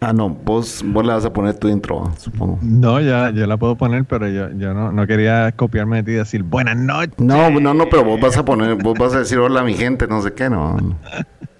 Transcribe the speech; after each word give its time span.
Ah, 0.00 0.12
no, 0.12 0.30
vos, 0.30 0.82
vos 0.84 1.06
le 1.06 1.12
vas 1.12 1.24
a 1.24 1.32
poner 1.32 1.56
tu 1.56 1.68
intro, 1.68 2.10
supongo. 2.18 2.58
No, 2.60 3.00
ya, 3.00 3.30
yo 3.30 3.46
la 3.46 3.56
puedo 3.56 3.76
poner, 3.76 4.04
pero 4.04 4.26
yo, 4.26 4.50
yo 4.50 4.74
no, 4.74 4.90
no 4.90 5.06
quería 5.06 5.52
copiarme 5.52 5.98
de 5.98 6.02
ti 6.02 6.10
y 6.10 6.14
decir 6.14 6.42
buenas 6.42 6.76
noches. 6.76 7.14
No, 7.18 7.50
no, 7.50 7.72
no, 7.72 7.88
pero 7.88 8.04
vos 8.04 8.20
vas 8.20 8.36
a 8.36 8.44
poner, 8.44 8.74
vos 8.74 8.98
vas 8.98 9.14
a 9.14 9.20
decir 9.20 9.38
hola 9.38 9.62
mi 9.62 9.74
gente, 9.74 10.08
no 10.08 10.22
sé 10.22 10.32
qué, 10.32 10.50
no. 10.50 10.76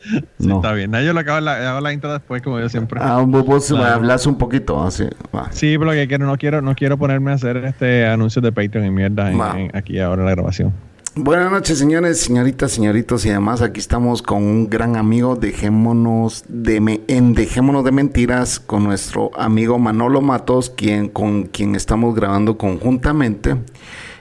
Sí, 0.03 0.47
no. 0.47 0.57
está 0.57 0.73
bien. 0.73 0.93
Yo 0.93 1.13
lo 1.13 1.21
acabo 1.21 1.41
la, 1.41 1.71
hago 1.71 1.81
la 1.81 1.93
intro 1.93 2.13
después, 2.13 2.41
como 2.43 2.59
yo 2.59 2.69
siempre. 2.69 3.01
Ah, 3.03 3.23
vos, 3.27 3.45
vos 3.45 3.67
Claro. 3.69 3.85
hablas 3.97 4.27
un 4.27 4.39
poquito, 4.39 4.83
así. 4.83 5.05
va. 5.35 5.49
Sí, 5.53 5.77
pero 5.79 5.91
que 5.93 6.09
quiero, 6.09 6.27
no 6.27 6.37
quiero, 6.39 6.63
no 6.63 6.75
quiero 6.75 6.97
ponerme 6.99 7.33
a 7.33 7.35
hacer 7.35 7.59
este 7.59 8.07
anuncios 8.07 8.43
de 8.43 8.51
Patreon 8.53 8.87
y 8.87 8.91
mierda 8.91 9.31
en- 9.31 9.41
en- 9.41 9.77
aquí 9.77 9.99
ahora 10.01 10.23
en 10.23 10.27
la 10.27 10.33
grabación. 10.33 10.73
Buenas 11.17 11.51
noches, 11.51 11.77
señores, 11.77 12.21
señoritas, 12.21 12.71
señoritos 12.71 13.27
y 13.27 13.31
demás. 13.31 13.63
Aquí 13.63 13.81
estamos 13.81 14.23
con 14.23 14.45
un 14.45 14.71
gran 14.71 14.95
amigo. 14.97 15.35
Dejémonos 15.35 16.45
de 16.49 16.81
me- 16.81 17.01
en 17.09 17.35
Dejémonos 17.35 17.85
de 17.85 17.91
Mentiras 17.91 18.61
con 18.61 18.85
nuestro 18.85 19.31
amigo 19.37 19.77
Manolo 19.79 20.21
Matos, 20.21 20.71
quien, 20.71 21.09
con 21.09 21.43
quien 21.45 21.75
estamos 21.75 22.15
grabando 22.15 22.57
conjuntamente. 22.57 23.57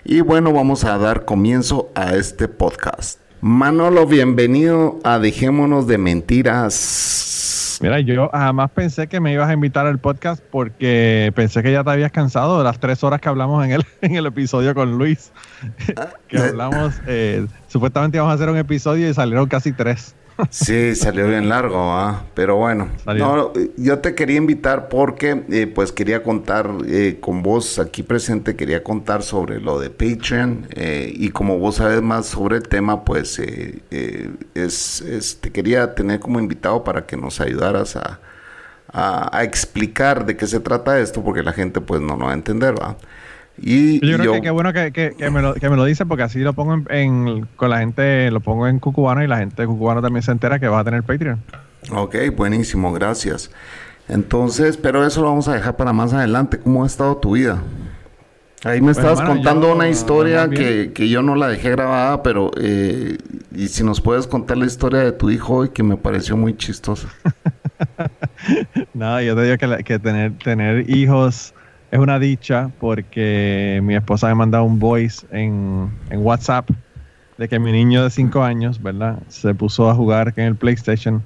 Y 0.04 0.22
bueno, 0.22 0.52
vamos 0.52 0.84
a 0.84 0.98
dar 0.98 1.26
comienzo 1.26 1.92
a 1.94 2.16
este 2.16 2.48
podcast. 2.48 3.19
Manolo, 3.42 4.06
bienvenido 4.06 5.00
a 5.06 5.18
Dejémonos 5.18 5.88
de 5.88 5.98
Mentiras. 5.98 7.80
Mira, 7.82 8.02
yo 8.02 8.30
jamás 8.34 8.70
pensé 8.72 9.08
que 9.08 9.22
me 9.22 9.32
ibas 9.32 9.48
a 9.48 9.54
invitar 9.54 9.88
al 9.88 9.98
podcast 9.98 10.44
porque 10.52 11.32
pensé 11.34 11.64
que 11.64 11.72
ya 11.72 11.82
te 11.86 11.90
habías 11.90 12.12
cansado 12.12 12.58
de 12.58 12.66
las 12.66 12.82
tres 12.82 13.02
horas 13.02 13.22
que 13.22 13.30
hablamos 13.30 13.64
en 13.64 13.72
el, 13.72 13.86
en 14.02 14.16
el 14.18 14.26
episodio 14.26 14.76
con 14.76 14.98
Luis. 14.98 15.32
que 16.28 16.38
hablamos, 16.38 16.96
eh, 17.08 17.48
supuestamente 17.70 18.18
íbamos 18.18 18.34
a 18.34 18.36
hacer 18.36 18.50
un 18.50 18.58
episodio 18.58 19.10
y 19.10 19.14
salieron 19.14 19.48
casi 19.48 19.72
tres. 19.72 20.16
Sí, 20.52 20.96
salió 20.96 21.28
bien 21.28 21.50
largo, 21.50 21.78
¿ah? 21.92 22.24
pero 22.34 22.56
bueno. 22.56 22.90
No, 23.20 23.52
yo 23.78 24.00
te 24.00 24.16
quería 24.16 24.38
invitar 24.38 24.88
porque, 24.88 25.44
eh, 25.50 25.68
pues, 25.68 25.92
quería 25.92 26.24
contar 26.24 26.72
eh, 26.88 27.18
con 27.20 27.44
vos 27.44 27.78
aquí 27.78 28.04
presente, 28.04 28.56
quería 28.56 28.84
contar 28.84 29.22
sobre 29.24 29.60
lo 29.60 29.80
de 29.80 29.90
Patreon 29.90 30.68
eh, 30.72 31.12
y 31.14 31.30
como 31.30 31.58
vos 31.60 31.76
sabes 31.76 32.02
más 32.02 32.28
sobre 32.28 32.58
el 32.58 32.64
tema, 32.68 33.04
pues, 33.04 33.38
eh, 33.40 33.80
eh, 33.92 34.32
es, 34.54 35.02
es- 35.02 35.40
te 35.42 35.52
quería 35.52 35.94
tener 35.94 36.20
como 36.20 36.40
invitado 36.40 36.84
para 36.84 37.06
que 37.06 37.18
nos 37.18 37.42
ayudaras 37.42 37.96
a, 37.98 38.20
a, 38.92 39.38
a 39.38 39.44
explicar 39.44 40.26
de 40.26 40.38
qué 40.38 40.48
se 40.48 40.60
trata 40.60 41.00
esto, 41.00 41.24
porque 41.24 41.44
la 41.44 41.54
gente, 41.54 41.82
pues, 41.82 42.02
no 42.02 42.16
lo 42.18 42.26
va 42.26 42.32
a 42.32 42.34
entender, 42.36 42.76
¿va? 42.82 42.98
Y 43.62 43.96
Yo 44.06 44.16
creo 44.18 44.26
yo- 44.26 44.34
que 44.34 44.42
qué 44.42 44.50
bueno 44.52 44.72
que, 44.74 44.92
que- 44.92 45.14
que 45.18 45.30
me 45.30 45.42
lo, 45.42 45.54
que 45.54 45.70
me 45.70 45.76
lo 45.76 45.84
dice 45.86 46.06
porque 46.06 46.24
así 46.24 46.40
lo 46.40 46.54
pongo 46.54 46.74
en, 46.76 46.86
en- 46.90 47.46
con 47.56 47.70
la 47.70 47.80
gente, 47.80 48.32
lo 48.32 48.40
pongo 48.40 48.68
en 48.68 48.80
Cucubano 48.80 49.24
y 49.24 49.28
la 49.28 49.38
gente 49.40 49.62
de 49.62 49.68
Cucubano 49.68 50.02
también 50.02 50.24
se 50.24 50.32
entera 50.32 50.60
que 50.60 50.68
vas 50.68 50.82
a 50.82 50.84
tener 50.86 51.04
Patreon. 51.04 51.42
Ok, 51.92 52.16
buenísimo, 52.36 52.92
gracias. 52.94 53.52
Entonces, 54.08 54.78
pero 54.78 55.06
eso 55.06 55.22
lo 55.22 55.28
vamos 55.28 55.48
a 55.48 55.54
dejar 55.54 55.76
para 55.76 55.94
más 55.94 56.14
adelante. 56.14 56.58
¿Cómo 56.60 56.84
ha 56.84 56.88
estado 56.88 57.18
tu 57.18 57.34
vida? 57.34 57.62
Ahí 58.66 58.82
me 58.82 58.88
Pues, 58.88 58.98
estabas 58.98 59.20
hermano, 59.20 59.36
contando 59.38 59.68
yo- 59.70 59.76
una 59.76 59.88
historia 59.88 60.50
que, 60.50 60.92
que 60.94 61.08
yo 61.08 61.22
no 61.22 61.36
la 61.36 61.48
dejé 61.48 61.70
grabada, 61.72 62.22
pero 62.24 62.52
eh, 62.60 63.18
y 63.56 63.68
si 63.70 63.84
nos 63.84 64.02
puedes 64.02 64.28
contar 64.28 64.58
la 64.58 64.66
historia 64.66 65.00
de 65.00 65.12
tu 65.14 65.30
hijo 65.30 65.54
hoy 65.56 65.70
que 65.70 65.82
me 65.84 65.96
pareció 65.96 66.36
muy 66.36 66.56
chistosa. 66.58 67.08
Nada, 68.94 69.22
yo 69.24 69.36
te 69.36 69.44
digo 69.44 69.58
que, 69.58 69.68
la- 69.68 69.84
que 69.84 70.00
tener, 70.00 70.34
tener 70.40 70.90
hijos 70.90 71.54
es 71.92 72.00
una 72.00 72.20
dicha 72.20 72.70
porque 72.80 73.80
mi 73.84 73.96
esposa 73.96 74.28
me 74.28 74.36
mandado 74.36 74.64
un 74.64 74.80
voice 74.80 75.26
en, 75.32 75.90
en 76.10 76.20
WhatsApp 76.20 76.70
de 77.38 77.48
que 77.48 77.58
mi 77.58 77.72
niño 77.72 78.04
de 78.04 78.10
5 78.10 78.44
años, 78.44 78.84
¿verdad? 78.84 79.20
Se 79.30 79.56
puso 79.56 79.90
a 79.90 79.96
jugar 79.96 80.34
en 80.36 80.46
el 80.46 80.56
PlayStation. 80.56 81.24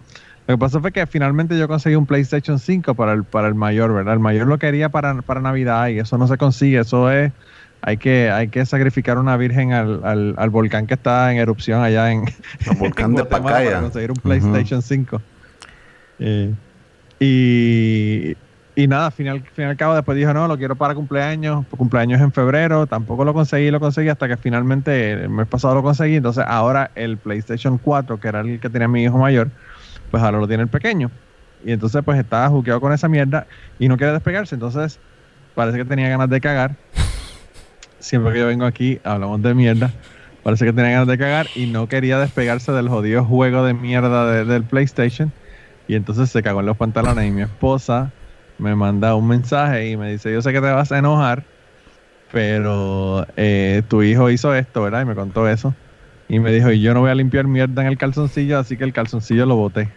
Lo 0.47 0.55
que 0.55 0.59
pasó 0.59 0.79
fue 0.79 0.91
que 0.91 1.05
finalmente 1.07 1.57
yo 1.57 1.67
conseguí 1.67 1.95
un 1.95 2.05
PlayStation 2.05 2.59
5 2.59 2.93
para 2.93 3.13
el, 3.13 3.23
para 3.23 3.47
el 3.47 3.55
mayor, 3.55 3.93
¿verdad? 3.93 4.13
El 4.13 4.19
mayor 4.19 4.47
lo 4.47 4.59
quería 4.59 4.89
para, 4.89 5.21
para 5.21 5.41
Navidad 5.41 5.87
y 5.87 5.99
eso 5.99 6.17
no 6.17 6.27
se 6.27 6.37
consigue, 6.37 6.79
eso 6.79 7.11
es... 7.11 7.31
Hay 7.85 7.97
que, 7.97 8.31
hay 8.31 8.47
que 8.47 8.65
sacrificar 8.65 9.17
una 9.17 9.35
virgen 9.35 9.73
al, 9.73 10.05
al, 10.05 10.35
al 10.37 10.49
volcán 10.49 10.87
que 10.87 10.93
está 10.93 11.29
en 11.33 11.37
erupción 11.37 11.81
allá 11.81 12.13
en, 12.13 12.23
El 12.65 12.77
volcán 12.77 13.05
en 13.09 13.15
de 13.17 13.21
Guatemala 13.23 13.43
Pacaya. 13.43 13.69
Para 13.71 13.81
conseguir 13.81 14.11
un. 14.11 14.17
PlayStation 14.17 14.81
5. 14.81 15.21
Eh, 16.19 16.53
y, 17.19 18.37
y 18.75 18.87
nada, 18.87 19.05
al 19.07 19.11
final, 19.11 19.35
al 19.37 19.43
fin 19.43 19.65
y 19.65 19.67
al 19.67 19.77
cabo, 19.77 19.93
después 19.93 20.17
dijo, 20.17 20.33
no, 20.33 20.47
lo 20.47 20.57
quiero 20.57 20.75
para 20.75 20.95
cumpleaños. 20.95 21.65
Cumpleaños 21.77 22.19
en 22.21 22.31
febrero. 22.31 22.87
Tampoco 22.87 23.23
lo 23.23 23.33
conseguí, 23.33 23.69
lo 23.69 23.79
conseguí 23.79 24.09
hasta 24.09 24.27
que 24.27 24.35
finalmente 24.37 25.11
el 25.11 25.29
mes 25.29 25.47
pasado 25.47 25.75
lo 25.75 25.83
conseguí. 25.83 26.15
Entonces 26.15 26.43
ahora 26.47 26.89
el 26.95 27.17
PlayStation 27.17 27.77
4, 27.77 28.19
que 28.19 28.27
era 28.27 28.39
el 28.41 28.59
que 28.59 28.69
tenía 28.69 28.87
mi 28.87 29.03
hijo 29.03 29.17
mayor, 29.19 29.49
pues 30.09 30.23
ahora 30.23 30.39
lo 30.39 30.47
tiene 30.47 30.63
el 30.63 30.69
pequeño. 30.69 31.11
Y 31.63 31.71
entonces 31.71 32.01
pues 32.03 32.19
estaba 32.19 32.49
juqueado 32.49 32.81
con 32.81 32.91
esa 32.93 33.07
mierda 33.07 33.45
y 33.77 33.87
no 33.87 33.95
quiere 33.97 34.11
despegarse. 34.13 34.55
Entonces 34.55 34.99
parece 35.55 35.77
que 35.77 35.85
tenía 35.85 36.09
ganas 36.09 36.29
de 36.29 36.41
cagar. 36.41 36.75
Siempre 37.99 38.33
que 38.33 38.39
yo 38.39 38.47
vengo 38.47 38.65
aquí 38.65 38.99
hablamos 39.03 39.41
de 39.41 39.53
mierda. 39.53 39.91
Parece 40.43 40.65
que 40.65 40.73
tenía 40.73 40.91
ganas 40.91 41.07
de 41.07 41.17
cagar 41.17 41.47
y 41.55 41.67
no 41.67 41.87
quería 41.87 42.19
despegarse 42.19 42.71
del 42.73 42.89
jodido 42.89 43.23
juego 43.23 43.63
de 43.65 43.73
mierda 43.73 44.29
de- 44.31 44.45
del 44.45 44.63
PlayStation. 44.63 45.31
Y 45.87 45.95
entonces 45.95 46.29
se 46.29 46.41
cagó 46.43 46.59
en 46.61 46.65
los 46.65 46.75
pantalones 46.77 47.25
y 47.27 47.31
mi 47.31 47.43
esposa 47.43 48.11
me 48.57 48.75
manda 48.75 49.15
un 49.15 49.27
mensaje 49.27 49.89
y 49.89 49.97
me 49.97 50.11
dice, 50.11 50.31
yo 50.33 50.41
sé 50.41 50.51
que 50.53 50.61
te 50.61 50.71
vas 50.71 50.91
a 50.91 50.99
enojar, 50.99 51.47
pero 52.31 53.25
eh, 53.37 53.83
tu 53.89 54.03
hijo 54.03 54.29
hizo 54.31 54.53
esto, 54.55 54.83
¿verdad? 54.83 55.01
Y 55.03 55.05
me 55.05 55.15
contó 55.15 55.47
eso. 55.49 55.77
Y 56.27 56.39
me 56.39 56.51
dijo, 56.51 56.71
y 56.71 56.81
yo 56.81 56.93
no 56.93 57.01
voy 57.01 57.11
a 57.11 57.15
limpiar 57.15 57.47
mierda 57.47 57.81
en 57.83 57.87
el 57.89 57.97
calzoncillo, 57.97 58.59
así 58.59 58.77
que 58.77 58.83
el 58.85 58.93
calzoncillo 58.93 59.45
lo 59.45 59.55
boté. 59.57 59.93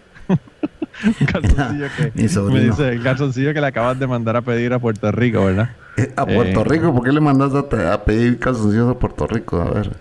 un 1.21 1.27
calzoncillo 1.27 1.93
que... 1.93 2.13
Me 2.47 2.61
dice, 2.63 2.89
el 2.89 3.03
calzoncillo 3.03 3.55
que 3.55 3.61
le 3.61 3.67
acabas 3.67 3.99
de 3.99 4.07
mandar 4.07 4.37
a 4.37 4.43
pedir 4.43 4.73
a 4.73 4.81
Puerto 4.81 5.11
Rico, 5.13 5.45
¿verdad? 5.45 5.71
Eh, 5.97 6.13
a 6.17 6.27
Puerto 6.33 6.65
Eh, 6.65 6.65
Rico, 6.65 6.93
¿por 6.95 7.05
qué 7.05 7.13
le 7.13 7.21
mandas 7.21 7.55
a, 7.55 7.69
te- 7.69 7.87
a 7.87 8.05
pedir 8.05 8.39
calzoncillos 8.39 8.89
a 8.91 8.99
Puerto 8.99 9.27
Rico? 9.27 9.61
A 9.61 9.71
ver. 9.71 10.01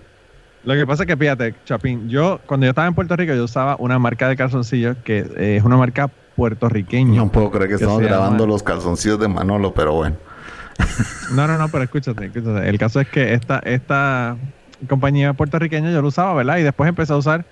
Lo 0.62 0.74
que 0.74 0.88
pasa 0.88 1.04
es 1.04 1.08
que, 1.08 1.18
fíjate, 1.18 1.56
Chapín, 1.64 2.10
yo 2.10 2.42
cuando 2.48 2.66
yo 2.66 2.72
estaba 2.72 2.88
en 2.88 2.96
Puerto 2.96 3.16
Rico, 3.16 3.34
yo 3.36 3.44
usaba 3.44 3.76
una 3.80 4.00
marca 4.00 4.28
de 4.28 4.36
calzoncillos 4.36 4.98
que 5.04 5.20
eh, 5.38 5.58
es 5.58 5.64
una 5.64 5.78
marca 5.78 6.12
puertorriqueña. 6.36 7.18
No 7.18 7.32
puedo 7.32 7.50
creer 7.52 7.70
que 7.70 7.78
que 7.78 7.84
estamos 7.84 8.02
grabando 8.02 8.44
llama- 8.44 8.54
los 8.54 8.64
calzoncillos 8.64 9.20
de 9.20 9.28
Manolo, 9.28 9.74
pero 9.74 9.94
bueno. 9.94 10.16
No, 11.34 11.48
no, 11.48 11.58
no, 11.58 11.70
pero 11.70 11.84
escúchate, 11.84 12.26
escúchate. 12.26 12.68
El 12.70 12.78
caso 12.78 13.00
es 13.00 13.08
que 13.08 13.34
esta, 13.34 13.60
esta 13.60 14.38
compañía 14.88 15.34
puertorriqueña 15.34 15.92
yo 15.92 16.02
lo 16.02 16.10
usaba, 16.10 16.34
¿verdad? 16.34 16.58
Y 16.58 16.64
después 16.64 16.88
empecé 16.90 17.14
a 17.14 17.18
usar 17.18 17.46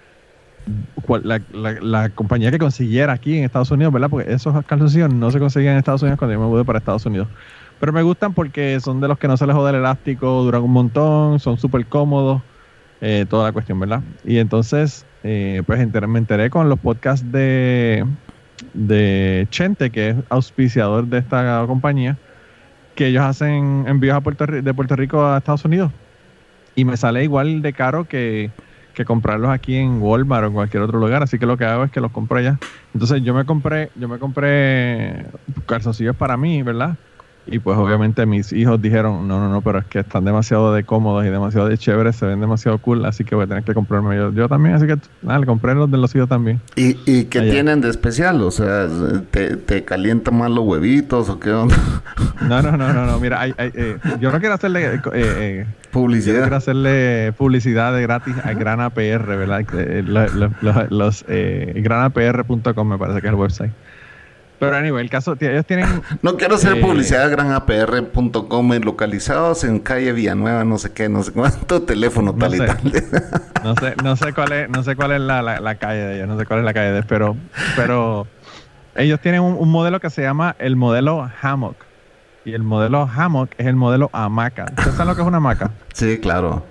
la, 1.24 1.42
la- 1.52 1.82
la 1.82 2.10
compañía 2.10 2.52
que 2.52 2.60
consiguiera 2.60 3.14
aquí 3.14 3.38
en 3.38 3.44
Estados 3.46 3.72
Unidos, 3.72 3.94
¿verdad? 3.94 4.10
Porque 4.10 4.32
esos 4.34 4.66
calzoncillos 4.66 5.14
no 5.14 5.32
se 5.32 5.40
conseguían 5.40 5.74
en 5.74 5.80
Estados 5.80 6.02
Unidos 6.02 6.20
cuando 6.20 6.34
yo 6.34 6.40
me 6.40 6.48
mudé 6.48 6.64
para 6.66 6.80
Estados 6.80 7.06
Unidos. 7.06 7.28
Pero 7.80 7.92
me 7.92 8.02
gustan 8.02 8.34
porque 8.34 8.80
son 8.80 9.02
de 9.02 9.08
los 9.08 9.18
que 9.18 9.28
no 9.28 9.36
se 9.36 9.46
les 9.48 9.56
jode 9.56 9.72
el 9.72 9.78
elástico, 9.78 10.44
duran 10.44 10.62
un 10.64 10.72
montón, 10.72 11.40
son 11.40 11.58
súper 11.58 11.86
cómodos, 11.88 12.42
eh, 13.02 13.26
toda 13.30 13.46
la 13.46 13.52
cuestión, 13.52 13.80
¿verdad? 13.80 14.02
Y 14.24 14.38
entonces, 14.38 15.06
eh, 15.24 15.62
pues 15.66 15.80
enter- 15.82 16.08
me 16.08 16.20
enteré 16.20 16.50
con 16.50 16.70
los 16.70 16.80
podcasts 16.80 17.30
de, 17.30 18.06
de 18.74 19.48
Chente, 19.50 19.90
que 19.90 20.10
es 20.10 20.16
auspiciador 20.30 21.06
de 21.06 21.20
esta 21.20 21.64
compañía, 21.68 22.18
que 22.96 23.08
ellos 23.08 23.24
hacen 23.24 23.86
envíos 23.88 24.16
a 24.16 24.22
Puerto, 24.22 24.46
de 24.46 24.74
Puerto 24.74 24.96
Rico 24.96 25.26
a 25.26 25.38
Estados 25.38 25.66
Unidos. 25.66 25.92
Y 26.76 26.86
me 26.86 26.98
sale 26.98 27.24
igual 27.24 27.62
de 27.62 27.74
caro 27.74 28.06
que, 28.06 28.52
que 28.94 29.06
comprarlos 29.06 29.52
aquí 29.52 29.76
en 29.76 30.02
Walmart 30.02 30.46
o 30.46 30.48
en 30.48 30.54
cualquier 30.54 30.84
otro 30.84 31.00
lugar. 31.00 31.24
Así 31.24 31.38
que 31.38 31.46
lo 31.46 31.58
que 31.58 31.66
hago 31.66 31.84
es 31.84 31.92
que 31.92 32.02
los 32.02 32.12
compro 32.12 32.38
allá. 32.38 32.60
Entonces 32.94 33.22
yo 33.24 33.34
me 33.34 33.46
compré, 33.46 33.90
yo 33.96 34.08
me 34.08 34.20
compré 34.20 35.26
calzoncillos 35.66 36.16
para 36.16 36.38
mí, 36.38 36.64
¿verdad? 36.64 36.96
Y 37.46 37.60
pues 37.60 37.78
obviamente 37.78 38.26
mis 38.26 38.54
hijos 38.54 38.82
dijeron, 38.82 39.28
no, 39.28 39.40
no, 39.40 39.50
no, 39.50 39.62
pero 39.62 39.80
es 39.80 39.86
que 39.86 40.00
están 40.00 40.24
demasiado 40.24 40.74
de 40.74 40.86
cómodos 40.86 41.26
y 41.26 41.30
demasiado 41.30 41.68
de 41.68 41.78
chéveres, 41.78 42.16
se 42.16 42.26
ven 42.26 42.40
demasiado 42.40 42.78
cool, 42.78 43.04
así 43.06 43.26
que 43.26 43.36
voy 43.36 43.44
a 43.44 43.48
tener 43.48 43.64
que 43.64 43.74
comprarme 43.74 44.16
yo, 44.16 44.32
yo 44.32 44.48
también, 44.48 44.76
así 44.76 44.88
que 44.88 44.98
nada, 45.22 45.40
le 45.40 45.46
compré 45.46 45.76
los 45.76 45.92
de 45.92 45.98
los 45.98 46.16
hijos 46.16 46.30
también. 46.30 46.62
¿Y, 46.76 46.98
y 47.06 47.26
qué 47.26 47.42
tienen 47.42 47.82
de 47.82 47.90
especial? 47.90 48.42
O 48.42 48.52
sea, 48.52 48.88
¿te, 49.32 49.58
¿te 49.58 49.84
calienta 49.84 50.32
más 50.32 50.52
los 50.52 50.66
huevitos 50.66 51.30
o 51.30 51.40
qué 51.40 51.52
onda? 51.52 51.76
No, 52.48 52.62
no, 52.62 52.76
no, 52.76 52.92
no, 52.92 53.06
no. 53.06 53.20
mira, 53.20 53.40
hay, 53.40 53.54
hay, 53.58 53.72
eh, 53.74 53.98
yo 54.20 54.32
no 54.32 54.40
quiero 54.40 54.56
hacerle... 54.56 54.96
Eh, 54.96 55.02
eh, 55.14 55.66
publicidad. 55.92 56.36
Yo 56.36 56.42
quiero 56.42 56.56
hacerle 56.58 57.34
publicidad 57.38 57.94
de 57.94 58.02
gratis 58.02 58.36
a 58.44 58.54
Grana 58.54 58.90
PR, 58.90 59.26
¿verdad? 59.38 59.66
Los, 60.04 60.34
los, 60.62 60.92
los 60.92 61.26
granapr.com 61.28 62.88
me 62.88 62.98
parece 62.98 63.22
que 63.22 63.28
es 63.28 63.34
el 63.34 63.40
website. 63.40 63.72
Pero 64.66 64.78
anyway, 64.78 65.04
el 65.04 65.10
caso, 65.10 65.36
ellos 65.40 65.66
tienen... 65.66 66.02
No 66.22 66.38
quiero 66.38 66.56
hacer 66.56 66.78
eh, 66.78 66.82
publicidad 66.82 67.30
granapr.com 67.30 68.72
localizados 68.84 69.64
en 69.64 69.80
calle 69.80 70.12
Villanueva, 70.14 70.64
no 70.64 70.78
sé 70.78 70.94
qué, 70.94 71.10
no 71.10 71.24
sé 71.24 71.32
cuánto, 71.32 71.82
teléfono 71.86 72.34
tal 72.34 72.56
y 72.56 72.60
tal. 72.60 72.78
no 73.64 73.76
sé, 73.76 73.96
no 74.04 74.16
sé 74.16 74.34
cuál 74.34 74.52
es, 74.52 74.70
no 74.70 74.84
sé 74.84 74.96
cuál 74.96 75.12
es 75.14 75.22
la, 75.22 75.42
la, 75.42 75.76
calle 75.76 76.00
de 76.00 76.16
ellos, 76.16 76.28
no 76.28 76.38
sé 76.38 76.46
cuál 76.46 76.60
es 76.60 76.66
la 76.66 76.74
calle 76.74 76.88
de 76.88 76.94
ellos, 76.94 77.06
pero, 77.08 77.36
pero 77.76 78.28
ellos 78.96 79.20
tienen 79.20 79.42
un, 79.42 79.70
modelo 79.70 80.00
que 80.00 80.10
se 80.10 80.22
llama 80.22 80.56
el 80.60 80.76
modelo 80.76 81.30
Hammock. 81.42 81.78
Y 82.46 82.54
el 82.54 82.64
modelo 82.64 83.10
Hammock 83.14 83.52
es 83.58 83.68
el 83.68 83.76
modelo 83.76 84.10
hamaca. 84.12 84.66
¿Ustedes 84.70 84.96
saben 84.96 85.08
lo 85.08 85.16
que 85.16 85.22
es 85.22 85.28
una 85.28 85.38
hamaca? 85.38 85.72
Sí, 85.94 86.20
claro. 86.20 86.66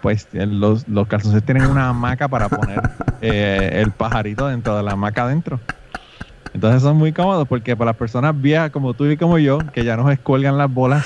Pues 0.00 0.28
los, 0.32 0.86
los 0.86 1.08
calzones 1.08 1.42
tienen 1.44 1.66
una 1.66 1.88
hamaca 1.88 2.28
para 2.28 2.48
poner 2.48 2.80
eh, 3.20 3.70
el 3.82 3.90
pajarito 3.90 4.48
dentro 4.48 4.76
de 4.76 4.82
la 4.82 4.92
hamaca 4.92 5.24
adentro. 5.24 5.60
Entonces 6.54 6.82
son 6.82 6.96
muy 6.96 7.12
cómodos 7.12 7.48
porque 7.48 7.76
para 7.76 7.90
las 7.90 7.96
personas 7.96 8.40
viejas 8.40 8.70
como 8.70 8.94
tú 8.94 9.06
y 9.06 9.16
como 9.16 9.38
yo, 9.38 9.58
que 9.72 9.84
ya 9.84 9.96
nos 9.96 10.10
escuelgan 10.12 10.56
las 10.56 10.72
bolas, 10.72 11.04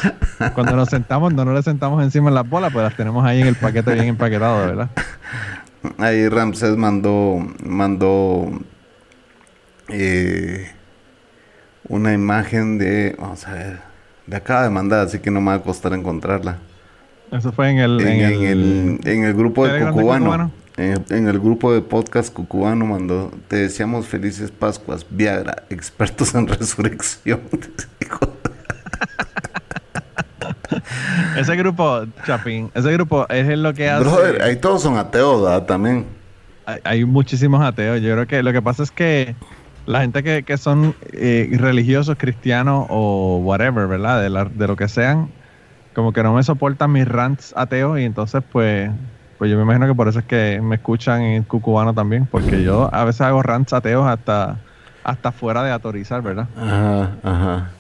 cuando 0.55 0.77
nos 0.77 0.91
sentamos 0.91 1.33
no 1.33 1.47
nos 1.47 1.55
le 1.55 1.63
sentamos 1.63 2.03
encima 2.05 2.29
de 2.29 2.35
las 2.35 2.49
bolas, 2.49 2.71
pues 2.71 2.85
las 2.85 2.95
tenemos 2.95 3.25
ahí 3.25 3.41
en 3.41 3.47
el 3.47 3.55
paquete 3.55 3.95
bien 3.95 4.09
empaquetado, 4.09 4.67
¿verdad? 4.67 4.91
Ahí 5.97 6.29
Ramses 6.29 6.77
mandó, 6.77 7.39
mandó 7.65 8.51
eh, 9.89 10.71
una 11.89 12.13
imagen 12.13 12.77
de, 12.77 13.17
vamos 13.19 13.47
a 13.47 13.55
ver, 13.55 13.79
de 14.27 14.37
acaba 14.37 14.65
de 14.65 14.71
mandar, 14.71 15.07
así 15.07 15.19
que 15.19 15.31
no 15.31 15.41
me 15.41 15.47
va 15.47 15.55
a 15.55 15.63
costar 15.63 15.95
encontrarla. 15.95 16.59
Eso 17.33 17.53
fue 17.53 17.71
en 17.71 17.79
el, 17.79 18.01
en, 18.01 18.21
el, 18.45 19.01
en 19.05 19.25
el, 19.25 19.35
grupo 19.35 19.67
de 19.67 19.81
Cucubano. 19.81 20.51
En, 20.79 21.27
el 21.27 21.41
grupo 21.41 21.73
de 21.73 21.81
podcast 21.81 22.33
Cucubano 22.33 22.87
mandó, 22.87 23.33
te 23.49 23.57
deseamos 23.57 24.07
felices 24.07 24.53
Pascuas, 24.53 25.05
Viagra, 25.11 25.65
expertos 25.71 26.37
en 26.37 26.47
resurrección. 26.47 27.41
ese 31.37 31.57
grupo, 31.57 32.05
Chapín, 32.25 32.71
ese 32.77 32.93
grupo 32.93 33.27
es 33.29 33.59
lo 33.59 33.75
que 33.75 33.91
hace... 33.91 34.05
Brother, 34.05 34.41
ahí 34.41 34.55
todos 34.55 34.83
son 34.83 34.99
ateos, 34.99 35.67
También. 35.67 36.07
Hay, 36.85 37.05
muchísimos 37.05 37.61
ateos. 37.61 38.01
Yo 38.01 38.13
creo 38.13 38.29
que 38.29 38.45
lo 38.45 38.53
que 38.53 38.63
pasa 38.63 38.85
es 38.85 38.93
que 38.93 39.35
la 39.87 40.03
gente 40.03 40.23
que, 40.23 40.45
que 40.45 40.59
son 40.59 40.95
eh, 41.13 41.51
religiosos, 41.59 42.17
cristianos 42.17 42.87
o 42.89 43.39
whatever, 43.39 43.89
¿verdad? 43.89 44.23
De, 44.23 44.31
de 44.55 44.69
lo 44.69 44.77
que 44.77 44.87
sean, 44.87 45.29
como 45.93 46.13
que 46.13 46.23
no 46.23 46.35
me 46.35 46.45
soportan 46.45 46.93
mis 46.93 47.09
rants 47.09 47.53
ateos 47.57 47.99
y 47.99 48.05
entonces 48.05 48.45
pues 48.53 48.93
pues 49.39 49.51
yo 49.51 49.57
me 49.57 49.63
imagino 49.63 49.87
que 49.87 49.95
por 49.95 50.09
eso 50.09 50.19
es 50.19 50.25
que 50.25 50.61
me 50.61 50.77
escuchan 50.77 51.23
en 51.23 51.45
cucubano 51.45 51.95
también, 51.95 52.27
porque 52.27 52.63
yo 52.65 52.93
a 52.93 53.05
veces 53.05 53.21
hago 53.21 53.41
rants 53.41 53.73
ateos 53.73 54.05
hasta, 54.07 54.57
hasta 55.05 55.31
fuera 55.31 55.63
de 55.63 55.71
autorizar, 55.71 56.23
¿verdad? 56.23 56.49
Ajá, 56.57 57.11
ajá. 57.23 57.71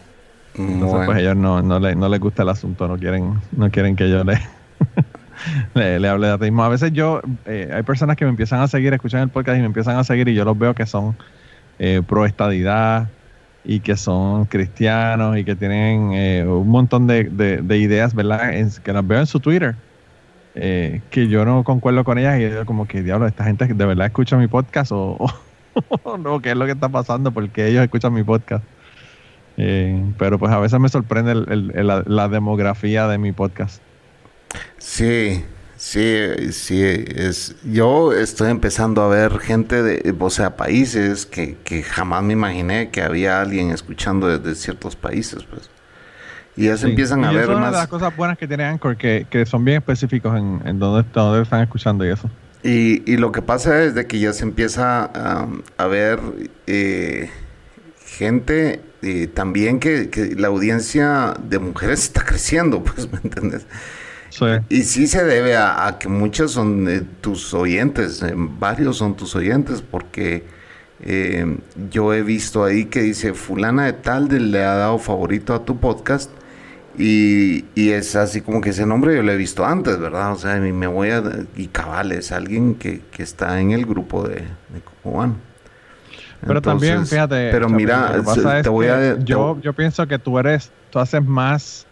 Entonces, 0.54 1.00
pues 1.04 1.18
ellos 1.18 1.36
no, 1.36 1.60
no, 1.60 1.80
le, 1.80 1.96
no 1.96 2.08
les 2.08 2.20
gusta 2.20 2.44
el 2.44 2.48
asunto, 2.48 2.86
no 2.86 2.96
quieren, 2.96 3.40
no 3.52 3.70
quieren 3.70 3.96
que 3.96 4.08
yo 4.08 4.22
le, 5.74 5.98
le, 5.98 6.08
hable 6.08 6.28
de 6.28 6.32
ateísmo. 6.32 6.62
A 6.62 6.68
veces 6.68 6.92
yo, 6.92 7.20
eh, 7.44 7.70
hay 7.74 7.82
personas 7.82 8.16
que 8.16 8.24
me 8.24 8.30
empiezan 8.30 8.60
a 8.60 8.68
seguir, 8.68 8.94
escuchan 8.94 9.22
el 9.22 9.28
podcast 9.28 9.58
y 9.58 9.60
me 9.60 9.66
empiezan 9.66 9.96
a 9.96 10.04
seguir 10.04 10.28
y 10.28 10.34
yo 10.34 10.44
los 10.44 10.56
veo 10.56 10.74
que 10.74 10.86
son 10.86 11.16
eh, 11.80 12.02
pro 12.06 12.24
estadidad 12.24 13.08
y 13.64 13.80
que 13.80 13.96
son 13.96 14.44
cristianos 14.44 15.36
y 15.36 15.44
que 15.44 15.56
tienen 15.56 16.12
eh, 16.12 16.44
un 16.46 16.68
montón 16.68 17.08
de, 17.08 17.24
de, 17.24 17.78
ideas, 17.78 18.14
¿verdad? 18.14 18.52
que 18.82 18.92
las 18.92 19.06
veo 19.06 19.18
en 19.18 19.26
su 19.26 19.40
Twitter 19.40 19.74
eh, 20.54 21.02
que 21.10 21.28
yo 21.28 21.44
no 21.44 21.64
concuerdo 21.64 22.04
con 22.04 22.18
ellas 22.18 22.38
y 22.38 22.50
yo 22.50 22.66
como 22.66 22.88
que, 22.88 23.02
diablo, 23.02 23.26
esta 23.26 23.44
gente 23.44 23.66
de 23.66 23.86
verdad 23.86 24.06
escucha 24.06 24.36
mi 24.36 24.48
podcast 24.48 24.92
o, 24.92 25.18
no, 26.18 26.40
qué 26.40 26.50
es 26.50 26.56
lo 26.56 26.66
que 26.66 26.72
está 26.72 26.88
pasando 26.88 27.30
porque 27.32 27.68
ellos 27.68 27.82
escuchan 27.82 28.12
mi 28.12 28.24
podcast. 28.24 28.64
Eh, 29.56 30.12
pero 30.18 30.38
pues 30.38 30.52
a 30.52 30.58
veces 30.60 30.78
me 30.78 30.88
sorprende 30.88 31.34
la, 31.34 32.28
demografía 32.28 33.08
de 33.08 33.18
mi 33.18 33.32
podcast. 33.32 33.82
Sí, 34.78 35.44
sí, 35.76 36.52
sí. 36.52 36.80
Es, 36.80 37.56
yo 37.64 38.12
estoy 38.12 38.50
empezando 38.50 39.02
a 39.02 39.08
ver 39.08 39.38
gente 39.40 39.82
de, 39.82 40.14
o 40.18 40.30
sea, 40.30 40.56
países 40.56 41.26
que, 41.26 41.56
que 41.64 41.82
jamás 41.82 42.22
me 42.22 42.34
imaginé 42.34 42.90
que 42.90 43.02
había 43.02 43.40
alguien 43.40 43.70
escuchando 43.70 44.28
desde 44.28 44.54
ciertos 44.54 44.94
países, 44.94 45.42
pues. 45.44 45.68
Y 46.58 46.64
ya 46.64 46.76
se 46.76 46.88
empiezan 46.88 47.24
a 47.24 47.30
ver 47.30 47.46
más. 47.46 47.56
una 47.56 47.66
de 47.66 47.72
las 47.76 47.86
cosas 47.86 48.16
buenas 48.16 48.36
que 48.36 48.48
tiene 48.48 48.64
Anchor, 48.64 48.96
que, 48.96 49.28
que 49.30 49.46
son 49.46 49.64
bien 49.64 49.76
específicos 49.76 50.36
en, 50.36 50.60
en 50.64 50.80
donde, 50.80 51.06
están 51.40 51.62
escuchando 51.62 52.04
y 52.04 52.08
eso. 52.08 52.28
Y, 52.64 53.08
y, 53.08 53.16
lo 53.16 53.30
que 53.30 53.42
pasa 53.42 53.84
es 53.84 53.94
de 53.94 54.08
que 54.08 54.18
ya 54.18 54.32
se 54.32 54.42
empieza 54.42 55.04
a 55.04 55.86
ver 55.86 56.18
eh, 56.66 57.30
gente 58.04 58.80
eh, 59.02 59.28
también 59.28 59.78
que, 59.78 60.10
que, 60.10 60.34
la 60.34 60.48
audiencia 60.48 61.34
de 61.40 61.60
mujeres 61.60 62.02
está 62.02 62.24
creciendo, 62.24 62.82
pues, 62.84 63.08
¿me 63.12 63.20
entiendes? 63.22 63.64
Sí. 64.30 64.46
Y 64.68 64.82
sí 64.82 65.06
se 65.06 65.22
debe 65.22 65.56
a, 65.56 65.96
que 66.00 66.08
muchos 66.08 66.50
son 66.50 66.88
eh, 66.88 67.02
tus 67.20 67.54
oyentes, 67.54 68.24
varios 68.34 68.96
son 68.96 69.16
tus 69.16 69.36
oyentes, 69.36 69.80
porque 69.80 70.44
yo 71.92 72.12
he 72.12 72.22
visto 72.24 72.64
ahí 72.64 72.86
que 72.86 73.00
dice 73.00 73.32
fulana 73.32 73.84
de 73.84 73.92
tal 73.92 74.50
le 74.50 74.64
ha 74.64 74.74
dado 74.74 74.98
favorito 74.98 75.54
a 75.54 75.64
tu 75.64 75.78
podcast 75.78 76.28
y, 76.98 77.64
y, 77.74 77.90
es 77.90 78.16
así 78.16 78.40
como 78.40 78.60
que 78.60 78.70
ese 78.70 78.84
nombre 78.84 79.14
yo 79.14 79.22
lo 79.22 79.30
he 79.30 79.36
visto 79.36 79.64
antes, 79.64 79.98
¿verdad? 79.98 80.32
O 80.32 80.36
sea, 80.36 80.56
me 80.56 80.86
voy 80.86 81.10
a... 81.10 81.22
Y 81.56 81.68
cabal, 81.68 82.12
es 82.12 82.32
alguien 82.32 82.74
que, 82.74 83.02
que 83.12 83.22
está 83.22 83.60
en 83.60 83.70
el 83.70 83.86
grupo 83.86 84.26
de, 84.26 84.36
de. 84.36 84.82
Pero 86.46 86.60
también, 86.60 87.06
fíjate... 87.06 87.50
Pero 87.50 87.68
mira, 87.68 88.20
te 88.62 88.68
voy 88.68 88.88
a... 88.88 89.18
Yo, 89.20 89.60
yo 89.60 89.72
pienso 89.72 90.06
que 90.06 90.18
tú 90.18 90.38
eres... 90.38 90.72
Tú 90.90 90.98
haces 90.98 91.22
más... 91.22 91.86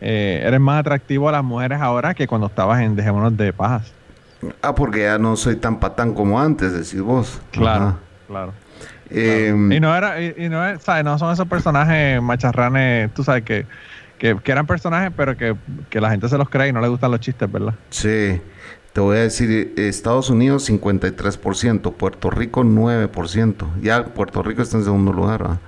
Eh, 0.00 0.42
eres 0.44 0.58
más 0.58 0.80
atractivo 0.80 1.28
a 1.28 1.32
las 1.32 1.44
mujeres 1.44 1.80
ahora 1.80 2.12
que 2.12 2.26
cuando 2.26 2.48
estabas 2.48 2.80
en 2.80 2.96
Dejémonos 2.96 3.36
de 3.36 3.52
Pajas. 3.52 3.92
Ah, 4.60 4.74
porque 4.74 5.02
ya 5.02 5.18
no 5.18 5.36
soy 5.36 5.54
tan 5.54 5.78
patán 5.78 6.14
como 6.14 6.40
antes, 6.40 6.72
decís 6.72 7.00
vos. 7.00 7.40
Claro, 7.52 7.96
claro. 8.26 8.52
Em, 9.10 9.70
y 9.70 9.78
no 9.78 9.94
era, 9.94 10.20
y, 10.20 10.48
no, 10.48 10.66
es, 10.66 10.82
¿sabes? 10.82 11.04
no 11.04 11.18
son 11.18 11.32
esos 11.32 11.46
personajes 11.46 12.20
macharranes, 12.22 13.12
tú 13.14 13.22
sabes 13.22 13.44
que 13.44 13.66
que, 14.22 14.52
eran 14.52 14.66
personajes, 14.66 15.12
pero 15.16 15.36
que, 15.36 15.56
la 16.00 16.10
gente 16.10 16.28
se 16.28 16.38
los 16.38 16.48
cree 16.48 16.68
y 16.68 16.72
no 16.72 16.80
le 16.80 16.86
gustan 16.88 17.10
los 17.10 17.18
chistes, 17.18 17.50
¿verdad? 17.50 17.74
Sí. 17.90 18.40
Te 18.92 19.00
voy 19.00 19.16
a 19.16 19.20
decir, 19.20 19.72
Estados 19.76 20.30
Unidos 20.30 20.70
53%, 20.70 21.94
Puerto 21.94 22.30
Rico 22.30 22.62
9%, 22.62 23.80
ya 23.80 24.04
Puerto 24.04 24.42
Rico 24.42 24.62
está 24.62 24.76
en 24.76 24.84
segundo 24.84 25.12
lugar, 25.12 25.58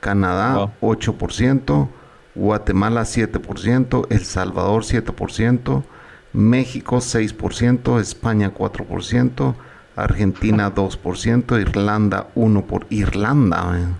Canadá 0.00 0.70
8%, 0.80 1.88
Guatemala 2.36 3.02
7%, 3.02 4.06
El 4.10 4.24
Salvador 4.24 4.84
7%, 4.84 5.82
México 6.32 6.98
6%, 6.98 8.00
España 8.00 8.54
4%, 8.54 9.54
Argentina 9.96 10.72
2%, 10.72 11.60
Irlanda 11.60 12.28
1%, 12.36 12.62
por 12.62 12.86
Irlanda, 12.90 13.98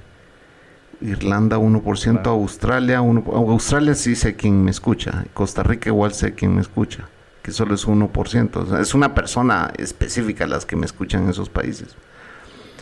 Irlanda 1.00 1.59
1%, 1.59 2.26
Australia 2.26 3.00
1%. 3.00 3.50
Australia 3.50 3.95
sí 3.95 4.17
sé 4.17 4.35
quién 4.35 4.64
me 4.64 4.71
escucha. 4.71 5.25
Costa 5.33 5.62
Rica 5.62 5.88
igual 5.90 6.12
sé 6.12 6.35
quién 6.35 6.55
me 6.55 6.61
escucha. 6.61 7.05
Que 7.43 7.52
solo 7.52 7.75
es 7.75 7.87
1%. 7.87 8.81
es 8.81 8.95
una 8.95 9.14
persona 9.14 9.71
específica 9.78 10.47
las 10.47 10.67
que 10.67 10.76
me 10.76 10.87
escuchan 10.87 11.25
en 11.25 11.31
esos 11.31 11.49
países. 11.49 11.97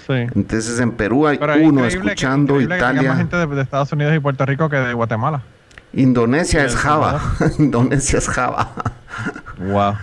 Sí. 0.07 0.15
Entonces 0.35 0.79
en 0.81 0.93
Perú 0.93 1.27
hay 1.27 1.39
uno 1.63 1.85
escuchando, 1.85 2.61
Italia. 2.61 3.01
hay 3.01 3.09
más 3.09 3.19
gente 3.19 3.37
de, 3.37 3.63
Estados 3.63 3.93
Unidos 3.93 4.15
y 4.15 4.21
Puerto 4.21 4.47
Rico 4.47 4.69
que 4.69 4.77
de 4.77 4.95
Guatemala. 4.95 5.43
Indonesia 5.93 6.65
es 6.65 6.77
Java. 6.77 7.21
Indonesia 7.59 8.19
es 8.19 8.29
Java. 8.29 8.73
wow. 9.59 9.95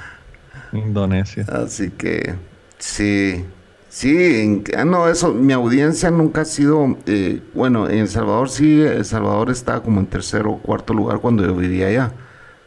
Indonesia. 0.74 1.46
Así 1.50 1.90
que 1.92 2.36
sí. 2.78 3.46
Sí, 3.94 4.64
ah, 4.76 4.86
no, 4.86 5.08
eso, 5.08 5.36
mi 5.36 5.54
audiencia 5.54 6.10
nunca 6.10 6.42
ha 6.42 6.46
sido, 6.46 6.98
eh, 7.06 7.44
bueno, 7.54 7.88
en 7.88 8.00
El 8.00 8.08
Salvador 8.08 8.50
sí, 8.50 8.82
El 8.82 9.06
Salvador 9.06 9.52
está 9.52 9.82
como 9.82 10.00
en 10.00 10.08
tercero 10.08 10.50
o 10.54 10.58
cuarto 10.58 10.96
lugar 10.96 11.20
cuando 11.20 11.46
yo 11.46 11.56
vivía 11.56 11.90
allá. 11.90 12.12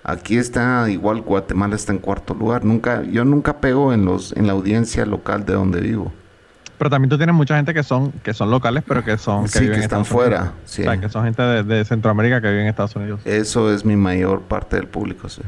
Aquí 0.05 0.39
está 0.39 0.89
igual, 0.89 1.23
Guatemala 1.23 1.75
está 1.75 1.91
en 1.91 1.99
cuarto 1.99 2.33
lugar. 2.33 2.65
Nunca, 2.65 3.03
yo 3.03 3.25
nunca 3.25 3.61
pego 3.61 3.93
en 3.93 4.05
los, 4.05 4.37
en 4.37 4.47
la 4.47 4.53
audiencia 4.53 5.05
local 5.05 5.45
de 5.45 5.55
donde 5.55 5.81
vivo. 5.81 6.13
Pero 6.79 6.91
también 6.91 7.11
tú 7.11 7.17
tienes 7.17 7.35
mucha 7.35 7.57
gente 7.57 7.75
que 7.75 7.83
son 7.83 8.13
que 8.23 8.33
son 8.33 8.49
locales, 8.49 8.85
pero 8.87 9.03
que 9.03 9.19
son 9.19 9.43
que, 9.43 9.49
sí, 9.49 9.59
viven 9.63 9.73
que 9.73 9.79
en 9.79 9.83
están 9.83 10.05
fuera. 10.05 10.53
Sí. 10.65 10.83
O 10.83 10.85
sea, 10.85 11.01
que 11.01 11.09
son 11.09 11.25
gente 11.25 11.43
de, 11.43 11.65
de 11.65 11.85
Centroamérica 11.85 12.41
que 12.41 12.51
vive 12.51 12.63
en 12.63 12.69
Estados 12.69 12.95
Unidos. 12.95 13.21
Eso 13.25 13.75
es 13.75 13.85
mi 13.85 13.97
mayor 13.97 14.43
parte 14.43 14.77
del 14.77 14.87
público, 14.87 15.29
sí. 15.29 15.43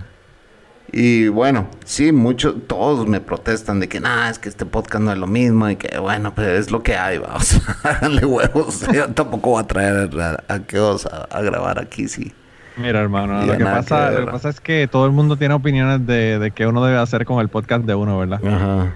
Y 0.91 1.29
bueno, 1.29 1.69
sí, 1.85 2.13
muchos, 2.13 2.55
todos 2.67 3.07
me 3.07 3.21
protestan 3.21 3.79
de 3.79 3.89
que 3.89 4.01
nada, 4.01 4.31
es 4.31 4.39
que 4.39 4.49
este 4.49 4.65
podcast 4.65 5.05
no 5.05 5.13
es 5.13 5.19
lo 5.19 5.27
mismo 5.27 5.69
y 5.69 5.77
que 5.77 5.99
bueno, 5.99 6.35
pues 6.35 6.49
es 6.49 6.71
lo 6.71 6.83
que 6.83 6.97
hay, 6.97 7.19
vamos, 7.19 7.61
háganle 7.83 8.25
huevos. 8.25 8.87
Yo 8.93 9.09
tampoco 9.09 9.51
voy 9.51 9.63
a 9.63 9.67
traer 9.67 10.11
a, 10.21 10.43
a 10.49 10.59
Keos 10.61 11.07
a, 11.07 11.25
a 11.25 11.43
grabar 11.43 11.79
aquí, 11.79 12.09
sí. 12.09 12.33
Mira, 12.77 13.01
hermano, 13.01 13.45
lo 13.45 13.59
que, 13.59 13.65
pasa, 13.65 14.11
que 14.11 14.21
lo 14.21 14.27
que 14.27 14.33
pasa 14.33 14.49
es 14.49 14.61
que 14.61 14.89
todo 14.91 15.05
el 15.05 15.13
mundo 15.13 15.37
tiene 15.37 15.55
opiniones 15.55 16.07
de, 16.07 16.39
de 16.39 16.51
qué 16.53 16.67
uno 16.67 16.85
debe 16.85 16.99
hacer 16.99 17.25
con 17.25 17.41
el 17.41 17.49
podcast 17.49 17.85
de 17.85 17.95
uno, 17.95 18.19
¿verdad? 18.19 18.41
Ajá. 18.47 18.95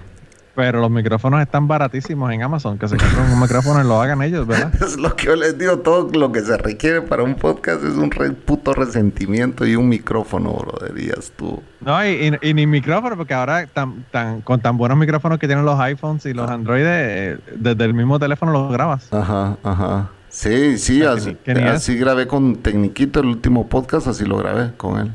Pero 0.55 0.81
los 0.81 0.91
micrófonos 0.91 1.41
están 1.41 1.67
baratísimos 1.67 2.31
en 2.31 2.43
Amazon, 2.43 2.77
que 2.77 2.87
se 2.87 2.95
compren 2.95 3.25
un 3.31 3.39
micrófono 3.39 3.81
y 3.83 3.87
lo 3.87 3.99
hagan 3.99 4.21
ellos, 4.21 4.45
¿verdad? 4.45 4.71
Es 4.83 4.97
lo 4.97 5.15
que 5.15 5.25
yo 5.25 5.35
les 5.35 5.57
digo, 5.57 5.79
todo 5.79 6.07
lo 6.13 6.31
que 6.31 6.41
se 6.41 6.55
requiere 6.57 7.01
para 7.01 7.23
un 7.23 7.33
podcast 7.33 7.83
es 7.83 7.95
un 7.95 8.11
re- 8.11 8.33
puto 8.33 8.71
resentimiento 8.73 9.65
y 9.65 9.75
un 9.75 9.89
micrófono, 9.89 10.53
brother, 10.53 10.95
estuvo. 11.17 11.63
No, 11.81 12.05
y, 12.05 12.37
y- 12.41 12.49
y 12.49 12.53
ni 12.53 12.67
micrófono, 12.67 13.17
porque 13.17 13.33
ahora 13.33 13.65
tan, 13.65 14.05
tan, 14.11 14.41
con 14.41 14.59
tan 14.61 14.77
buenos 14.77 14.95
micrófonos 14.97 15.39
que 15.39 15.47
tienen 15.47 15.65
los 15.65 15.79
iPhones 15.79 16.23
y 16.27 16.33
los 16.33 16.47
Androides, 16.49 16.87
eh, 16.87 17.37
desde 17.55 17.85
el 17.85 17.95
mismo 17.95 18.19
teléfono 18.19 18.51
los 18.51 18.71
grabas. 18.71 19.11
Ajá, 19.11 19.57
ajá. 19.63 20.09
Sí, 20.29 20.77
sí, 20.77 21.01
O 21.01 21.05
sea, 21.05 21.13
que 21.15 21.19
así, 21.19 21.29
ni- 21.29 21.35
que 21.37 21.53
ni 21.55 21.63
así 21.67 21.95
grabé 21.97 22.27
con 22.27 22.57
Tecniquito 22.57 23.19
el 23.21 23.25
último 23.25 23.67
podcast, 23.69 24.05
así 24.07 24.23
lo 24.23 24.37
grabé 24.37 24.71
con 24.77 24.99
él. 24.99 25.11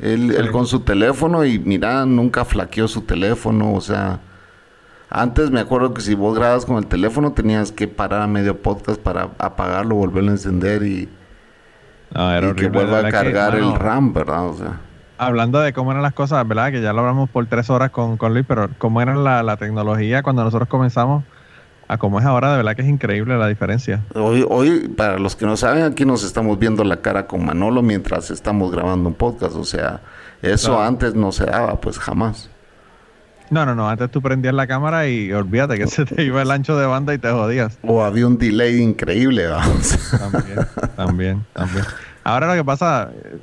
Él, 0.00 0.34
él 0.34 0.50
con 0.50 0.66
su 0.66 0.80
teléfono 0.80 1.44
y 1.44 1.58
mira, 1.58 2.06
nunca 2.06 2.46
flaqueó 2.46 2.88
su 2.88 3.02
teléfono, 3.02 3.74
o 3.74 3.80
sea, 3.82 4.20
antes 5.12 5.50
me 5.50 5.60
acuerdo 5.60 5.94
que 5.94 6.00
si 6.00 6.14
vos 6.14 6.36
grabas 6.36 6.64
con 6.64 6.76
el 6.78 6.86
teléfono 6.86 7.32
tenías 7.32 7.72
que 7.72 7.88
parar 7.88 8.22
a 8.22 8.26
medio 8.26 8.60
podcast 8.62 9.00
para 9.00 9.30
apagarlo, 9.38 9.94
volverlo 9.96 10.30
a 10.30 10.34
encender 10.34 10.82
y, 10.82 11.08
No, 12.14 12.32
era 12.32 12.48
y 12.50 12.54
que 12.54 12.68
vuelva 12.68 12.98
a 12.98 13.04
que, 13.04 13.10
cargar 13.10 13.54
el 13.56 13.74
RAM, 13.74 14.12
¿verdad? 14.12 14.46
O 14.46 14.54
sea, 14.54 14.80
Hablando 15.18 15.60
de 15.60 15.72
cómo 15.72 15.92
eran 15.92 16.02
las 16.02 16.14
cosas, 16.14 16.46
¿verdad? 16.48 16.72
Que 16.72 16.82
ya 16.82 16.92
lo 16.92 17.00
hablamos 17.00 17.30
por 17.30 17.46
tres 17.46 17.70
horas 17.70 17.90
con, 17.90 18.16
con 18.16 18.32
Luis, 18.34 18.44
pero 18.48 18.68
cómo 18.78 19.00
era 19.00 19.14
la, 19.14 19.42
la 19.42 19.56
tecnología 19.56 20.22
cuando 20.22 20.42
nosotros 20.42 20.68
comenzamos 20.68 21.22
a 21.88 21.98
cómo 21.98 22.18
es 22.18 22.24
ahora, 22.24 22.50
de 22.52 22.56
verdad 22.56 22.74
que 22.74 22.82
es 22.82 22.88
increíble 22.88 23.36
la 23.36 23.46
diferencia. 23.48 24.02
hoy, 24.14 24.44
hoy, 24.48 24.88
para 24.88 25.18
los 25.18 25.36
que 25.36 25.44
no 25.46 25.56
saben, 25.58 25.84
aquí 25.84 26.04
nos 26.06 26.24
estamos 26.24 26.58
viendo 26.58 26.84
la 26.84 26.96
cara 27.02 27.26
con 27.26 27.44
Manolo 27.44 27.82
mientras 27.82 28.30
estamos 28.30 28.72
grabando 28.72 29.10
un 29.10 29.14
podcast, 29.14 29.54
o 29.56 29.64
sea, 29.64 30.00
eso 30.40 30.70
Claro. 30.70 30.84
antes 30.88 31.14
no 31.14 31.32
se 31.32 31.44
daba, 31.44 31.80
pues 31.80 31.98
jamás. 31.98 32.48
No, 33.52 33.66
no, 33.66 33.74
no. 33.74 33.86
Antes 33.88 34.10
tú 34.10 34.22
prendías 34.22 34.54
la 34.54 34.66
cámara 34.66 35.06
y 35.06 35.30
olvídate 35.30 35.76
que 35.76 35.86
se 35.88 36.06
te 36.06 36.22
iba 36.24 36.40
el 36.40 36.50
ancho 36.50 36.74
de 36.78 36.86
banda 36.86 37.12
y 37.12 37.18
te 37.18 37.30
jodías. 37.30 37.78
O 37.82 38.02
había 38.02 38.26
un 38.26 38.38
delay 38.38 38.80
increíble, 38.80 39.46
vamos. 39.46 39.98
También, 40.18 40.58
también, 40.96 41.44
también. 41.52 41.84
Ahora 42.24 42.46
lo 42.46 42.54
que 42.54 42.64
pasa, 42.64 43.10
eh, 43.12 43.36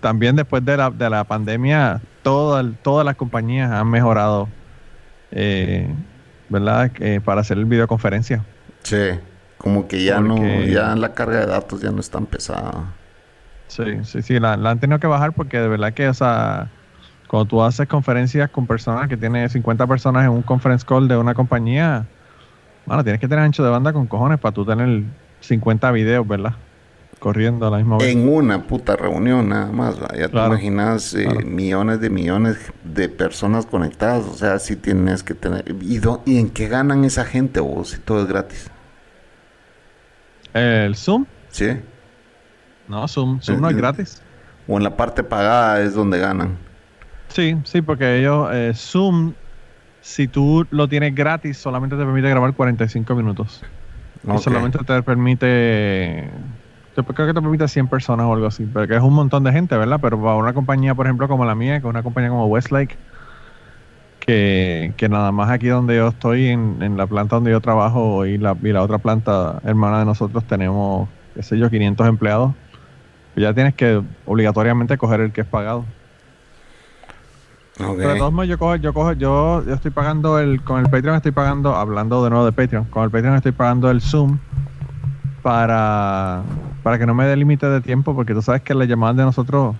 también 0.00 0.34
después 0.34 0.64
de 0.64 0.76
la, 0.76 0.90
de 0.90 1.08
la 1.08 1.22
pandemia, 1.22 2.00
todo 2.22 2.58
el- 2.58 2.74
todas 2.76 3.06
las 3.06 3.14
compañías 3.14 3.70
han 3.70 3.88
mejorado, 3.88 4.48
eh, 5.30 5.86
¿verdad? 6.48 6.90
Eh, 6.98 7.20
para 7.24 7.42
hacer 7.42 7.64
videoconferencia. 7.64 8.42
Sí, 8.82 9.10
como 9.58 9.86
que 9.86 10.02
ya 10.02 10.18
no, 10.20 10.36
ya 10.64 10.96
la 10.96 11.12
carga 11.14 11.38
de 11.40 11.46
datos 11.46 11.80
ya 11.82 11.92
no 11.92 12.00
es 12.00 12.10
tan 12.10 12.26
pesada. 12.26 12.72
Sí, 13.68 13.84
sí, 14.04 14.22
sí, 14.22 14.40
la, 14.40 14.56
la 14.56 14.70
han 14.70 14.80
tenido 14.80 14.98
que 14.98 15.06
bajar 15.06 15.32
porque 15.32 15.58
de 15.58 15.68
verdad 15.68 15.92
que, 15.92 16.08
o 16.08 16.14
sea, 16.14 16.68
cuando 17.32 17.48
tú 17.48 17.62
haces 17.62 17.88
conferencias 17.88 18.50
con 18.50 18.66
personas 18.66 19.08
que 19.08 19.16
tienen 19.16 19.48
50 19.48 19.86
personas 19.86 20.24
en 20.24 20.32
un 20.32 20.42
conference 20.42 20.84
call 20.86 21.08
de 21.08 21.16
una 21.16 21.32
compañía, 21.32 22.04
bueno, 22.84 23.02
tienes 23.02 23.22
que 23.22 23.26
tener 23.26 23.42
ancho 23.42 23.64
de 23.64 23.70
banda 23.70 23.90
con 23.94 24.06
cojones 24.06 24.38
para 24.38 24.52
tú 24.52 24.66
tener 24.66 25.04
50 25.40 25.90
videos, 25.92 26.28
¿verdad? 26.28 26.52
Corriendo 27.18 27.66
a 27.66 27.70
la 27.70 27.78
misma 27.78 27.96
vez. 27.96 28.08
En 28.14 28.28
una 28.28 28.62
puta 28.64 28.96
reunión 28.96 29.48
nada 29.48 29.72
más, 29.72 29.96
ya 29.98 30.28
Claro, 30.28 30.56
te 30.56 30.66
imaginas 30.66 31.14
eh, 31.14 31.24
claro. 31.24 31.40
millones 31.46 32.00
de 32.00 32.10
millones 32.10 32.70
de 32.84 33.08
personas 33.08 33.64
conectadas, 33.64 34.26
o 34.26 34.34
sea, 34.34 34.58
sí 34.58 34.76
tienes 34.76 35.22
que 35.22 35.32
tener... 35.32 35.64
¿Y, 35.80 36.02
y 36.26 36.38
en 36.38 36.50
qué 36.50 36.68
ganan 36.68 37.02
esa 37.06 37.24
gente 37.24 37.60
vos 37.60 37.88
si 37.92 37.98
todo 37.98 38.20
es 38.20 38.26
gratis? 38.26 38.70
El 40.52 40.96
Zoom, 40.96 41.24
¿Sí? 41.48 41.80
no, 42.88 43.08
Zoom, 43.08 43.40
Zoom 43.40 43.58
no 43.62 43.68
es 43.70 43.74
Eh, 43.74 43.78
gratis. 43.78 44.22
O 44.68 44.76
en 44.76 44.84
la 44.84 44.94
parte 44.94 45.22
pagada 45.24 45.80
es 45.80 45.94
donde 45.94 46.18
ganan. 46.18 46.58
Sí, 47.34 47.54
sí, 47.64 47.82
porque 47.82 48.18
ellos, 48.18 48.48
eh, 48.52 48.72
Zoom, 48.74 49.36
si 50.00 50.28
tú 50.28 50.66
lo 50.70 50.88
tienes 50.88 51.14
gratis, 51.14 51.58
solamente 51.58 51.96
te 51.96 52.04
permite 52.04 52.30
grabar 52.30 52.54
45 52.54 53.14
minutos. 53.16 53.66
Y 54.30 54.38
Ok. 54.38 54.38
solamente 54.38 54.78
te 54.86 55.02
permite, 55.04 56.32
te- 56.94 57.04
creo 57.04 57.28
que 57.28 57.34
te 57.34 57.42
permite 57.42 57.68
100 57.68 57.88
personas 57.88 58.26
o 58.26 58.34
algo 58.34 58.46
así, 58.46 58.66
pero 58.66 58.88
que 58.88 58.96
es 58.96 59.02
un 59.02 59.14
montón 59.14 59.44
de 59.44 59.52
gente, 59.52 59.76
¿verdad? 59.76 60.00
Pero 60.02 60.20
para 60.22 60.36
una 60.36 60.54
compañía, 60.54 60.94
por 60.94 61.06
ejemplo, 61.06 61.28
como 61.28 61.44
la 61.46 61.54
mía, 61.56 61.74
que 61.80 61.86
es 61.88 61.90
una 61.90 62.02
compañía 62.04 62.30
como 62.30 62.46
Westlake, 62.48 63.00
que, 64.18 64.94
que 64.96 65.08
nada 65.08 65.32
más 65.32 65.50
aquí 65.50 65.68
donde 65.68 65.96
yo 65.96 66.08
estoy, 66.08 66.46
en, 66.48 66.80
en 66.82 66.96
la 66.96 67.06
planta 67.06 67.36
donde 67.36 67.50
yo 67.50 67.60
trabajo 67.60 68.24
y 68.26 68.38
la, 68.38 68.56
y 68.62 68.68
la 68.72 68.82
otra 68.82 68.98
planta 69.00 69.60
hermana 69.64 69.98
de 70.00 70.04
nosotros, 70.04 70.46
tenemos, 70.46 71.10
qué 71.34 71.42
sé 71.42 71.58
yo, 71.58 71.70
500 71.70 72.06
empleados. 72.08 72.56
Ya 73.36 73.54
tienes 73.54 73.74
que 73.76 74.02
obligatoriamente 74.24 74.98
coger 74.98 75.20
el 75.22 75.32
que 75.32 75.42
es 75.42 75.48
pagado. 75.48 75.94
Pero 77.76 78.12
de 78.12 78.18
todos 78.18 78.32
modos, 78.32 78.48
yo 78.48 78.58
cojo, 78.58 78.76
yo 78.76 78.92
cojo, 78.92 79.12
yo, 79.12 79.64
yo 79.66 79.74
estoy 79.74 79.90
pagando 79.90 80.38
el, 80.38 80.62
con 80.62 80.78
el 80.80 80.90
Patreon 80.90 81.16
estoy 81.16 81.32
pagando, 81.32 81.74
hablando 81.74 82.22
de 82.22 82.30
nuevo 82.30 82.44
de 82.44 82.52
Patreon, 82.52 82.84
con 82.84 83.04
el 83.04 83.10
Patreon 83.10 83.34
estoy 83.36 83.52
pagando 83.52 83.90
el 83.90 84.00
Zoom 84.00 84.38
para, 85.42 86.42
para 86.82 86.98
que 86.98 87.06
no 87.06 87.14
me 87.14 87.24
dé 87.26 87.36
límite 87.36 87.66
de 87.68 87.80
tiempo, 87.80 88.14
porque 88.14 88.34
tú 88.34 88.42
sabes 88.42 88.62
que 88.62 88.74
las 88.74 88.86
llamadas 88.88 89.16
de 89.16 89.24
nosotros, 89.24 89.74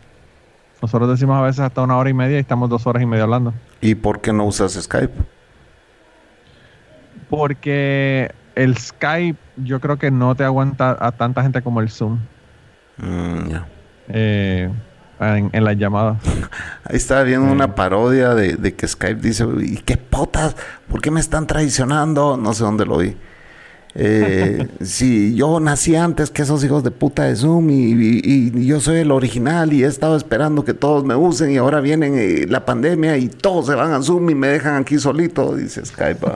nosotros 0.80 1.11
decimos 1.11 1.37
a 1.37 1.42
veces 1.42 1.61
hasta 1.61 1.82
una 1.82 1.96
hora 1.96 2.11
y 2.11 2.14
media 2.14 2.38
y 2.38 2.40
estamos 2.40 2.68
dos 2.70 2.87
horas 2.87 3.02
y 3.02 3.06
media 3.06 3.25
hablando. 3.25 3.52
¿Y 3.80 3.94
por 3.94 4.20
qué 4.20 4.32
no 4.32 4.44
usas 4.46 4.72
Skype? 4.72 5.12
Porque 7.30 8.30
el 8.54 8.76
Skype 8.76 9.38
yo 9.56 9.80
creo 9.80 9.99
que 9.99 10.11
no 10.11 10.34
te 10.34 10.44
aguanta 10.44 10.96
a 10.99 11.12
tanta 11.12 11.42
gente 11.42 11.62
como 11.62 11.80
el 11.80 11.88
Zoom 11.90 12.18
Mm, 12.99 13.49
ya. 13.49 13.66
eh, 14.08 14.70
en, 15.21 15.50
en 15.52 15.64
las 15.64 15.76
llamadas. 15.76 16.19
Ahí 16.85 16.97
estaba 16.97 17.23
viendo 17.23 17.47
Sí. 17.49 17.52
una 17.52 17.75
parodia 17.75 18.35
de, 18.35 18.57
de 18.57 18.75
que 18.75 18.87
Skype 18.88 19.21
dice, 19.21 19.47
¿y 19.61 19.76
qué 19.78 19.97
potas? 19.97 20.57
¿Por 20.88 21.00
qué 21.00 21.11
me 21.11 21.21
están 21.21 21.47
traicionando? 21.47 22.37
No 22.37 22.54
sé 22.54 22.64
dónde 22.64 22.85
lo 22.87 22.99
vi. 22.99 23.16
Eh, 23.95 24.69
sí, 24.81 25.35
yo 25.35 25.61
nací 25.61 25.95
antes 25.97 26.31
que 26.31 26.42
esos 26.42 26.64
hijos 26.64 26.83
de 26.83 26.90
puta 26.90 27.25
de 27.25 27.37
Zoom 27.37 27.69
y, 27.71 27.92
y- 27.92 28.52
y 28.54 28.66
yo 28.66 28.81
soy 28.81 28.97
el 29.00 29.11
original 29.11 29.73
y 29.73 29.85
he 29.85 29.87
estado 29.87 30.16
esperando 30.16 30.64
que 30.64 30.73
todos 30.73 31.04
me 31.04 31.14
usen 31.14 31.50
y 31.50 31.59
ahora 31.59 31.81
viene 31.81 32.47
la 32.49 32.64
pandemia 32.64 33.19
y 33.19 33.28
todos 33.28 33.66
se 33.66 33.75
van 33.75 33.92
a 33.92 34.00
Zoom 34.02 34.31
y 34.31 34.35
me 34.35 34.49
dejan 34.49 34.76
aquí 34.81 34.99
solito, 34.99 35.54
dice 35.57 35.85
Skype. 35.85 36.26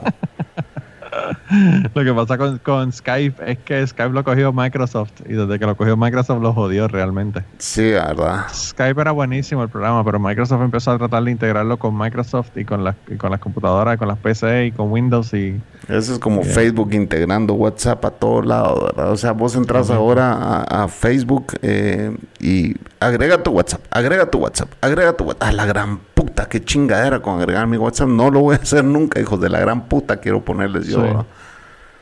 Ah. 1.49 1.83
Lo 1.93 2.03
que 2.03 2.13
pasa 2.13 2.37
con, 2.37 2.57
con 2.59 2.91
Skype 2.91 3.51
es 3.51 3.57
que 3.59 3.85
Skype 3.85 4.13
lo 4.13 4.23
cogió 4.23 4.51
Microsoft 4.53 5.11
y 5.27 5.33
desde 5.33 5.59
que 5.59 5.65
lo 5.65 5.75
cogió 5.75 5.97
Microsoft 5.97 6.41
lo 6.41 6.53
jodió 6.53 6.87
realmente. 6.87 7.43
Sí, 7.57 7.91
la 7.91 8.07
verdad. 8.07 8.45
Skype 8.53 8.99
era 8.99 9.11
buenísimo 9.11 9.63
el 9.63 9.69
programa, 9.69 10.03
pero 10.03 10.19
Microsoft 10.19 10.61
empezó 10.61 10.91
a 10.91 10.97
tratar 10.97 11.23
de 11.23 11.31
integrarlo 11.31 11.77
con 11.77 11.97
Microsoft 11.97 12.49
y 12.55 12.65
con 12.65 12.83
las, 12.83 12.95
y 13.07 13.15
con 13.15 13.31
las 13.31 13.39
computadoras, 13.39 13.97
con 13.97 14.07
las 14.07 14.17
PC 14.17 14.67
y 14.67 14.71
con 14.71 14.91
Windows 14.91 15.33
y 15.33 15.59
Eso 15.87 16.13
es 16.13 16.19
como. 16.19 16.43
Facebook 16.43 16.93
integrando 16.93 17.53
WhatsApp 17.53 18.03
a 18.05 18.11
todos 18.11 18.45
lados, 18.45 18.83
¿verdad? 18.85 19.11
O 19.11 19.17
sea, 19.17 19.31
vos 19.31 19.55
entras 19.55 19.89
ahora 19.89 20.33
a, 20.33 20.83
a 20.83 20.87
Facebook 20.87 21.53
eh, 21.61 22.15
y 22.39 22.75
agrega 22.99 23.41
tu 23.43 23.51
WhatsApp, 23.51 23.81
agrega 23.91 24.29
tu 24.29 24.39
WhatsApp, 24.39 24.69
agrega 24.81 25.13
tu 25.13 25.25
WhatsApp. 25.25 25.43
A 25.43 25.51
la 25.51 25.65
gran 25.65 25.99
puta, 26.13 26.47
qué 26.47 26.63
chingadera 26.63 27.21
con 27.21 27.39
agregar 27.39 27.67
mi 27.67 27.77
WhatsApp. 27.77 28.07
No 28.09 28.31
lo 28.31 28.41
voy 28.41 28.55
a 28.55 28.59
hacer 28.59 28.83
nunca, 28.83 29.19
hijos 29.19 29.39
de 29.39 29.49
la 29.49 29.59
gran 29.59 29.87
puta, 29.87 30.17
quiero 30.17 30.43
ponerles 30.43 30.87
yo. 30.87 31.03
Sí. 31.03 31.25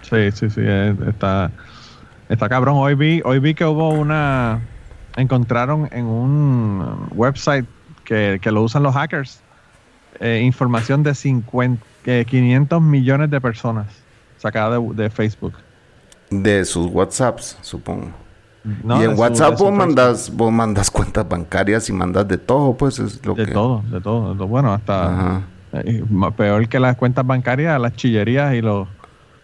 Sí, 0.09 0.31
sí, 0.31 0.50
sí, 0.50 0.62
eh, 0.63 0.95
está, 1.07 1.51
está 2.29 2.50
cabrón. 2.50 2.75
Hoy 2.77 2.95
vi, 2.95 3.21
hoy 3.25 3.39
vi 3.39 3.53
que 3.53 3.65
hubo 3.65 3.89
una, 3.89 4.62
encontraron 5.15 5.89
en 5.91 6.05
un 6.05 7.07
website 7.13 7.65
que, 8.03 8.39
que 8.41 8.51
lo 8.51 8.63
usan 8.63 8.83
los 8.83 8.93
hackers, 8.93 9.41
eh, 10.19 10.41
información 10.43 11.03
de 11.03 11.15
50, 11.15 11.83
eh, 12.05 12.25
500 12.27 12.81
millones 12.81 13.29
de 13.29 13.41
personas 13.41 13.88
sacada 14.38 14.79
de, 14.79 14.93
de 14.93 15.09
Facebook. 15.09 15.53
De 16.29 16.65
sus 16.65 16.88
WhatsApps, 16.88 17.57
supongo. 17.62 18.12
No, 18.83 19.00
y 19.00 19.05
en 19.05 19.17
WhatsApp 19.17 19.57
su 19.57 19.63
vos 19.63 19.71
Facebook. 19.71 19.77
mandas, 19.77 20.31
vos 20.35 20.51
mandas 20.51 20.89
cuentas 20.89 21.27
bancarias 21.27 21.88
y 21.89 21.93
mandas 21.93 22.27
de 22.27 22.38
todo, 22.38 22.74
pues 22.75 22.97
es 22.97 23.24
lo 23.25 23.35
De 23.35 23.45
que. 23.45 23.51
todo, 23.51 23.83
de 23.91 24.01
todo, 24.01 24.31
de 24.31 24.38
todo. 24.38 24.47
Bueno, 24.47 24.74
hasta 24.74 25.05
Ajá. 25.05 25.41
eh, 25.74 26.03
peor 26.35 26.67
que 26.67 26.79
las 26.79 26.95
cuentas 26.97 27.25
bancarias, 27.27 27.79
las 27.79 27.93
chillerías 27.95 28.55
y 28.55 28.62
los, 28.62 28.88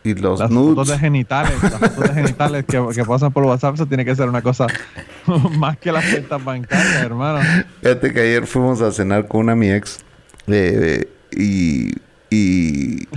Y 0.04 0.16
los 0.16 0.40
las 0.40 0.50
fotos 0.50 0.88
de 0.88 0.94
nudes. 0.94 1.00
genitales, 1.00 1.62
las 1.62 1.74
fotos 1.74 2.04
de 2.04 2.14
genitales 2.14 2.66
que, 2.66 2.84
que 2.96 3.06
pasan 3.06 3.32
por 3.32 3.44
WhatsApp, 3.44 3.76
eso 3.76 3.86
tiene 3.86 4.04
que 4.04 4.16
ser 4.16 4.28
una 4.28 4.42
cosa 4.42 4.68
más 5.58 5.78
que 5.78 5.92
las 5.92 6.06
cuentas 6.06 6.44
bancarias, 6.44 7.04
hermano. 7.04 7.40
Fíjate 7.82 8.12
que 8.12 8.20
ayer 8.22 8.48
fuimos 8.48 8.82
a 8.82 8.92
cenar 8.92 9.28
con 9.28 9.42
una 9.42 9.56
mi 9.56 9.72
ex 9.72 10.00
eh, 10.48 11.08
y 11.32 11.92
y, 12.32 13.08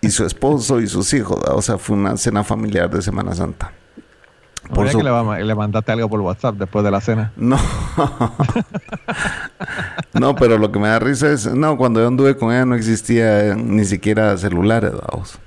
y 0.00 0.10
su 0.10 0.26
esposo 0.26 0.80
y 0.80 0.88
sus 0.88 1.14
hijos. 1.14 1.38
O 1.48 1.62
sea, 1.62 1.78
fue 1.78 1.96
una 1.96 2.16
cena 2.18 2.44
familiar 2.44 2.90
de 2.90 3.00
Semana 3.00 3.34
Santa. 3.34 3.72
Por 4.74 4.86
que 4.90 5.02
le, 5.02 5.44
le, 5.44 5.54
mandaste 5.54 5.92
algo 5.92 6.10
por 6.10 6.20
WhatsApp 6.20 6.56
después 6.56 6.84
de 6.84 6.90
la 6.90 7.00
cena. 7.00 7.32
No. 7.36 7.56
no, 10.12 10.34
pero 10.34 10.58
lo 10.58 10.70
que 10.70 10.78
me 10.78 10.88
da 10.88 10.98
risa 10.98 11.32
es, 11.32 11.46
no, 11.46 11.78
cuando 11.78 12.00
yo 12.00 12.08
anduve 12.08 12.36
con 12.36 12.52
ella 12.52 12.66
no 12.66 12.74
existía 12.74 13.54
ni 13.54 13.86
siquiera 13.86 14.36
celulares, 14.36 14.92
vamos. 14.92 15.38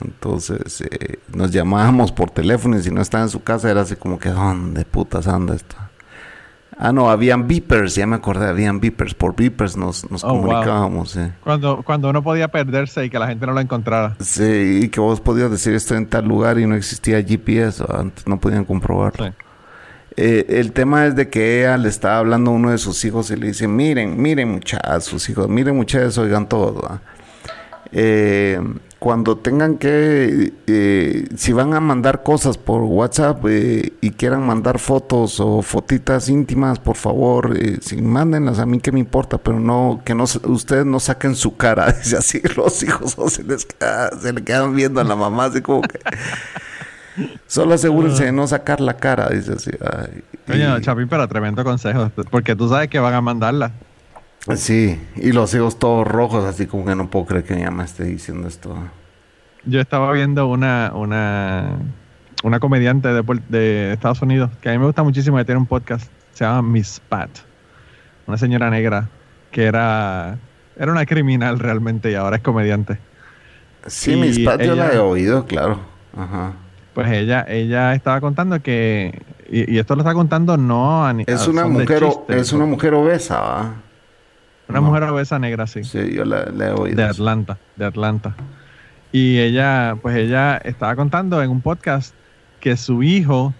Entonces 0.00 0.82
eh, 0.82 1.18
nos 1.34 1.50
llamábamos 1.50 2.12
por 2.12 2.30
teléfono 2.30 2.78
y 2.78 2.82
si 2.82 2.90
no 2.90 3.00
estaba 3.00 3.24
en 3.24 3.30
su 3.30 3.42
casa 3.42 3.70
era 3.70 3.82
así 3.82 3.96
como 3.96 4.18
que, 4.18 4.28
¿dónde 4.30 4.84
putas 4.84 5.26
anda 5.26 5.54
esto? 5.54 5.76
Ah, 6.78 6.92
no, 6.92 7.08
habían 7.08 7.48
beepers, 7.48 7.94
ya 7.94 8.06
me 8.06 8.16
acordé, 8.16 8.48
habían 8.48 8.80
beepers. 8.80 9.14
Por 9.14 9.34
beepers 9.34 9.78
nos, 9.78 10.10
nos 10.10 10.22
oh, 10.24 10.28
comunicábamos. 10.28 11.18
Cuando, 11.42 11.82
cuando 11.82 12.10
uno 12.10 12.22
podía 12.22 12.48
perderse 12.48 13.06
y 13.06 13.10
que 13.10 13.18
la 13.18 13.28
gente 13.28 13.46
no 13.46 13.54
lo 13.54 13.60
encontrara. 13.60 14.14
Sí, 14.20 14.80
y 14.82 14.88
que 14.88 15.00
vos 15.00 15.20
podías 15.22 15.50
decir 15.50 15.74
estoy 15.74 15.96
en 15.96 16.06
tal 16.06 16.26
lugar 16.26 16.58
y 16.58 16.66
no 16.66 16.74
existía 16.74 17.22
GPS, 17.22 17.82
antes 17.88 18.26
no 18.26 18.38
podían 18.38 18.66
comprobarlo. 18.66 19.32
Eh, 20.18 20.46
el 20.48 20.72
tema 20.72 21.06
es 21.06 21.16
de 21.16 21.30
que 21.30 21.60
ella 21.60 21.78
le 21.78 21.88
estaba 21.88 22.18
hablando 22.18 22.50
a 22.50 22.54
uno 22.54 22.70
de 22.70 22.78
sus 22.78 23.02
hijos 23.06 23.30
y 23.30 23.36
le 23.36 23.48
dice, 23.48 23.68
miren, 23.68 24.20
miren 24.20 24.50
muchachos, 24.50 25.04
sus 25.04 25.28
hijos, 25.30 25.48
miren 25.48 25.76
muchachos, 25.76 26.18
oigan 26.18 26.46
todo. 26.46 27.00
Eh, 27.92 28.60
cuando 28.98 29.36
tengan 29.36 29.76
que, 29.76 30.54
eh, 30.66 31.28
si 31.36 31.52
van 31.52 31.74
a 31.74 31.80
mandar 31.80 32.22
cosas 32.22 32.56
por 32.56 32.82
WhatsApp 32.82 33.44
eh, 33.48 33.92
y 34.00 34.10
quieran 34.12 34.46
mandar 34.46 34.78
fotos 34.78 35.38
o 35.38 35.60
fotitas 35.60 36.28
íntimas, 36.30 36.78
por 36.78 36.96
favor, 36.96 37.56
eh, 37.58 37.78
si 37.82 38.00
mándenlas 38.00 38.58
a 38.58 38.64
mí 38.64 38.80
que 38.80 38.92
me 38.92 38.98
importa, 38.98 39.36
pero 39.36 39.60
no, 39.60 40.00
que 40.04 40.14
no 40.14 40.24
ustedes 40.24 40.86
no 40.86 40.98
saquen 40.98 41.36
su 41.36 41.56
cara, 41.56 41.92
dice 42.02 42.16
así, 42.16 42.40
los 42.56 42.82
hijos 42.82 43.14
se 43.32 43.42
les 43.44 43.66
se 44.20 44.32
le 44.32 44.42
quedan 44.42 44.74
viendo 44.74 45.00
a 45.00 45.04
la 45.04 45.14
mamá 45.14 45.46
así 45.46 45.60
como 45.60 45.82
que 45.82 46.00
solo 47.46 47.74
asegúrense 47.74 48.24
de 48.24 48.32
no 48.32 48.46
sacar 48.46 48.80
la 48.80 48.96
cara, 48.96 49.28
dice 49.28 49.52
así. 49.52 49.70
Coño, 50.46 50.80
Chapín, 50.80 51.08
pero 51.08 51.28
tremendo 51.28 51.64
consejo, 51.64 52.10
porque 52.30 52.56
tú 52.56 52.68
sabes 52.68 52.88
que 52.88 52.98
van 52.98 53.14
a 53.14 53.20
mandarla. 53.20 53.72
Sí, 54.54 55.00
y 55.16 55.32
los 55.32 55.52
hijos 55.54 55.78
todos 55.78 56.06
rojos, 56.06 56.44
así 56.44 56.66
como 56.66 56.84
que 56.84 56.94
no 56.94 57.10
puedo 57.10 57.26
creer 57.26 57.44
que 57.44 57.54
mi 57.56 57.64
mamá 57.64 57.84
esté 57.84 58.04
diciendo 58.04 58.46
esto. 58.46 58.76
Yo 59.64 59.80
estaba 59.80 60.12
viendo 60.12 60.46
una, 60.46 60.92
una, 60.94 61.78
una 62.44 62.60
comediante 62.60 63.08
de, 63.08 63.24
de 63.48 63.92
Estados 63.92 64.22
Unidos 64.22 64.50
que 64.60 64.68
a 64.68 64.72
mí 64.72 64.78
me 64.78 64.86
gusta 64.86 65.02
muchísimo, 65.02 65.36
que 65.38 65.44
tiene 65.44 65.60
un 65.60 65.66
podcast, 65.66 66.08
se 66.32 66.44
llama 66.44 66.62
Miss 66.62 67.00
Pat, 67.08 67.30
una 68.26 68.38
señora 68.38 68.70
negra 68.70 69.08
que 69.50 69.64
era, 69.64 70.38
era 70.76 70.92
una 70.92 71.06
criminal 71.06 71.58
realmente 71.58 72.10
y 72.10 72.14
ahora 72.14 72.36
es 72.36 72.42
comediante. 72.42 72.98
Sí, 73.86 74.14
Miss 74.16 74.38
Pat 74.40 74.60
yo 74.62 74.76
la 74.76 74.92
he 74.92 74.98
oído, 74.98 75.46
claro. 75.46 75.80
Ajá. 76.16 76.52
Pues 76.94 77.10
ella, 77.10 77.44
ella 77.48 77.94
estaba 77.94 78.20
contando 78.20 78.60
que, 78.62 79.22
y, 79.50 79.78
esto 79.78 79.96
lo 79.96 80.02
está 80.02 80.14
contando 80.14 80.56
no 80.56 81.04
a, 81.04 81.14
es 81.26 81.46
una 81.46 81.66
mujer, 81.66 82.04
es 82.28 82.52
una 82.52 82.64
mujer 82.64 82.94
obesa, 82.94 83.40
¿va? 83.40 83.74
Una 84.68 84.80
mujer 84.80 85.04
obesa 85.04 85.38
negra, 85.38 85.66
sí. 85.66 85.84
Sí, 85.84 86.14
yo 86.14 86.24
la, 86.24 86.42
he 86.42 86.70
oído. 86.70 86.96
De 86.96 87.04
Atlanta, 87.04 87.58
de 87.76 87.84
Atlanta. 87.84 88.34
Y 89.12 89.38
ella, 89.38 89.96
pues 90.02 90.16
ella 90.16 90.56
estaba 90.58 90.96
contando 90.96 91.42
en 91.42 91.50
un 91.50 91.60
podcast 91.60 92.14
que 92.60 92.76
su 92.76 93.02
hijo 93.02 93.54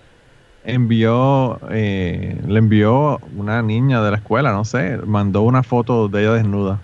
envió, 0.65 1.61
eh, 1.71 2.41
le 2.47 2.59
envió 2.59 3.21
una 3.37 3.63
niña 3.63 4.03
de 4.03 4.11
la 4.11 4.17
escuela, 4.17 4.53
no 4.53 4.65
sé, 4.65 4.99
mandó 5.07 5.43
una 5.43 5.63
foto 5.63 6.09
de 6.09 6.23
ella 6.23 6.33
desnuda. 6.33 6.81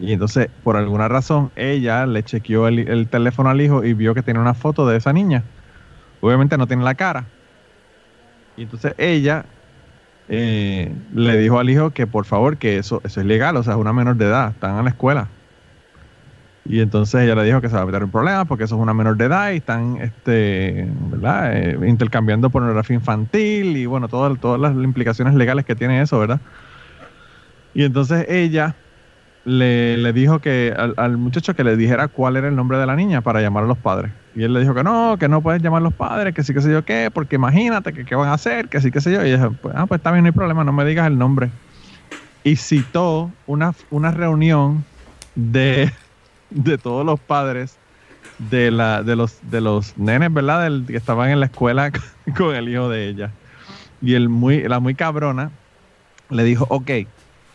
Y 0.00 0.12
entonces, 0.12 0.48
por 0.64 0.76
alguna 0.76 1.06
razón, 1.06 1.52
ella 1.54 2.06
le 2.06 2.24
chequeó 2.24 2.66
el, 2.66 2.80
el 2.80 3.06
teléfono 3.06 3.50
al 3.50 3.60
hijo 3.60 3.84
y 3.84 3.94
vio 3.94 4.14
que 4.14 4.22
tiene 4.22 4.40
una 4.40 4.54
foto 4.54 4.86
de 4.88 4.96
esa 4.96 5.12
niña. 5.12 5.44
Obviamente 6.20 6.58
no 6.58 6.66
tiene 6.66 6.82
la 6.82 6.96
cara. 6.96 7.26
Y 8.56 8.62
entonces 8.62 8.94
ella 8.98 9.44
eh, 10.28 10.92
le 11.14 11.36
dijo 11.36 11.58
al 11.58 11.70
hijo 11.70 11.90
que 11.90 12.06
por 12.06 12.24
favor, 12.24 12.56
que 12.56 12.78
eso, 12.78 13.00
eso 13.04 13.20
es 13.20 13.26
legal, 13.26 13.56
o 13.56 13.62
sea, 13.62 13.74
es 13.74 13.78
una 13.78 13.92
menor 13.92 14.16
de 14.16 14.26
edad, 14.26 14.50
están 14.50 14.78
en 14.78 14.84
la 14.84 14.90
escuela. 14.90 15.28
Y 16.64 16.80
entonces 16.80 17.22
ella 17.22 17.34
le 17.34 17.44
dijo 17.44 17.60
que 17.60 17.68
se 17.68 17.74
va 17.74 17.82
a 17.82 17.86
meter 17.86 18.04
un 18.04 18.10
problema 18.10 18.44
porque 18.44 18.64
eso 18.64 18.76
es 18.76 18.80
una 18.80 18.94
menor 18.94 19.16
de 19.16 19.24
edad 19.24 19.50
y 19.50 19.56
están 19.56 19.96
este, 19.96 20.88
¿verdad? 21.10 21.56
Eh, 21.56 21.78
intercambiando 21.88 22.50
pornografía 22.50 22.94
infantil 22.94 23.76
y 23.76 23.86
bueno, 23.86 24.06
todas, 24.08 24.38
todas 24.38 24.60
las 24.60 24.72
implicaciones 24.72 25.34
legales 25.34 25.64
que 25.64 25.74
tiene 25.74 26.00
eso, 26.00 26.20
¿verdad? 26.20 26.40
Y 27.74 27.82
entonces 27.82 28.26
ella 28.28 28.76
le, 29.44 30.12
dijo 30.12 30.38
que 30.38 30.74
al, 30.76 31.16
muchacho 31.16 31.54
que 31.54 31.64
le 31.64 31.76
dijera 31.76 32.08
cuál 32.08 32.36
era 32.36 32.48
el 32.48 32.56
nombre 32.56 32.78
de 32.78 32.86
la 32.86 32.94
niña 32.94 33.20
para 33.20 33.40
llamar 33.40 33.64
a 33.64 33.66
los 33.66 33.78
padres. 33.78 34.12
Y 34.34 34.44
él 34.44 34.52
le 34.52 34.60
dijo 34.60 34.74
que 34.74 34.84
no, 34.84 35.16
que 35.18 35.28
no 35.28 35.42
pueden 35.42 35.62
llamar 35.62 35.80
a 35.80 35.84
los 35.84 35.94
padres, 35.94 36.34
que 36.34 36.42
sí, 36.42 36.54
que 36.54 36.60
sé 36.60 36.70
yo 36.70 36.84
qué, 36.84 37.10
porque 37.12 37.36
imagínate 37.36 37.92
que 37.92 38.04
qué 38.04 38.14
van 38.14 38.28
a 38.28 38.34
hacer, 38.34 38.68
que 38.68 38.80
sí, 38.80 38.90
que 38.90 39.00
sé 39.00 39.12
yo. 39.12 39.24
Y 39.24 39.28
ella 39.28 39.38
dijo, 39.38 39.56
pues, 39.60 39.74
ah, 39.76 39.86
pues 39.86 39.98
está 39.98 40.12
bien, 40.12 40.24
no 40.24 40.28
hay 40.28 40.32
problema, 40.32 40.64
no 40.64 40.72
me 40.72 40.84
digas 40.84 41.06
el 41.06 41.18
nombre. 41.18 41.50
Y 42.44 42.56
citó 42.56 43.30
una, 43.46 43.74
una 43.90 44.10
reunión 44.10 44.84
de, 45.34 45.92
de 46.50 46.78
todos 46.78 47.04
los 47.04 47.18
padres 47.20 47.78
de, 48.38 48.70
la, 48.70 49.02
de, 49.02 49.16
los, 49.16 49.38
de 49.50 49.60
los 49.60 49.96
nenes, 49.98 50.32
¿verdad? 50.32 50.70
Que 50.86 50.96
estaban 50.96 51.30
en 51.30 51.40
la 51.40 51.46
escuela 51.46 51.90
con 52.36 52.54
el 52.54 52.68
hijo 52.68 52.88
de 52.88 53.08
ella. 53.08 53.30
Y 54.00 54.14
el 54.14 54.28
muy, 54.28 54.62
la 54.62 54.80
muy 54.80 54.94
cabrona 54.94 55.50
le 56.30 56.44
dijo, 56.44 56.66
ok, 56.68 56.90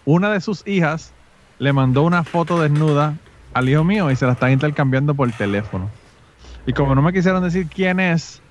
una 0.05 0.31
de 0.31 0.39
sus 0.39 0.65
hijas 0.67 1.13
le 1.59 1.73
mandó 1.73 2.03
una 2.03 2.23
foto 2.23 2.61
desnuda 2.61 3.15
al 3.53 3.69
hijo 3.69 3.83
mío 3.83 4.11
y 4.11 4.15
se 4.15 4.25
la 4.25 4.33
están 4.33 4.51
intercambiando 4.51 5.15
por 5.15 5.31
teléfono. 5.31 5.89
Y 6.65 6.73
como 6.73 6.93
no 6.95 7.01
me 7.01 7.13
quisieron 7.13 7.43
decir 7.43 7.67
quién 7.67 7.99
es, 7.99 8.41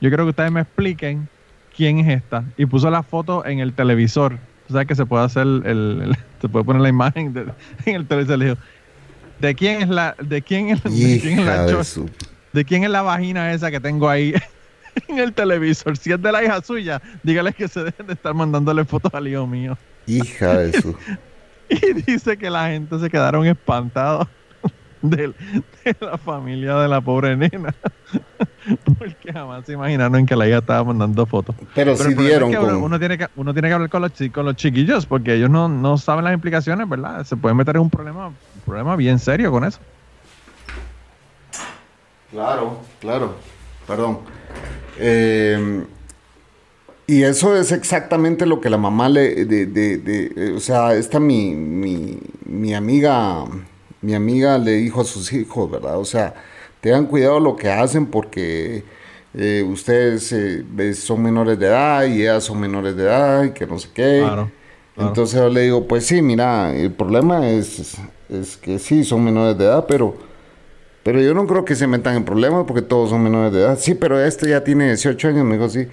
yo 0.00 0.10
quiero 0.10 0.24
que 0.24 0.30
ustedes 0.30 0.50
me 0.50 0.60
expliquen 0.60 1.28
quién 1.74 2.00
es 2.00 2.08
esta. 2.08 2.44
Y 2.56 2.66
puso 2.66 2.90
la 2.90 3.02
foto 3.02 3.46
en 3.46 3.60
el 3.60 3.72
televisor. 3.72 4.38
O 4.68 4.72
sea 4.72 4.84
que 4.84 4.94
se 4.94 5.06
puede 5.06 5.24
hacer 5.24 5.42
el, 5.42 6.16
se 6.40 6.48
puede 6.48 6.64
poner 6.64 6.82
la 6.82 6.88
imagen 6.88 7.34
en 7.86 7.94
el 7.94 8.06
televisor. 8.06 8.38
Le 8.38 8.44
dijo, 8.46 8.58
¿de 9.40 9.54
quién 9.54 9.82
es 9.82 9.88
la, 9.88 10.14
de 10.20 10.42
quién 10.42 10.68
es, 10.68 10.82
de 10.82 11.20
quién 11.20 11.38
es 11.38 11.46
la, 11.46 11.66
de, 12.52 12.64
quién 12.64 12.84
es 12.84 12.90
la 12.90 13.02
vagina 13.02 13.52
esa 13.52 13.70
que 13.70 13.80
tengo 13.80 14.08
ahí 14.08 14.34
en 15.08 15.18
el 15.18 15.32
televisor? 15.32 15.96
Si 15.96 16.12
es 16.12 16.20
de 16.20 16.32
la 16.32 16.44
hija 16.44 16.60
suya, 16.62 17.00
dígale 17.22 17.52
que 17.52 17.68
se 17.68 17.84
dejen 17.84 18.06
de 18.06 18.12
estar 18.14 18.34
mandándole 18.34 18.84
fotos 18.84 19.14
al 19.14 19.26
hijo 19.28 19.46
mío. 19.46 19.78
Hija 20.06 20.58
de 20.58 20.80
su. 20.80 20.96
Y 21.82 21.92
dice 22.02 22.36
que 22.36 22.50
la 22.50 22.68
gente 22.68 22.98
se 22.98 23.08
quedaron 23.08 23.46
espantados 23.46 24.26
de, 25.02 25.32
la 26.00 26.18
familia 26.18 26.76
de 26.76 26.88
la 26.88 27.00
pobre 27.00 27.36
nena. 27.36 27.74
Porque 28.98 29.32
jamás 29.32 29.64
se 29.64 29.72
imaginaron 29.72 30.26
que 30.26 30.34
la 30.36 30.48
hija 30.48 30.58
estaba 30.58 30.84
mandando 30.84 31.24
fotos. 31.26 31.54
Pero, 31.74 31.96
si 31.96 32.14
dieron. 32.14 32.54
uno, 32.82 32.98
tiene 32.98 33.16
que, 33.16 33.28
uno 33.36 33.52
tiene 33.52 33.68
que 33.68 33.74
hablar 33.74 33.88
con 33.88 34.02
los, 34.02 34.12
con 34.32 34.44
los 34.44 34.56
chiquillos 34.56 35.06
porque 35.06 35.34
ellos 35.34 35.48
no, 35.48 35.68
no 35.68 35.96
saben 35.96 36.24
las 36.24 36.34
implicaciones, 36.34 36.88
¿verdad? 36.88 37.24
Se 37.24 37.36
pueden 37.36 37.56
meter 37.56 37.76
en 37.76 37.82
un 37.82 37.90
problema, 37.90 38.28
un 38.28 38.34
problema 38.66 38.96
bien 38.96 39.18
serio 39.18 39.50
con 39.50 39.64
eso. 39.64 39.78
Claro, 42.30 42.80
claro. 43.00 43.36
Perdón. 43.86 44.20
Eh, 44.98 45.84
y 47.10 47.24
eso 47.24 47.56
es 47.56 47.72
exactamente 47.72 48.46
lo 48.46 48.60
que 48.60 48.70
la 48.70 48.76
mamá 48.76 49.08
le, 49.08 49.44
de, 49.44 49.66
de, 49.66 49.98
de, 49.98 50.32
eh, 50.36 50.52
o 50.54 50.60
sea, 50.60 50.94
esta 50.94 51.18
mi, 51.18 51.56
mi, 51.56 52.20
mi, 52.46 52.72
amiga, 52.72 53.46
mi 54.00 54.14
amiga 54.14 54.56
le 54.58 54.76
dijo 54.76 55.00
a 55.00 55.04
sus 55.04 55.32
hijos, 55.32 55.68
¿verdad? 55.68 55.98
O 55.98 56.04
sea, 56.04 56.34
tengan 56.80 57.06
cuidado 57.06 57.40
lo 57.40 57.56
que 57.56 57.68
hacen 57.68 58.06
porque 58.06 58.84
eh, 59.34 59.66
ustedes 59.68 60.32
eh, 60.32 60.94
son 60.94 61.20
menores 61.20 61.58
de 61.58 61.66
edad 61.66 62.04
y 62.04 62.22
ellas 62.22 62.44
son 62.44 62.60
menores 62.60 62.94
de 62.94 63.02
edad 63.02 63.42
y 63.42 63.50
que 63.50 63.66
no 63.66 63.76
sé 63.80 63.88
qué. 63.92 64.24
Entonces 64.96 65.40
yo 65.40 65.48
le 65.48 65.62
digo, 65.62 65.88
pues 65.88 66.06
sí, 66.06 66.22
mira, 66.22 66.72
el 66.72 66.92
problema 66.92 67.50
es, 67.50 67.96
es 68.28 68.56
que 68.56 68.78
sí, 68.78 69.02
son 69.02 69.24
menores 69.24 69.58
de 69.58 69.64
edad, 69.64 69.84
pero, 69.88 70.14
pero 71.02 71.20
yo 71.20 71.34
no 71.34 71.44
creo 71.48 71.64
que 71.64 71.74
se 71.74 71.88
metan 71.88 72.14
en 72.14 72.24
problemas 72.24 72.66
porque 72.68 72.82
todos 72.82 73.10
son 73.10 73.20
menores 73.20 73.52
de 73.52 73.62
edad. 73.62 73.76
Sí, 73.80 73.96
pero 73.96 74.24
este 74.24 74.48
ya 74.48 74.62
tiene 74.62 74.86
18 74.86 75.26
años, 75.26 75.44
me 75.44 75.56
dijo, 75.56 75.68
sí. 75.68 75.88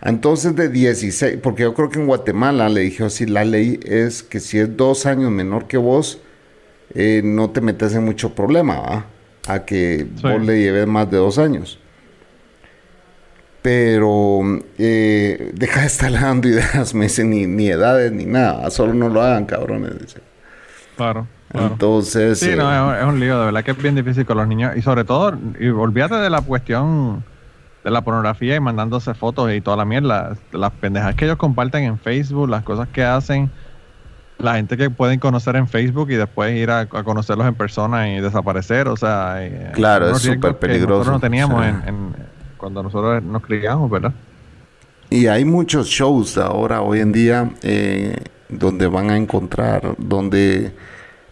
Entonces 0.00 0.54
de 0.54 0.68
16, 0.68 1.38
porque 1.42 1.64
yo 1.64 1.74
creo 1.74 1.90
que 1.90 1.98
en 1.98 2.06
Guatemala 2.06 2.68
le 2.68 2.82
dije 2.82 3.04
así, 3.04 3.26
la 3.26 3.44
ley 3.44 3.80
es 3.84 4.22
que 4.22 4.38
si 4.38 4.58
es 4.58 4.76
dos 4.76 5.06
años 5.06 5.30
menor 5.30 5.66
que 5.66 5.76
vos, 5.76 6.20
eh, 6.94 7.20
no 7.24 7.50
te 7.50 7.60
metes 7.60 7.94
en 7.94 8.04
mucho 8.04 8.34
problema, 8.34 8.80
¿va? 8.80 9.06
A 9.48 9.64
que 9.64 10.06
vos 10.22 10.40
le 10.40 10.60
lleves 10.60 10.86
más 10.86 11.10
de 11.10 11.16
dos 11.16 11.38
años. 11.38 11.80
Pero 13.60 14.40
eh, 14.78 15.50
deja 15.54 15.80
de 15.80 15.86
estar 15.86 16.12
dando 16.20 16.48
ideas, 16.48 16.94
me 16.94 17.06
dicen, 17.06 17.30
ni, 17.30 17.46
ni, 17.46 17.68
edades 17.68 18.12
ni 18.12 18.24
nada, 18.24 18.70
solo 18.70 18.94
no 18.94 19.08
lo 19.08 19.20
hagan, 19.20 19.46
cabrones. 19.46 19.98
Dice. 19.98 20.20
Claro, 20.96 21.26
Entonces. 21.52 22.38
Sí, 22.38 22.52
no, 22.56 22.94
eh, 22.94 23.00
es, 23.00 23.04
un 23.04 23.18
lío, 23.18 23.38
de 23.38 23.46
verdad 23.46 23.64
que 23.64 23.72
es 23.72 23.82
bien 23.82 23.96
difícil 23.96 24.24
con 24.24 24.36
los 24.36 24.46
niños. 24.46 24.76
Y 24.76 24.82
sobre 24.82 25.04
todo, 25.04 25.36
y 25.58 25.68
olvídate 25.68 26.16
de 26.16 26.30
la 26.30 26.40
cuestión 26.40 27.24
de 27.88 27.92
la 27.92 28.02
pornografía 28.02 28.56
y 28.56 28.60
mandándose 28.60 29.14
fotos 29.14 29.50
y 29.52 29.60
toda 29.60 29.78
la 29.78 29.84
mierda. 29.84 30.36
Las 30.52 30.72
pendejas 30.72 31.14
que 31.14 31.24
ellos 31.24 31.38
comparten 31.38 31.84
en 31.84 31.98
Facebook, 31.98 32.48
las 32.48 32.62
cosas 32.62 32.88
que 32.88 33.02
hacen. 33.02 33.50
la 34.38 34.54
gente 34.54 34.76
que 34.76 34.90
pueden 34.90 35.18
conocer 35.18 35.56
en 35.56 35.66
Facebook 35.66 36.10
y 36.10 36.14
después 36.14 36.54
ir 36.54 36.70
a, 36.70 36.86
conocerlos 36.86 37.46
en 37.48 37.54
persona 37.54 38.08
y 38.10 38.20
desaparecer, 38.20 38.86
o 38.86 38.96
sea, 38.96 39.44
eh, 39.44 39.72
claro, 39.72 40.10
es 40.10 40.18
súper 40.18 40.56
peligroso. 40.58 40.98
Nosotros 40.98 41.14
no 41.14 41.20
teníamos 41.20 41.64
cuando 42.56 42.82
nosotros 42.82 43.22
nos 43.22 43.42
criamos, 43.42 43.90
¿verdad? 43.90 44.12
Y 45.10 45.26
hay 45.26 45.44
muchos 45.44 45.88
shows 45.88 46.36
ahora, 46.36 46.82
hoy 46.82 47.00
en 47.00 47.12
día, 47.12 47.50
eh, 47.62 48.16
donde 48.48 48.86
van 48.86 49.10
a 49.10 49.16
encontrar, 49.16 49.94
donde 49.96 50.72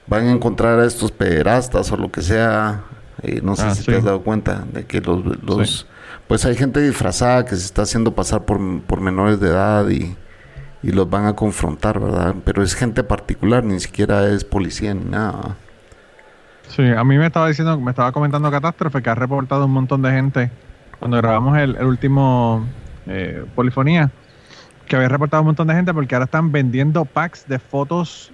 van 0.06 0.26
a 0.26 0.32
encontrar 0.32 0.78
a 0.80 0.86
estos 0.86 1.12
pederastas 1.12 1.92
o 1.92 1.96
lo 1.96 2.10
que 2.10 2.22
sea. 2.22 2.84
Eh, 3.22 3.40
no 3.42 3.56
sé 3.56 3.64
ah, 3.66 3.74
si 3.74 3.84
te 3.84 3.96
has 3.96 4.04
dado 4.04 4.22
cuenta 4.22 4.64
de 4.72 4.84
que 4.84 5.00
los, 5.00 5.24
los 5.42 5.86
pues 6.28 6.44
hay 6.44 6.56
gente 6.56 6.80
disfrazada 6.80 7.44
que 7.44 7.56
se 7.56 7.64
está 7.64 7.82
haciendo 7.82 8.14
pasar 8.14 8.44
por, 8.44 8.82
por 8.82 9.00
menores 9.00 9.40
de 9.40 9.48
edad 9.48 9.88
y, 9.88 10.16
y 10.82 10.92
los 10.92 11.08
van 11.08 11.26
a 11.26 11.34
confrontar, 11.34 12.00
¿verdad? 12.00 12.34
Pero 12.44 12.62
es 12.62 12.74
gente 12.74 13.04
particular, 13.04 13.64
ni 13.64 13.80
siquiera 13.80 14.28
es 14.28 14.44
policía 14.44 14.94
ni 14.94 15.04
nada. 15.04 15.56
Sí, 16.68 16.82
a 16.82 17.04
mí 17.04 17.16
me 17.16 17.26
estaba 17.26 17.48
diciendo, 17.48 17.78
me 17.80 17.90
estaba 17.90 18.12
comentando 18.12 18.50
Catástrofe 18.50 19.02
que 19.02 19.10
ha 19.10 19.14
reportado 19.14 19.66
un 19.66 19.72
montón 19.72 20.02
de 20.02 20.10
gente 20.10 20.50
cuando 20.98 21.16
grabamos 21.18 21.56
el, 21.58 21.76
último 21.84 22.66
eh, 23.06 23.44
Polifonía, 23.54 24.10
que 24.86 24.96
había 24.96 25.08
reportado 25.08 25.42
un 25.42 25.46
montón 25.48 25.68
de 25.68 25.74
gente 25.74 25.92
porque 25.92 26.14
ahora 26.14 26.24
están 26.24 26.52
vendiendo 26.52 27.04
packs 27.04 27.46
de 27.46 27.58
fotos, 27.58 28.32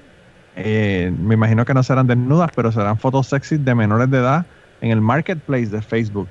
eh, 0.56 1.12
me 1.18 1.34
imagino 1.34 1.64
que 1.64 1.74
no 1.74 1.82
serán 1.82 2.06
desnudas, 2.06 2.50
pero 2.54 2.72
serán 2.72 2.98
fotos 2.98 3.26
sexy 3.28 3.58
de 3.58 3.74
menores 3.74 4.10
de 4.10 4.18
edad 4.18 4.46
en 4.80 4.90
el 4.90 5.00
marketplace 5.00 5.66
de 5.66 5.82
Facebook. 5.82 6.28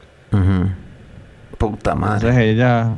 Puta 1.61 1.93
madre. 1.93 2.15
Entonces 2.15 2.37
ella, 2.39 2.95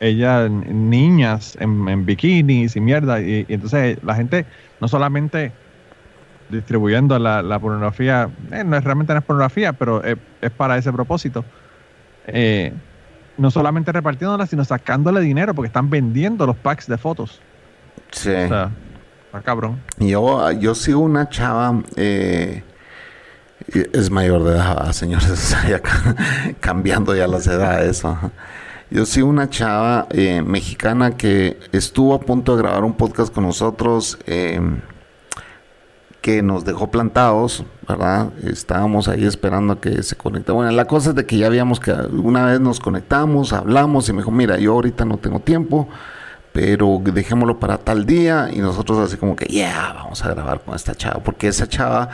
ella, 0.00 0.48
niñas 0.48 1.54
en, 1.60 2.06
bikinis 2.06 2.74
y 2.74 2.80
mierda, 2.80 3.20
y, 3.20 3.44
entonces 3.46 3.98
la 4.02 4.14
gente 4.14 4.46
no 4.80 4.88
solamente 4.88 5.52
distribuyendo 6.48 7.18
la, 7.18 7.58
pornografía, 7.58 8.30
eh, 8.50 8.64
no 8.64 8.78
es 8.78 8.84
realmente 8.84 9.12
no 9.12 9.18
es 9.18 9.24
pornografía, 9.26 9.74
pero 9.74 10.02
es, 10.02 10.16
para 10.56 10.78
ese 10.78 10.90
propósito. 10.90 11.44
Eh, 12.26 12.72
no 13.36 13.50
solamente 13.50 13.92
repartiéndola, 13.92 14.46
sino 14.46 14.64
sacándole 14.64 15.20
dinero 15.20 15.54
porque 15.54 15.66
están 15.66 15.90
vendiendo 15.90 16.46
los 16.46 16.56
packs 16.56 16.86
de 16.86 16.96
fotos. 16.96 17.38
Sí. 18.12 18.30
O 18.30 18.48
sea, 18.48 18.70
está 19.26 19.42
cabrón. 19.42 19.78
Yo, 19.98 20.50
yo 20.52 20.74
sigo 20.74 21.00
una 21.00 21.28
chava, 21.28 21.82
eh, 21.96 22.62
es 23.68 24.10
mayor 24.10 24.44
de 24.44 24.52
edad, 24.52 24.92
señores, 24.92 25.56
ya 25.68 25.80
cambiando 26.60 27.14
ya 27.14 27.26
las 27.26 27.46
edades. 27.46 28.02
Yo 28.90 29.06
sigo 29.06 29.28
una 29.28 29.48
chava 29.48 30.06
eh, 30.10 30.42
mexicana 30.42 31.16
que 31.16 31.58
estuvo 31.72 32.14
a 32.14 32.20
punto 32.20 32.56
de 32.56 32.62
grabar 32.62 32.84
un 32.84 32.94
podcast 32.94 33.32
con 33.32 33.44
nosotros. 33.44 34.18
Eh, 34.26 34.60
que 36.20 36.42
nos 36.42 36.64
dejó 36.64 36.90
plantados, 36.90 37.64
¿verdad? 37.88 38.30
Estábamos 38.44 39.08
ahí 39.08 39.24
esperando 39.24 39.74
a 39.74 39.80
que 39.80 40.02
se 40.02 40.16
conecte. 40.16 40.52
Bueno, 40.52 40.70
la 40.70 40.84
cosa 40.84 41.10
es 41.10 41.16
de 41.16 41.26
que 41.26 41.38
ya 41.38 41.46
habíamos 41.46 41.80
que 41.80 41.92
una 41.92 42.44
vez 42.44 42.60
nos 42.60 42.78
conectamos, 42.78 43.52
hablamos 43.52 44.08
y 44.08 44.12
me 44.12 44.18
dijo, 44.18 44.30
mira, 44.30 44.58
yo 44.58 44.72
ahorita 44.74 45.04
no 45.04 45.16
tengo 45.16 45.40
tiempo, 45.40 45.88
pero 46.52 47.00
dejémoslo 47.02 47.58
para 47.58 47.78
tal 47.78 48.04
día 48.04 48.50
y 48.52 48.58
nosotros 48.58 48.98
así 48.98 49.16
como 49.16 49.34
que, 49.34 49.46
ya, 49.46 49.94
vamos 49.94 50.22
a 50.24 50.28
grabar 50.28 50.60
con 50.60 50.74
esta 50.74 50.94
chava, 50.94 51.22
porque 51.22 51.48
esa 51.48 51.66
chava 51.66 52.10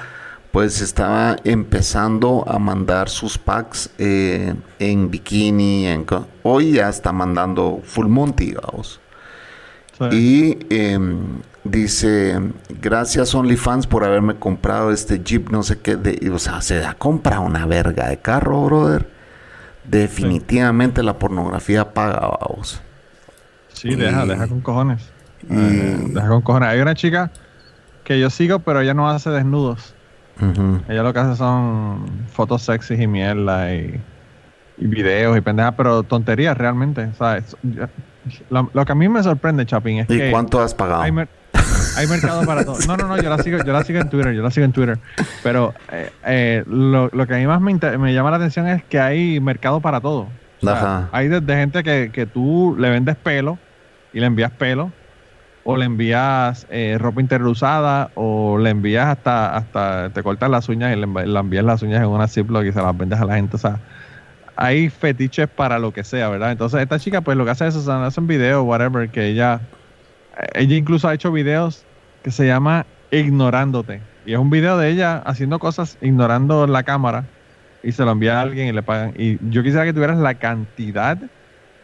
pues 0.57 0.81
estaba 0.81 1.37
empezando 1.45 2.42
a 2.49 2.59
mandar 2.59 3.11
sus 3.11 3.37
packs 3.37 3.90
eh, 3.99 4.55
en 4.79 5.11
bikini, 5.11 5.87
en, 5.87 6.07
hoy 6.45 6.73
ya 6.73 6.88
está 6.88 7.12
mandando 7.12 7.83
full 7.85 8.07
monty, 8.07 8.55
vamos. 8.55 8.99
Y 10.12 10.57
em, 10.71 11.42
dice, 11.62 12.40
gracias 12.81 13.35
OnlyFans 13.35 13.87
por 13.87 14.03
haberme 14.03 14.37
comprado 14.37 14.92
este 14.92 15.23
Jeep, 15.23 15.51
no 15.51 15.62
sé 15.62 15.79
qué, 15.81 15.97
de, 15.97 16.31
o 16.31 16.38
sea, 16.38 16.62
se 16.62 16.79
da 16.79 16.95
compra 16.95 17.40
una 17.40 17.66
verga 17.66 18.09
de 18.09 18.16
carro, 18.16 18.64
brother. 18.64 19.11
Definitivamente 19.85 21.03
la 21.03 21.19
pornografía 21.19 21.92
paga, 21.92 22.31
vamos. 22.40 22.81
Sí, 23.75 23.95
deja, 23.95 24.25
deja 24.25 24.49
con 24.49 24.62
cojones. 24.62 25.12
deja 25.42 26.29
con 26.29 26.40
cojones. 26.40 26.71
Hay 26.71 26.81
una 26.81 26.95
chica 26.95 27.31
que 28.05 28.19
yo 28.19 28.31
sigo, 28.31 28.61
pero 28.61 28.81
ella 28.81 28.95
no 28.95 29.11
hace 29.11 29.29
desnudos. 29.29 29.92
Ella 30.88 31.03
lo 31.03 31.12
que 31.12 31.18
hace 31.18 31.37
son 31.37 32.27
fotos 32.29 32.62
sexy 32.62 32.94
y 32.94 33.07
mierda 33.07 33.72
y, 33.75 34.01
y 34.79 34.87
videos 34.87 35.37
y 35.37 35.40
pendejas, 35.40 35.75
pero 35.77 36.03
tonterías 36.03 36.57
realmente. 36.57 37.12
¿sabes? 37.14 37.57
Lo, 38.51 38.85
que 38.85 38.92
a 38.92 38.94
mí 38.94 39.09
me 39.09 39.22
sorprende, 39.22 39.64
Chapín, 39.66 40.01
es 40.01 40.07
que. 40.07 40.29
¿Y 40.29 40.31
cuánto 40.31 40.61
has 40.61 40.75
pagado? 40.75 41.03
Hay, 41.03 42.07
mercado 42.07 42.44
para 42.44 42.64
todo. 42.64 42.77
No, 42.87 42.96
no, 42.96 43.09
no, 43.09 43.16
yo 43.16 43.31
la 43.31 43.38
sigo, 43.38 43.59
yo 43.64 43.72
la 43.72 43.83
sigo 43.83 44.01
en 44.01 44.11
Twitter, 44.11 44.35
yo 44.35 44.42
la 44.42 44.51
sigo 44.51 44.66
en 44.66 44.72
Twitter. 44.72 44.99
Pero 45.42 45.72
eh, 45.90 46.11
eh, 46.27 46.64
lo, 46.66 47.11
que 47.27 47.35
a 47.35 47.38
mí 47.38 47.46
más 47.46 47.61
me, 47.61 47.75
me, 47.99 48.12
llama 48.12 48.31
la 48.31 48.37
atención 48.37 48.66
es 48.68 48.85
que 48.85 49.01
hay 49.01 49.40
mercado 49.40 49.81
para 49.81 50.01
todo. 50.01 50.29
Hay 51.12 51.29
de, 51.29 51.40
gente 51.55 51.83
que, 51.83 52.11
que 52.12 52.27
tú 52.27 52.77
le 52.79 52.90
vendes 52.90 53.16
pelo 53.16 53.59
y 54.12 54.20
le 54.20 54.27
envías 54.27 54.51
pelo, 54.51 54.92
o 55.68 55.76
le 55.76 55.85
envías 55.85 56.64
eh, 56.70 56.96
ropa 56.96 57.20
interior 57.20 57.52
o 58.14 58.57
le 58.57 58.70
envías 58.70 59.09
hasta, 59.09 59.57
hasta 59.57 60.11
te 60.11 60.22
cortas 60.22 60.48
las 60.48 60.68
uñas 60.68 60.96
y 60.96 61.00
le, 61.00 61.07
envías 61.40 61.64
las 61.64 61.83
uñas 61.83 62.02
en 62.02 62.09
una 62.09 62.29
Ziploc 62.29 62.64
y 62.64 62.72
se 62.72 62.81
las 62.81 62.96
vendes 62.96 63.20
a 63.20 63.24
la 63.24 63.35
gente. 63.35 63.57
O 63.57 63.59
sea, 63.59 63.81
hay 64.55 64.88
fetiches 64.88 65.48
para 65.48 65.81
lo 65.81 65.92
que 65.92 66.05
sea, 66.05 66.29
¿verdad? 66.29 66.52
Entonces 66.52 66.81
esta 66.81 67.00
chica 67.00 67.20
pues 67.20 67.37
lo 67.37 67.44
que 67.44 67.50
hace 67.50 67.66
es, 67.66 67.74
o 67.74 67.92
hace 67.92 68.20
un 68.20 68.29
video, 68.29 68.62
whatever, 68.62 69.09
que 69.09 69.26
ella, 69.26 69.61
ella 70.55 70.76
incluso 70.76 71.09
ha 71.09 71.14
hecho 71.14 71.33
videos 71.33 71.85
que 72.22 72.31
se 72.31 72.46
llama 72.46 72.87
Ignorándote. 73.11 74.00
Y 74.24 74.35
es 74.35 74.38
un 74.38 74.50
video 74.50 74.79
de 74.79 74.88
ella 74.90 75.20
haciendo 75.26 75.59
cosas 75.59 75.98
ignorando 76.00 76.68
la 76.68 76.85
cámara 76.85 77.24
y 77.83 77.90
se 77.90 78.05
lo 78.05 78.12
envía 78.12 78.38
a 78.38 78.42
alguien 78.42 78.68
y 78.68 78.72
le 78.72 78.85
pagan. 78.85 79.14
Y 79.18 79.37
yo 79.50 79.64
quisiera 79.64 79.85
que 79.85 79.92
tuvieras 79.92 80.18
la 80.18 80.35
cantidad 80.35 81.18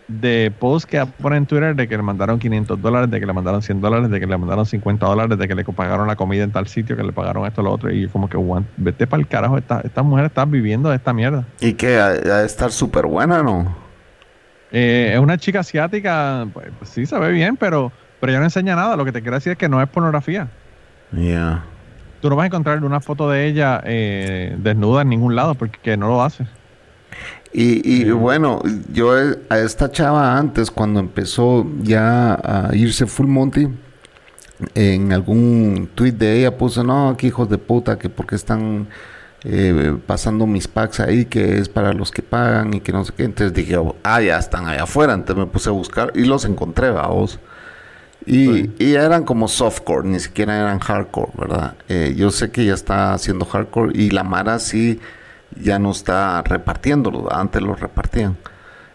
de 0.09 0.53
posts 0.59 0.87
que 0.87 1.05
pone 1.21 1.37
en 1.37 1.47
Twitter 1.47 1.75
de 1.75 1.89
que 1.89 1.97
le 1.97 2.03
mandaron 2.03 2.39
500 2.39 2.81
dólares, 2.81 3.11
de 3.11 3.21
que 3.21 3.27
le 3.27 3.33
mandaron 3.33 3.63
100 3.63 3.81
dólares, 3.81 4.11
de 4.11 4.21
que 4.21 4.27
le 4.27 4.37
mandaron 4.37 4.67
50 4.67 5.07
dólares, 5.07 5.39
de 5.39 5.49
que 5.49 5.55
le 5.55 5.65
pagaron 5.65 6.07
la 6.07 6.17
comida 6.17 6.45
en 6.45 6.53
tal 6.53 6.67
sitio, 6.67 6.97
que 6.97 7.03
le 7.03 7.13
pagaron 7.13 7.47
esto, 7.47 7.63
lo 7.63 7.73
otro. 7.73 7.91
Y 7.91 8.09
como 8.09 8.29
que, 8.29 8.39
vete 8.77 9.07
para 9.07 9.21
el 9.21 9.29
carajo, 9.29 9.59
esta, 9.59 9.81
esta 9.81 10.03
mujer 10.03 10.27
está 10.27 10.45
viviendo 10.45 10.91
de 10.91 10.97
esta 10.97 11.13
mierda. 11.13 11.45
¿Y 11.61 11.75
que 11.75 11.97
¿Ha 11.97 12.11
de 12.13 12.47
estar 12.47 12.71
súper 12.71 13.07
buena, 13.07 13.43
no? 13.43 13.75
Eh, 14.73 15.11
es 15.15 15.21
una 15.21 15.37
chica 15.37 15.61
asiática, 15.61 16.47
pues, 16.53 16.69
pues, 16.79 16.91
sí 16.91 17.07
se 17.07 17.19
ve 17.19 17.31
bien, 17.31 17.57
pero, 17.57 17.93
pero 18.21 18.33
ella 18.33 18.41
no 18.41 18.47
enseña 18.47 18.75
nada. 18.75 18.97
Lo 18.97 19.05
que 19.05 19.13
te 19.13 19.21
quiero 19.21 19.37
decir 19.37 19.53
es 19.53 19.59
que 19.59 19.69
no 19.69 19.81
es 19.83 19.89
pornografía. 19.89 20.49
Ya. 21.13 21.63
Tú 22.21 22.31
no 22.31 22.37
vas 22.37 22.45
a 22.45 22.47
encontrar 22.47 22.83
una 22.83 23.01
foto 23.01 23.29
de 23.29 23.47
ella 23.47 23.83
eh, 23.85 24.57
desnuda 24.59 25.03
en 25.03 25.09
ningún 25.09 25.37
lado 25.37 25.55
porque 25.55 25.97
no 25.97 26.09
lo 26.09 26.23
hace. 26.23 26.47
Y, 27.55 28.11
bueno, 28.11 28.63
yo 28.93 29.13
a 29.51 29.59
esta 29.59 29.91
chava 29.91 30.39
antes, 30.39 30.71
cuando 30.71 31.01
empezó 31.01 31.67
ya 31.83 32.35
a 32.35 32.75
irse 32.75 33.07
full 33.07 33.27
Monty, 33.27 33.69
en 34.75 35.13
algún 35.13 35.91
tweet 35.95 36.13
de 36.13 36.39
ella 36.39 36.57
puso, 36.57 36.83
no, 36.83 37.15
que 37.17 37.27
hijos 37.27 37.49
de 37.51 37.59
puta, 37.59 37.99
que 37.99 38.09
porque 38.09 38.37
están 38.37 38.89
eh, 39.45 39.99
pasando 40.07 40.47
mis 40.47 40.69
packs 40.69 41.01
ahí, 41.01 41.27
que 41.27 41.59
es 41.59 41.69
para 41.69 41.93
los 41.93 42.11
que 42.11 42.23
pagan 42.23 42.73
y 42.75 42.81
que 42.81 42.93
no 42.93 43.05
sé 43.05 43.13
qué. 43.15 43.25
Entonces 43.25 43.53
dije, 43.53 43.77
ah, 44.03 44.23
ya 44.23 44.39
están 44.39 44.67
allá 44.67 44.85
afuera. 44.85 45.13
Entonces 45.13 45.45
me 45.45 45.51
puse 45.51 45.69
a 45.69 45.73
buscar 45.73 46.13
y 46.15 46.25
los 46.25 46.45
encontré, 46.45 46.91
vamos. 46.91 47.39
Y, 48.25 48.71
y, 48.79 48.95
eran 48.95 49.25
como 49.25 49.49
softcore, 49.49 50.09
ni 50.09 50.21
siquiera 50.21 50.57
eran 50.57 50.79
hardcore, 50.79 51.33
¿verdad? 51.37 51.75
Eh, 51.89 52.15
yo 52.17 52.31
sé 52.31 52.53
que 52.53 52.65
ya 52.65 52.75
está 52.75 53.15
haciendo 53.15 53.45
hardcore 53.45 53.99
y 53.99 54.11
la 54.11 54.23
Mara 54.23 54.61
sí 54.61 55.01
ya 55.61 55.79
no 55.79 55.91
está 55.91 56.43
repartiéndolo, 56.43 57.33
antes 57.33 57.63
lo 57.63 57.75
repartían. 57.75 58.37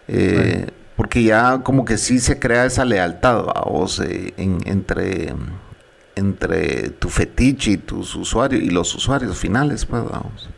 Eh, 0.08 0.67
porque 0.96 1.24
ya 1.24 1.60
como 1.60 1.86
que 1.86 1.98
sí 1.98 2.20
se 2.20 2.39
crea 2.39 2.65
esa 2.65 2.86
lealtad 2.86 3.43
vos, 3.65 4.00
eh, 4.00 4.34
entre, 4.38 5.34
entre 6.15 6.89
tu 6.91 7.10
fetiche 7.10 7.72
y 7.72 7.78
tus 7.78 8.15
usuarios 8.15 8.62
y 8.62 8.70
los 8.70 8.93
usuarios 8.96 9.38
finales, 9.38 9.86
pues 9.86 10.04
vamos. 10.04 10.50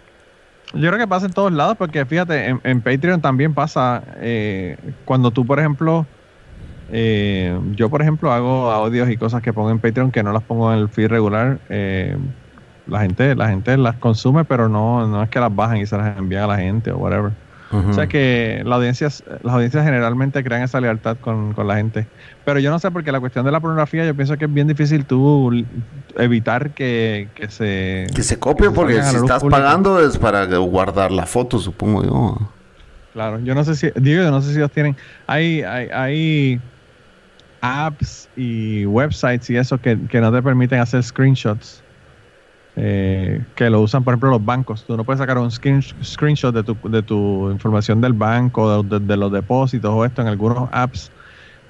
Yo 0.74 0.88
creo 0.90 1.00
que 1.00 1.08
pasa 1.08 1.26
en 1.26 1.34
todos 1.34 1.52
lados, 1.52 1.76
porque 1.78 2.06
fíjate, 2.06 2.56
en, 2.64 2.82
Patreon 2.82 3.22
también 3.22 3.54
pasa 3.54 4.04
eh, 4.18 4.78
cuando 5.04 5.32
tú, 5.32 5.46
por 5.46 5.60
ejemplo, 5.60 6.06
yo 7.76 7.90
por 7.90 8.02
ejemplo 8.02 8.32
hago 8.32 8.72
audios 8.72 9.10
y 9.12 9.18
cosas 9.18 9.44
que 9.44 9.54
pongo 9.54 9.70
en 9.70 9.78
Patreon 9.78 10.12
que 10.12 10.24
no 10.24 10.34
las 10.34 10.42
pongo 10.42 10.74
en 10.74 10.80
el 10.80 10.90
feed 10.90 11.08
regular 11.08 11.60
la 12.90 13.02
gente, 13.02 13.36
la 13.36 13.50
gente 13.50 13.78
las 13.78 13.96
consume, 13.96 14.46
pero 14.46 14.70
no, 14.70 15.08
no 15.08 15.24
es 15.24 15.30
que 15.30 15.40
las 15.40 15.56
bajan 15.56 15.78
y 15.78 15.86
se 15.86 15.98
las 15.98 16.18
envían 16.18 16.44
a 16.44 16.48
la 16.48 16.58
gente 16.58 16.92
o 16.92 16.98
whatever. 16.98 17.32
O 17.72 17.94
sea 17.94 18.08
que 18.08 18.64
la 18.66 18.78
audiencia, 18.78 19.10
las 19.44 19.54
audiencias 19.54 19.86
generalmente 19.86 20.44
crean 20.44 20.64
esa 20.64 20.82
lealtad 20.82 21.18
con, 21.18 21.54
la 21.68 21.76
gente. 21.76 22.08
Pero 22.44 22.60
yo 22.60 22.72
no 22.72 22.80
sé, 22.80 22.90
porque 22.90 23.12
la 23.12 23.20
cuestión 23.20 23.46
de 23.46 23.52
la 23.52 23.60
pornografía, 23.60 24.06
yo 24.06 24.16
pienso 24.16 24.36
que 24.38 24.46
es 24.46 24.54
bien 24.54 24.68
difícil 24.68 25.06
tú 25.06 25.52
evitar 26.18 26.72
que, 26.72 27.28
se... 27.50 28.08
Que 28.16 28.24
se 28.24 28.40
copie, 28.40 28.72
porque 28.72 29.04
si 29.04 29.18
estás 29.18 29.44
pagando 29.44 30.00
es 30.00 30.18
para 30.18 30.46
guardar 30.46 31.12
la 31.12 31.28
foto, 31.28 31.60
supongo 31.60 32.04
yo. 32.04 32.52
Claro, 33.14 33.40
yo 33.40 33.54
no 33.54 33.64
sé 33.64 33.76
si, 33.76 33.92
digo, 33.96 34.24
yo 34.24 34.32
no 34.32 34.42
sé 34.42 34.50
si 34.52 34.58
ellos 34.58 34.72
tienen... 34.72 34.96
Hay, 35.28 35.62
hay, 35.62 35.90
hay 35.90 36.62
apps 37.62 38.30
y 38.36 38.86
websites 38.86 39.50
y 39.50 39.58
eso 39.58 39.78
que, 39.78 39.96
no 39.96 40.32
te 40.32 40.42
permiten 40.42 40.80
hacer 40.80 41.04
screenshots. 41.04 41.84
Eh, 42.82 43.44
que 43.56 43.70
lo 43.70 43.82
usan, 43.82 44.06
por 44.06 44.14
ejemplo, 44.14 44.30
los 44.30 44.46
bancos. 44.46 44.86
Tú 44.86 44.96
no 44.96 45.04
puedes 45.04 45.20
sacar 45.20 45.38
un 45.38 45.52
screenshot 45.52 46.56
de 46.56 46.64
tu, 46.64 46.78
de 46.90 47.04
tu 47.04 47.52
información 47.52 48.00
del 48.00 48.14
banco, 48.14 48.84
de, 48.84 49.18
los 49.18 49.32
depósitos 49.34 49.92
o 49.92 50.06
esto 50.06 50.22
en 50.22 50.30
algunos 50.30 50.70
apps. 50.72 51.12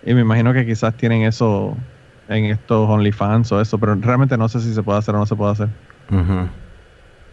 Y 0.05 0.13
me 0.13 0.21
imagino 0.21 0.53
que 0.53 0.67
quizás 0.67 0.95
tienen 0.95 1.23
eso 1.23 1.75
en 2.27 2.45
estos 2.45 2.87
OnlyFans 2.87 3.51
o 3.51 3.59
eso, 3.59 3.79
pero 3.79 3.95
realmente 3.95 4.37
no 4.37 4.47
sé 4.47 4.59
si 4.59 4.71
se 4.71 4.83
puede 4.83 4.99
hacer 4.99 5.15
o 5.15 5.17
no 5.17 5.25
se 5.25 5.35
puede 5.35 5.51
hacer. 5.53 5.69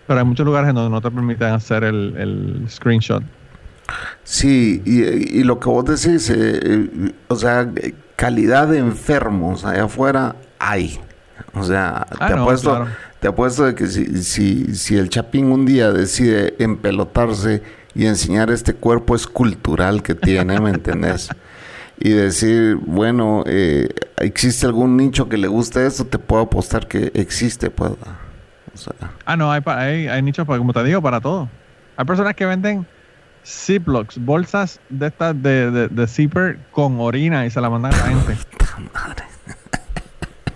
Pero 0.06 0.18
hay 0.20 0.24
muchos 0.24 0.46
lugares 0.46 0.72
donde 0.72 0.88
no 0.88 1.02
te 1.02 1.10
permiten 1.10 1.48
hacer 1.48 1.84
el, 1.84 2.14
el 2.16 2.66
screenshot. 2.70 3.22
Sí, 4.24 4.82
y, 4.86 5.44
lo 5.44 5.60
que 5.60 5.68
vos 5.68 5.84
decís, 5.84 6.30
eh, 6.30 6.60
eh, 6.64 7.12
o 7.28 7.36
sea, 7.36 7.70
calidad 8.16 8.68
de 8.68 8.78
enfermos 8.78 9.66
allá 9.66 9.84
afuera 9.84 10.34
hay. 10.58 10.98
O 11.55 11.64
sea, 11.64 12.07
ah, 12.18 12.27
te, 12.27 12.33
apuesto, 12.35 12.87
te 13.20 13.29
apuesto 13.29 13.64
de 13.64 13.75
que 13.75 13.87
si, 13.87 14.22
si, 14.22 14.75
si 14.75 14.96
el 14.96 15.09
Chapín 15.09 15.51
un 15.51 15.64
día 15.64 15.90
decide 15.92 16.55
empelotarse 16.59 17.62
y 17.94 18.07
enseñar 18.07 18.51
este 18.51 18.75
cuerpo 18.75 19.14
escultural 19.14 20.03
que 20.03 20.14
tiene, 20.14 20.61
¿me 20.61 20.70
entendés? 20.70 21.29
y 21.99 22.11
decir, 22.11 22.77
bueno, 22.77 23.42
eh, 23.46 23.88
¿existe 24.18 24.66
algún 24.66 24.96
nicho 24.96 25.29
que 25.29 25.37
le 25.37 25.49
guste 25.49 25.87
esto? 25.87 26.07
Te 26.07 26.18
puedo 26.18 26.42
apostar 26.42 26.87
que 26.87 27.11
existe, 27.14 27.70
pues. 27.70 27.92
ah, 29.25 29.37
no, 29.37 29.51
hay, 29.51 29.62
hay, 29.64 30.09
hay 30.09 30.22
nichos, 30.22 30.46
como 30.46 30.72
te 30.72 30.85
digo, 30.85 31.01
para 31.01 31.20
todo. 31.20 31.49
Hay 31.96 32.05
personas 32.05 32.35
que 32.35 32.44
venden 32.44 32.87
Ziplocs, 33.44 34.18
bolsas 34.18 34.81
de 34.88 35.07
estas 35.07 35.40
de, 35.40 35.70
de, 35.70 35.88
de 35.88 36.07
zipper 36.07 36.59
con 36.72 37.01
orina 37.01 37.46
y 37.46 37.51
se 37.51 37.61
la 37.61 37.70
mandan 37.70 37.94
a 37.94 37.96
la 37.96 38.05
gente. 38.05 38.37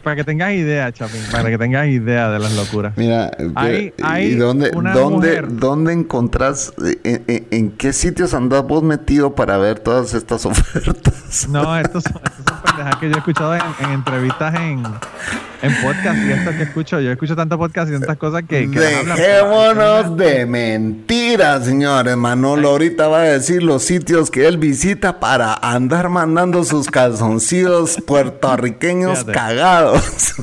para 0.02 0.16
que 0.16 0.24
tengas 0.24 0.52
idea, 0.52 0.92
Chapin, 0.92 1.20
para 1.30 1.50
que 1.50 1.58
tengas 1.58 1.86
idea 1.88 2.30
de 2.30 2.38
las 2.38 2.52
locuras. 2.54 2.96
Mira, 2.96 3.30
hay, 3.54 3.92
¿y 4.20 4.34
dónde, 4.34 4.70
dónde, 4.70 5.42
dónde 5.48 5.92
encontrás, 5.92 6.72
en, 7.04 7.70
qué 7.72 7.92
sitios 7.92 8.34
andas 8.34 8.64
vos 8.64 8.82
metido 8.82 9.34
para 9.34 9.56
ver 9.58 9.78
todas 9.78 10.14
estas 10.14 10.46
ofertas? 10.46 11.48
No, 11.48 11.76
estos 11.76 12.04
son, 12.04 12.20
estos 12.24 12.44
son 12.46 12.62
pendejas 12.62 12.96
que 12.96 13.08
yo 13.08 13.14
he 13.14 13.18
escuchado 13.18 13.54
en, 13.54 13.90
entrevistas 13.90 14.54
en, 14.54 14.82
en 15.62 15.75
podcast 15.83 16.18
y 16.18 16.33
esto 16.33 16.51
que 16.53 16.62
escucho. 16.62 17.01
Yo 17.01 17.12
escucho 17.12 17.37
tanto 17.37 17.59
podcast 17.59 17.90
y 17.90 17.92
tantas 17.92 18.16
cosas 18.16 18.42
que... 18.49 18.70
que 18.70 18.79
Dejémonos 18.79 20.16
de 20.16 20.46
mentiras, 20.46 21.64
señores. 21.64 22.16
Manolo 22.16 22.70
ahorita 22.70 23.09
va 23.09 23.18
a 23.18 23.25
decir 23.25 23.62
los 23.62 23.83
sitios 23.83 24.31
que 24.31 24.46
él 24.46 24.59
visita 24.59 25.20
para 25.20 25.55
andar 25.55 26.09
mandando 26.09 26.64
sus 26.64 26.88
calzoncillos 26.88 27.99
puertorriqueños 28.07 29.25
cagados. 29.25 30.35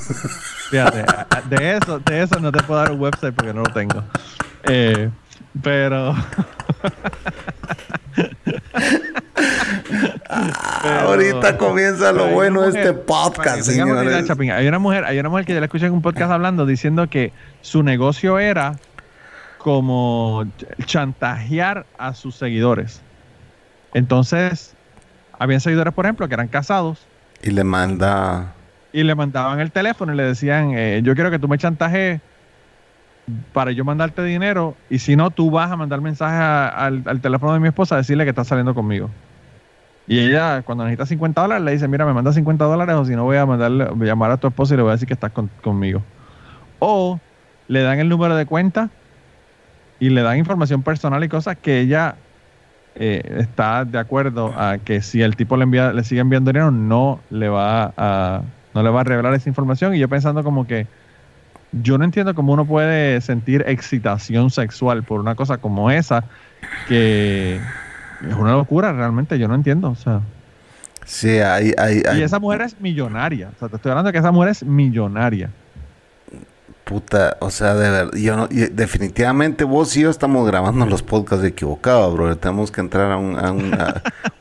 Fíjate, 0.69 1.05
de 1.49 1.77
eso, 1.77 1.99
de 1.99 2.23
eso 2.23 2.39
no 2.39 2.51
te 2.51 2.61
puedo 2.63 2.79
dar 2.81 2.91
un 2.91 2.99
website 2.99 3.33
porque 3.33 3.53
no 3.53 3.61
lo 3.63 3.73
tengo. 3.73 4.03
Eh, 4.63 5.09
pero. 5.61 6.15
ahorita 10.83 11.57
comienza 11.57 12.11
lo 12.11 12.29
bueno 12.29 12.61
de 12.63 12.69
este 12.69 12.93
podcast, 12.93 13.63
señores. 13.63 14.29
hay 14.39 14.67
una 14.67 14.79
mujer, 14.79 15.05
hay 15.05 15.19
una 15.19 15.29
mujer 15.29 15.45
que 15.45 15.53
yo 15.53 15.59
la 15.59 15.65
escuché 15.65 15.85
en 15.85 15.93
un 15.93 16.01
podcast 16.01 16.31
hablando 16.31 16.65
diciendo 16.65 17.07
que 17.09 17.31
su 17.61 17.83
negocio 17.83 18.39
era 18.39 18.75
como 19.57 20.45
chantajear 20.85 21.85
a 21.97 22.13
sus 22.13 22.35
seguidores. 22.35 23.01
Entonces, 23.93 24.75
habían 25.37 25.61
seguidores, 25.61 25.93
por 25.93 26.05
ejemplo, 26.05 26.27
que 26.27 26.33
eran 26.33 26.47
casados. 26.47 27.05
Y 27.41 27.51
le 27.51 27.63
manda 27.63 28.53
y 28.93 29.03
le 29.03 29.13
mandaban 29.15 29.59
el 29.59 29.71
teléfono 29.71 30.13
y 30.13 30.17
le 30.17 30.23
decían, 30.23 30.71
eh, 30.73 31.01
yo 31.03 31.13
quiero 31.13 31.29
que 31.29 31.39
tú 31.39 31.47
me 31.47 31.57
chantajes 31.57 32.21
para 33.53 33.71
yo 33.71 33.83
mandarte 33.83 34.23
dinero 34.23 34.75
y 34.89 34.99
si 34.99 35.15
no, 35.15 35.31
tú 35.31 35.51
vas 35.51 35.71
a 35.71 35.75
mandar 35.75 36.01
mensaje 36.01 36.37
al, 36.37 37.21
teléfono 37.21 37.53
de 37.53 37.59
mi 37.59 37.67
esposa 37.67 37.95
a 37.95 37.97
decirle 37.97 38.23
que 38.23 38.29
estás 38.29 38.47
saliendo 38.47 38.73
conmigo. 38.73 39.09
Y 40.07 40.19
ella, 40.19 40.61
cuando 40.61 40.85
necesita 40.85 41.05
50 41.05 41.41
dólares, 41.41 41.63
le 41.65 41.71
dice, 41.73 41.87
mira, 41.89 42.05
me 42.05 42.13
manda 42.13 42.31
50 42.31 42.63
dólares 42.63 42.95
o 42.95 43.03
si 43.03 43.13
no 43.13 43.25
voy 43.25 43.35
a 43.35 43.45
mandarle, 43.45 43.85
voy 43.85 44.07
a 44.07 44.11
llamar 44.11 44.31
a 44.31 44.37
tu 44.37 44.47
esposa 44.47 44.73
y 44.73 44.77
le 44.77 44.83
voy 44.83 44.91
a 44.91 44.93
decir 44.93 45.07
que 45.07 45.13
estás 45.13 45.31
conmigo. 45.61 46.01
O 46.79 47.19
le 47.67 47.81
dan 47.81 47.99
el 47.99 48.07
número 48.07 48.35
de 48.35 48.45
cuenta 48.45 48.89
y 49.99 50.09
le 50.09 50.21
dan 50.21 50.37
información 50.37 50.81
personal 50.81 51.21
y 51.23 51.27
cosas 51.27 51.57
que 51.57 51.81
ella 51.81 52.15
eh, 52.95 53.21
está 53.39 53.83
de 53.83 53.99
acuerdo 53.99 54.53
a 54.57 54.77
que 54.77 55.01
si 55.01 55.21
el 55.21 55.35
tipo 55.35 55.57
le 55.57 55.63
envía, 55.63 55.91
le 55.91 56.05
sigue 56.05 56.21
enviando 56.21 56.51
dinero, 56.51 56.71
no 56.71 57.19
le 57.29 57.49
va 57.49 57.93
a 57.97 58.41
no 58.73 58.83
le 58.83 58.89
va 58.89 59.01
a 59.01 59.03
revelar 59.03 59.33
esa 59.33 59.49
información. 59.49 59.93
Y 59.95 59.99
yo 59.99 60.07
pensando 60.07 60.43
como 60.43 60.65
que 60.67 60.87
yo 61.81 61.97
no 61.97 62.05
entiendo 62.05 62.33
cómo 62.35 62.53
uno 62.53 62.65
puede 62.65 63.21
sentir 63.21 63.63
excitación 63.67 64.49
sexual 64.49 65.03
por 65.03 65.19
una 65.19 65.35
cosa 65.35 65.57
como 65.57 65.91
esa, 65.91 66.23
que 66.87 67.55
es 67.55 68.35
una 68.35 68.53
locura 68.53 68.93
realmente, 68.93 69.37
yo 69.37 69.47
no 69.47 69.55
entiendo. 69.55 69.89
O 69.89 69.95
sea. 69.95 70.21
Sí, 71.05 71.39
hay, 71.39 71.73
hay, 71.77 72.01
Y 72.17 72.21
esa 72.21 72.39
mujer 72.39 72.61
es 72.61 72.79
millonaria. 72.79 73.51
O 73.55 73.59
sea, 73.59 73.69
te 73.69 73.77
estoy 73.77 73.91
hablando 73.91 74.09
de 74.09 74.13
que 74.13 74.19
esa 74.19 74.31
mujer 74.31 74.49
es 74.49 74.63
millonaria. 74.63 75.49
Puta, 76.83 77.35
o 77.41 77.49
sea, 77.49 77.75
de 77.75 77.89
verdad, 77.89 78.13
yo 78.17 78.37
no, 78.37 78.47
definitivamente 78.47 79.65
vos 79.65 79.95
y 79.97 80.01
yo 80.01 80.09
estamos 80.09 80.47
grabando 80.47 80.85
los 80.85 81.03
podcasts 81.03 81.45
equivocados, 81.45 82.13
bro. 82.13 82.37
Tenemos 82.37 82.71
que 82.71 82.79
entrar 82.79 83.11
a 83.11 83.17
un, 83.17 83.37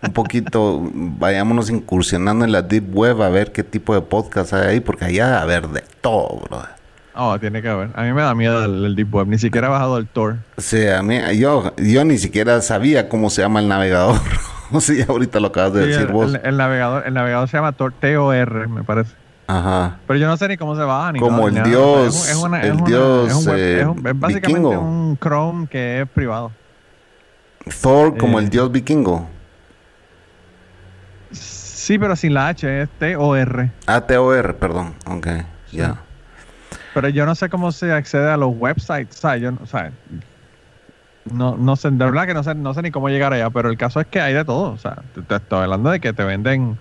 un 0.02 0.12
poquito, 0.12 0.88
vayámonos 0.92 1.70
incursionando 1.70 2.44
en 2.44 2.52
la 2.52 2.62
deep 2.62 2.94
web 2.94 3.20
a 3.20 3.30
ver 3.30 3.50
qué 3.50 3.64
tipo 3.64 3.94
de 3.94 4.00
podcast 4.00 4.52
hay 4.52 4.68
ahí, 4.68 4.80
porque 4.80 5.06
allá 5.06 5.38
a 5.38 5.42
haber 5.42 5.68
de 5.68 5.82
todo, 6.00 6.40
bro. 6.48 6.75
Oh, 7.16 7.38
tiene 7.38 7.62
que 7.62 7.68
haber. 7.68 7.90
A 7.94 8.02
mí 8.02 8.12
me 8.12 8.22
da 8.22 8.34
miedo 8.34 8.64
el, 8.64 8.94
deep 8.94 9.14
web. 9.14 9.26
Ni 9.26 9.38
siquiera 9.38 9.68
he 9.68 9.70
bajado 9.70 9.98
el 9.98 10.06
Tor. 10.06 10.36
Sí, 10.58 10.86
a 10.86 11.02
mí, 11.02 11.18
yo, 11.38 11.72
yo 11.78 12.04
ni 12.04 12.18
siquiera 12.18 12.60
sabía 12.60 13.08
cómo 13.08 13.30
se 13.30 13.42
llama 13.42 13.60
el 13.60 13.68
navegador. 13.68 14.20
sea, 14.80 15.06
ahorita 15.08 15.40
lo 15.40 15.48
acabas 15.48 15.72
de 15.72 15.86
decir 15.86 16.08
vos. 16.08 16.38
El, 16.42 16.56
navegador, 16.56 17.06
el 17.06 17.14
navegador 17.14 17.48
se 17.48 17.56
llama 17.56 17.72
Tor, 17.72 17.92
T-O-R, 17.98 18.66
me 18.68 18.84
parece. 18.84 19.14
Ajá. 19.46 19.98
Pero 20.06 20.18
yo 20.18 20.26
no 20.26 20.36
sé 20.36 20.48
ni 20.48 20.56
cómo 20.56 20.74
se 20.76 20.82
baja 20.82 21.12
ni 21.12 21.20
Como 21.20 21.48
el 21.48 21.62
dios. 21.62 22.28
Es, 22.28 22.44
el 22.62 22.84
dios. 22.84 23.46
Es, 23.46 23.86
básicamente 24.14 24.76
un 24.76 25.18
Chrome 25.20 25.68
que 25.68 26.02
es 26.02 26.08
privado. 26.08 26.50
Thor 27.80 28.16
como 28.16 28.38
el 28.38 28.46
eh. 28.46 28.50
dios 28.50 28.70
vikingo. 28.70 29.28
Sí, 31.30 31.98
pero 31.98 32.16
sin 32.16 32.34
la 32.34 32.48
H, 32.48 32.82
es 32.82 32.88
T-O-R. 32.98 33.70
Ah, 33.86 34.00
T-O-R, 34.00 34.54
perdón. 34.54 34.94
Ok, 35.06 35.28
ya. 35.70 36.02
Pero 36.96 37.10
yo 37.10 37.26
no 37.26 37.34
sé 37.34 37.50
cómo 37.50 37.72
se 37.72 37.92
accede 37.92 38.30
a 38.30 38.38
los 38.38 38.54
websites. 38.56 39.16
Sea, 39.16 39.36
yo, 39.36 39.52
sea, 39.66 39.92
no, 41.30 41.54
no 41.54 41.76
sé, 41.76 41.90
de 41.90 42.02
verdad 42.02 42.26
que 42.26 42.32
no 42.32 42.42
sé, 42.42 42.54
no 42.54 42.72
sé 42.72 42.80
ni 42.80 42.90
cómo 42.90 43.10
llegar 43.10 43.34
allá, 43.34 43.50
pero 43.50 43.68
el 43.68 43.76
caso 43.76 44.00
es 44.00 44.06
que 44.06 44.18
hay 44.18 44.32
de 44.32 44.46
todo. 44.46 44.72
O 44.72 44.78
sea, 44.78 45.02
te 45.28 45.34
estoy 45.34 45.62
hablando 45.62 45.90
de 45.90 46.00
que 46.00 46.14
te 46.14 46.24
venden 46.24 46.78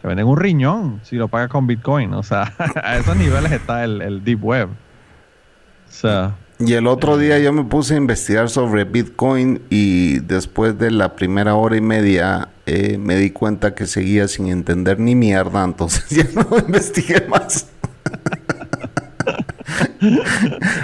te 0.00 0.06
venden 0.06 0.28
un 0.28 0.36
riñón 0.36 1.00
si 1.02 1.16
lo 1.16 1.26
pagas 1.26 1.48
con 1.48 1.66
Bitcoin. 1.66 2.14
O 2.14 2.22
sea, 2.22 2.54
a 2.80 2.96
esos 2.96 3.16
niveles 3.16 3.50
está 3.50 3.82
el, 3.82 4.22
Deep 4.22 4.44
Web. 4.44 4.68
O 4.68 5.90
sea, 5.90 6.36
y 6.60 6.74
el 6.74 6.86
otro 6.86 7.18
día 7.18 7.40
yo 7.40 7.52
me 7.52 7.64
puse 7.64 7.94
a 7.94 7.96
investigar 7.96 8.48
sobre 8.48 8.84
Bitcoin 8.84 9.62
y 9.68 10.20
después 10.20 10.78
de 10.78 10.92
la 10.92 11.16
primera 11.16 11.56
hora 11.56 11.76
y 11.76 11.80
media 11.80 12.50
eh, 12.66 12.98
me 12.98 13.16
di 13.16 13.30
cuenta 13.30 13.74
que 13.74 13.86
seguía 13.86 14.28
sin 14.28 14.46
entender 14.46 15.00
ni 15.00 15.16
mierda, 15.16 15.64
entonces 15.64 16.08
ya 16.10 16.40
no 16.40 16.56
investigué 16.56 17.26
más. 17.26 17.68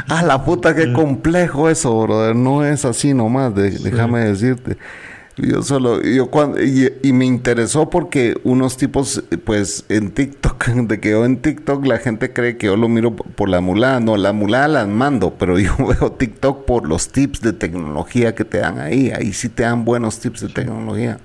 ah, 0.09 0.23
la 0.23 0.45
puta, 0.45 0.75
qué 0.75 0.93
complejo 0.93 1.69
eso, 1.69 2.01
brother. 2.03 2.37
No 2.37 2.65
es 2.65 2.85
así 2.85 3.15
nomás, 3.15 3.55
déjame 3.55 4.21
decirte. 4.21 4.79
Yo 5.37 5.63
solo, 5.63 6.03
yo 6.03 6.27
cuando, 6.31 6.63
y, 6.63 7.13
me 7.13 7.25
interesó 7.25 7.89
porque 7.89 8.39
unos 8.45 8.77
tipos, 8.77 9.25
pues 9.45 9.87
en 9.89 10.11
TikTok, 10.11 10.67
de 10.89 11.01
que 11.01 11.11
yo 11.11 11.25
en 11.25 11.39
TikTok 11.39 11.87
la 11.87 11.99
gente 11.99 12.35
cree 12.35 12.59
que 12.59 12.67
yo 12.67 12.77
lo 12.77 12.89
miro 12.89 13.17
por 13.17 13.49
la 13.49 13.63
mulada, 13.63 13.99
no, 14.01 14.19
la 14.19 14.35
mulada 14.35 14.69
la 14.69 14.87
mando, 14.87 15.35
pero 15.39 15.59
yo 15.59 15.75
veo 15.79 16.13
TikTok 16.13 16.67
por 16.67 16.87
los 16.87 17.09
tips 17.09 17.41
de 17.41 17.55
tecnología 17.55 18.35
que 18.35 18.45
te 18.45 18.59
dan 18.59 18.79
ahí, 18.79 19.11
ahí 19.11 19.33
sí 19.33 19.49
te 19.49 19.63
dan 19.63 19.85
buenos 19.85 20.19
tips 20.19 20.43
de 20.43 20.49
tecnología. 20.49 21.19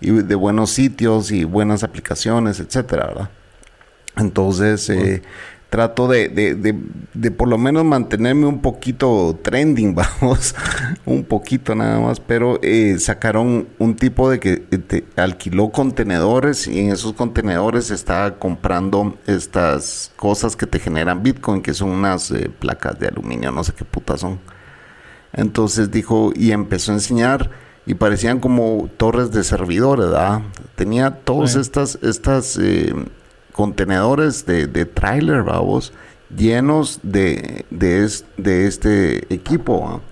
Y 0.00 0.10
de 0.10 0.34
buenos 0.34 0.70
sitios 0.70 1.30
y 1.30 1.44
buenas 1.44 1.82
aplicaciones, 1.82 2.60
etcétera, 2.60 3.06
¿verdad? 3.06 3.30
Entonces, 4.16 4.88
eh, 4.90 5.22
trato 5.70 6.06
de, 6.06 6.28
de, 6.28 6.54
de, 7.14 7.30
por 7.30 7.48
lo 7.48 7.58
menos 7.58 7.84
mantenerme 7.84 8.46
un 8.46 8.60
poquito 8.60 9.38
trending, 9.42 9.94
vamos, 10.20 10.54
un 11.04 11.24
poquito 11.24 11.74
nada 11.74 11.98
más, 12.00 12.20
pero 12.20 12.58
eh, 12.62 12.98
sacaron 12.98 13.68
un 13.78 13.96
tipo 13.96 14.30
de 14.30 14.38
que 14.40 14.66
eh, 14.70 14.78
te 14.78 15.04
alquiló 15.16 15.70
contenedores 15.70 16.66
y 16.68 16.80
en 16.80 16.92
esos 16.92 17.12
contenedores 17.14 17.90
estaba 17.90 18.38
comprando 18.38 19.18
estas 19.26 20.12
cosas 20.16 20.56
que 20.56 20.66
te 20.66 20.78
generan 20.78 21.22
Bitcoin, 21.22 21.62
que 21.62 21.74
son 21.74 21.90
unas 21.90 22.30
eh, 22.30 22.48
placas 22.48 22.98
de 22.98 23.08
aluminio, 23.08 23.50
no 23.50 23.64
sé 23.64 23.72
qué 23.72 23.84
putas 23.84 24.20
son. 24.20 24.38
Entonces 25.32 25.90
dijo 25.90 26.32
y 26.34 26.52
empezó 26.52 26.92
a 26.92 26.94
enseñar 26.94 27.50
y 27.84 27.94
parecían 27.94 28.40
como 28.40 28.88
torres 28.96 29.30
de 29.30 29.44
servidores, 29.44 30.06
¿verdad? 30.06 30.42
Tenía 30.74 31.10
todos 31.10 31.54
estas, 31.54 31.98
estas 32.02 32.58
eh, 32.60 32.92
contenedores 33.56 34.44
de, 34.44 34.66
de 34.66 34.84
trailer, 34.84 35.42
vamos, 35.42 35.92
llenos 36.34 37.00
de, 37.02 37.64
de, 37.70 38.08
de 38.36 38.66
este 38.66 39.34
equipo. 39.34 40.02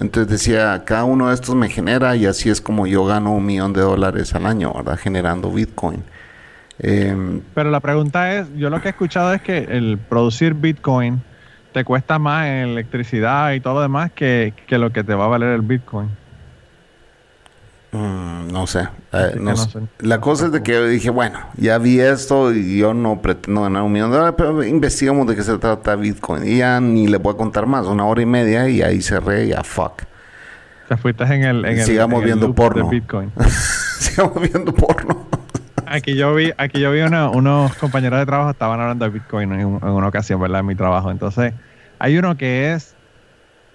Entonces 0.00 0.30
decía, 0.30 0.84
cada 0.86 1.04
uno 1.04 1.28
de 1.28 1.34
estos 1.34 1.54
me 1.54 1.68
genera 1.68 2.16
y 2.16 2.24
así 2.24 2.48
es 2.48 2.60
como 2.60 2.86
yo 2.86 3.04
gano 3.04 3.32
un 3.32 3.44
millón 3.44 3.72
de 3.74 3.82
dólares 3.82 4.34
al 4.34 4.46
año, 4.46 4.72
¿verdad? 4.72 4.96
Generando 4.96 5.50
Bitcoin. 5.50 6.02
Em, 6.78 7.42
Pero 7.54 7.70
la 7.70 7.80
pregunta 7.80 8.34
es, 8.34 8.46
yo 8.56 8.70
lo 8.70 8.80
que 8.80 8.88
he 8.88 8.90
escuchado 8.92 9.34
es 9.34 9.42
que 9.42 9.58
el 9.58 9.98
producir 9.98 10.54
Bitcoin 10.54 11.20
te 11.72 11.84
cuesta 11.84 12.18
más 12.18 12.46
en 12.46 12.68
electricidad 12.68 13.52
y 13.52 13.60
todo 13.60 13.74
lo 13.74 13.80
demás 13.82 14.12
que, 14.12 14.54
que 14.66 14.78
lo 14.78 14.92
que 14.92 15.04
te 15.04 15.14
va 15.14 15.26
a 15.26 15.28
valer 15.28 15.50
el 15.50 15.62
Bitcoin. 15.62 16.08
Mm, 17.92 18.52
no 18.52 18.66
sé. 18.66 18.86
Eh, 19.12 19.40
la 20.00 20.20
cosa 20.20 20.46
es 20.46 20.52
de 20.52 20.62
que 20.62 20.72
yo 20.72 20.86
dije, 20.86 21.08
bueno, 21.08 21.38
ya 21.56 21.78
vi 21.78 22.00
esto 22.00 22.52
y 22.52 22.78
yo 22.78 22.92
no 22.92 23.22
pretendo 23.22 23.62
ganar 23.62 23.82
un 23.82 23.92
millón 23.92 24.10
de 24.10 24.16
dólares, 24.18 24.34
pero 24.36 24.62
investigamos 24.62 25.26
de 25.26 25.36
qué 25.36 25.42
se 25.42 25.56
trata 25.56 25.96
Bitcoin. 25.96 26.46
Y 26.46 26.58
ya 26.58 26.80
ni 26.80 27.06
le 27.06 27.16
voy 27.16 27.34
a 27.34 27.36
contar 27.36 27.66
más, 27.66 27.86
una 27.86 28.04
hora 28.04 28.20
y 28.20 28.26
media 28.26 28.68
y 28.68 28.82
ahí 28.82 29.00
cerré, 29.00 29.48
ya 29.48 29.62
fuck. 29.64 30.02
Te 30.88 30.96
fuiste 30.96 31.24
en 31.24 31.44
el. 31.44 31.64
En 31.64 31.84
Sigamos 31.84 32.22
viendo 32.22 32.54
porno. 32.54 32.88
Bitcoin. 32.88 33.32
Sigamos 33.98 34.40
viendo 34.40 34.72
porno. 34.74 35.26
aquí 35.86 36.14
yo 36.14 36.34
vi, 36.34 36.52
aquí 36.58 36.80
yo 36.80 36.92
vi 36.92 37.00
unos 37.00 37.74
compañeros 37.76 38.18
de 38.18 38.26
trabajo 38.26 38.50
estaban 38.50 38.80
hablando 38.80 39.06
de 39.06 39.10
Bitcoin 39.12 39.52
en, 39.52 39.60
en, 39.60 39.88
una 39.88 40.08
ocasión, 40.08 40.40
¿verdad? 40.40 40.60
En 40.60 40.66
mi 40.66 40.74
trabajo. 40.74 41.10
Entonces, 41.10 41.54
hay 41.98 42.18
uno 42.18 42.36
que 42.36 42.72
es 42.72 42.94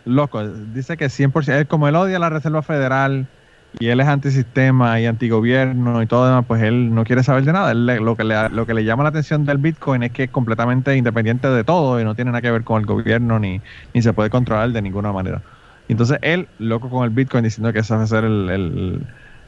loco. 0.06 0.48
Dice 0.48 0.98
que 0.98 1.08
100%, 1.08 1.68
como 1.68 1.88
él 1.88 1.96
odia 1.96 2.20
la 2.20 2.30
Reserva 2.30 2.62
Federal 2.62 3.28
y 3.80 3.88
él 3.88 4.00
es 4.00 4.08
antisistema 4.08 5.00
y 5.00 5.06
antigobierno 5.08 6.02
y 6.02 6.08
todo 6.08 6.28
demás, 6.28 6.46
pues 6.48 6.62
él 6.62 6.94
no 6.94 7.04
quiere 7.04 7.24
saber 7.24 7.44
de 7.44 7.54
nada. 7.54 7.74
lo, 7.74 8.16
que 8.16 8.24
le, 8.24 8.50
lo 8.50 8.66
que 8.66 8.74
le 8.74 8.84
llama 8.86 9.04
la 9.04 9.10
atención 9.10 9.46
del 9.46 9.58
Bitcoin 9.58 10.04
es 10.04 10.12
que 10.12 10.24
es 10.26 10.32
completamente 10.32 10.96
independiente 10.96 11.48
de 11.50 11.64
todo 11.64 12.00
y 12.00 12.04
no 12.04 12.16
tiene 12.16 12.32
nada 12.32 12.42
que 12.42 12.52
ver 12.52 12.64
con 12.64 12.80
el 12.80 12.86
gobierno 12.86 13.40
ni, 13.40 13.62
ni 13.94 14.02
se 14.02 14.14
puede 14.14 14.30
controlar 14.30 14.72
de 14.72 14.82
ninguna 14.82 15.12
manera. 15.12 15.44
entonces 15.88 16.20
él, 16.22 16.50
loco 16.60 16.90
con 16.90 17.04
el 17.04 17.10
Bitcoin, 17.12 17.44
diciendo 17.44 17.74
que 17.74 17.80
esa 17.80 17.98
va 17.98 18.04
a 18.04 18.08
ser 18.08 18.24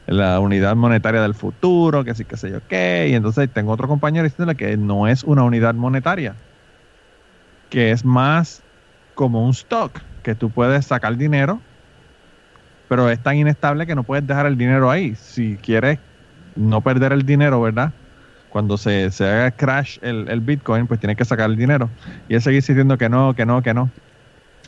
la 0.06 0.40
unidad 0.40 0.76
monetaria 0.76 1.20
del 1.22 1.34
futuro, 1.34 2.04
que 2.04 2.14
sí, 2.14 2.24
que 2.24 2.36
sé 2.36 2.50
yo 2.50 2.60
qué. 2.66 3.08
Y 3.10 3.14
entonces 3.14 3.52
tengo 3.52 3.72
otro 3.72 3.88
compañero 3.88 4.24
diciéndole 4.24 4.56
que 4.56 4.76
no 4.76 5.06
es 5.08 5.24
una 5.24 5.44
unidad 5.44 5.74
monetaria, 5.74 6.42
que 7.68 7.90
es 7.92 8.04
más 8.04 8.64
como 9.14 9.44
un 9.44 9.50
stock, 9.52 10.00
que 10.22 10.34
tú 10.34 10.52
puedes 10.52 10.86
sacar 10.86 11.16
dinero 11.16 11.66
pero 12.88 13.10
es 13.10 13.22
tan 13.22 13.36
inestable 13.36 13.86
que 13.86 13.94
no 13.94 14.02
puedes 14.02 14.26
dejar 14.26 14.46
el 14.46 14.56
dinero 14.56 14.90
ahí. 14.90 15.14
Si 15.16 15.56
quieres 15.56 15.98
no 16.54 16.80
perder 16.80 17.12
el 17.12 17.24
dinero, 17.24 17.60
¿verdad? 17.60 17.92
Cuando 18.50 18.78
se, 18.78 19.10
se 19.10 19.28
haga 19.28 19.50
crash 19.50 19.98
el, 20.02 20.28
el, 20.28 20.40
Bitcoin, 20.40 20.86
pues 20.86 21.00
tienes 21.00 21.16
que 21.16 21.24
sacar 21.24 21.50
el 21.50 21.56
dinero. 21.56 21.90
Y 22.28 22.34
él 22.34 22.42
sigue 22.42 22.56
diciendo 22.56 22.96
que 22.96 23.08
no, 23.08 23.34
que 23.34 23.44
no, 23.44 23.62
que 23.62 23.74
no. 23.74 23.90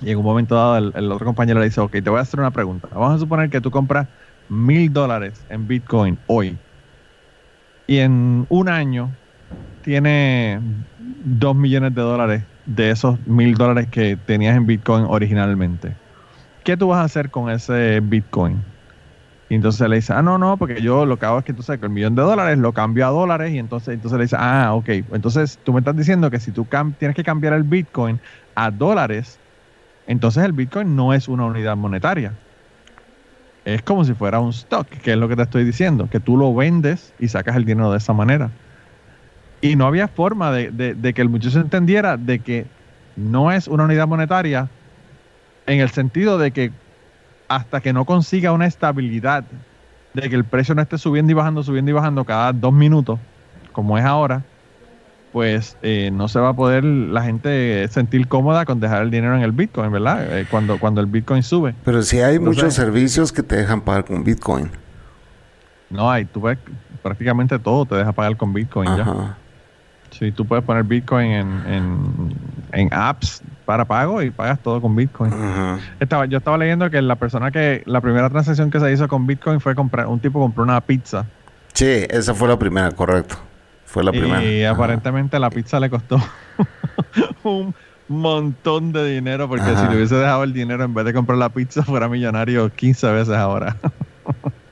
Y 0.02 0.10
en 0.10 0.18
un 0.18 0.24
momento 0.24 0.54
dado 0.54 0.76
el, 0.78 1.12
otro 1.12 1.26
compañero 1.26 1.58
le 1.60 1.66
dice, 1.66 1.80
ok, 1.80 1.92
te 1.92 2.10
voy 2.10 2.18
a 2.18 2.22
hacer 2.22 2.38
una 2.38 2.50
pregunta. 2.50 2.88
Vamos 2.92 3.16
a 3.16 3.18
suponer 3.18 3.50
que 3.50 3.60
tú 3.60 3.70
compras 3.70 4.06
mil 4.48 4.92
dólares 4.92 5.44
en 5.48 5.66
Bitcoin 5.66 6.18
hoy. 6.26 6.56
Y 7.86 7.98
en 7.98 8.46
un 8.48 8.68
año 8.68 9.10
tiene 9.82 10.60
dos 11.24 11.56
millones 11.56 11.94
de 11.94 12.02
dólares 12.02 12.42
de 12.66 12.90
esos 12.90 13.18
mil 13.26 13.54
dólares 13.54 13.88
que 13.90 14.16
tenías 14.16 14.56
en 14.56 14.66
Bitcoin 14.66 15.06
originalmente. 15.08 15.94
¿Qué 16.68 16.76
tú 16.76 16.88
vas 16.88 16.98
a 16.98 17.04
hacer 17.04 17.30
con 17.30 17.48
ese 17.48 18.00
Bitcoin? 18.02 18.62
Y 19.48 19.54
entonces 19.54 19.88
le 19.88 19.96
dice, 19.96 20.12
ah, 20.12 20.20
no, 20.20 20.36
no, 20.36 20.58
porque 20.58 20.82
yo 20.82 21.06
lo 21.06 21.18
que 21.18 21.24
hago 21.24 21.38
es 21.38 21.44
que 21.46 21.52
entonces 21.52 21.78
el 21.80 21.88
millón 21.88 22.14
de 22.14 22.20
dólares 22.20 22.58
lo 22.58 22.74
cambio 22.74 23.06
a 23.06 23.08
dólares 23.08 23.54
y 23.54 23.58
entonces, 23.58 23.94
entonces 23.94 24.18
le 24.18 24.24
dice, 24.24 24.36
ah, 24.38 24.74
ok, 24.74 24.86
entonces 25.14 25.58
tú 25.64 25.72
me 25.72 25.78
estás 25.78 25.96
diciendo 25.96 26.30
que 26.30 26.38
si 26.38 26.52
tú 26.52 26.68
tienes 26.98 27.16
que 27.16 27.22
cambiar 27.22 27.54
el 27.54 27.62
Bitcoin 27.62 28.20
a 28.54 28.70
dólares, 28.70 29.40
entonces 30.06 30.44
el 30.44 30.52
Bitcoin 30.52 30.94
no 30.94 31.14
es 31.14 31.26
una 31.26 31.46
unidad 31.46 31.74
monetaria. 31.74 32.34
Es 33.64 33.80
como 33.80 34.04
si 34.04 34.12
fuera 34.12 34.38
un 34.38 34.50
stock, 34.50 34.88
que 34.88 35.12
es 35.12 35.16
lo 35.16 35.26
que 35.26 35.36
te 35.36 35.44
estoy 35.44 35.64
diciendo, 35.64 36.10
que 36.10 36.20
tú 36.20 36.36
lo 36.36 36.54
vendes 36.54 37.14
y 37.18 37.28
sacas 37.28 37.56
el 37.56 37.64
dinero 37.64 37.90
de 37.92 37.96
esa 37.96 38.12
manera. 38.12 38.50
Y 39.62 39.74
no 39.76 39.86
había 39.86 40.06
forma 40.06 40.52
de, 40.52 40.70
de 40.70 41.14
que 41.14 41.22
el 41.22 41.30
muchacho 41.30 41.60
entendiera 41.60 42.18
de 42.18 42.40
que 42.40 42.66
no 43.16 43.52
es 43.52 43.68
una 43.68 43.84
unidad 43.84 44.06
monetaria 44.06 44.68
en 45.68 45.80
el 45.80 45.90
sentido 45.90 46.38
de 46.38 46.50
que 46.50 46.72
hasta 47.48 47.80
que 47.80 47.92
no 47.92 48.04
consiga 48.04 48.52
una 48.52 48.66
estabilidad 48.66 49.44
de 50.14 50.28
que 50.28 50.36
el 50.36 50.44
precio 50.44 50.74
no 50.74 50.82
esté 50.82 50.98
subiendo 50.98 51.32
y 51.32 51.34
bajando, 51.34 51.62
subiendo 51.62 51.90
y 51.90 51.94
bajando 51.94 52.24
cada 52.24 52.52
dos 52.52 52.72
minutos, 52.72 53.18
como 53.72 53.96
es 53.96 54.04
ahora, 54.04 54.42
pues 55.32 55.76
eh, 55.82 56.10
no 56.12 56.28
se 56.28 56.40
va 56.40 56.50
a 56.50 56.54
poder 56.54 56.84
la 56.84 57.22
gente 57.22 57.86
sentir 57.88 58.26
cómoda 58.28 58.64
con 58.64 58.80
dejar 58.80 59.02
el 59.02 59.10
dinero 59.10 59.36
en 59.36 59.42
el 59.42 59.52
Bitcoin, 59.52 59.92
¿verdad? 59.92 60.38
Eh, 60.38 60.46
cuando, 60.50 60.78
cuando 60.78 61.00
el 61.00 61.06
Bitcoin 61.06 61.42
sube. 61.42 61.74
Pero 61.84 62.02
si 62.02 62.20
hay 62.20 62.38
muchos 62.38 62.74
servicios 62.74 63.32
que 63.32 63.42
te 63.42 63.56
dejan 63.56 63.82
pagar 63.82 64.04
con 64.04 64.24
Bitcoin. 64.24 64.70
No 65.90 66.10
hay, 66.10 66.24
tú 66.24 66.40
ves, 66.40 66.58
prácticamente 67.02 67.58
todo 67.58 67.86
te 67.86 67.94
deja 67.94 68.12
pagar 68.12 68.36
con 68.36 68.52
Bitcoin 68.52 68.96
ya. 68.96 69.36
Sí, 70.10 70.32
tú 70.32 70.46
puedes 70.46 70.64
poner 70.64 70.84
Bitcoin 70.84 71.30
en, 71.30 72.34
en, 72.72 72.88
apps 72.92 73.42
para 73.68 73.84
pago 73.84 74.22
y 74.22 74.30
pagas 74.30 74.58
todo 74.62 74.80
con 74.80 74.96
Bitcoin. 74.96 75.30
estaba, 76.00 76.24
yo 76.24 76.38
estaba 76.38 76.56
leyendo 76.56 76.88
que 76.88 77.02
la 77.02 77.16
persona 77.16 77.50
que 77.50 77.82
la 77.84 78.00
primera 78.00 78.30
transacción 78.30 78.70
que 78.70 78.80
se 78.80 78.90
hizo 78.90 79.08
con 79.08 79.26
Bitcoin 79.26 79.60
fue 79.60 79.74
comprar 79.74 80.06
un 80.06 80.20
tipo 80.20 80.40
compró 80.40 80.64
una 80.64 80.80
pizza. 80.80 81.26
Sí, 81.74 82.06
esa 82.08 82.32
fue 82.32 82.48
la 82.48 82.58
primera, 82.58 82.90
correcto. 82.92 83.36
Fue 83.84 84.02
la 84.02 84.10
primera. 84.10 84.42
Y 84.42 84.64
aparentemente 84.64 85.38
la 85.38 85.50
pizza 85.50 85.78
le 85.80 85.90
costó 85.90 86.18
un 87.42 87.74
montón 88.08 88.90
de 88.90 89.04
dinero 89.04 89.50
porque 89.50 89.76
si 89.76 89.86
le 89.86 89.96
hubiese 89.96 90.14
dejado 90.14 90.44
el 90.44 90.54
dinero 90.54 90.84
en 90.84 90.94
vez 90.94 91.04
de 91.04 91.12
comprar 91.12 91.36
la 91.36 91.50
pizza 91.50 91.82
fuera 91.82 92.08
millonario 92.08 92.70
15 92.74 93.12
veces 93.12 93.34
ahora. 93.34 93.76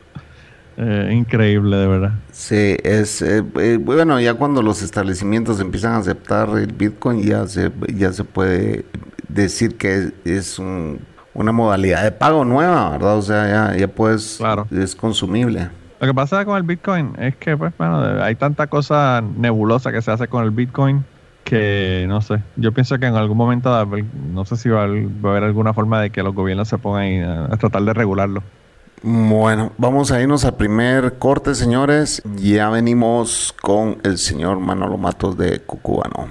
Eh, 0.76 1.10
increíble, 1.12 1.76
de 1.76 1.86
verdad. 1.86 2.12
Sí, 2.32 2.76
es 2.82 3.22
eh, 3.22 3.42
eh, 3.60 3.78
bueno, 3.80 4.20
ya 4.20 4.34
cuando 4.34 4.60
los 4.62 4.82
establecimientos 4.82 5.58
empiezan 5.60 5.94
a 5.94 5.98
aceptar 5.98 6.50
el 6.50 6.72
Bitcoin, 6.72 7.22
ya 7.22 7.46
se, 7.46 7.72
ya 7.94 8.12
se 8.12 8.24
puede 8.24 8.84
decir 9.28 9.76
que 9.76 10.12
es, 10.24 10.58
una 10.58 11.52
modalidad 11.52 12.02
de 12.02 12.12
pago 12.12 12.44
nueva, 12.44 12.90
¿verdad? 12.90 13.16
O 13.16 13.22
sea, 13.22 13.48
ya, 13.48 13.76
ya 13.76 13.88
puedes, 13.88 14.36
claro. 14.38 14.66
es 14.70 14.94
consumible. 14.94 15.68
Lo 16.00 16.06
que 16.06 16.14
pasa 16.14 16.44
con 16.44 16.56
el 16.58 16.62
Bitcoin 16.62 17.12
es 17.18 17.36
que, 17.36 17.56
pues, 17.56 17.72
bueno, 17.78 18.22
hay 18.22 18.34
tanta 18.34 18.66
cosa 18.66 19.22
nebulosa 19.36 19.92
que 19.92 20.02
se 20.02 20.10
hace 20.10 20.28
con 20.28 20.44
el 20.44 20.50
Bitcoin 20.50 21.04
que, 21.44 22.04
no 22.08 22.20
sé, 22.22 22.42
yo 22.56 22.72
pienso 22.72 22.98
que 22.98 23.06
en 23.06 23.14
algún 23.14 23.36
momento, 23.36 23.88
no 24.32 24.44
sé 24.44 24.56
si 24.56 24.68
va 24.68 24.82
a, 24.82 24.84
haber 24.84 25.44
alguna 25.44 25.72
forma 25.72 26.00
de 26.00 26.10
que 26.10 26.22
los 26.22 26.34
gobiernos 26.34 26.68
se 26.68 26.76
pongan 26.76 27.50
a 27.50 27.56
tratar 27.56 27.82
de 27.82 27.94
regularlo. 27.94 28.42
Bueno, 29.02 29.72
vamos 29.76 30.11
a 30.11 30.22
irnos 30.22 30.46
al 30.46 30.56
primer 30.56 31.18
corte, 31.18 31.54
señores. 31.54 32.22
Ya 32.37 32.70
venimos 32.70 33.54
con 33.61 33.98
el 34.04 34.16
señor 34.16 34.59
Manolo 34.59 34.96
Matos 34.96 35.37
de 35.37 35.61
Cucubano. 35.61 36.28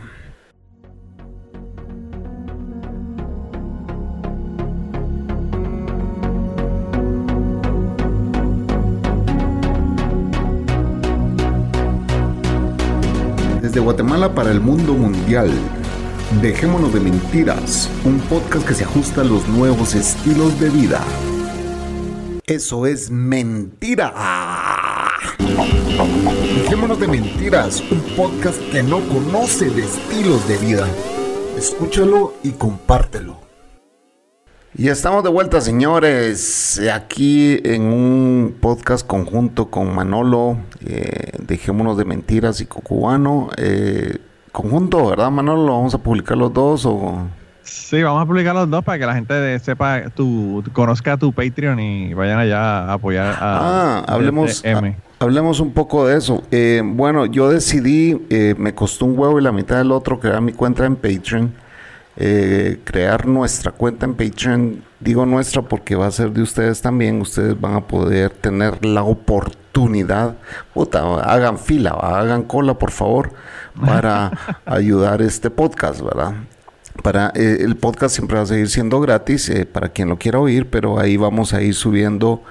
Desde 13.61 13.79
Guatemala 13.79 14.33
para 14.33 14.49
el 14.51 14.59
mundo 14.59 14.93
mundial. 14.93 15.51
Dejémonos 16.41 16.91
de 16.91 16.99
mentiras, 16.99 17.91
un 18.03 18.19
podcast 18.21 18.67
que 18.67 18.73
se 18.73 18.83
ajusta 18.83 19.21
a 19.21 19.23
los 19.23 19.47
nuevos 19.47 19.93
estilos 19.93 20.59
de 20.59 20.69
vida. 20.71 21.01
Eso 22.47 22.85
es 22.85 23.09
mentira. 23.09 24.13
Dejémonos 26.57 26.99
de 26.99 27.07
mentiras, 27.07 27.81
un 27.89 27.99
podcast 28.15 28.61
que 28.71 28.83
no 28.83 28.99
conoce 29.09 29.71
de 29.71 29.81
estilos 29.81 30.47
de 30.47 30.57
vida. 30.59 30.87
Escúchalo 31.57 32.35
y 32.43 32.51
compártelo. 32.51 33.37
Y 34.75 34.89
estamos 34.89 35.23
de 35.23 35.31
vuelta, 35.31 35.59
señores, 35.59 36.79
aquí 36.93 37.59
en 37.63 37.81
un 37.81 38.57
podcast 38.61 39.07
conjunto 39.07 39.71
con 39.71 39.95
Manolo. 39.95 40.59
Eh, 40.85 41.31
dejémonos 41.39 41.97
de 41.97 42.05
mentiras 42.05 42.61
y 42.61 42.67
Cocubano. 42.67 43.49
Eh, 43.57 44.19
conjunto, 44.51 45.07
¿verdad, 45.07 45.31
Manolo? 45.31 45.71
¿Vamos 45.71 45.95
a 45.95 45.97
publicar 45.97 46.37
los 46.37 46.53
dos 46.53 46.85
o...? 46.85 47.27
Sí, 47.65 48.03
vamos 48.03 48.21
a 48.21 48.25
publicar 48.27 48.53
los 48.53 48.69
dos 48.69 48.83
para 48.83 48.99
que 48.99 49.05
la 49.07 49.15
gente 49.15 49.57
sepa, 49.59 50.09
tu, 50.11 50.63
conozca 50.71 51.17
tu 51.17 51.33
Patreon 51.33 51.79
y 51.79 52.13
vayan 52.13 52.37
allá 52.37 52.83
a 52.85 52.93
apoyar 52.93 53.25
a 53.25 53.37
Ah, 53.41 54.05
hablemos, 54.07 54.63
hablemos 55.19 55.59
un 55.59 55.73
poco 55.73 56.05
de 56.07 56.15
eso. 56.17 56.43
Eh, 56.51 56.83
bueno, 56.85 57.25
yo 57.25 57.49
decidí, 57.49 58.23
eh, 58.29 58.53
me 58.57 58.75
costó 58.75 59.05
un 59.05 59.17
huevo 59.17 59.39
y 59.39 59.43
la 59.43 59.51
mitad 59.51 59.77
del 59.77 59.91
otro 59.91 60.19
crear 60.19 60.41
mi 60.41 60.53
cuenta 60.53 60.85
en 60.85 60.95
Patreon. 60.95 61.53
eh, 62.17 62.79
crear 62.85 63.25
nuestra 63.27 63.71
cuenta 63.71 64.05
en 64.05 64.13
Patreon. 64.13 64.83
Digo 64.99 65.25
nuestra 65.25 65.63
porque 65.63 65.95
va 65.95 66.05
a 66.07 66.11
ser 66.11 66.31
de 66.31 66.43
ustedes 66.43 66.81
también. 66.81 67.19
Ustedes 67.19 67.59
van 67.59 67.73
a 67.73 67.81
poder 67.87 68.29
tener 68.29 68.85
la 68.85 69.03
oportunidad. 69.03 70.35
Puta, 70.73 71.01
hagan 71.23 71.57
fila, 71.57 71.91
hagan 71.91 72.43
cola, 72.43 72.75
por 72.75 72.91
favor, 72.91 73.33
para 73.83 74.31
ayudar 74.65 75.21
este 75.21 75.49
podcast, 75.49 76.01
¿verdad? 76.01 76.35
Para, 77.03 77.31
eh, 77.35 77.57
el 77.61 77.75
podcast 77.75 78.15
siempre 78.15 78.37
va 78.37 78.43
a 78.43 78.47
seguir 78.47 78.69
siendo 78.69 78.99
gratis 78.99 79.49
eh, 79.49 79.65
para 79.65 79.89
quien 79.89 80.09
lo 80.09 80.17
quiera 80.17 80.39
oír, 80.39 80.69
pero 80.69 80.99
ahí 80.99 81.17
vamos 81.17 81.53
a 81.53 81.61
ir 81.61 81.75
subiendo 81.75 82.43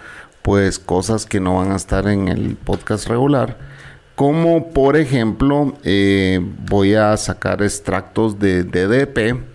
pues 0.42 0.78
cosas 0.78 1.26
que 1.26 1.40
no 1.40 1.56
van 1.56 1.72
a 1.72 1.76
estar 1.76 2.06
en 2.06 2.28
el 2.28 2.56
podcast 2.56 3.08
regular. 3.08 3.58
Como 4.14 4.70
por 4.70 4.96
ejemplo, 4.96 5.74
voy 6.68 6.94
a 6.94 7.16
sacar 7.16 7.62
extractos 7.62 8.38
de 8.38 8.62
DDP 8.62 9.54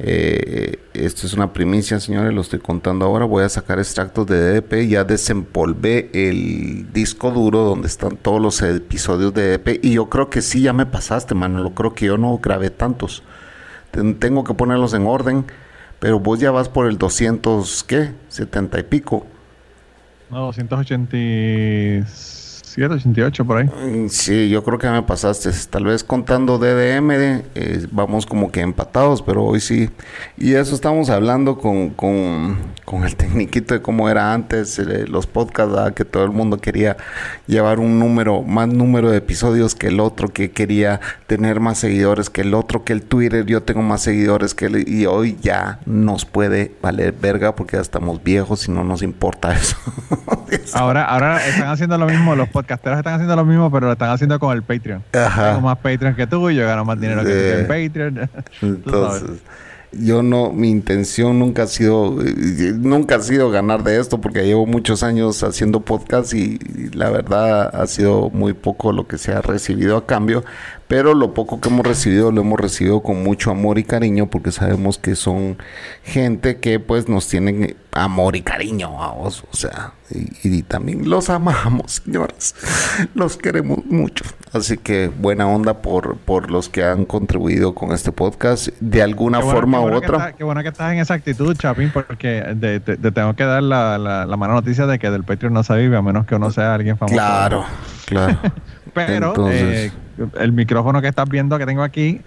eh, 0.00 0.78
esto 0.94 1.26
es 1.26 1.34
una 1.34 1.52
primicia, 1.52 1.98
señores, 1.98 2.32
lo 2.32 2.40
estoy 2.40 2.60
contando 2.60 3.04
ahora. 3.04 3.24
Voy 3.24 3.44
a 3.44 3.48
sacar 3.48 3.78
extractos 3.78 4.26
de 4.26 4.60
DDP. 4.60 4.88
Ya 4.88 5.04
desempolvé 5.04 6.10
el 6.12 6.92
disco 6.92 7.30
duro 7.30 7.60
donde 7.60 7.88
están 7.88 8.16
todos 8.16 8.40
los 8.40 8.62
episodios 8.62 9.34
de 9.34 9.58
DDP. 9.58 9.84
Y 9.84 9.94
yo 9.94 10.08
creo 10.08 10.30
que 10.30 10.42
sí, 10.42 10.62
ya 10.62 10.72
me 10.72 10.86
pasaste, 10.86 11.34
mano. 11.34 11.62
Lo 11.62 11.74
creo 11.74 11.94
que 11.94 12.06
yo 12.06 12.16
no 12.16 12.38
grabé 12.38 12.70
tantos. 12.70 13.22
Tengo 13.90 14.44
que 14.44 14.54
ponerlos 14.54 14.94
en 14.94 15.06
orden. 15.06 15.44
Pero 16.00 16.20
vos 16.20 16.38
ya 16.38 16.50
vas 16.52 16.68
por 16.68 16.86
el 16.86 16.96
200, 16.96 17.84
¿qué? 17.84 18.12
70 18.28 18.78
y 18.78 18.82
pico. 18.84 19.26
No, 20.30 20.46
286. 20.46 22.37
88 22.82 23.44
por 23.44 23.58
ahí. 23.58 23.66
Mm, 23.66 24.08
sí, 24.08 24.48
yo 24.48 24.62
creo 24.62 24.78
que 24.78 24.88
me 24.88 25.02
pasaste. 25.02 25.50
Tal 25.70 25.84
vez 25.84 26.04
contando 26.04 26.58
DDM, 26.58 27.10
eh, 27.54 27.86
vamos 27.90 28.26
como 28.26 28.52
que 28.52 28.60
empatados, 28.60 29.22
pero 29.22 29.44
hoy 29.44 29.60
sí. 29.60 29.90
Y 30.36 30.54
eso 30.54 30.74
estamos 30.74 31.10
hablando 31.10 31.58
con, 31.58 31.90
con, 31.90 32.58
con 32.84 33.04
el 33.04 33.16
tecniquito 33.16 33.74
de 33.74 33.82
cómo 33.82 34.08
era 34.08 34.32
antes, 34.32 34.78
eh, 34.78 35.06
los 35.08 35.26
podcasts, 35.26 35.92
que 35.94 36.04
todo 36.04 36.24
el 36.24 36.30
mundo 36.30 36.58
quería 36.58 36.96
llevar 37.46 37.80
un 37.80 37.98
número, 37.98 38.42
más 38.42 38.68
número 38.68 39.10
de 39.10 39.18
episodios 39.18 39.74
que 39.74 39.88
el 39.88 39.98
otro, 39.98 40.28
que 40.28 40.52
quería 40.52 41.00
tener 41.26 41.60
más 41.60 41.78
seguidores 41.78 42.30
que 42.30 42.42
el 42.42 42.54
otro, 42.54 42.84
que 42.84 42.92
el 42.92 43.02
Twitter. 43.02 43.44
Yo 43.46 43.62
tengo 43.62 43.82
más 43.82 44.02
seguidores 44.02 44.54
que 44.54 44.66
él. 44.66 44.88
Y 44.88 45.06
hoy 45.06 45.36
ya 45.40 45.80
nos 45.86 46.24
puede 46.24 46.72
valer 46.80 47.12
verga 47.12 47.56
porque 47.56 47.76
ya 47.76 47.82
estamos 47.82 48.22
viejos 48.22 48.68
y 48.68 48.70
no 48.70 48.84
nos 48.84 49.02
importa 49.02 49.52
eso. 49.52 49.76
ahora, 50.74 51.04
ahora 51.04 51.44
están 51.44 51.68
haciendo 51.68 51.98
lo 51.98 52.06
mismo 52.06 52.36
los 52.36 52.48
podcasts 52.48 52.67
podcasteros 52.68 52.98
están 52.98 53.14
haciendo 53.14 53.34
lo 53.36 53.44
mismo, 53.44 53.70
pero 53.70 53.86
lo 53.86 53.92
están 53.92 54.10
haciendo 54.10 54.38
con 54.38 54.54
el 54.54 54.62
Patreon. 54.62 55.02
Tengo 55.10 55.60
más 55.62 55.78
Patreon 55.78 56.14
que 56.14 56.26
tú 56.26 56.50
y 56.50 56.56
yo 56.56 56.66
gano 56.66 56.84
más 56.84 57.00
dinero 57.00 57.24
que 57.24 57.30
tú 57.30 57.74
en 57.74 57.88
Patreon. 57.88 58.30
Entonces, 58.62 59.40
yo 59.92 60.22
no, 60.22 60.52
mi 60.52 60.70
intención 60.70 61.38
nunca 61.38 61.62
ha 61.62 61.66
sido, 61.66 62.20
eh, 62.22 62.74
nunca 62.76 63.16
ha 63.16 63.20
sido 63.20 63.50
ganar 63.50 63.82
de 63.84 63.98
esto 63.98 64.20
porque 64.20 64.44
llevo 64.44 64.66
muchos 64.66 65.02
años 65.02 65.42
haciendo 65.42 65.80
podcast 65.80 66.34
y, 66.34 66.58
la 66.92 67.10
verdad 67.10 67.74
ha 67.74 67.86
sido 67.86 68.28
muy 68.30 68.52
poco 68.52 68.92
lo 68.92 69.06
que 69.06 69.16
se 69.16 69.32
ha 69.32 69.40
recibido 69.40 69.96
a 69.96 70.06
cambio, 70.06 70.44
pero 70.88 71.14
lo 71.14 71.34
poco 71.34 71.60
que 71.60 71.68
hemos 71.68 71.86
recibido 71.86 72.32
lo 72.32 72.40
hemos 72.40 72.58
recibido 72.58 73.02
con 73.02 73.22
mucho 73.22 73.50
amor 73.50 73.78
y 73.78 73.84
cariño 73.84 74.26
porque 74.26 74.50
sabemos 74.50 74.98
que 74.98 75.14
son 75.14 75.58
gente 76.02 76.58
que 76.58 76.80
pues 76.80 77.08
nos 77.08 77.28
tienen 77.28 77.76
amor 77.92 78.36
y 78.36 78.42
cariño 78.42 79.02
a 79.02 79.12
vos, 79.12 79.44
o 79.50 79.56
sea, 79.56 79.92
y, 80.10 80.62
también 80.62 81.08
los 81.08 81.30
amamos, 81.30 81.92
señores, 82.04 82.54
los 83.14 83.36
queremos 83.36 83.84
mucho. 83.86 84.24
Así 84.52 84.78
que 84.78 85.08
buena 85.08 85.46
onda 85.46 85.82
por, 85.82 86.16
por 86.16 86.50
los 86.50 86.68
que 86.68 86.84
han 86.84 87.04
contribuido 87.04 87.74
con 87.74 87.92
este 87.92 88.12
podcast 88.12 88.68
de 88.80 89.02
alguna 89.02 89.40
forma 89.40 89.80
u 89.80 89.92
otra. 89.92 90.32
qué 90.32 90.44
bueno 90.44 90.62
que 90.62 90.68
estás 90.68 90.92
en 90.92 90.98
esa 90.98 91.14
actitud, 91.14 91.54
Chapín, 91.56 91.90
porque 91.92 92.56
te, 92.60 92.80
tengo 92.80 93.34
que 93.34 93.44
dar 93.44 93.62
la, 93.62 93.98
la, 93.98 94.36
mala 94.36 94.54
noticia 94.54 94.86
de 94.86 94.98
que 94.98 95.10
del 95.10 95.24
Patreon 95.24 95.52
no 95.52 95.62
se 95.62 95.74
vive, 95.76 95.96
a 95.96 96.02
menos 96.02 96.26
que 96.26 96.34
uno 96.34 96.50
sea 96.50 96.74
alguien 96.74 96.96
famoso. 96.96 97.14
Claro, 97.14 97.64
claro. 98.06 98.38
Pero 98.94 99.34
eh, 99.50 99.90
el 100.38 100.52
micrófono 100.52 101.00
que 101.00 101.08
estás 101.08 101.28
viendo 101.28 101.58
que 101.58 101.66
tengo 101.66 101.82
aquí 101.82 102.20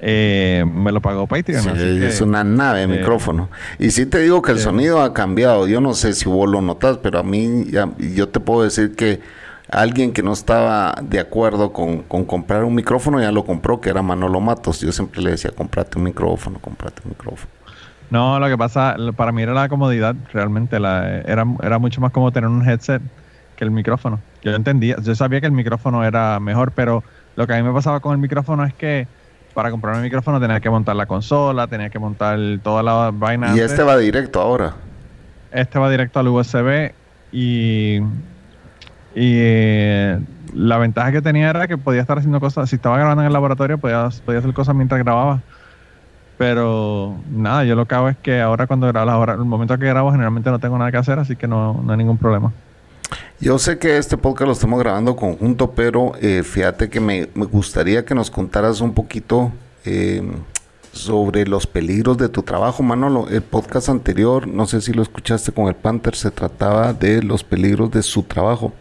eh, 0.00 0.64
me 0.70 0.92
lo 0.92 1.00
pagó 1.00 1.26
Patreon. 1.26 1.76
es 2.02 2.20
una 2.20 2.44
nave 2.44 2.86
de 2.86 2.94
eh, 2.94 2.98
micrófono. 2.98 3.48
Y 3.78 3.90
sí 3.90 4.06
te 4.06 4.18
digo 4.20 4.42
que 4.42 4.52
el 4.52 4.58
sonido 4.58 5.00
ha 5.00 5.14
cambiado. 5.14 5.66
Yo 5.66 5.80
no 5.80 5.94
sé 5.94 6.12
si 6.12 6.28
vos 6.28 6.48
lo 6.48 6.60
notas, 6.60 6.98
pero 6.98 7.18
a 7.18 7.22
mí 7.22 7.66
ya, 7.70 7.88
yo 7.98 8.28
te 8.28 8.40
puedo 8.40 8.62
decir 8.62 8.94
que 8.94 9.20
alguien 9.70 10.12
que 10.12 10.22
no 10.22 10.32
estaba 10.32 10.94
de 11.02 11.18
acuerdo 11.18 11.72
con, 11.72 12.02
comprar 12.02 12.64
un 12.64 12.74
micrófono 12.74 13.20
ya 13.20 13.32
lo 13.32 13.44
compró, 13.44 13.80
que 13.80 13.90
era 13.90 14.02
Manolo 14.02 14.40
Matos. 14.40 14.80
Yo 14.80 14.92
siempre 14.92 15.22
le 15.22 15.30
decía, 15.30 15.50
comprate 15.50 15.98
un 15.98 16.04
micrófono, 16.04 16.58
comprate 16.60 17.02
un 17.04 17.10
micrófono. 17.10 17.50
No, 18.10 18.38
lo 18.38 18.46
que 18.48 18.56
pasa, 18.56 18.96
para 19.16 19.32
mí 19.32 19.42
era 19.42 19.52
la 19.52 19.68
comodidad, 19.68 20.14
realmente. 20.32 20.78
La, 20.78 21.20
era, 21.20 21.44
era 21.62 21.78
mucho 21.78 22.00
más 22.00 22.12
como 22.12 22.30
tener 22.30 22.48
un 22.48 22.68
headset 22.68 23.02
que 23.56 23.64
el 23.64 23.70
micrófono. 23.70 24.20
Yo 24.42 24.54
entendía, 24.54 24.96
yo 25.02 25.14
sabía 25.14 25.40
que 25.40 25.46
el 25.46 25.52
micrófono 25.52 26.04
era 26.04 26.38
mejor, 26.38 26.72
pero 26.72 27.02
lo 27.34 27.46
que 27.46 27.54
a 27.54 27.56
mí 27.56 27.62
me 27.62 27.72
pasaba 27.72 28.00
con 28.00 28.12
el 28.12 28.18
micrófono 28.18 28.64
es 28.64 28.74
que 28.74 29.08
para 29.54 29.70
comprar 29.70 29.96
un 29.96 30.02
micrófono 30.02 30.38
tenía 30.38 30.60
que 30.60 30.68
montar 30.68 30.96
la 30.96 31.06
consola, 31.06 31.66
tenía 31.66 31.88
que 31.88 31.98
montar 31.98 32.38
toda 32.62 32.82
la 32.82 33.10
vaina. 33.10 33.56
Y 33.56 33.60
este 33.60 33.82
va 33.82 33.96
directo 33.96 34.40
ahora. 34.40 34.74
Este 35.50 35.78
va 35.78 35.90
directo 35.90 36.20
al 36.20 36.28
USB 36.28 36.92
y, 37.32 37.96
y 39.14 39.38
eh, 39.38 40.20
la 40.54 40.76
ventaja 40.78 41.10
que 41.10 41.22
tenía 41.22 41.50
era 41.50 41.66
que 41.66 41.78
podía 41.78 42.02
estar 42.02 42.18
haciendo 42.18 42.38
cosas, 42.38 42.68
si 42.68 42.76
estaba 42.76 42.98
grabando 42.98 43.22
en 43.22 43.28
el 43.28 43.32
laboratorio 43.32 43.78
podía, 43.78 44.08
podía 44.24 44.40
hacer 44.40 44.52
cosas 44.52 44.74
mientras 44.74 45.02
grababa. 45.02 45.40
Pero 46.38 47.16
nada, 47.30 47.64
yo 47.64 47.74
lo 47.76 47.86
que 47.86 47.94
hago 47.94 48.10
es 48.10 48.16
que 48.18 48.42
ahora 48.42 48.66
cuando 48.66 48.86
grabo, 48.88 49.10
ahora, 49.10 49.32
el 49.34 49.44
momento 49.46 49.78
que 49.78 49.86
grabo 49.86 50.10
generalmente 50.12 50.50
no 50.50 50.58
tengo 50.58 50.76
nada 50.76 50.90
que 50.90 50.98
hacer, 50.98 51.18
así 51.18 51.34
que 51.34 51.48
no, 51.48 51.80
no 51.82 51.92
hay 51.92 51.98
ningún 51.98 52.18
problema. 52.18 52.52
Yo 53.38 53.58
sé 53.58 53.78
que 53.78 53.98
este 53.98 54.16
podcast 54.16 54.46
lo 54.46 54.52
estamos 54.52 54.78
grabando 54.80 55.14
conjunto, 55.14 55.72
pero 55.72 56.12
eh, 56.20 56.42
fíjate 56.42 56.88
que 56.88 57.00
me, 57.00 57.26
gustaría 57.34 58.04
que 58.04 58.14
nos 58.14 58.30
contaras 58.30 58.80
un 58.80 58.94
poquito 58.94 59.52
eh, 59.84 60.22
sobre 60.92 61.46
los 61.46 61.66
peligros 61.66 62.16
de 62.16 62.30
tu 62.30 62.42
trabajo, 62.42 62.82
Manolo. 62.82 63.28
El 63.28 63.42
podcast 63.42 63.90
anterior, 63.90 64.48
no 64.48 64.66
sé 64.66 64.80
si 64.80 64.92
lo 64.92 65.02
escuchaste 65.02 65.52
con 65.52 65.68
el 65.68 65.74
Panther, 65.74 66.14
se 66.16 66.30
trataba 66.30 66.94
de 66.94 67.22
los 67.22 67.44
peligros 67.44 67.90
de 67.90 68.02
su 68.02 68.22
trabajo. 68.22 68.72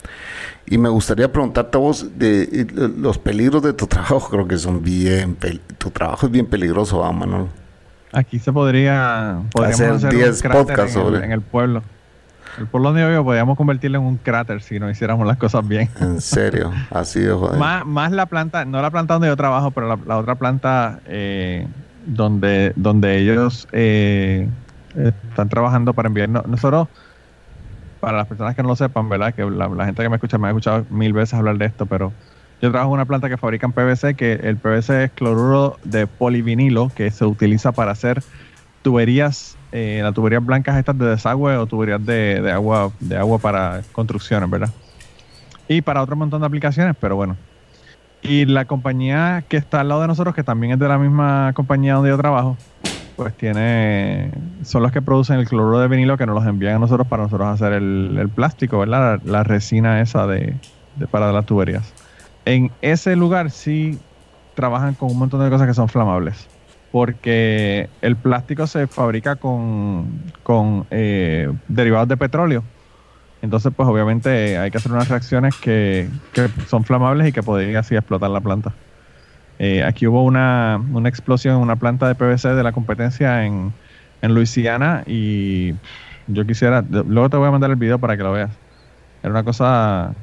Y 0.65 0.77
me 0.77 0.89
gustaría 0.89 1.31
preguntarte 1.31 1.77
a 1.77 1.81
vos 1.81 2.17
de 2.17 2.43
eh, 2.43 2.67
los 2.97 3.17
peligros 3.17 3.61
de 3.61 3.73
tu 3.73 3.87
trabajo, 3.87 4.29
creo 4.29 4.47
que 4.47 4.57
son 4.57 4.81
bien, 4.81 5.37
tu 5.77 5.91
trabajo 5.91 6.27
es 6.27 6.31
bien 6.31 6.45
peligroso, 6.45 6.99
¿va, 6.99 7.11
Manolo? 7.11 7.49
Aquí 8.13 8.39
se 8.39 8.53
podría, 8.53 9.41
hacer 9.61 9.97
10 9.99 10.43
podcasts 10.43 10.93
sobre 10.93 11.25
en 11.25 11.33
el 11.33 11.41
pueblo. 11.41 11.83
El 12.57 12.67
Polonio 12.67 13.07
obvio 13.07 13.23
podríamos 13.23 13.57
convertirlo 13.57 13.99
en 13.99 14.05
un 14.05 14.17
cráter 14.17 14.61
si 14.61 14.79
no 14.79 14.89
hiciéramos 14.89 15.27
las 15.27 15.37
cosas 15.37 15.67
bien. 15.67 15.89
En 15.99 16.21
serio, 16.21 16.71
así 16.91 17.19
de 17.19 17.31
joder. 17.31 17.59
Más, 17.59 17.85
más 17.85 18.11
la 18.11 18.25
planta, 18.27 18.65
no 18.65 18.81
la 18.81 18.91
planta 18.91 19.15
donde 19.15 19.27
yo 19.27 19.35
trabajo, 19.35 19.71
pero 19.71 19.97
la, 20.05 20.17
otra 20.17 20.35
planta 20.35 20.99
eh, 21.05 21.67
donde, 22.05 22.73
donde 22.75 23.17
ellos 23.17 23.67
eh, 23.71 24.47
están 24.95 25.49
trabajando 25.49 25.93
para 25.93 26.07
enviarnos. 26.07 26.45
Nosotros, 26.47 26.87
para 27.99 28.17
las 28.17 28.27
personas 28.27 28.55
que 28.55 28.61
no 28.61 28.69
lo 28.69 28.75
sepan, 28.75 29.09
¿verdad? 29.09 29.33
Que 29.33 29.43
la, 29.43 29.85
gente 29.85 30.03
que 30.03 30.09
me 30.09 30.15
escucha 30.15 30.37
me 30.37 30.47
ha 30.47 30.51
escuchado 30.51 30.85
mil 30.89 31.13
veces 31.13 31.33
hablar 31.33 31.57
de 31.57 31.65
esto, 31.65 31.85
pero 31.85 32.13
yo 32.61 32.71
trabajo 32.71 32.91
en 32.91 32.95
una 32.95 33.05
planta 33.05 33.29
que 33.29 33.37
fabrican 33.37 33.73
PVC, 33.73 34.15
que 34.15 34.33
el 34.33 34.57
PVC 34.57 35.05
es 35.05 35.11
cloruro 35.11 35.77
de 35.83 36.07
polivinilo, 36.07 36.91
que 36.95 37.11
se 37.11 37.25
utiliza 37.25 37.71
para 37.73 37.91
hacer 37.91 38.23
tuberías 38.81 39.57
eh, 39.77 39.99
las 40.01 40.13
tuberías 40.13 40.45
blancas 40.45 40.77
estas 40.77 40.97
de 40.97 41.05
desagüe 41.05 41.57
o 41.57 41.65
tuberías 41.65 42.03
de, 42.05 42.49
agua 42.49 42.93
de 43.01 43.17
agua 43.17 43.39
para 43.39 43.81
construcciones, 43.91 44.49
¿verdad? 44.49 44.69
Y 45.67 45.81
para 45.81 46.01
otro 46.01 46.15
montón 46.15 46.39
de 46.39 46.47
aplicaciones, 46.47 46.95
pero 46.97 47.17
bueno. 47.17 47.35
Y 48.21 48.45
la 48.45 48.63
compañía 48.63 49.43
que 49.49 49.57
está 49.57 49.81
al 49.81 49.89
lado 49.89 49.99
de 49.99 50.07
nosotros, 50.07 50.33
que 50.33 50.43
también 50.43 50.71
es 50.71 50.79
de 50.79 50.87
la 50.87 50.97
misma 50.97 51.51
compañía 51.55 51.95
donde 51.95 52.09
yo 52.09 52.17
trabajo, 52.17 52.55
pues 53.17 53.35
tiene 53.35 54.31
son 54.63 54.81
los 54.81 54.93
que 54.93 55.01
producen 55.01 55.39
el 55.39 55.45
cloruro 55.45 55.79
de 55.79 55.89
vinilo 55.89 56.17
que 56.17 56.25
nos 56.25 56.35
los 56.35 56.45
envían 56.45 56.75
a 56.75 56.79
nosotros 56.79 57.05
para 57.07 57.23
nosotros 57.23 57.49
hacer 57.49 57.73
el, 57.73 58.29
plástico, 58.33 58.79
¿verdad? 58.79 59.19
La, 59.25 59.43
resina 59.43 59.99
esa 59.99 60.25
de, 60.25 60.55
de, 60.95 61.07
para 61.07 61.33
las 61.33 61.45
tuberías. 61.45 61.93
En 62.45 62.71
ese 62.81 63.17
lugar 63.17 63.51
sí 63.51 63.99
trabajan 64.53 64.93
con 64.93 65.11
un 65.11 65.19
montón 65.19 65.43
de 65.43 65.49
cosas 65.49 65.67
que 65.67 65.73
son 65.73 65.89
flamables 65.89 66.47
porque 66.95 67.89
el 68.01 68.15
plástico 68.15 68.67
se 68.67 68.87
fabrica 68.87 69.35
con, 69.35 70.87
eh, 70.91 71.51
derivados 71.67 72.07
de 72.07 72.15
petróleo. 72.15 72.63
Entonces, 73.41 73.73
pues 73.75 73.89
obviamente 73.89 74.57
hay 74.57 74.71
que 74.71 74.77
hacer 74.77 74.93
unas 74.93 75.09
reacciones 75.09 75.55
que, 75.57 76.07
son 76.67 76.85
flamables 76.85 77.27
y 77.27 77.33
que 77.33 77.43
podrían 77.43 77.75
así 77.75 77.95
explotar 77.97 78.29
la 78.29 78.39
planta. 78.39 78.71
Eh, 79.59 79.83
aquí 79.83 80.07
hubo 80.07 80.23
una, 80.23 80.79
explosión 81.03 81.55
en 81.55 81.61
una 81.63 81.75
planta 81.75 82.07
de 82.07 82.15
PVC 82.15 82.55
de 82.55 82.63
la 82.63 82.71
competencia 82.71 83.43
en, 83.43 83.73
en 84.21 84.33
Luisiana 84.33 85.03
y 85.05 85.73
yo 86.27 86.47
quisiera, 86.47 86.81
luego 86.89 87.29
te 87.29 87.35
voy 87.35 87.49
a 87.49 87.51
mandar 87.51 87.71
el 87.71 87.75
video 87.75 87.99
para 87.99 88.15
que 88.15 88.23
lo 88.23 88.31
veas. 88.31 88.51
Era 89.21 89.31
una 89.31 89.43
cosa 89.43 90.13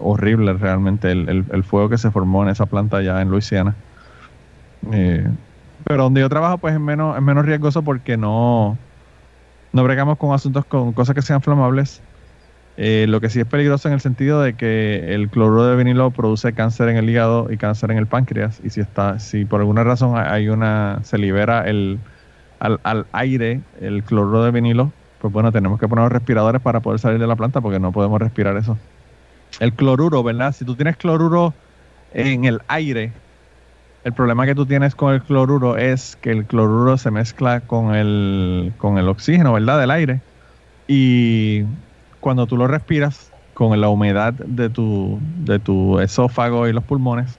horrible 0.00 0.52
realmente 0.54 1.12
el, 1.12 1.62
fuego 1.62 1.88
que 1.88 1.96
se 1.96 2.10
formó 2.10 2.42
en 2.42 2.48
esa 2.48 2.66
planta 2.66 2.96
allá 2.96 3.22
en 3.22 3.30
Luisiana. 3.30 3.76
Eh, 4.90 5.28
pero 5.86 6.02
donde 6.02 6.20
yo 6.20 6.28
trabajo 6.28 6.58
pues 6.58 6.74
es 6.74 6.80
menos, 6.80 7.16
es 7.16 7.22
menos 7.22 7.46
riesgoso 7.46 7.82
porque 7.82 8.16
no, 8.16 8.76
no 9.72 9.84
bregamos 9.84 10.18
con 10.18 10.34
asuntos 10.34 10.64
con 10.64 10.92
cosas 10.92 11.14
que 11.14 11.22
sean 11.22 11.42
flamables. 11.42 12.02
Eh, 12.76 13.06
lo 13.08 13.20
que 13.20 13.30
sí 13.30 13.40
es 13.40 13.46
peligroso 13.46 13.86
en 13.88 13.94
el 13.94 14.00
sentido 14.00 14.42
de 14.42 14.54
que 14.54 15.14
el 15.14 15.30
cloruro 15.30 15.64
de 15.64 15.76
vinilo 15.76 16.10
produce 16.10 16.52
cáncer 16.52 16.88
en 16.88 16.96
el 16.96 17.08
hígado 17.08 17.50
y 17.52 17.56
cáncer 17.56 17.92
en 17.92 17.98
el 17.98 18.06
páncreas. 18.06 18.60
Y 18.64 18.70
si 18.70 18.80
está, 18.80 19.20
si 19.20 19.44
por 19.44 19.60
alguna 19.60 19.84
razón 19.84 20.18
hay 20.18 20.48
una, 20.48 20.98
se 21.04 21.18
libera 21.18 21.62
el, 21.68 22.00
al, 22.58 22.80
al 22.82 23.06
aire 23.12 23.60
el 23.80 24.02
cloruro 24.02 24.42
de 24.42 24.50
vinilo, 24.50 24.90
pues 25.20 25.32
bueno, 25.32 25.52
tenemos 25.52 25.78
que 25.78 25.86
poner 25.86 26.12
respiradores 26.12 26.60
para 26.60 26.80
poder 26.80 26.98
salir 26.98 27.20
de 27.20 27.28
la 27.28 27.36
planta 27.36 27.60
porque 27.60 27.78
no 27.78 27.92
podemos 27.92 28.20
respirar 28.20 28.56
eso. 28.56 28.76
El 29.60 29.72
cloruro, 29.72 30.24
¿verdad? 30.24 30.52
Si 30.52 30.64
tú 30.64 30.74
tienes 30.74 30.96
cloruro 30.96 31.54
en 32.12 32.44
el 32.44 32.60
aire, 32.66 33.12
el 34.06 34.12
problema 34.12 34.46
que 34.46 34.54
tú 34.54 34.66
tienes 34.66 34.94
con 34.94 35.12
el 35.12 35.20
cloruro 35.20 35.76
es 35.76 36.14
que 36.14 36.30
el 36.30 36.44
cloruro 36.44 36.96
se 36.96 37.10
mezcla 37.10 37.62
con 37.62 37.92
el, 37.92 38.72
con 38.78 38.98
el 38.98 39.08
oxígeno, 39.08 39.52
¿verdad? 39.52 39.80
Del 39.80 39.90
aire. 39.90 40.20
Y 40.86 41.64
cuando 42.20 42.46
tú 42.46 42.56
lo 42.56 42.68
respiras 42.68 43.32
con 43.52 43.80
la 43.80 43.88
humedad 43.88 44.32
de 44.32 44.70
tu, 44.70 45.18
de 45.38 45.58
tu 45.58 45.98
esófago 45.98 46.68
y 46.68 46.72
los 46.72 46.84
pulmones, 46.84 47.36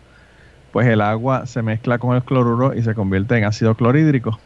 pues 0.74 0.88
el 0.88 1.00
agua 1.00 1.46
se 1.46 1.62
mezcla 1.62 2.00
con 2.00 2.18
el 2.18 2.24
cloruro 2.24 2.74
y 2.74 2.84
se 2.84 2.94
convierte 2.94 3.38
en 3.38 3.46
ácido 3.46 3.76
clorhídrico. 3.76 4.38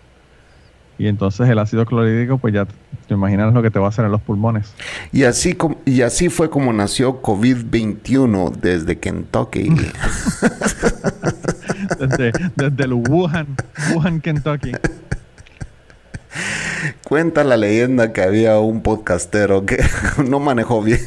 Y 1.02 1.08
entonces 1.08 1.49
el 1.49 1.58
ácido 1.58 1.88
clorhídrico, 1.88 2.38
pues 2.38 2.54
ya 2.54 2.68
te 3.08 3.16
imaginas 3.16 3.56
lo 3.56 3.64
que 3.64 3.72
te 3.72 3.80
va 3.80 3.88
a 3.88 3.89
hacer 3.89 4.06
en 4.06 4.12
los 4.12 4.22
pulmones. 4.22 4.72
Y 5.12 5.24
así, 5.24 5.58
y 5.84 6.04
así 6.04 6.30
fue 6.30 6.52
como 6.52 6.72
nació 6.74 7.24
COVID-21 7.24 8.52
desde 8.52 8.99
Kentucky. 8.99 9.70
desde, 11.99 12.32
desde 12.56 12.84
el 12.84 12.93
Wuhan, 12.93 13.47
Wuhan, 13.95 14.22
Kentucky. 14.22 14.74
Cuenta 17.04 17.43
la 17.43 17.58
leyenda 17.58 18.14
que 18.14 18.22
había 18.22 18.60
un 18.60 18.84
podcastero 18.84 19.66
que 19.66 19.84
no 20.30 20.39
manejó 20.39 20.84
bien. 20.84 20.99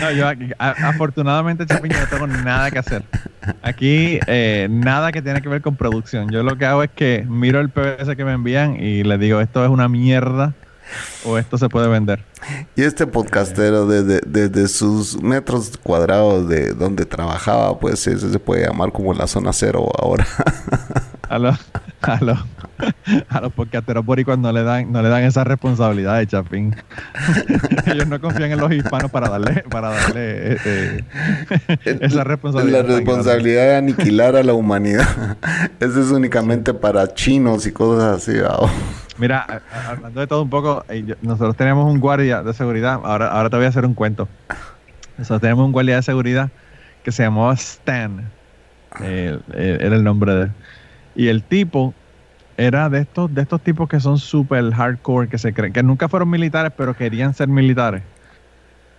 No, 0.00 0.10
yo 0.10 0.26
aquí, 0.28 0.50
afortunadamente, 0.58 1.66
Chapín, 1.66 1.92
yo 1.92 2.00
no 2.00 2.06
tengo 2.06 2.26
nada 2.26 2.70
que 2.70 2.78
hacer. 2.78 3.02
Aquí, 3.62 4.18
eh, 4.26 4.68
nada 4.70 5.12
que 5.12 5.22
tiene 5.22 5.42
que 5.42 5.48
ver 5.48 5.62
con 5.62 5.76
producción. 5.76 6.30
Yo 6.30 6.42
lo 6.42 6.56
que 6.56 6.66
hago 6.66 6.82
es 6.82 6.90
que 6.90 7.24
miro 7.28 7.60
el 7.60 7.68
PVC 7.70 8.16
que 8.16 8.24
me 8.24 8.32
envían 8.32 8.76
y 8.82 9.04
le 9.04 9.18
digo, 9.18 9.40
esto 9.40 9.64
es 9.64 9.70
una 9.70 9.88
mierda 9.88 10.54
o 11.24 11.38
esto 11.38 11.58
se 11.58 11.68
puede 11.68 11.88
vender. 11.88 12.24
Y 12.74 12.82
este 12.82 13.06
podcastero, 13.06 13.86
desde, 13.86 14.20
desde 14.26 14.68
sus 14.68 15.20
metros 15.22 15.72
cuadrados 15.82 16.48
de 16.48 16.72
donde 16.72 17.04
trabajaba, 17.04 17.78
pues 17.78 18.06
ese 18.06 18.30
se 18.30 18.38
puede 18.38 18.66
llamar 18.66 18.92
como 18.92 19.12
la 19.14 19.26
zona 19.26 19.52
cero 19.52 19.88
ahora. 19.98 20.26
A 21.28 21.38
los, 21.38 21.58
a 22.02 22.24
los, 22.24 22.38
a 23.28 23.40
los 23.40 23.52
podcasteros 23.52 24.04
boricuas 24.04 24.38
no 24.38 24.52
le 24.52 24.62
dan, 24.62 24.92
no 24.92 25.02
le 25.02 25.08
dan 25.08 25.24
esa 25.24 25.44
responsabilidad 25.44 26.18
de 26.18 26.26
Chapín. 26.26 26.76
Ellos 27.86 28.06
no 28.06 28.20
confían 28.20 28.52
en 28.52 28.60
los 28.60 28.72
hispanos 28.72 29.10
para 29.10 29.28
darle, 29.28 29.64
para 29.70 29.90
darle 29.90 30.52
eh, 30.52 30.58
eh, 31.84 31.98
esa 32.00 32.24
responsabilidad. 32.24 32.86
La 32.86 32.96
responsabilidad 32.96 33.62
de 33.62 33.76
aniquilar 33.76 34.36
a 34.36 34.42
la 34.42 34.52
humanidad. 34.52 35.36
Eso 35.80 36.00
es 36.00 36.10
únicamente 36.10 36.74
para 36.74 37.12
chinos 37.14 37.66
y 37.66 37.72
cosas 37.72 38.18
así. 38.18 38.38
Mira, 39.18 39.62
hablando 39.88 40.20
de 40.20 40.26
todo 40.26 40.42
un 40.42 40.50
poco, 40.50 40.84
eh, 40.88 41.16
nosotros 41.22 41.56
tenemos 41.56 41.90
un 41.90 42.00
guardia 42.00 42.42
de 42.42 42.52
seguridad. 42.52 43.00
Ahora, 43.02 43.28
ahora 43.28 43.50
te 43.50 43.56
voy 43.56 43.66
a 43.66 43.68
hacer 43.68 43.84
un 43.84 43.94
cuento. 43.94 44.28
Nosotros 45.18 45.40
tenemos 45.40 45.64
un 45.64 45.72
guardia 45.72 45.96
de 45.96 46.02
seguridad 46.02 46.50
que 47.02 47.10
se 47.10 47.22
llamaba 47.22 47.54
Stan. 47.54 48.30
era 49.00 49.96
el 49.96 50.04
nombre 50.04 50.34
de 50.34 50.42
él. 50.44 50.50
Y 51.16 51.28
el 51.28 51.42
tipo 51.42 51.94
era 52.56 52.88
de 52.88 53.00
estos, 53.00 53.34
de 53.34 53.42
estos 53.42 53.60
tipos 53.60 53.88
que 53.88 54.00
son 54.00 54.18
super 54.18 54.72
hardcore, 54.72 55.28
que 55.28 55.38
se 55.38 55.52
creen, 55.52 55.72
que 55.72 55.82
nunca 55.82 56.08
fueron 56.08 56.30
militares, 56.30 56.72
pero 56.76 56.94
querían 56.94 57.34
ser 57.34 57.48
militares. 57.48 58.02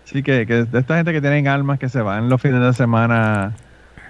Así 0.05 0.24
que, 0.24 0.45
que 0.45 0.65
de 0.65 0.80
esta 0.80 0.95
gente 0.95 1.13
que 1.13 1.22
tienen 1.22 1.47
almas 1.47 1.80
que 1.80 1.89
se 1.89 2.01
van 2.01 2.30
los 2.30 2.41
fines 2.41 2.61
de 2.61 2.74
semana 2.74 3.53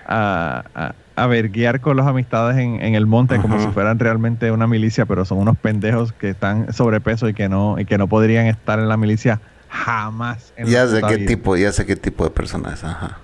a, 0.06 0.64
a, 0.76 0.96
a 1.16 1.28
verguiar 1.28 1.82
con 1.82 1.98
las 1.98 2.06
amistades 2.06 2.58
en, 2.58 2.82
en 2.82 2.96
el 2.96 3.08
monte 3.08 3.40
como 3.40 3.60
si 3.60 3.68
fueran 3.70 3.98
realmente 3.98 4.52
una 4.52 4.68
milicia, 4.68 5.06
pero 5.06 5.26
son 5.26 5.40
unos 5.40 5.58
pendejos 5.58 6.14
que 6.14 6.30
están 6.30 6.72
sobrepeso 6.72 7.28
y 7.28 7.34
que 7.34 7.50
no, 7.50 7.80
y 7.80 7.86
que 7.86 7.98
no 7.98 8.08
podrían 8.08 8.46
estar 8.46 8.80
en 8.80 8.88
la 8.88 8.98
milicia 8.98 9.42
jamás. 9.70 10.54
En 10.56 10.68
ya 10.68 10.88
sé 10.88 11.02
qué 11.02 11.18
tipo, 11.20 11.58
ya 11.58 11.72
sé 11.72 11.86
qué 11.86 11.96
tipo 11.96 12.24
de 12.24 12.30
personas, 12.30 12.84
ajá. 12.84 13.18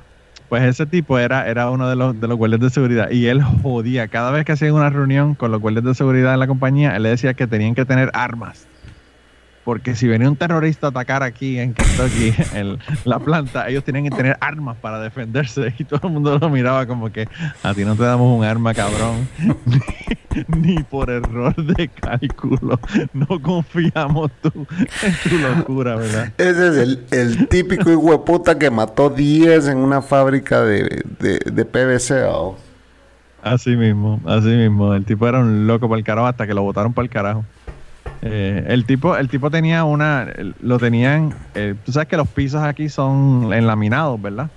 Pues 0.53 0.61
ese 0.65 0.85
tipo 0.85 1.17
era, 1.17 1.47
era 1.47 1.71
uno 1.71 1.89
de 1.89 1.95
los, 1.95 2.21
de 2.21 2.27
los 2.27 2.37
guardias 2.37 2.61
de 2.61 2.69
seguridad 2.69 3.09
y 3.09 3.25
él 3.25 3.41
jodía. 3.41 4.07
Cada 4.07 4.29
vez 4.29 4.45
que 4.45 4.51
hacían 4.51 4.73
una 4.73 4.91
reunión 4.91 5.33
con 5.33 5.49
los 5.51 5.59
guardias 5.59 5.83
de 5.83 5.95
seguridad 5.95 6.35
en 6.35 6.39
la 6.39 6.45
compañía, 6.45 6.95
él 6.95 7.01
le 7.01 7.09
decía 7.09 7.33
que 7.33 7.47
tenían 7.47 7.73
que 7.73 7.85
tener 7.85 8.11
armas 8.13 8.67
porque 9.63 9.95
si 9.95 10.07
venía 10.07 10.29
un 10.29 10.35
terrorista 10.35 10.87
a 10.87 10.89
atacar 10.89 11.23
aquí 11.23 11.59
en 11.59 11.73
Kentucky, 11.73 12.33
en 12.57 12.79
la 13.05 13.19
planta, 13.19 13.69
ellos 13.69 13.83
tienen 13.83 14.03
que 14.03 14.11
tener 14.11 14.37
armas 14.41 14.77
para 14.77 14.99
defenderse. 14.99 15.73
Y 15.77 15.85
todo 15.85 16.07
el 16.07 16.13
mundo 16.13 16.37
lo 16.37 16.49
miraba 16.49 16.85
como 16.85 17.11
que 17.11 17.27
a 17.63 17.73
ti 17.73 17.83
no 17.85 17.95
te 17.95 18.03
damos 18.03 18.37
un 18.37 18.45
arma, 18.45 18.73
cabrón. 18.73 19.27
ni, 20.47 20.81
por 20.83 21.09
error 21.09 21.55
de 21.55 21.87
cálculo. 21.87 22.79
No 23.13 23.41
confiamos 23.41 24.31
tú, 24.41 24.67
en 25.03 25.29
tu 25.29 25.37
locura, 25.37 25.95
¿verdad? 25.95 26.33
Ese 26.37 26.67
es 26.67 26.77
el, 26.77 27.05
el 27.11 27.47
típico 27.47 27.89
hueputa 27.91 28.57
que 28.57 28.69
mató 28.69 29.09
10 29.09 29.67
en 29.67 29.77
una 29.77 30.01
fábrica 30.01 30.61
de, 30.61 31.03
de, 31.19 31.39
de 31.39 31.65
PVC. 31.65 32.23
Así 33.41 33.75
mismo, 33.75 34.21
así 34.25 34.47
mismo. 34.47 34.93
El 34.93 35.05
tipo 35.05 35.27
era 35.27 35.39
un 35.39 35.67
loco 35.67 35.89
para 35.89 35.99
el 35.99 36.05
carajo 36.05 36.27
hasta 36.27 36.47
que 36.47 36.53
lo 36.53 36.63
botaron 36.63 36.93
para 36.93 37.03
el 37.03 37.09
carajo. 37.09 37.45
Eh, 38.25 38.63
el 38.69 38.85
tipo, 38.85 39.17
el 39.17 39.27
tipo 39.27 39.51
tenía 39.51 39.83
una, 39.83 40.27
lo 40.61 40.79
tenían, 40.79 41.35
eh, 41.55 41.75
tú 41.85 41.91
sabes 41.91 42.07
que 42.07 42.15
los 42.15 42.29
pisos 42.29 42.63
aquí 42.63 42.87
son 42.87 43.51
enlaminados, 43.51 44.21
¿verdad? 44.21 44.49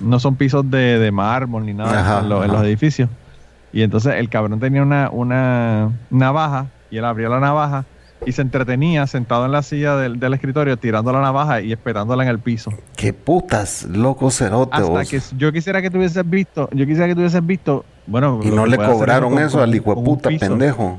No 0.00 0.18
son 0.18 0.34
pisos 0.34 0.68
de, 0.68 0.98
de 0.98 1.12
mármol 1.12 1.64
ni 1.66 1.72
nada 1.72 2.20
en, 2.20 2.28
los 2.28 2.64
edificios. 2.64 3.08
Y 3.72 3.82
entonces 3.82 4.14
el 4.14 4.28
cabrón 4.28 4.58
tenía 4.58 4.82
una, 4.82 5.08
una 5.12 5.92
navaja 6.10 6.66
y 6.90 6.96
él 6.96 7.04
abrió 7.04 7.28
la 7.28 7.38
navaja 7.38 7.84
y 8.24 8.32
se 8.32 8.42
entretenía 8.42 9.06
sentado 9.06 9.46
en 9.46 9.52
la 9.52 9.62
silla 9.62 9.94
del, 9.94 10.34
escritorio 10.34 10.76
tirando 10.76 11.12
la 11.12 11.20
navaja 11.20 11.60
y 11.60 11.70
espetándola 11.70 12.24
en 12.24 12.28
el 12.28 12.40
piso. 12.40 12.72
¡Qué 12.96 13.12
putas, 13.12 13.84
loco 13.84 14.32
cerote! 14.32 14.76
Hasta 14.76 15.04
que 15.04 15.20
yo 15.36 15.52
quisiera 15.52 15.80
que 15.80 15.90
tuvieses 15.90 16.28
visto, 16.28 16.68
yo 16.72 16.84
quisiera 16.84 17.06
que 17.06 17.14
tuvieses 17.14 17.46
visto, 17.46 17.84
bueno... 18.08 18.40
Y 18.42 18.48
no 18.48 18.66
le 18.66 18.76
cobraron 18.78 19.38
eso 19.38 19.62
al 19.62 19.72
hijo 19.72 20.02
puta 20.02 20.28
pendejo 20.40 20.98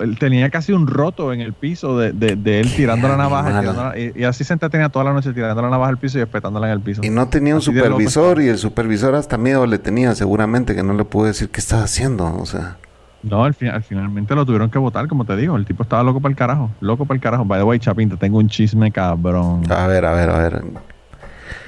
él 0.00 0.18
tenía 0.18 0.50
casi 0.50 0.72
un 0.72 0.86
roto 0.86 1.32
en 1.32 1.40
el 1.40 1.52
piso 1.52 1.96
de, 1.98 2.12
de, 2.12 2.60
él 2.60 2.74
tirando 2.74 3.08
la 3.08 3.16
navaja 3.16 3.94
y, 3.96 4.24
así 4.24 4.44
se 4.44 4.52
entretenía 4.52 4.88
toda 4.88 5.04
la 5.04 5.12
noche 5.12 5.32
tirando 5.32 5.62
la 5.62 5.70
navaja 5.70 5.90
al 5.90 5.98
piso 5.98 6.18
y 6.18 6.22
espetándola 6.22 6.66
en 6.66 6.72
el 6.72 6.80
piso. 6.80 7.02
Y 7.04 7.10
no 7.10 7.28
tenía 7.28 7.54
un 7.54 7.62
supervisor 7.62 8.40
y 8.40 8.48
el 8.48 8.58
supervisor 8.58 9.14
hasta 9.14 9.38
miedo 9.38 9.66
le 9.66 9.78
tenía 9.78 10.14
seguramente 10.14 10.74
que 10.74 10.82
no 10.82 10.94
le 10.94 11.04
pudo 11.04 11.26
decir 11.26 11.48
qué 11.50 11.60
estás 11.60 11.82
haciendo, 11.82 12.34
o 12.36 12.46
sea. 12.46 12.76
No, 13.22 13.44
al, 13.44 13.54
final, 13.54 13.80
finalmente 13.84 14.34
lo 14.34 14.44
tuvieron 14.44 14.68
que 14.68 14.78
votar, 14.78 15.06
como 15.06 15.24
te 15.24 15.36
digo. 15.36 15.56
El 15.56 15.64
tipo 15.64 15.84
estaba 15.84 16.02
loco 16.02 16.20
para 16.20 16.30
el 16.30 16.36
carajo. 16.36 16.70
Loco 16.80 17.06
para 17.06 17.16
el 17.16 17.20
carajo. 17.20 17.44
By 17.44 17.60
the 17.60 17.64
way, 17.64 17.78
Chapín, 17.78 18.10
te 18.10 18.16
tengo 18.16 18.38
un 18.38 18.48
chisme 18.48 18.90
cabrón. 18.90 19.62
A 19.70 19.86
ver, 19.86 20.04
a 20.04 20.12
ver, 20.12 20.28
a 20.28 20.38
ver. 20.38 20.64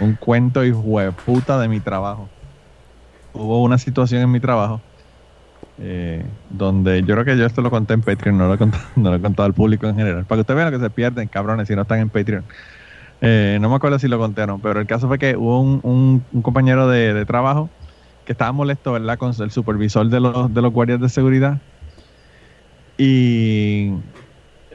Un 0.00 0.14
cuento 0.14 0.64
hijo 0.64 0.98
de 0.98 1.12
puta 1.12 1.60
de 1.60 1.68
mi 1.68 1.78
trabajo. 1.78 2.28
Hubo 3.32 3.62
una 3.62 3.78
situación 3.78 4.22
en 4.22 4.32
mi 4.32 4.40
trabajo 4.40 4.80
eh, 5.78 6.24
donde 6.50 7.02
yo 7.02 7.14
creo 7.14 7.24
que 7.24 7.36
yo 7.36 7.46
esto 7.46 7.60
lo 7.60 7.70
conté 7.70 7.94
en 7.94 8.02
Patreon, 8.02 8.38
no 8.38 8.46
lo 8.46 8.54
he 8.54 8.58
contado, 8.58 8.84
no 8.96 9.44
al 9.44 9.54
público 9.54 9.88
en 9.88 9.96
general, 9.96 10.24
para 10.24 10.36
que 10.36 10.40
ustedes 10.42 10.56
vean 10.56 10.72
lo 10.72 10.78
que 10.78 10.84
se 10.84 10.90
pierden, 10.90 11.28
cabrones, 11.28 11.68
si 11.68 11.74
no 11.74 11.82
están 11.82 11.98
en 11.98 12.10
Patreon. 12.10 12.44
Eh, 13.20 13.58
no 13.60 13.68
me 13.70 13.76
acuerdo 13.76 13.98
si 13.98 14.06
lo 14.06 14.18
contaron, 14.18 14.60
pero 14.60 14.80
el 14.80 14.86
caso 14.86 15.08
fue 15.08 15.18
que 15.18 15.36
hubo 15.36 15.60
un, 15.60 16.24
compañero 16.42 16.88
de, 16.88 17.24
trabajo 17.24 17.70
que 18.24 18.32
estaba 18.32 18.52
molesto, 18.52 18.92
¿verdad?, 18.92 19.18
con 19.18 19.32
el 19.38 19.50
supervisor 19.50 20.08
de 20.08 20.20
los, 20.20 20.72
guardias 20.72 21.00
de 21.00 21.08
seguridad 21.08 21.58
y 22.96 23.92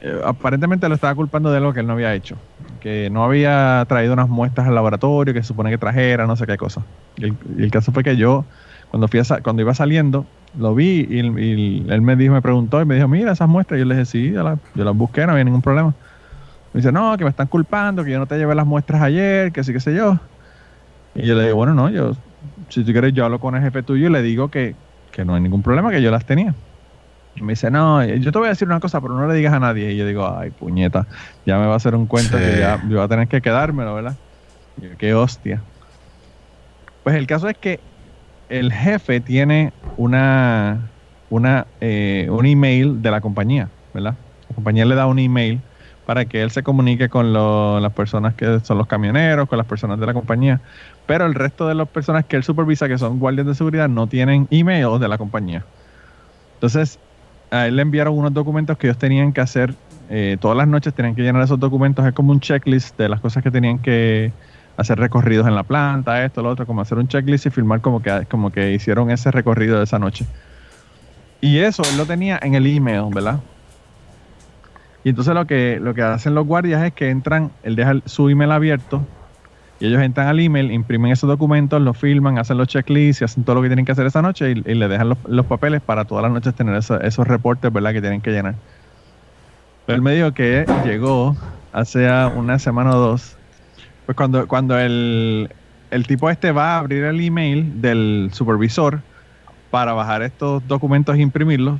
eh, 0.02 0.20
aparentemente 0.24 0.88
lo 0.88 0.94
estaba 0.94 1.14
culpando 1.14 1.50
de 1.50 1.56
algo 1.56 1.72
que 1.72 1.80
él 1.80 1.86
no 1.86 1.94
había 1.94 2.14
hecho, 2.14 2.36
que 2.80 3.08
no 3.10 3.24
había 3.24 3.84
traído 3.88 4.12
unas 4.12 4.28
muestras 4.28 4.68
al 4.68 4.74
laboratorio 4.74 5.32
que 5.32 5.42
se 5.42 5.48
supone 5.48 5.70
que 5.70 5.78
trajera, 5.78 6.26
no 6.26 6.36
sé 6.36 6.46
qué 6.46 6.56
cosa. 6.56 6.84
Y 7.16 7.24
el, 7.24 7.36
y 7.56 7.62
el 7.62 7.70
caso 7.70 7.92
fue 7.92 8.04
que 8.04 8.16
yo, 8.16 8.44
cuando, 8.90 9.08
fui 9.08 9.20
cuando 9.42 9.62
iba 9.62 9.74
saliendo, 9.74 10.26
lo 10.58 10.74
vi 10.74 11.06
y, 11.08 11.18
él 11.18 12.02
me 12.02 12.16
dijo, 12.16 12.34
me 12.34 12.42
preguntó 12.42 12.80
y 12.80 12.84
me 12.84 12.96
dijo, 12.96 13.08
mira 13.08 13.32
esas 13.32 13.48
muestras. 13.48 13.78
Y 13.78 13.80
yo 13.80 13.86
le 13.86 13.94
dije, 13.94 14.04
sí, 14.06 14.32
yo, 14.32 14.58
las 14.74 14.96
busqué, 14.96 15.26
no 15.26 15.32
había 15.32 15.44
ningún 15.44 15.62
problema. 15.62 15.94
Me 16.72 16.78
dice, 16.80 16.92
no, 16.92 17.16
que 17.16 17.24
me 17.24 17.30
están 17.30 17.46
culpando, 17.46 18.04
que 18.04 18.10
yo 18.10 18.18
no 18.18 18.26
te 18.26 18.38
llevé 18.38 18.54
las 18.54 18.66
muestras 18.66 19.02
ayer, 19.02 19.52
que 19.52 19.64
sí, 19.64 19.72
qué 19.72 19.80
sé 19.80 19.94
yo. 19.94 20.18
Y 21.14 21.26
yo 21.26 21.34
le 21.34 21.44
digo, 21.44 21.56
bueno, 21.56 21.74
no, 21.74 21.90
yo, 21.90 22.12
si 22.68 22.84
tú 22.84 22.92
quieres, 22.92 23.12
yo 23.12 23.24
hablo 23.24 23.40
con 23.40 23.54
el 23.56 23.62
jefe 23.62 23.82
tuyo 23.82 24.06
y 24.06 24.10
le 24.10 24.22
digo 24.22 24.48
que, 24.48 24.74
que 25.12 25.24
no 25.24 25.34
hay 25.34 25.40
ningún 25.40 25.62
problema, 25.62 25.90
que 25.90 26.02
yo 26.02 26.10
las 26.10 26.24
tenía. 26.24 26.54
Y 27.36 27.42
me 27.42 27.52
dice, 27.52 27.70
no, 27.70 28.04
yo 28.04 28.32
te 28.32 28.38
voy 28.38 28.46
a 28.46 28.50
decir 28.50 28.68
una 28.68 28.80
cosa, 28.80 29.00
pero 29.00 29.14
no 29.14 29.26
le 29.26 29.34
digas 29.34 29.52
a 29.52 29.60
nadie. 29.60 29.92
Y 29.92 29.96
yo 29.96 30.06
digo, 30.06 30.36
ay, 30.36 30.50
puñeta, 30.50 31.06
ya 31.46 31.58
me 31.58 31.66
va 31.66 31.74
a 31.74 31.76
hacer 31.76 31.94
un 31.94 32.06
cuento 32.06 32.36
que 32.36 32.58
ya 32.58 32.80
yo 32.88 32.96
voy 32.96 33.04
a 33.04 33.08
tener 33.08 33.28
que 33.28 33.40
quedármelo, 33.40 33.94
¿verdad? 33.94 34.16
Y 34.80 34.82
yo, 34.82 34.88
qué 34.98 35.14
hostia. 35.14 35.62
Pues 37.02 37.16
el 37.16 37.26
caso 37.26 37.48
es 37.48 37.56
que 37.56 37.80
el 38.50 38.72
jefe 38.72 39.20
tiene 39.20 39.72
una, 39.96 40.88
eh, 41.80 42.28
un 42.30 42.44
email 42.44 43.00
de 43.00 43.10
la 43.10 43.20
compañía, 43.20 43.68
¿verdad? 43.94 44.16
La 44.48 44.54
compañía 44.54 44.84
le 44.84 44.96
da 44.96 45.06
un 45.06 45.18
email 45.18 45.60
para 46.04 46.24
que 46.24 46.42
él 46.42 46.50
se 46.50 46.64
comunique 46.64 47.08
con 47.08 47.32
las 47.32 47.92
personas 47.92 48.34
que 48.34 48.58
son 48.60 48.78
los 48.78 48.88
camioneros, 48.88 49.48
con 49.48 49.56
las 49.56 49.66
personas 49.66 50.00
de 50.00 50.06
la 50.06 50.12
compañía. 50.12 50.60
Pero 51.06 51.24
el 51.24 51.34
resto 51.34 51.68
de 51.68 51.76
las 51.76 51.88
personas 51.88 52.24
que 52.24 52.34
él 52.36 52.42
supervisa, 52.42 52.88
que 52.88 52.98
son 52.98 53.20
guardias 53.20 53.46
de 53.46 53.54
seguridad, 53.54 53.88
no 53.88 54.08
tienen 54.08 54.48
email 54.50 54.98
de 54.98 55.06
la 55.06 55.16
compañía. 55.16 55.64
Entonces, 56.54 56.98
a 57.52 57.68
él 57.68 57.76
le 57.76 57.82
enviaron 57.82 58.18
unos 58.18 58.34
documentos 58.34 58.76
que 58.76 58.88
ellos 58.88 58.98
tenían 58.98 59.32
que 59.32 59.40
hacer 59.40 59.74
eh, 60.08 60.36
todas 60.40 60.56
las 60.56 60.66
noches, 60.66 60.92
tenían 60.92 61.14
que 61.14 61.22
llenar 61.22 61.42
esos 61.42 61.60
documentos. 61.60 62.04
Es 62.04 62.12
como 62.12 62.32
un 62.32 62.40
checklist 62.40 62.98
de 62.98 63.08
las 63.08 63.20
cosas 63.20 63.44
que 63.44 63.52
tenían 63.52 63.78
que 63.78 64.32
hacer 64.80 64.98
recorridos 64.98 65.46
en 65.46 65.54
la 65.54 65.62
planta, 65.62 66.24
esto, 66.24 66.42
lo 66.42 66.50
otro, 66.50 66.66
como 66.66 66.80
hacer 66.80 66.98
un 66.98 67.08
checklist 67.08 67.46
y 67.46 67.50
firmar 67.50 67.80
como 67.80 68.02
que, 68.02 68.26
como 68.30 68.50
que 68.50 68.72
hicieron 68.72 69.10
ese 69.10 69.30
recorrido 69.30 69.78
de 69.78 69.84
esa 69.84 69.98
noche. 69.98 70.26
Y 71.40 71.58
eso 71.58 71.82
él 71.90 71.96
lo 71.96 72.06
tenía 72.06 72.38
en 72.42 72.54
el 72.54 72.66
email, 72.66 73.04
¿verdad? 73.14 73.40
Y 75.04 75.10
entonces 75.10 75.34
lo 75.34 75.46
que, 75.46 75.78
lo 75.80 75.94
que 75.94 76.02
hacen 76.02 76.34
los 76.34 76.46
guardias 76.46 76.82
es 76.84 76.92
que 76.92 77.08
entran, 77.08 77.50
él 77.62 77.76
deja 77.76 77.94
su 78.04 78.28
email 78.28 78.52
abierto 78.52 79.02
y 79.80 79.86
ellos 79.86 80.02
entran 80.02 80.28
al 80.28 80.38
email, 80.40 80.70
imprimen 80.70 81.10
esos 81.10 81.26
documentos, 81.26 81.80
los 81.80 81.96
filman, 81.96 82.38
hacen 82.38 82.58
los 82.58 82.68
checklists 82.68 83.22
y 83.22 83.24
hacen 83.24 83.44
todo 83.44 83.56
lo 83.56 83.62
que 83.62 83.68
tienen 83.68 83.86
que 83.86 83.92
hacer 83.92 84.06
esa 84.06 84.20
noche 84.20 84.50
y, 84.50 84.54
le 84.54 84.88
dejan 84.88 85.16
los, 85.26 85.46
papeles 85.46 85.80
para 85.80 86.04
todas 86.04 86.22
las 86.22 86.32
noches 86.32 86.54
tener 86.54 86.76
esos 86.76 87.26
reportes, 87.26 87.72
¿verdad? 87.72 87.92
Que 87.92 88.02
tienen 88.02 88.20
que 88.20 88.30
llenar. 88.30 88.56
Pero 89.86 89.96
él 89.96 90.02
me 90.02 90.14
dijo 90.14 90.32
que 90.32 90.66
llegó 90.84 91.34
hace 91.72 92.10
una 92.36 92.58
semana 92.58 92.94
o 92.94 92.98
dos, 92.98 93.38
pues 94.10 94.16
cuando, 94.16 94.48
cuando 94.48 94.76
el, 94.76 95.54
el 95.92 96.06
tipo 96.08 96.28
este 96.30 96.50
va 96.50 96.74
a 96.74 96.78
abrir 96.80 97.04
el 97.04 97.20
email 97.20 97.80
del 97.80 98.30
supervisor 98.32 99.02
para 99.70 99.92
bajar 99.92 100.22
estos 100.22 100.66
documentos 100.66 101.14
e 101.14 101.20
imprimirlos, 101.20 101.78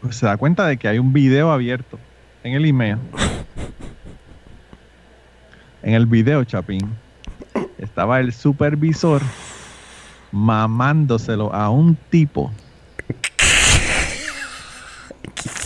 pues 0.00 0.14
se 0.14 0.26
da 0.26 0.36
cuenta 0.36 0.64
de 0.68 0.76
que 0.76 0.86
hay 0.86 1.00
un 1.00 1.12
video 1.12 1.50
abierto 1.50 1.98
en 2.44 2.54
el 2.54 2.66
email, 2.66 2.98
en 5.82 5.94
el 5.94 6.06
video, 6.06 6.44
Chapín, 6.44 6.88
estaba 7.78 8.20
el 8.20 8.32
supervisor 8.32 9.20
mamándoselo 10.30 11.52
a 11.52 11.68
un 11.68 11.96
tipo. 12.10 12.52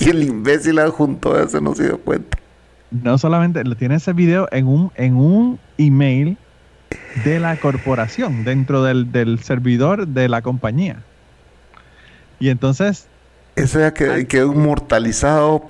Y 0.00 0.08
el 0.08 0.22
imbécil 0.22 0.78
adjuntó 0.78 1.38
eso 1.38 1.60
no 1.60 1.74
se 1.74 1.84
dio 1.84 2.00
cuenta. 2.00 2.38
No 3.02 3.18
solamente 3.18 3.62
tiene 3.76 3.96
ese 3.96 4.12
video 4.12 4.48
en 4.52 4.66
un, 4.66 4.92
en 4.94 5.16
un 5.16 5.58
email 5.78 6.36
de 7.24 7.40
la 7.40 7.56
corporación, 7.56 8.44
dentro 8.44 8.84
del, 8.84 9.10
del 9.10 9.40
servidor 9.40 10.06
de 10.06 10.28
la 10.28 10.42
compañía. 10.42 11.02
Y 12.38 12.50
entonces 12.50 13.08
eso 13.56 13.78
ya 13.78 13.94
quedó, 13.94 14.52
inmortalizado, 14.52 15.64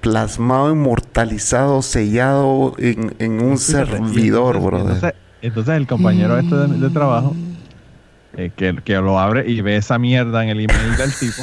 plasmado, 0.00 0.72
inmortalizado, 0.72 1.82
sellado 1.82 2.74
en, 2.78 3.42
un 3.42 3.58
servidor, 3.58 4.58
brother. 4.58 5.14
Entonces, 5.42 5.76
el 5.76 5.86
compañero 5.86 6.38
este 6.38 6.54
de, 6.54 6.90
trabajo, 6.90 7.36
eh, 8.36 8.50
que, 8.56 8.74
que, 8.82 8.94
lo 8.94 9.18
abre 9.18 9.50
y 9.50 9.60
ve 9.60 9.76
esa 9.76 9.98
mierda 9.98 10.42
en 10.42 10.50
el 10.50 10.60
email 10.60 10.96
del 10.96 11.12
tipo, 11.12 11.42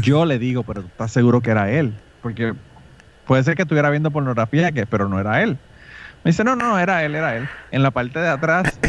yo 0.00 0.24
le 0.24 0.40
digo, 0.40 0.64
pero 0.64 0.82
tú 0.82 0.88
estás 0.88 1.12
seguro 1.12 1.40
que 1.40 1.50
era 1.50 1.70
él. 1.70 1.94
Porque 2.20 2.54
puede 3.28 3.44
ser 3.44 3.54
que 3.54 3.62
estuviera 3.62 3.90
viendo 3.90 4.10
pornografía, 4.10 4.72
que, 4.72 4.86
pero 4.86 5.08
no 5.08 5.20
era 5.20 5.42
él. 5.42 5.58
Me 6.24 6.30
dice, 6.30 6.42
no, 6.42 6.56
no, 6.56 6.78
era 6.78 7.04
él, 7.04 7.14
era 7.14 7.36
él. 7.36 7.48
En 7.70 7.84
la 7.84 7.92
parte 7.92 8.18
de 8.18 8.28
atrás, 8.28 8.80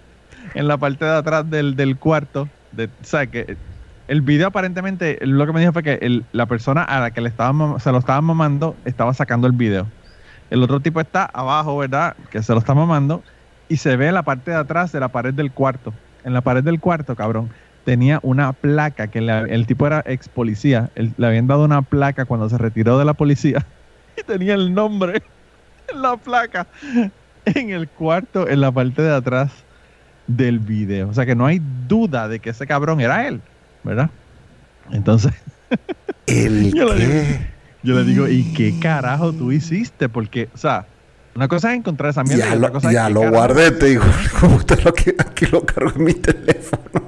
en 0.54 0.68
la 0.68 0.78
parte 0.78 1.04
de 1.04 1.10
atrás 1.10 1.50
del, 1.50 1.76
del 1.76 1.98
cuarto, 1.98 2.48
de, 2.72 2.86
o 2.86 3.04
sea, 3.04 3.26
que 3.26 3.58
el 4.06 4.22
video 4.22 4.48
aparentemente, 4.48 5.18
lo 5.20 5.44
que 5.46 5.52
me 5.52 5.60
dijo 5.60 5.72
fue 5.72 5.82
que 5.82 6.22
la 6.32 6.46
persona 6.46 6.82
a 6.82 7.00
la 7.00 7.10
que 7.10 7.20
le 7.20 7.28
estaba, 7.28 7.78
se 7.80 7.92
lo 7.92 7.98
estaba 7.98 8.20
mamando 8.22 8.74
estaba 8.86 9.12
sacando 9.12 9.46
el 9.46 9.52
video. 9.52 9.86
El 10.48 10.62
otro 10.62 10.80
tipo 10.80 11.00
está 11.00 11.24
abajo, 11.24 11.76
¿verdad? 11.76 12.16
Que 12.30 12.42
se 12.42 12.52
lo 12.52 12.60
está 12.60 12.74
mamando 12.74 13.22
y 13.68 13.76
se 13.76 13.96
ve 13.96 14.10
la 14.12 14.22
parte 14.22 14.52
de 14.52 14.56
atrás 14.56 14.92
de 14.92 15.00
la 15.00 15.08
pared 15.08 15.34
del 15.34 15.52
cuarto. 15.52 15.92
En 16.24 16.32
la 16.32 16.40
pared 16.40 16.62
del 16.62 16.80
cuarto, 16.80 17.16
cabrón, 17.16 17.50
tenía 17.84 18.20
una 18.22 18.52
placa 18.52 19.08
que 19.08 19.18
el 19.18 19.66
tipo 19.66 19.86
era 19.86 20.02
ex 20.06 20.28
policía. 20.28 20.90
le 20.94 21.26
habían 21.26 21.46
dado 21.46 21.64
una 21.64 21.82
placa 21.82 22.24
cuando 22.24 22.48
se 22.48 22.56
retiró 22.56 22.98
de 22.98 23.04
la 23.04 23.14
policía 23.14 23.66
y 24.18 24.24
tenía 24.24 24.54
el 24.54 24.72
nombre 24.74 25.22
en 25.88 26.02
la 26.02 26.16
placa 26.16 26.66
en 27.44 27.70
el 27.70 27.88
cuarto, 27.88 28.48
en 28.48 28.60
la 28.60 28.70
parte 28.72 29.02
de 29.02 29.14
atrás 29.14 29.50
del 30.26 30.58
video. 30.58 31.08
O 31.08 31.14
sea 31.14 31.24
que 31.24 31.34
no 31.34 31.46
hay 31.46 31.60
duda 31.86 32.28
de 32.28 32.40
que 32.40 32.50
ese 32.50 32.66
cabrón 32.66 33.00
era 33.00 33.26
él. 33.26 33.40
¿verdad? 33.84 34.10
Entonces, 34.90 35.32
¿El 36.26 36.72
yo, 36.74 36.94
Le 36.94 37.06
digo, 37.06 37.38
yo 37.82 37.94
le 37.94 38.04
digo, 38.04 38.28
¿y 38.28 38.52
qué 38.52 38.78
carajo 38.78 39.32
tú 39.32 39.52
hiciste? 39.52 40.08
Porque, 40.08 40.48
o 40.54 40.58
sea, 40.58 40.86
una 41.34 41.48
cosa 41.48 41.72
es 41.72 41.78
encontrar 41.78 42.10
esa 42.10 42.24
mierda. 42.24 42.48
Ya 42.48 42.54
lo, 42.56 42.72
cosa 42.72 42.92
ya 42.92 43.08
lo 43.08 43.30
guardé, 43.30 43.70
te 43.70 43.86
digo, 43.86 44.04
usted 44.56 44.82
lo 44.84 44.92
que 44.92 45.14
aquí 45.18 45.46
lo 45.46 45.64
cargo 45.64 45.92
en 45.96 46.04
mi 46.04 46.14
teléfono. 46.14 47.07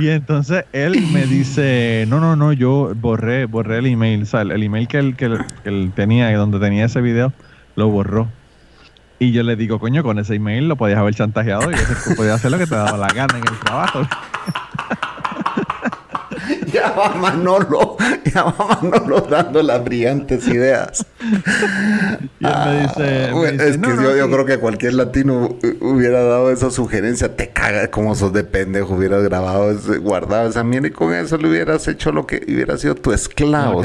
Y 0.00 0.10
entonces 0.10 0.64
él 0.72 1.08
me 1.12 1.26
dice, 1.26 2.04
no, 2.08 2.20
no, 2.20 2.36
no, 2.36 2.52
yo 2.52 2.92
borré, 2.94 3.46
borré 3.46 3.78
el 3.78 3.86
email, 3.86 4.22
o 4.22 4.26
sea, 4.26 4.42
el, 4.42 4.62
email 4.62 4.86
que 4.86 4.98
él, 4.98 5.16
que, 5.16 5.24
él, 5.64 5.92
tenía, 5.94 6.36
donde 6.36 6.60
tenía 6.60 6.84
ese 6.84 7.00
video, 7.00 7.32
lo 7.74 7.88
borró. 7.88 8.28
Y 9.18 9.32
yo 9.32 9.42
le 9.42 9.56
digo, 9.56 9.80
coño, 9.80 10.04
con 10.04 10.20
ese 10.20 10.36
email 10.36 10.68
lo 10.68 10.76
podías 10.76 10.98
haber 10.98 11.14
chantajeado 11.14 11.70
y 11.72 12.14
podías 12.14 12.36
hacer 12.36 12.52
lo 12.52 12.58
que 12.58 12.66
te 12.66 12.76
daba 12.76 12.96
la 12.96 13.08
gana 13.08 13.38
en 13.38 13.42
el 13.42 13.58
trabajo. 13.58 14.02
ya 16.72 16.90
va 16.92 17.14
Manolo, 17.14 17.96
ya 18.32 18.44
va 18.44 18.78
Manolo 18.80 19.20
dando 19.20 19.62
las 19.62 19.84
brillantes 19.84 20.46
ideas. 20.48 21.06
Y 22.40 22.46
él 22.46 22.54
me 22.66 22.80
dice, 22.82 23.30
ah, 23.34 23.64
es 23.64 23.78
que 23.78 24.18
yo, 24.18 24.30
creo 24.30 24.44
que 24.44 24.58
cualquier 24.58 24.94
latino 24.94 25.56
hubiera 25.80 26.22
dado 26.22 26.50
esa 26.50 26.70
sugerencia, 26.70 27.34
te 27.34 27.50
cagas 27.50 27.88
como 27.88 28.14
sos 28.14 28.32
de 28.32 28.44
pendejo, 28.44 28.94
hubieras 28.94 29.24
grabado, 29.24 29.76
guardado 30.00 30.48
esa 30.48 30.62
mierda 30.62 30.88
y 30.88 30.90
con 30.92 31.12
eso 31.12 31.36
le 31.36 31.48
hubieras 31.48 31.88
hecho 31.88 32.12
lo 32.12 32.26
que 32.26 32.44
hubiera 32.46 32.78
sido 32.78 32.94
tu 32.94 33.12
esclavo. 33.12 33.82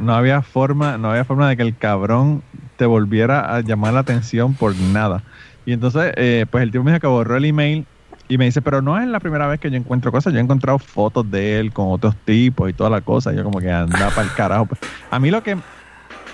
No, 0.00 0.14
había 0.14 0.42
forma, 0.42 0.98
no 0.98 1.10
había 1.10 1.24
forma 1.24 1.48
de 1.48 1.56
que 1.56 1.62
el 1.62 1.76
cabrón 1.76 2.42
te 2.76 2.84
volviera 2.84 3.54
a 3.54 3.60
llamar 3.60 3.94
la 3.94 4.00
atención 4.00 4.54
por 4.54 4.76
nada. 4.76 5.22
Y 5.64 5.72
entonces, 5.72 6.12
eh, 6.16 6.44
pues 6.50 6.62
el 6.62 6.72
tío 6.72 6.82
me 6.82 6.90
dijo 6.90 7.00
que 7.00 7.06
borró 7.06 7.36
el 7.36 7.46
email 7.46 7.86
y 8.32 8.38
me 8.38 8.46
dice, 8.46 8.62
pero 8.62 8.80
no 8.80 8.98
es 8.98 9.06
la 9.06 9.20
primera 9.20 9.46
vez 9.46 9.60
que 9.60 9.70
yo 9.70 9.76
encuentro 9.76 10.10
cosas. 10.10 10.32
Yo 10.32 10.38
he 10.38 10.42
encontrado 10.42 10.78
fotos 10.78 11.30
de 11.30 11.60
él 11.60 11.70
con 11.70 11.88
otros 11.90 12.16
tipos 12.24 12.70
y 12.70 12.72
toda 12.72 12.88
la 12.88 13.02
cosa. 13.02 13.30
Yo 13.34 13.44
como 13.44 13.58
que 13.58 13.70
anda 13.70 14.08
para 14.08 14.22
el 14.22 14.32
carajo. 14.32 14.64
Pues, 14.64 14.80
a 15.10 15.18
mí 15.18 15.30
lo 15.30 15.42
que... 15.42 15.58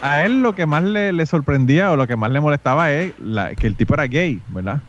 A 0.01 0.25
él 0.25 0.43
lo 0.43 0.55
que 0.55 0.65
más 0.65 0.85
le, 0.85 1.27
sorprendía 1.27 1.91
o 1.91 1.97
lo 1.97 2.07
que 2.07 2.15
más 2.15 2.31
le 2.31 2.41
molestaba 2.41 2.93
es 2.93 3.15
que 3.57 3.67
el 3.67 3.75
tipo 3.75 3.95
era 3.95 4.05
gay, 4.05 4.41
¿verdad? 4.47 4.81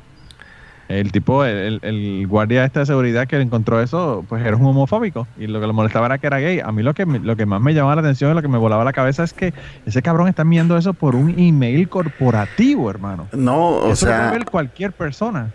El 0.88 1.12
tipo, 1.12 1.43
el, 1.45 2.28
guardia 2.28 2.64
este 2.64 2.82
de 2.82 2.86
seguridad 2.86 3.26
que 3.26 3.41
encontró 3.41 3.82
eso, 3.82 4.24
pues 4.30 4.45
era 4.45 4.55
un 4.55 4.68
homofóbico. 4.68 5.28
Y 5.39 5.47
lo 5.47 5.60
que 5.60 5.66
le 5.66 5.74
molestaba 5.74 6.05
era 6.05 6.20
que 6.20 6.28
era 6.28 6.38
gay. 6.38 6.60
A 6.60 6.72
mí 6.72 6.84
lo 6.84 6.93
que, 6.93 7.07
lo 7.07 7.36
que 7.36 7.47
más 7.47 7.60
me 7.60 7.74
llamaba 7.74 7.95
la 7.95 8.01
atención 8.01 8.30
y 8.30 8.36
lo 8.36 8.43
que 8.43 8.47
me 8.47 8.60
volaba 8.60 8.84
la 8.84 8.93
cabeza 8.93 9.24
es 9.24 9.34
que 9.34 9.51
ese 9.88 10.03
cabrón 10.03 10.28
está 10.28 10.43
enviando 10.43 10.78
eso 10.78 10.93
por 10.93 11.16
un 11.16 11.34
email 11.39 11.89
corporativo, 11.89 12.88
hermano. 12.88 13.28
No, 13.34 13.70
o 13.70 13.93
eso 13.93 14.05
sea. 14.05 14.30
Ver 14.30 14.45
cualquier 14.45 14.91
persona. 14.91 15.51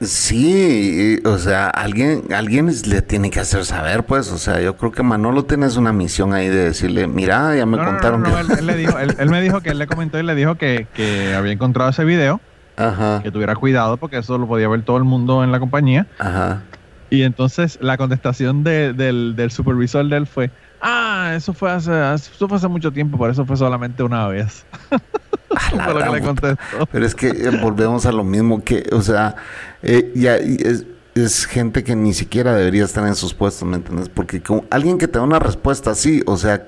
Sí, 0.00 1.18
o 1.24 1.38
sea, 1.38 1.70
alguien, 1.70 2.24
alguien 2.34 2.70
le 2.86 3.00
tiene 3.00 3.30
que 3.30 3.40
hacer 3.40 3.64
saber, 3.64 4.04
pues, 4.04 4.30
o 4.30 4.36
sea, 4.36 4.60
yo 4.60 4.76
creo 4.76 4.92
que 4.92 5.02
Manolo 5.02 5.46
tienes 5.46 5.76
una 5.76 5.92
misión 5.92 6.34
ahí 6.34 6.48
de 6.48 6.64
decirle, 6.64 7.06
mira, 7.06 7.56
ya 7.56 7.64
me 7.64 7.78
contaron 7.78 8.22
que... 8.22 8.30
él, 8.58 8.66
le 8.66 8.76
dijo, 8.76 8.98
él, 8.98 9.30
me 9.30 9.40
dijo 9.40 9.62
que 9.62 9.70
él 9.70 9.78
le 9.78 9.86
comentó 9.86 10.18
y 10.18 10.22
le 10.22 10.34
dijo 10.34 10.56
que, 10.56 10.86
que 10.92 11.34
había 11.34 11.52
encontrado 11.52 11.88
ese 11.88 12.04
video, 12.04 12.42
Ajá. 12.76 13.22
que 13.22 13.30
tuviera 13.30 13.54
cuidado 13.54 13.96
porque 13.96 14.18
eso 14.18 14.36
lo 14.36 14.46
podía 14.46 14.68
ver 14.68 14.82
todo 14.82 14.98
el 14.98 15.04
mundo 15.04 15.42
en 15.42 15.50
la 15.50 15.58
compañía. 15.58 16.06
Ajá. 16.18 16.62
Y 17.08 17.22
entonces 17.22 17.78
la 17.80 17.96
contestación 17.96 18.64
del, 18.64 19.34
del 19.34 19.50
supervisor 19.50 20.06
de 20.08 20.16
él 20.18 20.26
fue, 20.26 20.50
ah, 20.82 21.32
eso 21.34 21.54
fue 21.54 21.70
hace, 21.70 21.92
eso 22.14 22.48
fue 22.48 22.58
hace 22.58 22.68
mucho 22.68 22.92
tiempo, 22.92 23.16
por 23.16 23.30
eso 23.30 23.46
fue 23.46 23.56
solamente 23.56 24.02
una 24.02 24.26
vez. 24.26 24.66
Pero 26.92 27.06
es 27.06 27.14
que 27.14 27.28
eh, 27.28 27.50
volvemos 27.62 28.06
a 28.06 28.12
lo 28.12 28.24
mismo 28.24 28.62
que, 28.62 28.88
o 28.92 29.02
sea, 29.02 29.36
eh, 29.82 30.12
ya 30.14 30.36
es, 30.36 31.46
gente 31.46 31.82
que 31.82 31.96
ni 31.96 32.12
siquiera 32.12 32.54
debería 32.54 32.84
estar 32.84 33.06
en 33.06 33.14
sus 33.14 33.32
puestos, 33.32 33.66
¿me 33.66 33.76
entiendes? 33.76 34.08
Porque 34.08 34.42
con 34.42 34.66
alguien 34.70 34.98
que 34.98 35.08
te 35.08 35.18
da 35.18 35.24
una 35.24 35.38
respuesta 35.38 35.92
así, 35.92 36.22
o 36.26 36.36
sea, 36.36 36.66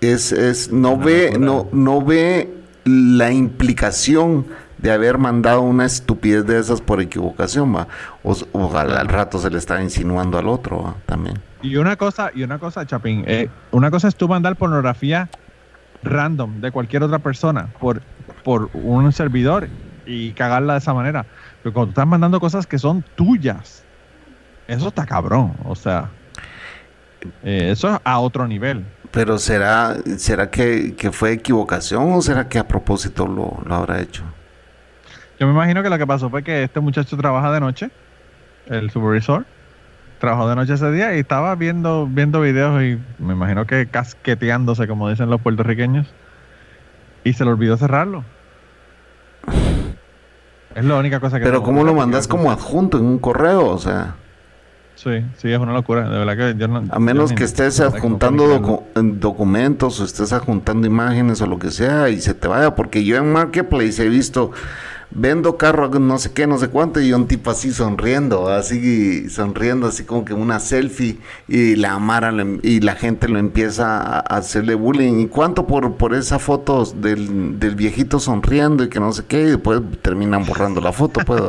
es, 0.00 0.32
es 0.32 0.72
no 0.72 0.96
ve, 0.96 1.36
no, 1.38 1.68
no 1.72 2.00
ve 2.02 2.54
la 2.84 3.30
implicación 3.30 4.46
de 4.78 4.92
haber 4.92 5.18
mandado 5.18 5.62
una 5.62 5.86
estupidez 5.86 6.46
de 6.46 6.58
esas 6.58 6.80
por 6.80 7.00
equivocación, 7.00 7.74
va. 7.74 7.88
O, 8.22 8.76
al, 8.76 9.08
rato 9.08 9.38
se 9.38 9.50
le 9.50 9.58
está 9.58 9.82
insinuando 9.82 10.38
al 10.38 10.48
otro, 10.48 10.96
también. 11.06 11.38
Y 11.62 11.76
una 11.76 11.96
cosa, 11.96 12.30
y 12.34 12.42
una 12.42 12.58
cosa, 12.58 12.84
Chapín, 12.86 13.24
eh, 13.26 13.48
una 13.70 13.90
cosa 13.90 14.08
es 14.08 14.16
tú 14.16 14.28
mandar 14.28 14.56
pornografía 14.56 15.30
random 16.04 16.60
de 16.60 16.70
cualquier 16.70 17.02
otra 17.02 17.18
persona 17.18 17.68
por, 17.80 18.02
por 18.42 18.70
un 18.74 19.12
servidor 19.12 19.68
y 20.06 20.32
cagarla 20.32 20.74
de 20.74 20.78
esa 20.78 20.94
manera. 20.94 21.26
Pero 21.62 21.72
cuando 21.72 21.90
estás 21.90 22.06
mandando 22.06 22.40
cosas 22.40 22.66
que 22.66 22.78
son 22.78 23.04
tuyas, 23.14 23.84
Eso 24.66 24.88
está 24.88 25.04
cabrón, 25.04 25.52
o 25.64 25.74
sea, 25.74 26.08
eh, 27.42 27.68
eso 27.70 27.94
es 27.94 28.00
a 28.02 28.18
otro 28.18 28.46
nivel. 28.48 28.84
Pero 29.10 29.38
¿será, 29.38 29.96
será 30.16 30.50
que, 30.50 30.94
fue 31.12 31.32
equivocación 31.32 32.12
o 32.12 32.22
será 32.22 32.48
que 32.48 32.58
a 32.58 32.66
propósito 32.66 33.26
lo, 33.26 33.62
lo, 33.64 33.74
habrá 33.74 34.00
hecho? 34.00 34.24
Yo 35.38 35.46
me 35.46 35.52
imagino 35.52 35.82
que 35.82 35.90
lo 35.90 35.98
que 35.98 36.06
pasó 36.06 36.30
fue 36.30 36.42
que 36.42 36.62
este 36.62 36.80
muchacho 36.80 37.16
trabaja 37.16 37.52
de 37.52 37.60
noche, 37.60 37.90
el 38.66 38.90
supervisor, 38.90 39.44
trabajó 40.24 40.48
de 40.48 40.56
noche 40.56 40.72
ese 40.72 40.90
día 40.90 41.14
y 41.14 41.20
estaba 41.20 41.54
viendo, 41.54 42.08
viendo 42.10 42.40
videos 42.40 42.82
y 42.82 42.98
me 43.18 43.34
imagino 43.34 43.66
que 43.66 43.86
casqueteándose, 43.86 44.88
como 44.88 45.10
dicen 45.10 45.28
los 45.28 45.38
puertorriqueños, 45.40 46.06
y 47.24 47.34
se 47.34 47.44
le 47.44 47.50
olvidó 47.50 47.76
cerrarlo. 47.76 48.24
Es 50.74 50.84
la 50.84 50.96
única 50.96 51.20
cosa 51.20 51.38
que... 51.38 51.44
Pero 51.44 51.62
¿cómo 51.62 51.84
lo 51.84 51.92
mandas 51.92 52.26
como 52.26 52.50
adjunto 52.50 52.98
en 52.98 53.04
un 53.04 53.18
correo? 53.18 53.66
O 53.66 53.78
sea... 53.78 54.14
Sí, 54.94 55.24
sí, 55.36 55.52
es 55.52 55.58
una 55.58 55.74
locura. 55.74 56.08
De 56.08 56.18
verdad 56.18 56.36
que 56.36 56.58
yo 56.58 56.68
no... 56.68 56.84
A 56.90 56.98
menos 56.98 57.32
que 57.32 57.44
estés 57.44 57.80
adjuntando 57.80 58.82
documentos 58.94 60.00
o 60.00 60.04
estés 60.04 60.32
adjuntando 60.32 60.86
imágenes 60.86 61.42
o 61.42 61.46
lo 61.46 61.58
que 61.58 61.70
sea 61.70 62.08
y 62.08 62.20
se 62.20 62.32
te 62.32 62.48
vaya. 62.48 62.74
Porque 62.74 63.04
yo 63.04 63.18
en 63.18 63.30
Marketplace 63.30 64.02
he 64.02 64.08
visto 64.08 64.52
vendo 65.14 65.56
carro, 65.56 65.88
no 65.88 66.18
sé 66.18 66.32
qué, 66.32 66.46
no 66.46 66.58
sé 66.58 66.68
cuánto, 66.68 67.00
y 67.00 67.12
un 67.12 67.26
tipo 67.26 67.50
así 67.50 67.72
sonriendo, 67.72 68.48
así 68.48 69.30
sonriendo, 69.30 69.86
así 69.86 70.04
como 70.04 70.24
que 70.24 70.34
una 70.34 70.58
selfie, 70.58 71.18
y 71.48 71.76
la 71.76 71.92
amara 71.92 72.32
y 72.62 72.80
la 72.80 72.96
gente 72.96 73.28
lo 73.28 73.38
empieza 73.38 73.98
a, 73.98 74.18
hacerle 74.20 74.74
bullying. 74.74 75.20
¿Y 75.20 75.26
cuánto 75.28 75.66
por, 75.66 75.94
por 75.94 76.14
esa 76.14 76.38
foto 76.38 76.84
del, 76.84 77.58
del, 77.58 77.74
viejito 77.76 78.18
sonriendo 78.18 78.84
y 78.84 78.88
que 78.88 79.00
no 79.00 79.12
sé 79.12 79.24
qué? 79.26 79.42
Y 79.42 79.50
después 79.50 79.80
terminan 80.02 80.44
borrando 80.44 80.80
la 80.80 80.92
foto, 80.92 81.20
pues, 81.24 81.40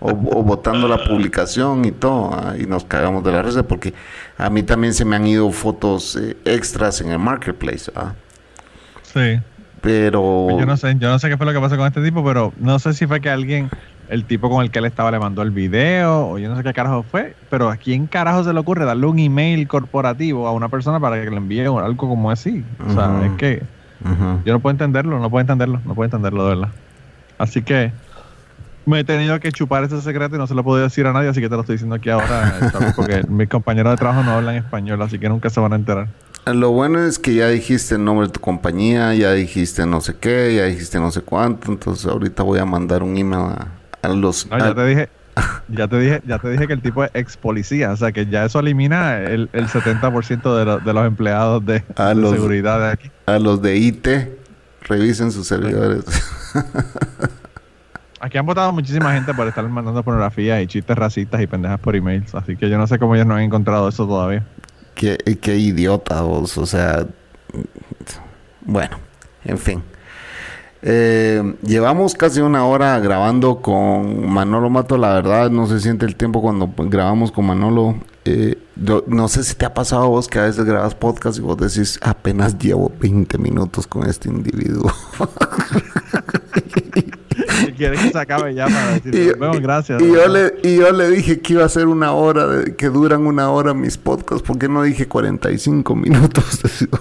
o, 0.00 0.10
o 0.10 0.42
botando 0.42 0.88
la 0.88 1.04
publicación 1.04 1.84
y 1.84 1.92
todo, 1.92 2.56
y 2.58 2.66
nos 2.66 2.84
cagamos 2.84 3.22
de 3.22 3.32
la 3.32 3.42
risa, 3.42 3.62
porque 3.62 3.92
a 4.38 4.48
mí 4.48 4.62
también 4.62 4.94
se 4.94 5.04
me 5.04 5.16
han 5.16 5.26
ido 5.26 5.50
fotos 5.52 6.16
eh, 6.16 6.36
extras 6.44 7.00
en 7.00 7.10
el 7.10 7.18
marketplace. 7.18 7.92
Sí. 9.02 9.40
Pero. 9.82 10.46
Pues 10.48 10.58
yo 10.58 10.66
no 10.66 10.76
sé, 10.76 10.96
yo 10.98 11.10
no 11.10 11.18
sé 11.18 11.28
qué 11.28 11.36
fue 11.36 11.44
lo 11.44 11.52
que 11.52 11.60
pasó 11.60 11.76
con 11.76 11.86
este 11.86 12.02
tipo, 12.02 12.24
pero 12.24 12.52
no 12.58 12.78
sé 12.78 12.94
si 12.94 13.06
fue 13.06 13.20
que 13.20 13.28
alguien, 13.28 13.68
el 14.08 14.24
tipo 14.24 14.48
con 14.48 14.62
el 14.62 14.70
que 14.70 14.78
él 14.78 14.84
estaba 14.84 15.10
le 15.10 15.18
mandó 15.18 15.42
el 15.42 15.50
video, 15.50 16.28
o 16.28 16.38
yo 16.38 16.48
no 16.48 16.56
sé 16.56 16.62
qué 16.62 16.72
carajo 16.72 17.02
fue, 17.02 17.34
pero 17.50 17.68
¿a 17.68 17.76
quién 17.76 18.06
carajo 18.06 18.44
se 18.44 18.52
le 18.52 18.60
ocurre 18.60 18.84
darle 18.84 19.06
un 19.06 19.18
email 19.18 19.66
corporativo 19.66 20.46
a 20.46 20.52
una 20.52 20.68
persona 20.68 21.00
para 21.00 21.22
que 21.22 21.28
le 21.28 21.36
envíe 21.36 21.66
algo 21.66 22.08
como 22.08 22.30
así? 22.30 22.64
O 22.88 22.92
sea, 22.92 23.26
es 23.26 23.32
que 23.32 23.62
yo 24.44 24.52
no 24.52 24.60
puedo 24.60 24.72
entenderlo, 24.72 25.18
no 25.18 25.30
puedo 25.30 25.40
entenderlo, 25.40 25.80
no 25.84 25.94
puedo 25.94 26.06
entenderlo 26.06 26.44
de 26.44 26.56
verdad. 26.56 26.72
Así 27.38 27.62
que 27.62 27.92
me 28.86 29.00
he 29.00 29.04
tenido 29.04 29.38
que 29.40 29.50
chupar 29.52 29.84
ese 29.84 30.00
secreto 30.00 30.36
y 30.36 30.38
no 30.38 30.46
se 30.46 30.54
lo 30.54 30.62
puedo 30.62 30.82
decir 30.82 31.06
a 31.06 31.12
nadie, 31.12 31.28
así 31.28 31.40
que 31.40 31.48
te 31.48 31.54
lo 31.54 31.62
estoy 31.62 31.74
diciendo 31.74 31.96
aquí 31.96 32.10
ahora, 32.10 32.54
porque 32.94 33.22
mis 33.28 33.48
compañeros 33.48 33.92
de 33.92 33.96
trabajo 33.96 34.22
no 34.22 34.32
hablan 34.32 34.56
español, 34.56 35.02
así 35.02 35.18
que 35.18 35.28
nunca 35.28 35.50
se 35.50 35.58
van 35.58 35.72
a 35.72 35.76
enterar. 35.76 36.08
Lo 36.46 36.70
bueno 36.72 37.04
es 37.04 37.20
que 37.20 37.34
ya 37.34 37.48
dijiste 37.48 37.94
el 37.94 38.04
nombre 38.04 38.26
de 38.26 38.32
tu 38.32 38.40
compañía, 38.40 39.14
ya 39.14 39.32
dijiste 39.32 39.86
no 39.86 40.00
sé 40.00 40.16
qué, 40.16 40.56
ya 40.56 40.64
dijiste 40.64 40.98
no 40.98 41.12
sé 41.12 41.20
cuánto, 41.20 41.70
entonces 41.70 42.06
ahorita 42.06 42.42
voy 42.42 42.58
a 42.58 42.64
mandar 42.64 43.04
un 43.04 43.16
email 43.16 43.54
a, 44.02 44.08
los... 44.08 44.48
No, 44.48 44.58
ya 44.58 44.74
te 44.74 44.84
dije, 44.84 45.08
ya 45.68 45.86
te 45.86 45.98
dije, 46.00 46.22
ya 46.26 46.40
te 46.40 46.50
dije 46.50 46.66
que 46.66 46.72
el 46.72 46.82
tipo 46.82 47.04
es 47.04 47.12
ex 47.14 47.36
policía, 47.36 47.92
o 47.92 47.96
sea 47.96 48.10
que 48.10 48.26
ya 48.26 48.44
eso 48.44 48.58
elimina 48.58 49.20
el, 49.20 49.50
el 49.52 49.68
70% 49.68 50.56
de, 50.56 50.84
de, 50.84 50.92
los 50.92 51.06
empleados 51.06 51.64
de, 51.64 51.84
seguridad 51.96 52.80
de 52.80 52.90
aquí. 52.90 53.10
A 53.26 53.38
los 53.38 53.62
de 53.62 53.76
IT, 53.76 54.08
revisen 54.88 55.30
sus 55.30 55.46
servidores. 55.46 56.04
Aquí 58.20 58.38
han 58.38 58.46
votado 58.46 58.72
muchísima 58.72 59.12
gente 59.14 59.32
por 59.34 59.46
estar 59.48 59.68
mandando 59.68 60.02
pornografía 60.02 60.60
y 60.60 60.66
chistes 60.66 60.96
racistas 60.96 61.40
y 61.40 61.46
pendejas 61.46 61.78
por 61.78 61.94
emails, 61.94 62.34
así 62.34 62.56
que 62.56 62.68
yo 62.68 62.78
no 62.78 62.86
sé 62.88 62.98
cómo 62.98 63.14
ellos 63.14 63.26
no 63.28 63.34
han 63.34 63.42
encontrado 63.42 63.88
eso 63.88 64.06
todavía. 64.06 64.44
Qué, 65.02 65.18
qué 65.40 65.56
idiota 65.56 66.22
vos, 66.22 66.56
o 66.56 66.64
sea, 66.64 67.08
bueno, 68.60 68.98
en 69.44 69.58
fin. 69.58 69.82
Eh, 70.80 71.56
llevamos 71.62 72.14
casi 72.14 72.40
una 72.40 72.64
hora 72.66 73.00
grabando 73.00 73.60
con 73.60 74.30
Manolo 74.30 74.70
Mato, 74.70 74.96
la 74.96 75.14
verdad 75.14 75.50
no 75.50 75.66
se 75.66 75.80
siente 75.80 76.06
el 76.06 76.14
tiempo 76.14 76.40
cuando 76.40 76.72
grabamos 76.76 77.32
con 77.32 77.46
Manolo. 77.46 77.96
Eh, 78.24 78.56
no 79.08 79.26
sé 79.26 79.42
si 79.42 79.56
te 79.56 79.66
ha 79.66 79.74
pasado 79.74 80.04
a 80.04 80.06
vos 80.06 80.28
que 80.28 80.38
a 80.38 80.42
veces 80.42 80.64
grabas 80.64 80.94
podcast 80.94 81.36
y 81.36 81.40
vos 81.40 81.56
decís 81.56 81.98
apenas 82.00 82.56
llevo 82.56 82.92
20 83.00 83.38
minutos 83.38 83.88
con 83.88 84.08
este 84.08 84.28
individuo. 84.28 84.92
que 87.90 88.10
se 88.10 88.18
acabe 88.18 88.54
ya 88.54 88.66
para 88.66 88.94
decir, 88.94 89.14
y, 89.36 89.38
bueno, 89.38 89.60
gracias. 89.60 90.00
Y 90.00 90.08
yo, 90.08 90.28
le, 90.28 90.54
y 90.62 90.76
yo 90.76 90.92
le 90.92 91.10
dije 91.10 91.40
que 91.40 91.54
iba 91.54 91.64
a 91.64 91.68
ser 91.68 91.88
una 91.88 92.12
hora, 92.12 92.46
de, 92.46 92.76
que 92.76 92.88
duran 92.88 93.26
una 93.26 93.50
hora 93.50 93.74
mis 93.74 93.98
podcasts, 93.98 94.46
¿por 94.46 94.58
qué 94.58 94.68
no 94.68 94.82
dije 94.82 95.08
45 95.08 95.94
minutos? 95.96 96.60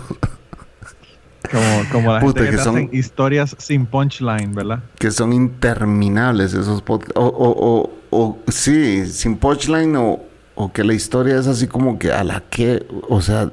como, 1.51 1.89
como 1.91 2.13
la 2.13 2.21
gente 2.21 2.49
que, 2.49 2.57
son 2.57 2.89
historias 2.91 3.55
sin 3.59 3.85
punchline, 3.85 4.53
¿verdad? 4.53 4.83
Que 4.97 5.11
son 5.11 5.33
interminables 5.33 6.53
esos 6.53 6.81
podcasts. 6.81 7.15
O, 7.15 7.25
o, 7.25 7.51
o, 7.59 7.89
o 8.09 8.39
sí, 8.47 9.05
sin 9.05 9.37
punchline 9.37 9.95
o, 9.95 10.19
o 10.55 10.71
que 10.71 10.83
la 10.83 10.93
historia 10.93 11.37
es 11.37 11.47
así 11.47 11.67
como 11.67 11.99
que 11.99 12.11
a 12.11 12.23
la 12.23 12.41
que, 12.49 12.85
o 13.09 13.21
sea, 13.21 13.51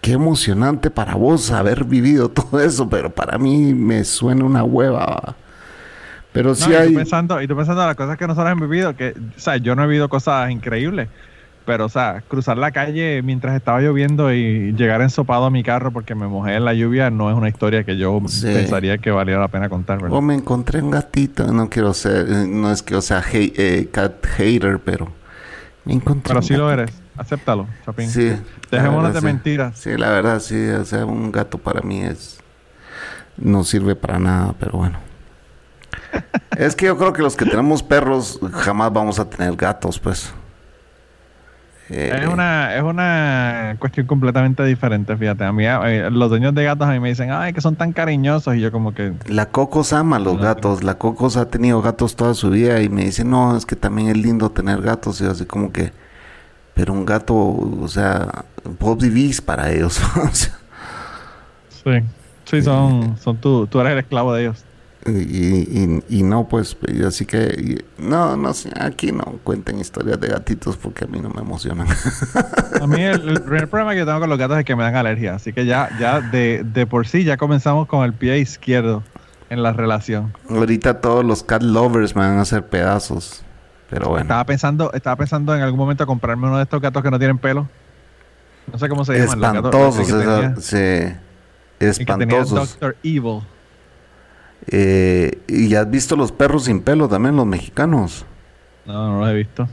qué 0.00 0.12
emocionante 0.12 0.90
para 0.90 1.14
vos 1.14 1.50
haber 1.50 1.84
vivido 1.84 2.28
todo 2.30 2.60
eso, 2.60 2.88
pero 2.88 3.10
para 3.10 3.38
mí 3.38 3.74
me 3.74 4.04
suena 4.04 4.44
una 4.44 4.64
hueva. 4.64 5.36
Pero 6.32 6.54
sí 6.54 6.72
hay... 6.74 6.88
Y 6.88 6.92
tú, 6.92 6.96
pensando, 6.96 7.42
y 7.42 7.48
tú 7.48 7.56
pensando 7.56 7.82
en 7.82 7.88
las 7.88 7.96
cosas 7.96 8.16
que 8.16 8.26
nosotros 8.26 8.52
hemos 8.52 8.68
vivido, 8.68 8.96
que, 8.96 9.14
o 9.36 9.40
sea, 9.40 9.56
yo 9.56 9.74
no 9.74 9.84
he 9.84 9.86
vivido 9.86 10.08
cosas 10.08 10.50
increíbles, 10.50 11.08
pero, 11.64 11.84
o 11.84 11.88
sea, 11.88 12.22
cruzar 12.26 12.56
la 12.56 12.70
calle 12.70 13.20
mientras 13.22 13.54
estaba 13.54 13.80
lloviendo 13.80 14.32
y 14.32 14.72
llegar 14.72 15.02
ensopado 15.02 15.44
a 15.44 15.50
mi 15.50 15.62
carro 15.62 15.92
porque 15.92 16.14
me 16.14 16.26
mojé 16.26 16.54
en 16.54 16.64
la 16.64 16.72
lluvia 16.72 17.10
no 17.10 17.30
es 17.30 17.36
una 17.36 17.48
historia 17.48 17.84
que 17.84 17.98
yo 17.98 18.18
pensaría 18.42 18.96
que 18.96 19.10
valiera 19.10 19.40
la 19.40 19.48
pena 19.48 19.68
contar, 19.68 20.00
¿verdad? 20.00 20.16
O 20.16 20.22
me 20.22 20.34
encontré 20.34 20.80
un 20.80 20.90
gatito, 20.90 21.52
no 21.52 21.68
quiero 21.68 21.92
ser, 21.92 22.26
no 22.48 22.72
es 22.72 22.82
que, 22.82 22.94
o 22.94 23.02
sea, 23.02 23.22
eh, 23.34 23.88
cat 23.92 24.24
hater, 24.24 24.78
pero 24.78 25.12
me 25.84 25.92
encontré 25.92 26.32
Pero 26.32 26.42
sí 26.42 26.54
lo 26.54 26.72
eres, 26.72 26.90
acéptalo, 27.16 27.66
Chapín. 27.84 28.08
Sí. 28.08 28.32
Dejémonos 28.70 29.12
de 29.12 29.20
mentiras. 29.20 29.78
Sí, 29.78 29.94
la 29.96 30.10
verdad, 30.10 30.40
sí, 30.40 30.68
o 30.70 30.84
sea, 30.86 31.04
un 31.04 31.30
gato 31.32 31.58
para 31.58 31.82
mí 31.82 32.00
es, 32.00 32.38
no 33.36 33.62
sirve 33.62 33.94
para 33.94 34.18
nada, 34.18 34.54
pero 34.58 34.72
bueno 34.72 35.07
es 36.58 36.74
que 36.74 36.86
yo 36.86 36.96
creo 36.96 37.12
que 37.12 37.22
los 37.22 37.36
que 37.36 37.44
tenemos 37.44 37.82
perros 37.82 38.40
jamás 38.52 38.92
vamos 38.92 39.18
a 39.18 39.28
tener 39.28 39.54
gatos, 39.54 39.98
pues. 39.98 40.32
es, 41.88 42.26
una, 42.26 42.74
es 42.74 42.82
una 42.82 43.76
cuestión 43.78 44.06
completamente 44.06 44.64
diferente, 44.64 45.16
fíjate. 45.16 45.44
A 45.44 45.52
mí, 45.52 45.64
eh, 45.66 46.08
los 46.10 46.28
dueños 46.30 46.54
de 46.54 46.64
gatos 46.64 46.88
a 46.88 46.92
mí 46.92 47.00
me 47.00 47.10
dicen, 47.10 47.30
ay, 47.30 47.52
que 47.52 47.60
son 47.60 47.76
tan 47.76 47.92
cariñosos. 47.92 48.56
Y 48.56 48.60
yo 48.60 48.72
como 48.72 48.92
que... 48.92 49.12
La 49.26 49.46
Cocos 49.46 49.92
ama 49.92 50.18
los 50.18 50.40
gatos. 50.40 50.82
La 50.82 50.96
Cocos 50.96 51.36
ha 51.36 51.48
tenido 51.48 51.80
gatos 51.80 52.16
toda 52.16 52.34
su 52.34 52.50
vida 52.50 52.82
y 52.82 52.88
me 52.88 53.04
dice, 53.04 53.24
no, 53.24 53.56
es 53.56 53.64
que 53.64 53.76
también 53.76 54.08
es 54.08 54.16
lindo 54.16 54.50
tener 54.50 54.82
gatos. 54.82 55.20
Y 55.20 55.26
así 55.26 55.46
como 55.46 55.72
que... 55.72 55.92
Pero 56.74 56.92
un 56.92 57.04
gato, 57.04 57.34
o 57.34 57.88
sea, 57.88 58.44
vos 58.78 58.98
vivís 58.98 59.40
para 59.40 59.70
ellos. 59.72 60.00
sí, 61.68 61.90
sí, 62.44 62.62
son, 62.62 63.16
son 63.18 63.36
tú, 63.36 63.66
tú 63.66 63.80
eres 63.80 63.94
el 63.94 63.98
esclavo 63.98 64.32
de 64.32 64.42
ellos. 64.42 64.64
Y, 65.10 66.02
y, 66.08 66.22
no, 66.22 66.48
pues, 66.48 66.76
así 67.06 67.26
que, 67.26 67.84
no, 67.98 68.36
no, 68.36 68.52
aquí 68.80 69.12
no 69.12 69.38
cuenten 69.44 69.78
historias 69.78 70.20
de 70.20 70.28
gatitos 70.28 70.76
porque 70.76 71.04
a 71.04 71.06
mí 71.08 71.20
no 71.20 71.30
me 71.30 71.40
emocionan. 71.40 71.86
A 72.80 72.86
mí 72.86 73.02
el, 73.02 73.40
primer 73.40 73.68
problema 73.68 73.94
que 73.94 74.04
tengo 74.04 74.20
con 74.20 74.30
los 74.30 74.38
gatos 74.38 74.58
es 74.58 74.64
que 74.64 74.76
me 74.76 74.82
dan 74.82 74.96
alergia, 74.96 75.34
así 75.34 75.52
que 75.52 75.66
ya, 75.66 75.88
ya 75.98 76.20
de, 76.20 76.64
de 76.64 76.86
por 76.86 77.06
sí 77.06 77.24
ya 77.24 77.36
comenzamos 77.36 77.86
con 77.86 78.04
el 78.04 78.12
pie 78.12 78.38
izquierdo 78.38 79.02
en 79.50 79.62
la 79.62 79.72
relación. 79.72 80.34
Ahorita 80.48 81.00
todos 81.00 81.24
los 81.24 81.42
cat 81.42 81.62
lovers 81.62 82.14
me 82.14 82.22
van 82.22 82.38
a 82.38 82.42
hacer 82.42 82.66
pedazos, 82.66 83.42
pero 83.90 84.08
bueno. 84.08 84.22
Estaba 84.22 84.44
pensando, 84.44 84.92
estaba 84.92 85.16
pensando 85.16 85.54
en 85.54 85.62
algún 85.62 85.78
momento 85.78 86.06
comprarme 86.06 86.46
uno 86.46 86.56
de 86.58 86.64
estos 86.64 86.80
gatos 86.80 87.02
que 87.02 87.10
no 87.10 87.18
tienen 87.18 87.38
pelo. 87.38 87.68
No 88.70 88.78
sé 88.78 88.88
cómo 88.88 89.04
se 89.04 89.14
llaman. 89.14 89.56
Espantosos, 89.56 90.10
los 90.10 90.24
gatos, 90.24 90.64
sí. 90.64 91.14
Espantosos. 91.80 92.70
Doctor 92.70 92.96
Evil. 93.02 93.40
Eh, 94.70 95.38
¿Y 95.48 95.74
has 95.74 95.90
visto 95.90 96.16
los 96.16 96.32
perros 96.32 96.64
sin 96.64 96.80
pelo 96.80 97.08
también, 97.08 97.36
los 97.36 97.46
mexicanos? 97.46 98.26
No, 98.84 99.12
no 99.12 99.20
los 99.20 99.30
he 99.30 99.34
visto. 99.34 99.68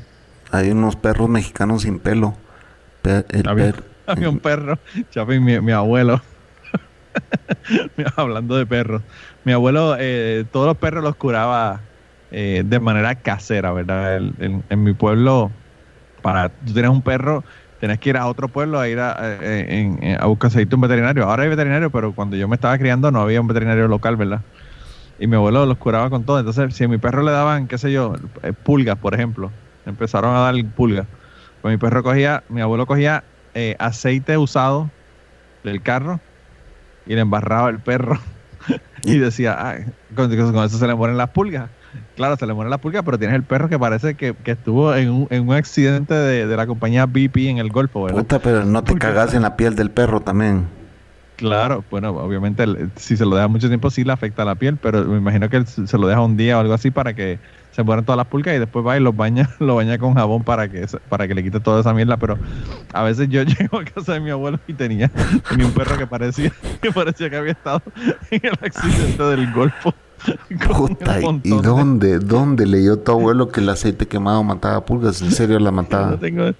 Hay 0.51 0.71
unos 0.71 0.95
perros 0.95 1.29
mexicanos 1.29 1.81
sin 1.81 1.99
pelo. 1.99 2.35
había, 3.45 4.29
un 4.29 4.39
perro, 4.39 4.79
Chapi, 5.11 5.39
mi, 5.39 5.71
abuelo. 5.71 6.21
Hablando 8.15 8.55
de 8.57 8.65
perros. 8.65 9.01
Mi 9.43 9.51
abuelo, 9.51 9.95
eh, 9.99 10.45
todos 10.51 10.67
los 10.67 10.77
perros 10.77 11.03
los 11.03 11.15
curaba 11.15 11.81
eh, 12.31 12.63
de 12.65 12.79
manera 12.79 13.15
casera, 13.15 13.71
¿verdad? 13.73 14.17
en, 14.17 14.83
mi 14.83 14.93
pueblo, 14.93 15.51
para 16.21 16.49
tú 16.49 16.73
tienes 16.73 16.89
un 16.89 17.01
perro, 17.01 17.43
tienes 17.79 17.99
que 17.99 18.09
ir 18.09 18.17
a 18.17 18.25
otro 18.25 18.47
pueblo 18.47 18.79
a 18.79 18.87
ir 18.87 18.99
a, 18.99 19.11
a 19.11 20.25
buscar 20.25 20.51
un 20.55 20.81
veterinario. 20.81 21.25
Ahora 21.25 21.43
hay 21.43 21.49
veterinario, 21.49 21.91
pero 21.91 22.13
cuando 22.13 22.35
yo 22.35 22.47
me 22.47 22.55
estaba 22.55 22.77
criando 22.77 23.11
no 23.11 23.21
había 23.21 23.39
un 23.39 23.47
veterinario 23.47 23.87
local, 23.87 24.15
¿verdad? 24.15 24.41
Y 25.19 25.27
mi 25.27 25.35
abuelo 25.35 25.65
los 25.65 25.77
curaba 25.77 26.09
con 26.09 26.23
todo. 26.23 26.39
Entonces, 26.39 26.75
si 26.75 26.83
a 26.83 26.87
mi 26.87 26.97
perro 26.97 27.23
le 27.23 27.31
daban, 27.31 27.67
qué 27.67 27.77
sé 27.77 27.91
yo, 27.91 28.15
eh, 28.43 28.53
pulgas, 28.53 28.97
por 28.97 29.13
ejemplo, 29.13 29.51
empezaron 29.85 30.35
a 30.35 30.39
dar 30.39 30.55
pulgas. 30.75 31.07
Pues 31.61 31.73
mi 31.73 31.77
perro 31.77 32.03
cogía, 32.03 32.43
mi 32.49 32.61
abuelo 32.61 32.85
cogía 32.85 33.23
eh, 33.53 33.75
aceite 33.79 34.37
usado 34.37 34.89
del 35.63 35.81
carro 35.81 36.19
y 37.05 37.15
le 37.15 37.21
embarraba 37.21 37.69
el 37.69 37.79
perro 37.79 38.19
y 39.03 39.17
decía, 39.17 39.55
Ay, 39.59 39.85
con, 40.15 40.31
eso 40.31 40.77
se 40.77 40.87
le 40.87 40.95
mueren 40.95 41.17
las 41.17 41.29
pulgas. 41.29 41.69
Claro, 42.17 42.35
se 42.35 42.45
le 42.45 42.53
mueren 42.53 42.69
las 42.69 42.81
pulgas, 42.81 43.03
pero 43.05 43.17
tienes 43.17 43.35
el 43.35 43.43
perro 43.43 43.69
que 43.69 43.79
parece 43.79 44.15
que, 44.15 44.35
estuvo 44.43 44.93
en 44.95 45.09
un, 45.09 45.27
en 45.29 45.47
un 45.47 45.53
accidente 45.53 46.13
de, 46.13 46.45
la 46.57 46.67
compañía 46.67 47.05
BP 47.05 47.37
en 47.47 47.57
el 47.57 47.69
Golfo, 47.69 48.03
¿verdad? 48.03 48.19
Puta, 48.19 48.39
pero 48.39 48.65
no 48.65 48.83
te 48.83 48.95
cagas 48.95 49.33
en 49.33 49.43
la 49.43 49.55
piel 49.55 49.75
del 49.75 49.91
perro 49.91 50.19
también. 50.19 50.67
Claro, 51.35 51.83
bueno, 51.91 52.11
obviamente 52.11 52.65
si 52.95 53.17
se 53.17 53.25
lo 53.25 53.35
deja 53.35 53.47
mucho 53.47 53.67
tiempo 53.67 53.89
sí 53.89 54.03
le 54.03 54.13
afecta 54.13 54.43
a 54.43 54.45
la 54.45 54.55
piel, 54.55 54.77
pero 54.77 55.03
me 55.03 55.17
imagino 55.17 55.49
que 55.49 55.65
se 55.65 55.97
lo 55.97 56.07
deja 56.07 56.21
un 56.21 56.37
día 56.37 56.57
o 56.57 56.61
algo 56.61 56.73
así 56.73 56.91
para 56.91 57.13
que 57.13 57.39
se 57.75 57.83
mueran 57.83 58.05
todas 58.05 58.15
las 58.15 58.27
pulgas 58.27 58.55
y 58.55 58.59
después 58.59 58.85
va 58.85 58.95
y 58.95 59.01
los 59.01 59.15
baña, 59.15 59.49
lo 59.59 59.75
baña 59.75 59.97
con 59.97 60.13
jabón 60.13 60.43
para 60.43 60.69
que 60.69 60.87
para 61.09 61.27
que 61.27 61.35
le 61.35 61.43
quite 61.43 61.59
toda 61.59 61.81
esa 61.81 61.93
mierda, 61.93 62.15
pero 62.15 62.37
a 62.93 63.03
veces 63.03 63.27
yo 63.27 63.43
llego 63.43 63.79
a 63.79 63.83
casa 63.83 64.13
de 64.13 64.21
mi 64.21 64.29
abuelo 64.29 64.59
y 64.65 64.73
tenía, 64.73 65.11
un 65.51 65.71
perro 65.71 65.97
que 65.97 66.07
parecía 66.07 66.53
que 66.81 66.91
parecía 66.91 67.29
que 67.29 67.35
había 67.35 67.51
estado 67.51 67.81
en 68.31 68.41
el 68.43 68.53
accidente 68.61 69.23
del 69.23 69.51
Golfo. 69.51 69.93
Puta, 70.69 71.19
¿y 71.43 71.49
dónde, 71.49 72.19
dónde 72.19 72.65
leyó 72.65 72.97
tu 72.97 73.11
abuelo 73.11 73.49
que 73.49 73.59
el 73.59 73.69
aceite 73.69 74.07
quemado 74.07 74.41
mataba 74.43 74.83
pulgas? 74.85 75.21
¿En 75.21 75.31
serio 75.31 75.59
la 75.59 75.71
mataba? 75.71 76.11
no 76.11 76.17
tengo, 76.17 76.51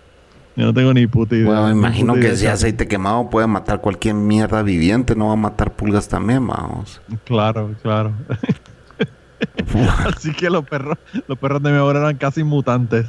yo 0.56 0.66
no 0.66 0.74
tengo 0.74 0.94
ni 0.94 1.06
puta 1.08 1.36
idea. 1.36 1.48
Bueno, 1.48 1.66
me 1.68 1.72
imagino 1.72 2.14
que 2.14 2.32
ese 2.32 2.50
aceite 2.50 2.88
quemado 2.88 3.30
puede 3.30 3.48
matar 3.48 3.82
cualquier 3.82 4.16
mierda 4.16 4.64
viviente, 4.64 5.16
no 5.16 5.28
va 5.28 5.34
a 5.34 5.38
matar 5.38 5.72
pulgas 5.74 6.08
también, 6.08 6.46
vamos. 6.48 7.02
Claro, 7.26 7.76
claro. 7.82 8.14
Así 10.16 10.32
que 10.34 10.50
los 10.50 10.64
perros, 10.66 10.98
los 11.28 11.38
perros 11.38 11.62
de 11.62 11.72
mi 11.72 11.78
abuela 11.78 12.00
eran 12.00 12.18
casi 12.18 12.44
mutantes. 12.44 13.08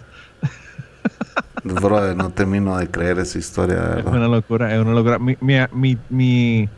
Brother, 1.63 2.17
no 2.17 2.31
termino 2.31 2.77
de 2.77 2.89
creer 2.89 3.19
esa 3.19 3.39
historia. 3.39 3.97
Es 3.99 4.05
una 4.07 4.29
locura, 4.29 4.75
es 4.75 4.81
una 4.81 4.93
locura. 4.93 5.19
Mi, 5.19 5.37
mi, 5.41 5.99
mi, 6.11 6.69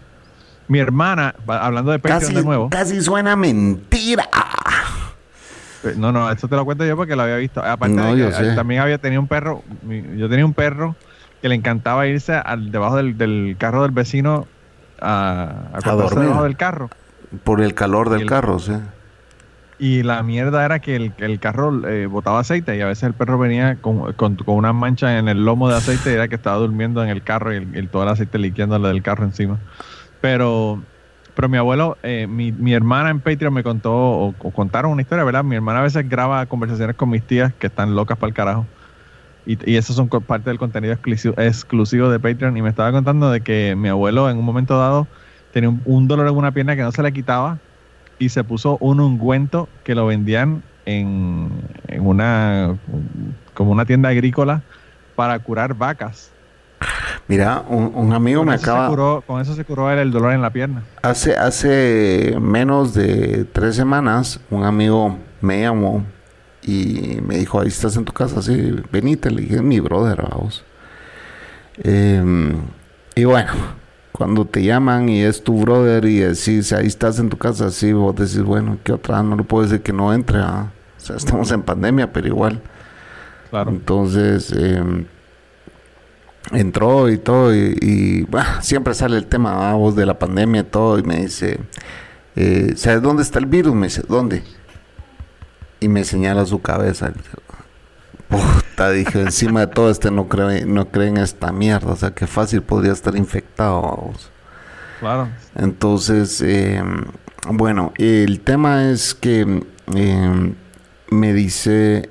mi, 0.68 0.78
hermana, 0.78 1.34
hablando 1.46 1.92
de 1.92 1.98
Patreon 1.98 2.34
de 2.34 2.42
nuevo. 2.42 2.70
Casi 2.70 3.02
suena 3.02 3.36
mentira. 3.36 4.28
Eh, 5.84 5.94
no, 5.96 6.12
no, 6.12 6.30
esto 6.30 6.48
te 6.48 6.56
lo 6.56 6.64
cuento 6.64 6.84
yo 6.84 6.96
porque 6.96 7.16
lo 7.16 7.22
había 7.22 7.36
visto. 7.36 7.62
Aparte 7.62 7.96
de 7.96 8.54
también 8.54 8.80
había 8.80 8.98
tenido 8.98 9.20
un 9.20 9.28
perro, 9.28 9.62
yo 10.16 10.28
tenía 10.28 10.44
un 10.44 10.54
perro 10.54 10.96
que 11.40 11.48
le 11.48 11.54
encantaba 11.54 12.06
irse 12.06 12.34
al 12.34 12.70
debajo 12.72 12.96
del, 12.96 13.56
carro 13.58 13.82
del 13.82 13.92
vecino 13.92 14.46
a, 15.00 15.70
a, 15.72 15.90
dormir 15.92 16.24
debajo 16.24 16.44
del 16.44 16.56
carro. 16.56 16.90
Por 17.44 17.60
el 17.60 17.74
calor 17.74 18.10
del 18.10 18.26
carro, 18.26 18.58
sí. 18.58 18.72
Y 19.80 20.02
la 20.02 20.24
mierda 20.24 20.64
era 20.64 20.80
que 20.80 20.96
el, 20.96 21.12
el 21.18 21.38
carro 21.38 21.86
eh, 21.88 22.06
botaba 22.06 22.40
aceite 22.40 22.76
y 22.76 22.80
a 22.80 22.86
veces 22.86 23.04
el 23.04 23.14
perro 23.14 23.38
venía 23.38 23.76
con, 23.76 24.12
con, 24.14 24.36
una 24.46 24.72
mancha 24.72 25.18
en 25.18 25.28
el 25.28 25.44
lomo 25.44 25.68
de 25.68 25.76
aceite 25.76 26.10
y 26.10 26.14
era 26.14 26.26
que 26.26 26.34
estaba 26.34 26.56
durmiendo 26.56 27.02
en 27.04 27.10
el 27.10 27.22
carro 27.22 27.54
y, 27.54 27.58
el, 27.58 27.88
todo 27.88 28.02
el 28.02 28.08
aceite 28.08 28.38
liquiándole 28.38 28.88
del 28.88 29.02
carro 29.02 29.24
encima. 29.24 29.60
Pero 30.20 30.82
pero 31.38 31.48
mi 31.48 31.56
abuelo, 31.56 31.96
eh, 32.02 32.26
mi, 32.26 32.50
mi, 32.50 32.74
hermana 32.74 33.10
en 33.10 33.20
Patreon 33.20 33.54
me 33.54 33.62
contó, 33.62 33.94
o, 33.94 34.32
contaron 34.32 34.90
una 34.90 35.02
historia, 35.02 35.22
¿verdad? 35.22 35.44
Mi 35.44 35.54
hermana 35.54 35.78
a 35.78 35.82
veces 35.82 36.08
graba 36.08 36.44
conversaciones 36.46 36.96
con 36.96 37.10
mis 37.10 37.22
tías 37.22 37.54
que 37.54 37.68
están 37.68 37.94
locas 37.94 38.18
para 38.18 38.26
el 38.26 38.34
carajo. 38.34 38.66
Y, 39.46 39.56
y 39.70 39.76
eso 39.76 39.92
son 39.92 40.08
parte 40.08 40.50
del 40.50 40.58
contenido 40.58 40.92
exclusivo, 40.92 41.36
exclusivo 41.38 42.10
de 42.10 42.18
Patreon. 42.18 42.56
Y 42.56 42.62
me 42.62 42.70
estaba 42.70 42.90
contando 42.90 43.30
de 43.30 43.40
que 43.40 43.76
mi 43.76 43.88
abuelo 43.88 44.28
en 44.28 44.36
un 44.36 44.44
momento 44.44 44.80
dado 44.80 45.06
tenía 45.52 45.72
un, 45.84 46.08
dolor 46.08 46.26
en 46.26 46.34
una 46.34 46.50
pierna 46.50 46.74
que 46.74 46.82
no 46.82 46.90
se 46.90 47.04
le 47.04 47.12
quitaba 47.12 47.58
y 48.18 48.30
se 48.30 48.42
puso 48.42 48.76
un 48.80 48.98
ungüento 48.98 49.68
que 49.84 49.94
lo 49.94 50.06
vendían 50.06 50.64
en, 50.86 51.52
en 51.86 52.04
una 52.04 52.76
como 53.54 53.70
una 53.70 53.84
tienda 53.84 54.08
agrícola 54.08 54.64
para 55.14 55.38
curar 55.38 55.74
vacas. 55.74 56.32
Mira, 57.28 57.62
un, 57.68 58.14
amigo 58.14 58.42
me 58.42 58.54
acaba... 58.54 59.22
con 59.26 59.42
eso 59.42 59.54
se 59.54 59.62
curó 59.62 59.90
el 59.90 60.10
dolor 60.10 60.32
en 60.32 60.40
la 60.40 60.50
pierna. 60.50 60.82
Hace, 61.02 61.36
hace 61.36 62.34
menos 62.40 62.94
de 62.94 63.44
tres 63.52 63.76
semanas, 63.76 64.40
un 64.50 64.64
amigo 64.64 65.18
me 65.42 65.60
llamó 65.60 66.06
y 66.62 67.18
me 67.26 67.36
dijo, 67.36 67.60
ahí 67.60 67.68
estás 67.68 67.98
en 67.98 68.06
tu 68.06 68.14
casa, 68.14 68.40
sí, 68.40 68.76
venite, 68.90 69.30
le 69.30 69.42
dije, 69.42 69.60
mi 69.60 69.78
brother, 69.78 70.22
vamos. 70.22 70.64
Em, 71.76 72.56
y 73.14 73.24
bueno, 73.24 73.52
cuando 74.12 74.46
te 74.46 74.64
llaman 74.64 75.10
y 75.10 75.20
es 75.20 75.44
tu 75.44 75.60
brother 75.60 76.06
y 76.06 76.20
decís, 76.20 76.72
ahí 76.72 76.86
estás 76.86 77.18
en 77.18 77.28
tu 77.28 77.36
casa, 77.36 77.70
sí, 77.70 77.92
vos 77.92 78.16
decís, 78.16 78.42
bueno, 78.42 78.78
¿qué 78.82 78.92
otra? 78.92 79.22
No 79.22 79.36
lo 79.36 79.44
puedo 79.44 79.64
decir 79.64 79.82
que 79.82 79.92
no 79.92 80.14
entre, 80.14 80.40
o 80.40 80.70
sea, 80.96 81.16
estamos 81.16 81.52
en 81.52 81.60
pandemia, 81.60 82.10
pero 82.10 82.26
igual. 82.26 82.62
Claro. 83.50 83.70
Entonces, 83.70 84.50
eh, 84.56 85.06
entró 86.52 87.08
y 87.08 87.18
todo, 87.18 87.54
y, 87.54 88.26
siempre 88.60 88.94
sale 88.94 89.16
el 89.16 89.26
tema, 89.26 89.72
voz 89.74 89.96
de 89.96 90.06
la 90.06 90.18
pandemia 90.18 90.62
y 90.62 90.64
todo, 90.64 90.98
y 90.98 91.02
me 91.02 91.16
dice, 91.16 91.60
eh, 92.36 92.72
¿sabes 92.76 93.02
dónde 93.02 93.22
está 93.22 93.38
el 93.38 93.46
virus? 93.46 93.74
Me 93.74 93.86
dice, 93.86 94.02
¿dónde? 94.08 94.42
Y 95.80 95.88
me 95.88 96.04
señala 96.04 96.44
su 96.46 96.60
cabeza. 96.60 97.12
Puta, 98.28 98.90
dije, 98.90 99.20
encima 99.20 99.60
de 99.60 99.66
todo 99.68 99.90
este 99.90 100.10
no 100.10 100.28
cree, 100.28 100.66
no 100.66 100.90
creen 100.90 101.16
esta 101.16 101.52
mierda, 101.52 101.92
o 101.92 101.96
sea, 101.96 102.10
que 102.10 102.26
fácil 102.26 102.62
podría 102.62 102.92
estar 102.92 103.16
infectado. 103.16 103.80
Vamos. 103.80 104.30
Claro. 105.00 105.28
Entonces, 105.54 106.42
eh, 106.42 106.82
bueno, 107.48 107.92
el 107.98 108.40
tema 108.40 108.90
es 108.90 109.14
que 109.14 109.62
eh, 109.94 110.54
me 111.10 111.32
dice 111.32 112.10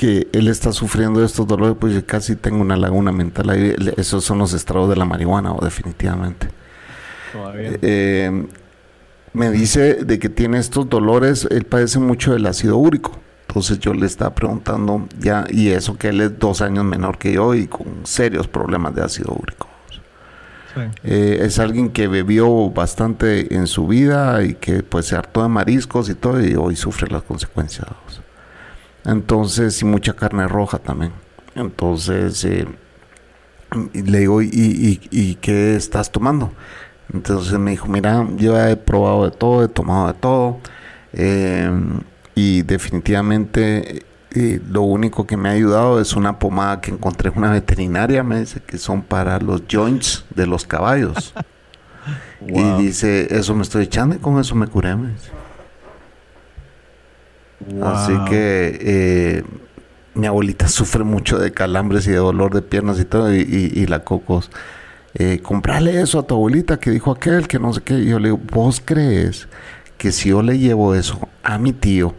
que 0.00 0.28
él 0.32 0.48
está 0.48 0.72
sufriendo 0.72 1.22
estos 1.22 1.46
dolores, 1.46 1.76
pues 1.78 1.92
yo 1.92 2.06
casi 2.06 2.34
tengo 2.34 2.62
una 2.62 2.74
laguna 2.74 3.12
mental 3.12 3.50
ahí. 3.50 3.74
Esos 3.98 4.24
son 4.24 4.38
los 4.38 4.54
estragos 4.54 4.88
de 4.88 4.96
la 4.96 5.04
marihuana, 5.04 5.52
o 5.52 5.62
definitivamente. 5.62 6.48
Eh, 7.82 8.46
me 9.34 9.50
dice 9.50 9.96
de 9.96 10.18
que 10.18 10.30
tiene 10.30 10.56
estos 10.56 10.88
dolores, 10.88 11.46
él 11.50 11.66
padece 11.66 11.98
mucho 11.98 12.32
del 12.32 12.46
ácido 12.46 12.78
úrico. 12.78 13.12
Entonces 13.46 13.78
yo 13.78 13.92
le 13.92 14.06
estaba 14.06 14.34
preguntando 14.34 15.06
ya, 15.18 15.44
y 15.50 15.68
eso 15.68 15.98
que 15.98 16.08
él 16.08 16.22
es 16.22 16.38
dos 16.38 16.62
años 16.62 16.86
menor 16.86 17.18
que 17.18 17.34
yo 17.34 17.54
y 17.54 17.66
con 17.66 17.84
serios 18.04 18.48
problemas 18.48 18.94
de 18.94 19.02
ácido 19.02 19.36
úrico. 19.38 19.68
Eh, 21.04 21.40
es 21.42 21.58
alguien 21.58 21.90
que 21.90 22.08
bebió 22.08 22.70
bastante 22.70 23.54
en 23.54 23.66
su 23.66 23.86
vida 23.86 24.42
y 24.44 24.54
que 24.54 24.82
pues 24.82 25.04
se 25.08 25.16
hartó 25.16 25.42
de 25.42 25.48
mariscos 25.48 26.08
y 26.08 26.14
todo 26.14 26.42
y 26.42 26.54
hoy 26.54 26.74
sufre 26.74 27.10
las 27.10 27.22
consecuencias. 27.22 27.86
Entonces, 29.04 29.80
y 29.82 29.84
mucha 29.84 30.14
carne 30.14 30.46
roja 30.46 30.78
también. 30.78 31.12
Entonces, 31.54 32.44
eh, 32.44 32.66
le 33.92 34.18
digo, 34.18 34.42
¿y, 34.42 35.00
y, 35.10 35.34
qué 35.36 35.76
estás 35.76 36.10
tomando? 36.10 36.52
Entonces 37.12 37.58
me 37.58 37.72
dijo, 37.72 37.88
mira, 37.88 38.26
yo 38.36 38.58
he 38.58 38.76
probado 38.76 39.24
de 39.24 39.30
todo, 39.30 39.64
he 39.64 39.68
tomado 39.68 40.08
de 40.08 40.14
todo. 40.14 40.58
Em, 41.12 42.00
y 42.34 42.62
definitivamente 42.62 44.04
eh, 44.32 44.60
lo 44.68 44.82
único 44.82 45.26
que 45.26 45.36
me 45.36 45.48
ha 45.48 45.52
ayudado 45.52 46.00
es 46.00 46.14
una 46.14 46.38
pomada 46.38 46.80
que 46.80 46.92
encontré 46.92 47.30
en 47.30 47.38
una 47.38 47.50
veterinaria, 47.50 48.22
me 48.22 48.40
dice 48.40 48.60
que 48.60 48.78
son 48.78 49.02
para 49.02 49.38
los 49.40 49.62
joints 49.70 50.24
de 50.34 50.46
los 50.46 50.64
caballos. 50.64 51.34
Y 52.46 52.62
dice, 52.82 53.36
eso 53.36 53.54
me 53.54 53.62
estoy 53.62 53.84
echando 53.84 54.16
y 54.16 54.18
con 54.18 54.40
eso 54.40 54.54
me 54.54 54.66
curé. 54.66 54.96
Me 54.96 55.08
dice. 55.12 55.30
Así 57.82 58.12
que 58.28 58.78
eh, 58.80 59.44
mi 60.14 60.26
abuelita 60.26 60.68
sufre 60.68 61.04
mucho 61.04 61.38
de 61.38 61.52
calambres 61.52 62.06
y 62.06 62.10
de 62.10 62.16
dolor 62.16 62.54
de 62.54 62.62
piernas 62.62 62.98
y 62.98 63.04
todo, 63.04 63.34
y, 63.34 63.86
la 63.86 64.00
cocos. 64.00 64.50
Eh, 65.14 65.40
comprale 65.42 66.00
eso 66.00 66.18
a 66.20 66.26
tu 66.26 66.34
abuelita 66.34 66.78
que 66.78 66.90
dijo 66.90 67.10
aquel, 67.10 67.48
que 67.48 67.58
no 67.58 67.72
sé 67.72 67.82
qué. 67.82 67.94
Y 67.94 68.06
yo 68.06 68.18
le 68.18 68.28
digo, 68.28 68.40
¿vos 68.52 68.82
crees 68.84 69.48
que 69.98 70.12
si 70.12 70.30
yo 70.30 70.42
le 70.42 70.58
llevo 70.58 70.94
eso 70.94 71.28
a 71.42 71.58
mi 71.58 71.72
tío, 71.72 72.14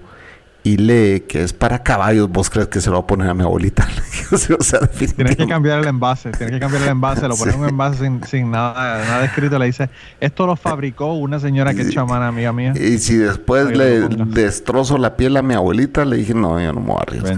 y 0.63 0.77
lee 0.77 1.21
que 1.21 1.43
es 1.43 1.53
para 1.53 1.81
caballos, 1.81 2.29
vos 2.29 2.49
crees 2.49 2.67
que 2.67 2.81
se 2.81 2.89
lo 2.89 2.97
va 2.97 3.01
a 3.01 3.07
poner 3.07 3.29
a 3.29 3.33
mi 3.33 3.41
abuelita. 3.43 3.87
o 4.31 4.37
sea, 4.37 4.79
tienes 4.87 5.35
que 5.35 5.47
cambiar 5.47 5.79
el 5.79 5.87
envase, 5.87 6.31
tienes 6.31 6.53
que 6.53 6.59
cambiar 6.59 6.83
el 6.83 6.89
envase, 6.89 7.27
lo 7.27 7.35
pones 7.37 7.55
en 7.55 7.61
un 7.61 7.69
envase 7.69 8.11
sin, 8.27 8.51
nada, 8.51 9.03
nada 9.05 9.25
escrito, 9.25 9.57
le 9.57 9.65
dice, 9.65 9.89
esto 10.19 10.45
lo 10.45 10.55
fabricó 10.55 11.13
una 11.13 11.39
señora 11.39 11.73
que 11.73 11.81
es 11.81 11.91
chamana, 11.91 12.27
amiga 12.27 12.53
mía. 12.53 12.73
Y 12.75 12.99
si 12.99 13.17
después 13.17 13.75
le 13.75 14.07
destrozo 14.07 14.97
la 14.97 15.17
piel 15.17 15.35
a 15.37 15.41
mi 15.41 15.55
abuelita, 15.55 16.05
le 16.05 16.17
dije, 16.17 16.35
no, 16.35 16.59
yo 16.59 16.73
no 16.73 16.79
me 16.79 16.87
voy 16.87 16.97
a 16.97 17.01
arriesgar. 17.01 17.37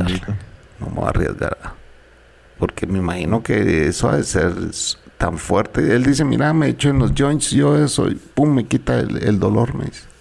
No 0.79 0.87
me 0.87 0.95
voy 0.95 1.05
a 1.05 1.09
arriesgar. 1.09 1.57
Porque 2.59 2.85
me 2.85 2.99
imagino 2.99 3.41
que 3.41 3.87
eso 3.87 4.09
ha 4.09 4.17
de 4.17 4.23
ser 4.23 4.53
tan 5.17 5.37
fuerte. 5.37 5.95
Él 5.95 6.03
dice, 6.03 6.25
mira, 6.25 6.53
me 6.53 6.67
echo 6.67 6.89
en 6.89 6.99
los 6.99 7.13
joints 7.17 7.51
yo 7.51 7.81
eso, 7.81 8.09
y 8.09 8.15
pum, 8.15 8.53
me 8.53 8.65
quita 8.65 8.99
el, 8.99 9.23
el 9.23 9.39
dolor, 9.39 9.75
me 9.75 9.85
dice. 9.85 10.12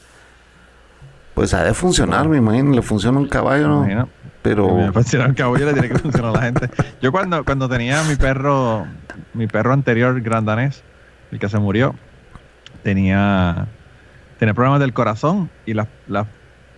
Pues 1.35 1.55
ha 1.55 1.65
de 1.65 1.73
funcionar, 1.73 2.29
me 2.29 2.39
imagino. 2.39 2.73
Le 2.73 2.83
funciona 2.83 3.19
un 3.19 3.29
caballo, 3.29 3.69
¿no? 3.69 4.09
Pero. 4.43 4.77
Me 4.77 4.93
funciona 4.93 5.27
un 5.27 5.35
caballo 5.35 5.67
le 5.67 5.73
tiene 5.73 5.89
que 5.89 5.99
funcionar 5.99 6.31
a 6.31 6.33
la 6.33 6.43
gente. 6.43 6.69
Yo 7.01 7.11
cuando, 7.13 7.45
cuando 7.45 7.69
tenía 7.69 8.03
mi 8.05 8.17
perro, 8.17 8.87
mi 9.33 9.47
perro 9.47 9.73
anterior, 9.73 10.21
grandanés, 10.21 10.83
el 11.31 11.39
que 11.39 11.49
se 11.49 11.59
murió, 11.59 11.95
tenía, 12.83 13.67
tenía 14.39 14.53
problemas 14.53 14.81
del 14.81 14.93
corazón 14.93 15.49
y 15.65 15.75
las, 15.75 15.89
las 16.07 16.27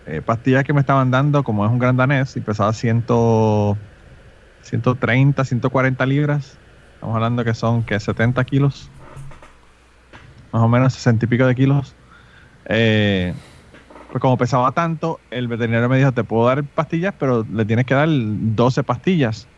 eh, 0.06 0.22
pastillas 0.24 0.64
que 0.64 0.72
me 0.72 0.80
estaban 0.80 1.10
dando, 1.10 1.42
como 1.42 1.64
es 1.64 1.72
un 1.72 1.78
grandanés 1.78 2.36
y 2.36 2.40
pesaba 2.40 2.72
ciento, 2.72 3.76
130, 4.62 5.44
140 5.44 6.06
libras. 6.06 6.58
Estamos 6.94 7.16
hablando 7.16 7.44
que 7.44 7.54
son 7.54 7.82
que 7.82 7.98
70 7.98 8.44
kilos. 8.44 8.90
Más 10.52 10.62
o 10.62 10.68
menos 10.68 10.94
60 10.94 11.24
y 11.24 11.28
pico 11.28 11.46
de 11.46 11.54
kilos. 11.54 11.96
Eh, 12.66 13.34
pues 14.14 14.22
como 14.22 14.38
pesaba 14.38 14.70
tanto, 14.70 15.18
el 15.32 15.48
veterinario 15.48 15.88
me 15.88 15.98
dijo, 15.98 16.12
te 16.12 16.22
puedo 16.22 16.46
dar 16.46 16.62
pastillas, 16.62 17.12
pero 17.18 17.44
le 17.52 17.64
tienes 17.64 17.84
que 17.84 17.94
dar 17.94 18.08
12 18.08 18.84
pastillas. 18.84 19.48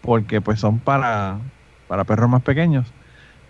Porque 0.00 0.40
pues 0.40 0.60
son 0.60 0.78
para, 0.78 1.40
para 1.88 2.04
perros 2.04 2.30
más 2.30 2.42
pequeños. 2.42 2.92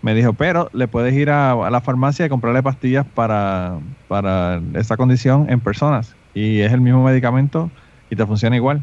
Me 0.01 0.15
dijo, 0.15 0.33
pero 0.33 0.67
le 0.73 0.87
puedes 0.87 1.13
ir 1.13 1.29
a, 1.29 1.69
la 1.69 1.79
farmacia 1.79 2.25
y 2.25 2.29
comprarle 2.29 2.63
pastillas 2.63 3.05
para, 3.05 3.77
para 4.07 4.59
esa 4.73 4.97
condición 4.97 5.45
en 5.47 5.59
personas. 5.59 6.15
Y 6.33 6.61
es 6.61 6.73
el 6.73 6.81
mismo 6.81 7.03
medicamento 7.03 7.69
y 8.09 8.15
te 8.15 8.25
funciona 8.25 8.55
igual. 8.55 8.81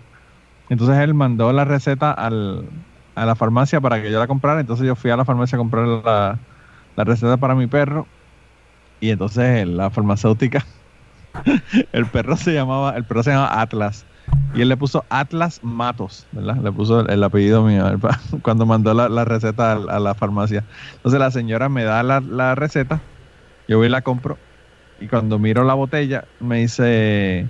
Entonces 0.68 0.96
él 0.98 1.12
mandó 1.12 1.52
la 1.52 1.64
receta 1.64 2.12
al, 2.12 2.66
a 3.16 3.26
la 3.26 3.34
farmacia 3.34 3.80
para 3.80 4.00
que 4.00 4.12
yo 4.12 4.20
la 4.20 4.28
comprara. 4.28 4.60
Entonces 4.60 4.86
yo 4.86 4.94
fui 4.94 5.10
a 5.10 5.16
la 5.16 5.24
farmacia 5.24 5.56
a 5.56 5.58
comprar 5.58 5.88
la, 5.88 6.38
la 6.94 7.02
receta 7.02 7.36
para 7.36 7.56
mi 7.56 7.66
perro. 7.66 8.06
Y 9.00 9.10
entonces 9.10 9.66
la 9.66 9.90
farmacéutica, 9.90 10.64
el 11.92 12.06
perro 12.06 12.36
se 12.36 12.52
llamaba, 12.52 12.96
el 12.96 13.04
perro 13.04 13.22
se 13.22 13.30
llamaba 13.30 13.60
Atlas. 13.60 14.04
Y 14.54 14.62
él 14.62 14.68
le 14.68 14.76
puso 14.76 15.04
Atlas 15.10 15.60
Matos, 15.62 16.26
¿verdad? 16.32 16.56
Le 16.56 16.72
puso 16.72 17.06
el, 17.06 17.22
apellido 17.22 17.62
mío 17.62 17.86
cuando 18.42 18.64
mandó 18.64 18.94
la, 18.94 19.24
receta 19.24 19.72
a, 19.72 19.98
la 19.98 20.14
farmacia. 20.14 20.64
Entonces 20.94 21.20
la 21.20 21.30
señora 21.30 21.68
me 21.68 21.84
da 21.84 22.02
la, 22.02 22.54
receta, 22.54 23.00
yo 23.68 23.78
voy 23.78 23.88
y 23.88 23.90
la 23.90 24.02
compro. 24.02 24.38
Y 25.00 25.08
cuando 25.08 25.38
miro 25.38 25.64
la 25.64 25.74
botella, 25.74 26.24
me 26.40 26.60
dice, 26.60 27.48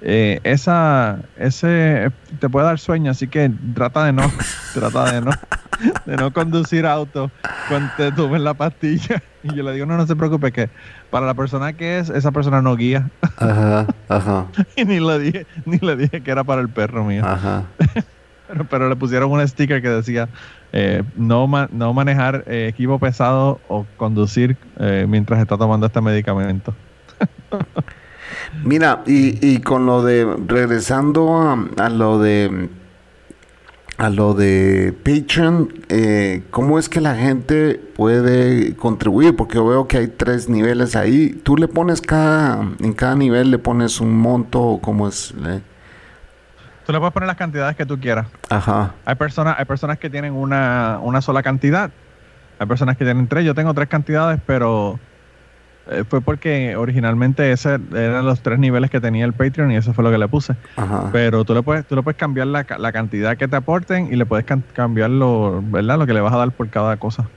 eh, 0.00 0.40
esa, 0.44 1.18
ese 1.36 2.10
te 2.38 2.48
puede 2.48 2.66
dar 2.66 2.78
sueño, 2.78 3.10
así 3.10 3.26
que 3.26 3.50
trata 3.74 4.04
de 4.04 4.12
no, 4.12 4.30
trata 4.72 5.12
de 5.12 5.20
no, 5.20 5.32
de 6.06 6.16
no 6.16 6.32
conducir 6.32 6.86
auto 6.86 7.30
cuando 7.68 7.90
te 7.96 8.12
tomen 8.12 8.44
la 8.44 8.54
pastilla. 8.54 9.22
Y 9.42 9.54
yo 9.54 9.62
le 9.62 9.72
digo, 9.72 9.86
no, 9.86 9.96
no 9.96 10.06
se 10.06 10.16
preocupe, 10.16 10.52
que 10.52 10.70
para 11.10 11.26
la 11.26 11.34
persona 11.34 11.72
que 11.72 11.98
es, 11.98 12.10
esa 12.10 12.32
persona 12.32 12.62
no 12.62 12.76
guía. 12.76 13.10
Ajá, 13.36 13.86
ajá. 14.08 14.46
y 14.76 14.84
ni 14.84 15.00
le 15.00 15.18
dije, 15.18 15.46
ni 15.64 15.78
le 15.78 15.96
dije 15.96 16.22
que 16.22 16.30
era 16.30 16.44
para 16.44 16.60
el 16.60 16.68
perro 16.68 17.04
mío. 17.04 17.24
Ajá. 17.26 17.64
pero, 18.70 18.88
le 18.88 18.96
pusieron 18.96 19.30
un 19.30 19.46
sticker 19.46 19.82
que 19.82 19.88
decía, 19.88 20.28
eh, 20.72 21.02
no, 21.16 21.48
no 21.70 21.92
manejar 21.92 22.44
eh, 22.46 22.68
equipo 22.68 22.98
pesado 22.98 23.60
o 23.68 23.86
conducir 23.96 24.56
mientras 25.06 25.40
está 25.40 25.56
tomando 25.56 25.86
este 25.86 26.00
medicamento. 26.00 26.74
Mira, 28.62 29.02
y, 29.06 29.58
con 29.58 29.86
lo 29.86 30.02
de, 30.02 30.26
regresando 30.46 31.68
a, 31.76 31.88
lo 31.88 32.18
de, 32.18 32.68
a 33.96 34.10
lo 34.10 34.34
de 34.34 34.92
Patreon, 35.04 35.72
eh, 35.88 36.42
¿cómo 36.50 36.78
es 36.78 36.88
que 36.88 37.00
la 37.00 37.14
gente 37.14 37.80
puede 37.96 38.74
contribuir? 38.74 39.36
Porque 39.36 39.54
yo 39.56 39.66
veo 39.66 39.86
que 39.86 39.98
hay 39.98 40.08
tres 40.08 40.48
niveles 40.48 40.96
ahí. 40.96 41.30
¿Tú 41.44 41.56
le 41.56 41.68
pones 41.68 42.00
cada, 42.00 42.60
en 42.80 42.92
cada 42.92 43.14
nivel 43.14 43.50
le 43.50 43.58
pones 43.58 44.00
un 44.00 44.16
monto 44.16 44.60
o 44.60 44.80
cómo 44.80 45.06
es? 45.06 45.32
Tú 46.86 46.92
le 46.92 46.98
puedes 46.98 47.14
poner 47.14 47.28
las 47.28 47.36
cantidades 47.36 47.76
que 47.76 47.86
tú 47.86 47.98
quieras. 48.00 48.26
Ajá. 48.50 48.94
Hay 49.04 49.14
personas, 49.14 49.56
hay 49.58 49.64
personas 49.64 49.98
que 49.98 50.10
tienen 50.10 50.34
una, 50.34 50.98
una 51.00 51.22
sola 51.22 51.42
cantidad. 51.42 51.90
Hay 52.58 52.66
personas 52.66 52.96
que 52.96 53.04
tienen 53.04 53.28
tres. 53.28 53.44
Yo 53.44 53.54
tengo 53.54 53.74
tres 53.74 53.88
cantidades, 53.88 54.40
pero 54.44 54.98
fue 56.08 56.20
porque 56.22 56.76
originalmente 56.76 57.52
ese 57.52 57.78
eran 57.94 58.24
los 58.24 58.40
tres 58.40 58.58
niveles 58.58 58.90
que 58.90 59.00
tenía 59.00 59.24
el 59.24 59.32
Patreon 59.34 59.70
y 59.72 59.76
eso 59.76 59.92
fue 59.92 60.02
lo 60.02 60.10
que 60.10 60.18
le 60.18 60.28
puse. 60.28 60.54
Pero 61.12 61.44
tú 61.44 61.54
le 61.54 61.62
puedes, 61.62 61.84
tú 61.86 61.94
le 61.94 62.02
puedes 62.02 62.18
cambiar 62.18 62.46
la, 62.46 62.66
la 62.78 62.92
cantidad 62.92 63.36
que 63.36 63.48
te 63.48 63.56
aporten 63.56 64.08
y 64.12 64.16
le 64.16 64.24
puedes 64.26 64.46
cambiar 64.72 65.10
lo, 65.10 65.62
¿verdad? 65.62 65.98
lo 65.98 66.06
que 66.06 66.14
le 66.14 66.20
vas 66.20 66.32
a 66.32 66.38
dar 66.38 66.50
por 66.52 66.68
cada 66.70 66.96
cosa. 66.96 67.28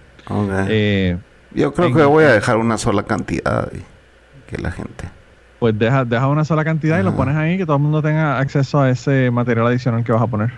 Eh, 0.69 1.17
Yo 1.53 1.73
creo 1.73 1.93
que 1.93 2.03
voy 2.03 2.23
a 2.25 2.31
dejar 2.31 2.57
una 2.57 2.77
sola 2.77 3.03
cantidad 3.03 3.69
que 4.47 4.57
la 4.57 4.71
gente. 4.71 5.09
Pues 5.59 5.77
deja, 5.77 6.05
deja 6.05 6.27
una 6.27 6.45
sola 6.45 6.63
cantidad 6.63 6.99
y 6.99 7.03
lo 7.03 7.15
pones 7.15 7.35
ahí 7.35 7.57
que 7.57 7.65
todo 7.65 7.77
el 7.77 7.81
mundo 7.81 8.01
tenga 8.01 8.37
acceso 8.39 8.79
a 8.79 8.89
ese 8.89 9.31
material 9.31 9.67
adicional 9.67 10.03
que 10.03 10.11
vas 10.11 10.21
a 10.21 10.27
poner. 10.27 10.51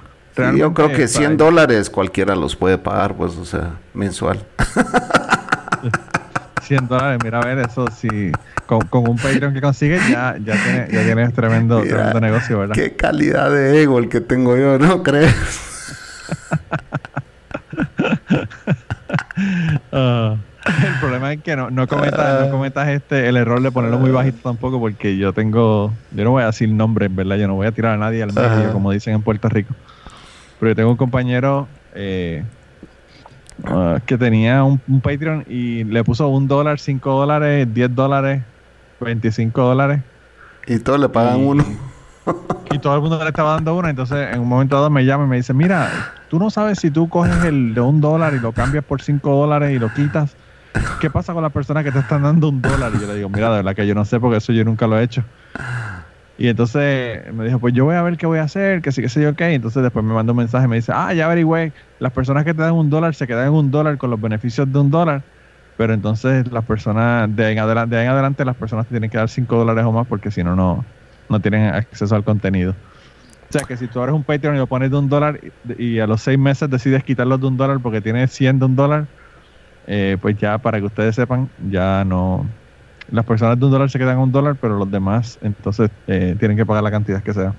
yo 0.56 0.74
creo 0.74 0.92
que 0.92 1.08
100 1.08 1.38
dólares 1.38 1.90
cualquiera 1.90 2.36
los 2.36 2.56
puede 2.56 2.78
pagar, 2.78 3.16
pues, 3.16 3.38
o 3.38 3.46
sea, 3.46 3.78
mensual. 3.94 4.46
100 6.70 6.88
dólares, 6.88 7.20
mira 7.24 7.40
a 7.40 7.46
ver 7.46 7.58
eso, 7.58 7.88
si 7.90 8.32
con, 8.68 8.80
un 8.92 9.18
Patreon 9.18 9.56
que 9.56 9.60
consigues 9.60 10.08
ya, 10.08 10.38
ya, 10.38 10.54
tienes, 10.54 10.92
ya 10.92 11.04
tienes 11.04 11.34
tremendo, 11.34 11.82
tremendo 11.82 12.22
negocio, 12.22 12.60
¿verdad? 12.60 12.76
Qué 12.76 12.96
calidad 12.96 13.50
de 13.50 13.82
ego 13.82 13.98
el 13.98 14.08
que 14.08 14.22
tengo 14.22 14.56
yo, 14.56 14.78
¿no 14.78 15.02
crees? 15.04 15.36
Ah, 19.92 20.36
el 20.66 21.00
problema 21.00 21.34
es 21.34 21.42
que 21.42 21.56
no, 21.56 21.72
no 21.72 21.88
cometas, 21.88 22.46
no 22.46 22.52
cometas 22.52 22.90
este, 22.90 23.28
el 23.28 23.38
error 23.38 23.62
de 23.62 23.72
ponerlo 23.72 23.98
muy 23.98 24.12
bajito 24.12 24.38
tampoco, 24.44 24.80
porque 24.80 25.18
yo 25.18 25.34
tengo, 25.34 25.92
yo 26.12 26.24
no 26.24 26.32
voy 26.32 26.44
a 26.44 26.48
decir 26.48 26.70
nombres, 26.70 27.14
¿verdad? 27.16 27.38
Yo 27.38 27.48
no 27.48 27.56
voy 27.56 27.66
a 27.66 27.72
tirar 27.72 27.94
a 27.94 27.98
nadie 27.98 28.22
al 28.22 28.34
medio, 28.34 28.72
como 28.72 28.92
dicen 28.92 29.16
en 29.16 29.22
Puerto 29.24 29.50
Rico. 29.50 29.74
Pero 30.60 30.72
yo 30.72 30.76
tengo 30.76 30.92
un 30.92 30.98
compañero 30.98 31.68
eh, 31.96 32.44
Ah, 33.66 34.00
que 34.06 34.18
tenía 34.18 34.64
un, 34.64 34.80
Patreon 35.02 35.46
y 35.48 35.84
le 35.84 36.04
puso 36.04 36.28
un 36.28 36.48
dólar, 36.48 36.80
cinco 36.80 37.12
dólares, 37.20 37.68
diez 37.74 37.94
dólares, 37.94 38.44
veinticinco 39.00 39.62
dólares. 39.62 40.02
Y 40.68 40.80
todos 40.80 41.00
le 41.00 41.10
pagan 41.10 41.40
uno. 41.40 41.66
y 42.72 42.80
todo 42.80 42.96
el 42.96 43.02
mundo 43.02 43.22
le 43.22 43.30
estaba 43.30 43.54
dando 43.54 43.76
uno. 43.76 43.88
Entonces, 43.90 44.34
en 44.34 44.40
un 44.42 44.48
momento 44.48 44.76
dado 44.76 44.90
me 44.90 45.06
llama 45.06 45.26
y 45.26 45.28
me 45.28 45.36
dice: 45.38 45.54
Mira, 45.54 45.90
tú 46.30 46.40
no 46.40 46.50
sabes 46.50 46.80
si 46.80 46.92
tú 46.92 47.10
coges 47.10 47.44
el 47.44 47.74
de 47.74 47.82
un 47.82 48.02
dólar 48.02 48.34
y 48.34 48.40
lo 48.40 48.52
cambias 48.52 48.84
por 48.84 49.02
cinco 49.02 49.36
dólares 49.36 49.72
y 49.76 49.80
lo 49.80 49.94
quitas. 49.94 50.36
¿Qué 51.02 51.10
pasa 51.10 51.34
con 51.34 51.42
las 51.42 51.52
personas 51.52 51.84
que 51.84 51.92
te 51.92 52.00
están 52.00 52.22
dando 52.22 52.50
un 52.50 52.62
dólar? 52.62 52.92
Y 52.96 53.02
yo 53.02 53.08
le 53.08 53.16
digo: 53.16 53.30
Mira, 53.30 53.50
de 53.50 53.58
verdad 53.58 53.76
que 53.76 53.88
yo 53.88 53.96
no 53.96 54.06
sé 54.06 54.20
porque 54.20 54.38
eso 54.38 54.54
yo 54.54 54.64
nunca 54.64 54.88
lo 54.88 55.00
he 55.00 55.04
hecho. 55.04 55.24
Y 56.40 56.48
entonces 56.48 57.34
me 57.34 57.44
dijo, 57.44 57.60
pues 57.60 57.74
yo 57.74 57.84
voy 57.84 57.96
a 57.96 58.02
ver 58.02 58.16
qué 58.16 58.26
voy 58.26 58.40
a 58.40 58.44
hacer, 58.44 58.82
que 58.82 58.94
sí, 58.94 59.02
que 59.02 59.10
sé 59.10 59.22
yo 59.22 59.36
qué. 59.36 59.54
Entonces 59.54 59.84
después 59.84 60.06
me 60.06 60.14
mandó 60.14 60.32
un 60.32 60.38
mensaje 60.38 60.66
y 60.66 60.70
me 60.70 60.78
dice, 60.78 60.94
ah, 60.96 61.14
ya 61.14 61.26
averigüé, 61.26 61.74
las 62.00 62.14
personas 62.14 62.46
que 62.46 62.54
te 62.54 62.62
dan 62.62 62.74
un 62.74 62.90
dólar 62.90 63.14
se 63.14 63.28
quedan 63.28 63.48
en 63.48 63.54
un 63.54 63.70
dólar 63.70 63.98
con 63.98 64.10
los 64.10 64.22
beneficios 64.22 64.72
de 64.72 64.80
un 64.80 64.90
dólar. 64.90 65.22
Pero 65.76 65.94
entonces 65.94 66.50
las 66.50 66.64
personas, 66.64 67.36
de 67.36 67.52
en 67.52 67.60
adelante, 67.60 67.94
de 67.94 68.04
en 68.04 68.10
adelante 68.10 68.46
las 68.46 68.56
personas 68.56 68.86
te 68.86 68.92
tienen 68.92 69.10
que 69.10 69.18
dar 69.18 69.28
cinco 69.28 69.58
dólares 69.58 69.84
o 69.84 69.92
más 69.92 70.08
porque 70.08 70.32
si 70.32 70.42
no, 70.42 70.86
no 71.28 71.40
tienen 71.42 71.74
acceso 71.74 72.16
al 72.16 72.24
contenido. 72.24 72.72
O 72.72 73.52
sea 73.52 73.64
que 73.64 73.76
si 73.76 73.88
tú 73.88 74.02
eres 74.02 74.16
un 74.16 74.24
Patreon 74.24 74.56
y 74.56 74.60
lo 74.60 74.68
pones 74.68 74.92
de 74.92 74.98
un 74.98 75.10
dólar 75.10 75.42
y, 75.78 76.00
a 76.00 76.08
los 76.08 76.22
seis 76.22 76.40
meses 76.40 76.70
decides 76.70 77.04
quitarlo 77.04 77.38
de 77.38 77.48
un 77.48 77.58
dólar 77.58 77.80
porque 77.82 78.00
tienes 78.00 78.32
100 78.32 78.60
de 78.60 78.66
un 78.66 78.76
dólar, 78.78 79.08
eh, 79.88 80.16
pues 80.22 80.38
ya 80.38 80.58
para 80.58 80.80
que 80.80 80.86
ustedes 80.86 81.16
sepan, 81.16 81.50
ya 81.70 82.06
no, 82.06 82.46
las 83.12 83.26
personas 83.26 83.60
de 83.60 83.66
un 83.66 83.72
dólar 83.72 83.90
se 83.90 84.00
quedan 84.00 84.18
un 84.18 84.32
dólar, 84.32 84.56
pero 84.60 84.78
los 84.78 84.90
demás 84.90 85.40
entonces 85.42 85.90
eh, 86.08 86.36
tienen 86.40 86.58
que 86.58 86.66
pagar 86.66 86.84
la 86.84 86.92
cantidad 86.92 87.22
que 87.22 87.34
sea. 87.34 87.54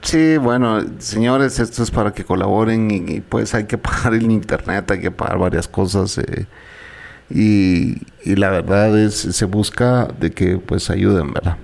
Sí, 0.00 0.36
bueno, 0.36 0.80
señores, 0.98 1.58
esto 1.58 1.82
es 1.82 1.90
para 1.90 2.12
que 2.12 2.24
colaboren 2.24 2.90
y, 2.90 3.20
pues 3.20 3.54
hay 3.54 3.64
que 3.64 3.78
pagar 3.78 4.14
el 4.14 4.30
internet, 4.30 4.90
hay 4.90 5.00
que 5.00 5.10
pagar 5.10 5.38
varias 5.38 5.66
cosas 5.66 6.18
eh, 6.18 6.46
y, 7.30 7.96
la 8.24 8.50
verdad 8.50 8.98
es 8.98 9.14
se 9.14 9.44
busca 9.44 10.08
de 10.18 10.30
que 10.30 10.58
pues 10.58 10.90
ayuden, 10.90 11.32
¿verdad? 11.32 11.56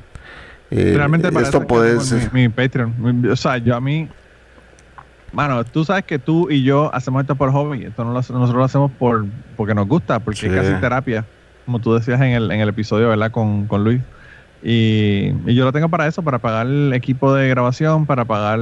Eh, 0.71 0.95
Realmente 0.97 1.29
esto 1.41 1.67
puede 1.67 2.01
ser 2.01 2.33
mi, 2.33 2.49
Patreon, 2.49 3.29
o 3.31 3.37
sea, 3.37 3.59
yo 3.59 3.77
a 3.77 3.81
mí, 3.81 4.09
bueno, 5.33 5.63
tú 5.65 5.85
sabes 5.85 6.05
que 6.05 6.19
tú 6.19 6.51
y 6.51 6.65
yo 6.65 6.93
hacemos 6.93 7.23
esto 7.23 7.37
por 7.37 7.53
hobby, 7.53 7.85
esto 7.85 8.05
no 8.05 8.13
nosotros 8.13 8.55
lo 8.55 8.65
hacemos 8.65 8.91
por 8.91 9.27
porque 9.57 9.75
nos 9.75 9.87
gusta, 9.87 10.19
porque 10.19 10.47
es 10.47 10.53
casi 10.53 10.81
terapia 10.81 11.25
como 11.65 11.79
tú 11.81 11.95
decías 11.95 12.21
en 12.21 12.33
el, 12.33 12.51
en 12.51 12.61
el 12.61 12.69
episodio, 12.69 13.09
¿verdad? 13.09 13.31
Con, 13.31 13.67
con 13.67 13.85
Luis. 13.85 14.01
Y, 14.67 15.29
yo 15.55 15.67
lo 15.67 15.73
tengo 15.73 15.91
para 15.91 16.07
eso, 16.07 16.23
para 16.23 16.39
pagar 16.39 16.67
el 16.67 16.95
equipo 16.95 17.35
de 17.35 17.49
grabación, 17.49 18.07
para 18.07 18.25
pagar 18.25 18.59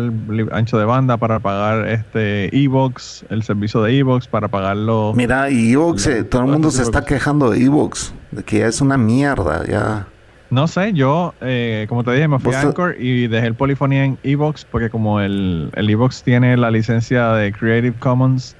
ancho 0.50 0.76
de 0.76 0.84
banda, 0.84 1.16
para 1.16 1.38
pagar 1.38 1.88
este 1.88 2.54
Evox, 2.56 3.24
el 3.30 3.44
servicio 3.44 3.82
de 3.82 3.98
Evox, 3.98 4.26
para 4.26 4.48
pagarlo. 4.48 5.12
Mira, 5.14 5.48
y 5.48 5.72
Evox, 5.72 6.08
eh, 6.08 6.24
todo 6.24 6.42
el 6.42 6.48
mundo 6.48 6.72
se 6.72 6.82
está 6.82 7.04
quejando 7.04 7.50
de 7.50 7.62
Evox, 7.64 8.12
de 8.32 8.42
que 8.42 8.58
ya 8.58 8.66
es 8.66 8.80
una 8.80 8.98
mierda, 8.98 9.64
ya. 9.64 10.08
No 10.50 10.66
sé, 10.66 10.92
yo, 10.92 11.34
eh, 11.40 11.86
como 11.88 12.02
te 12.02 12.10
dije, 12.10 12.26
me 12.26 12.40
fui 12.40 12.52
a 12.52 12.60
Anchor 12.60 12.96
y 12.98 13.28
dejé 13.28 13.46
el 13.46 13.54
polifonía 13.54 14.04
en 14.04 14.18
Evox, 14.24 14.64
porque 14.64 14.90
como 14.90 15.20
el, 15.20 15.70
el 15.74 15.88
Evox 15.88 16.24
tiene 16.24 16.56
la 16.56 16.72
licencia 16.72 17.28
de 17.32 17.52
Creative 17.52 17.96
Commons 18.00 18.56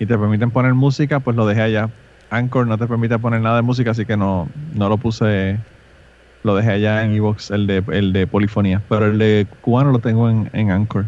y 0.00 0.06
te 0.06 0.18
permiten 0.18 0.50
poner 0.50 0.74
música, 0.74 1.20
pues 1.20 1.36
lo 1.36 1.46
dejé 1.46 1.62
allá. 1.62 1.90
Anchor 2.32 2.66
no 2.66 2.78
te 2.78 2.86
permite 2.86 3.18
poner 3.18 3.42
nada 3.42 3.56
de 3.56 3.62
música, 3.62 3.90
así 3.90 4.06
que 4.06 4.16
no, 4.16 4.48
no 4.74 4.88
lo 4.88 4.96
puse, 4.96 5.58
lo 6.42 6.56
dejé 6.56 6.72
allá 6.72 7.04
en 7.04 7.12
Evox, 7.12 7.50
el 7.50 7.66
de, 7.66 7.84
el 7.92 8.12
de 8.14 8.26
polifonía, 8.26 8.80
pero 8.88 9.06
el 9.06 9.18
de 9.18 9.46
cubano 9.60 9.92
lo 9.92 9.98
tengo 9.98 10.30
en, 10.30 10.48
en 10.54 10.70
Anchor. 10.70 11.04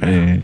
Eh, 0.00 0.42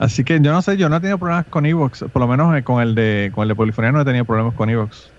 así 0.00 0.24
que 0.24 0.40
yo 0.40 0.52
no 0.52 0.60
sé, 0.60 0.76
yo 0.76 0.88
no 0.88 0.96
he 0.96 1.00
tenido 1.00 1.18
problemas 1.18 1.46
con 1.46 1.66
Evox, 1.66 2.04
por 2.12 2.20
lo 2.20 2.26
menos 2.26 2.56
eh, 2.56 2.64
con 2.64 2.82
el 2.82 2.96
de 2.96 3.30
con 3.32 3.42
el 3.42 3.48
de 3.48 3.54
polifonía 3.54 3.92
no 3.92 4.00
he 4.00 4.04
tenido 4.04 4.24
problemas 4.24 4.54
con 4.54 4.68
Evox. 4.68 5.10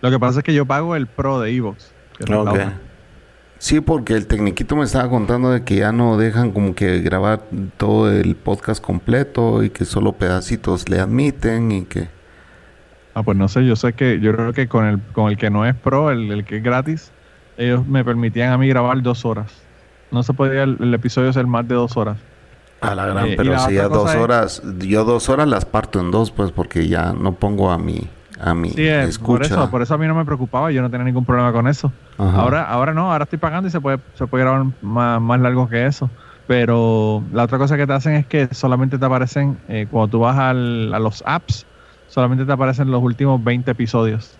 Lo 0.00 0.10
que 0.10 0.18
pasa 0.18 0.40
es 0.40 0.44
que 0.44 0.54
yo 0.54 0.64
pago 0.64 0.96
el 0.96 1.06
Pro 1.06 1.40
de 1.40 1.54
Evox. 1.54 1.92
Sí, 3.58 3.80
porque 3.80 4.14
el 4.14 4.26
tecniquito 4.26 4.74
me 4.76 4.84
estaba 4.84 5.10
contando 5.10 5.50
de 5.50 5.64
que 5.64 5.76
ya 5.76 5.92
no 5.92 6.16
dejan 6.16 6.52
como 6.52 6.74
que 6.74 7.00
grabar 7.00 7.42
todo 7.76 8.10
el 8.10 8.36
podcast 8.36 8.82
completo 8.82 9.64
y 9.64 9.70
que 9.70 9.84
solo 9.84 10.12
pedacitos 10.12 10.88
le 10.88 11.00
admiten 11.00 11.72
y 11.72 11.84
que... 11.84 12.17
Ah, 13.14 13.22
pues 13.22 13.36
no 13.36 13.48
sé, 13.48 13.66
yo 13.66 13.76
sé 13.76 13.92
que, 13.94 14.20
yo 14.20 14.32
creo 14.32 14.52
que 14.52 14.68
con 14.68 14.86
el, 14.86 15.00
con 15.12 15.30
el 15.30 15.36
que 15.36 15.50
no 15.50 15.66
es 15.66 15.74
pro, 15.74 16.10
el, 16.10 16.30
el 16.30 16.44
que 16.44 16.58
es 16.58 16.62
gratis, 16.62 17.12
ellos 17.56 17.86
me 17.86 18.04
permitían 18.04 18.52
a 18.52 18.58
mí 18.58 18.68
grabar 18.68 19.02
dos 19.02 19.24
horas. 19.24 19.52
No 20.10 20.22
se 20.22 20.32
podía 20.32 20.62
el, 20.62 20.94
episodio 20.94 21.32
ser 21.32 21.46
más 21.46 21.66
de 21.68 21.74
dos 21.74 21.96
horas. 21.96 22.16
A 22.80 22.94
la 22.94 23.06
gran, 23.06 23.26
eh, 23.26 23.34
pero 23.36 23.58
si 23.58 23.74
ya 23.74 23.88
dos 23.88 24.14
horas, 24.14 24.62
yo 24.78 25.04
dos 25.04 25.28
horas 25.28 25.48
las 25.48 25.64
parto 25.64 25.98
en 26.00 26.12
dos, 26.12 26.30
pues 26.30 26.52
porque 26.52 26.86
ya 26.86 27.12
no 27.12 27.32
pongo 27.32 27.72
a 27.72 27.78
mi, 27.78 28.08
a 28.40 28.54
mi 28.54 28.70
sí, 28.70 28.88
Por 29.24 29.42
eso, 29.42 29.68
por 29.68 29.82
eso 29.82 29.94
a 29.94 29.98
mí 29.98 30.06
no 30.06 30.14
me 30.14 30.24
preocupaba, 30.24 30.70
yo 30.70 30.80
no 30.80 30.88
tenía 30.88 31.04
ningún 31.04 31.24
problema 31.24 31.52
con 31.52 31.66
eso. 31.66 31.92
Ahora, 32.16 32.62
ahora 32.62 32.94
no, 32.94 33.10
ahora 33.10 33.24
estoy 33.24 33.38
pagando 33.38 33.68
y 33.68 33.72
se 33.72 33.80
puede, 33.80 33.98
se 34.14 34.26
puede 34.28 34.44
grabar 34.44 34.66
más, 34.80 35.20
más 35.20 35.40
largo 35.40 35.68
que 35.68 35.86
eso. 35.86 36.08
Pero 36.46 37.22
la 37.32 37.44
otra 37.44 37.58
cosa 37.58 37.76
que 37.76 37.86
te 37.86 37.92
hacen 37.92 38.14
es 38.14 38.26
que 38.26 38.48
solamente 38.52 38.98
te 38.98 39.04
aparecen, 39.04 39.58
eh, 39.68 39.86
cuando 39.90 40.08
tú 40.08 40.20
vas 40.20 40.38
al, 40.38 40.94
a 40.94 40.98
los 40.98 41.22
apps, 41.26 41.66
solamente 42.08 42.44
te 42.44 42.52
aparecen 42.52 42.90
los 42.90 43.02
últimos 43.02 43.42
20 43.42 43.70
episodios. 43.70 44.36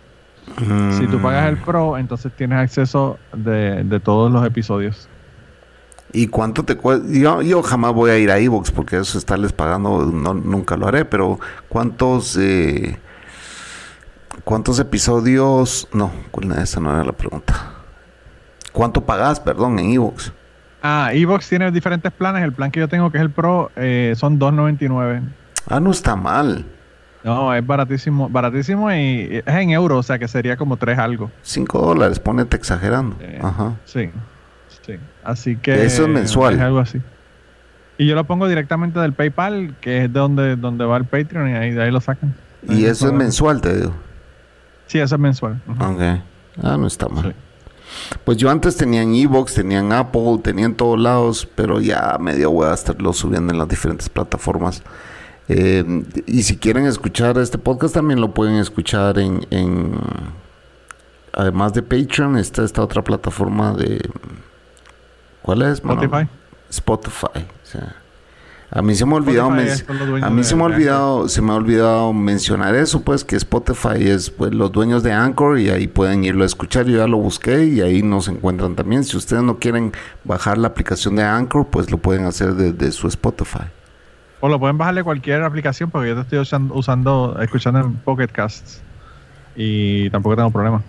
Si 0.99 1.07
tú 1.07 1.21
pagas 1.21 1.49
el 1.49 1.57
mm. 1.57 1.65
Pro, 1.65 1.99
entonces 1.99 2.33
tienes 2.35 2.59
acceso 2.59 3.19
de, 3.35 3.85
de 3.85 4.01
todos 4.01 4.33
los 4.33 4.45
episodios. 4.47 5.09
¿Y 6.13 6.29
cuánto 6.29 6.65
te 6.65 6.77
cuesta? 6.77 7.07
Yo, 7.11 7.43
yo, 7.43 7.63
jamás 7.63 7.93
voy 7.93 8.11
a 8.11 8.19
ir 8.19 8.31
a 8.31 8.39
Evox 8.39 8.71
porque 8.71 8.97
eso 8.97 9.19
estarles 9.19 9.53
pagando, 9.53 10.07
no, 10.07 10.33
nunca 10.33 10.77
lo 10.77 10.89
haré, 10.89 11.05
pero 11.05 11.39
¿cuántos 11.69 12.37
eh, 12.41 12.99
cuántos 14.45 14.79
episodios? 14.79 15.87
No, 15.93 16.11
esa 16.57 16.81
no 16.81 16.95
era 16.95 17.05
la 17.05 17.13
pregunta. 17.13 17.73
¿Cuánto 18.73 19.05
pagas, 19.05 19.39
perdón, 19.39 19.79
en 19.79 19.93
Evox? 19.93 20.33
Ah, 20.83 21.11
Evox 21.13 21.49
tiene 21.49 21.71
diferentes 21.71 22.13
planes. 22.13 22.43
El 22.43 22.53
plan 22.53 22.71
que 22.71 22.81
yo 22.81 22.89
tengo, 22.89 23.11
que 23.11 23.19
es 23.19 23.23
el 23.23 23.31
Pro, 23.31 23.71
eh, 23.77 24.15
son 24.17 24.39
2.99. 24.39 25.23
Ah, 25.69 25.81
no 25.81 25.91
está 25.91 26.17
mal. 26.17 26.65
No, 27.25 27.53
es 27.53 27.67
baratísimo, 27.67 28.29
baratísimo 28.29 28.93
y 28.93 29.43
es 29.45 29.47
en 29.47 29.71
euros, 29.71 29.99
o 29.99 30.03
sea 30.03 30.19
que 30.19 30.29
sería 30.29 30.57
como 30.57 30.77
tres 30.77 30.99
algo. 30.99 31.31
Cinco 31.43 31.81
dólares, 31.81 32.21
ponete 32.21 32.57
exagerando. 32.57 33.17
Eh, 33.21 33.41
Ajá. 33.43 33.75
Sí, 33.85 34.11
sí. 34.87 34.95
Así 35.25 35.57
que... 35.57 35.85
Eso 35.85 36.05
es 36.05 36.09
mensual. 36.09 36.55
Es 36.55 36.61
algo 36.61 36.79
así. 36.79 37.01
Y 37.99 38.07
yo 38.07 38.15
lo 38.15 38.25
pongo 38.25 38.47
directamente 38.47 39.01
del 39.01 39.13
PayPal, 39.13 39.75
que 39.81 40.05
es 40.05 40.13
donde, 40.13 40.55
donde 40.55 40.85
va 40.85 40.97
el 40.97 41.05
Patreon 41.05 41.51
y 41.51 41.55
ahí, 41.55 41.73
de 41.73 41.83
ahí 41.83 41.91
lo 41.91 42.01
sacan. 42.01 42.35
y 42.69 42.85
eso 42.85 43.09
es 43.09 43.13
mensual, 43.13 43.61
te 43.61 43.77
digo. 43.77 43.93
Sí, 44.87 45.01
eso 45.01 45.17
es 45.17 45.21
mensual. 45.21 45.61
Ok. 45.69 46.01
Ah, 46.63 46.77
no 46.79 46.87
está 46.87 47.09
mal. 47.09 47.35
Pues 48.25 48.37
yo 48.39 48.51
antes 48.51 48.77
tenía 48.77 49.03
en 49.03 49.15
Evox, 49.15 49.55
tenía 49.55 49.81
en 49.81 49.93
Apple, 49.93 50.39
tenía 50.43 50.67
en 50.67 50.75
todos 50.75 50.99
lados, 50.99 51.49
pero 51.55 51.81
ya 51.81 52.17
medio 52.21 52.51
voy 52.51 52.69
a 52.69 52.75
estarlo 52.75 53.13
subiendo 53.13 53.53
en 53.53 53.59
las 53.59 53.69
diferentes 53.69 54.09
plataformas. 54.09 54.83
Eh, 55.49 56.05
y 56.27 56.43
si 56.43 56.59
quieren 56.59 56.87
escuchar 56.87 57.39
este 57.39 57.57
podcast, 57.59 57.95
también 57.95 58.21
lo 58.21 58.35
pueden 58.35 58.57
escuchar 58.57 59.19
en, 59.19 59.47
en 59.51 59.93
además 61.33 61.73
de 61.73 61.83
Patreon, 61.83 62.37
está 62.37 62.65
esta 62.65 62.83
otra 62.83 63.03
plataforma 63.03 63.73
de... 63.73 64.01
¿Cuál 65.43 65.63
es? 65.63 65.75
Spotify. 65.75 66.29
Spotify. 66.69 67.47
a 68.71 68.83
mí 68.83 68.95
se 68.95 69.07
me 69.07 69.15
ha 69.15 69.17
olvidado, 69.17 69.51
a 69.51 70.31
mí 70.31 70.45
se 70.45 70.55
me 70.55 70.63
ha 70.63 70.67
olvidado, 70.67 71.29
se 71.29 71.41
me 71.41 71.53
ha 71.53 71.55
olvidado 71.55 72.13
mencionar 72.13 72.75
eso, 72.75 73.01
pues 73.01 73.25
que 73.25 73.37
Spotify 73.37 74.11
es 74.11 74.29
pues, 74.29 74.53
los 74.53 74.71
dueños 74.71 75.03
de 75.03 75.13
Anchor 75.13 75.59
y 75.59 75.71
ahí 75.71 75.87
pueden 75.87 76.25
irlo 76.25 76.43
a 76.43 76.47
escuchar. 76.47 76.85
Yo 76.85 76.99
ya 76.99 77.07
lo 77.07 77.17
busqué 77.17 77.65
y 77.65 77.81
ahí 77.81 78.03
nos 78.03 78.29
encuentran 78.29 78.75
también. 78.75 79.05
Si 79.05 79.17
ustedes 79.17 79.43
no 79.43 79.59
quieren 79.59 79.93
bajar 80.25 80.59
la 80.59 80.69
aplicación 80.69 81.17
de 81.17 81.23
Anchor, 81.23 81.69
pues 81.69 81.91
lo 81.91 81.97
pueden 81.97 82.27
hacer 82.27 82.55
desde 82.55 82.93
su 82.93 83.09
Spotify. 83.09 83.78
O 84.41 84.49
lo 84.49 84.59
pueden 84.61 84.79
bajarle 84.79 85.03
cualquier 85.03 85.43
aplicación 85.43 85.91
porque 85.91 86.09
yo 86.09 86.15
te 86.15 86.21
estoy 86.23 86.39
usando, 86.71 87.37
escuchando 87.41 87.81
en 87.81 87.95
Pocket 87.97 88.29
Casts 88.29 88.83
y 89.57 90.09
tampoco 90.11 90.37
tengo 90.37 90.51
problema. 90.51 90.83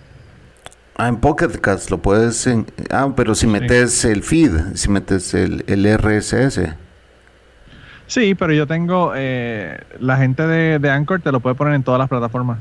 Ah, 0.95 1.07
en 1.07 1.17
Pocket 1.17 1.49
Casts 1.59 1.89
lo 1.89 1.97
puedes. 1.97 2.47
ah, 2.91 3.13
pero 3.15 3.33
si 3.33 3.47
metes 3.47 4.05
el 4.05 4.21
feed, 4.21 4.75
si 4.75 4.89
metes 4.89 5.33
el, 5.33 5.63
el 5.67 5.97
RSS. 5.97 6.75
Sí, 8.05 8.35
pero 8.35 8.53
yo 8.53 8.67
tengo. 8.67 9.13
Eh, 9.15 9.79
la 9.99 10.17
gente 10.17 10.45
de, 10.45 10.77
de, 10.77 10.91
Anchor 10.91 11.21
te 11.21 11.31
lo 11.31 11.39
puede 11.39 11.55
poner 11.55 11.73
en 11.73 11.83
todas 11.83 11.99
las 11.99 12.09
plataformas. 12.09 12.59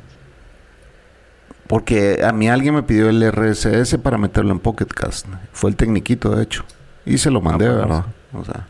Porque 1.66 2.20
a 2.24 2.32
mí 2.32 2.49
alguien 2.49 2.74
me 2.74 2.82
pidió 2.82 3.11
el 3.11 3.30
RSS 3.30 3.99
para 3.99 4.16
meterlo 4.16 4.53
en 4.53 4.61
Pocket 4.61 4.86
Cast. 4.86 5.26
Fue 5.53 5.68
el 5.68 5.76
tecniquito, 5.76 6.34
de 6.34 6.45
hecho. 6.45 6.64
Y 7.05 7.18
se 7.18 7.30
lo 7.30 7.41
mandé, 7.41 7.66
ah, 7.66 7.70
pues, 7.70 7.80
¿verdad? 7.80 8.05
O 8.32 8.45
sea. 8.45 8.66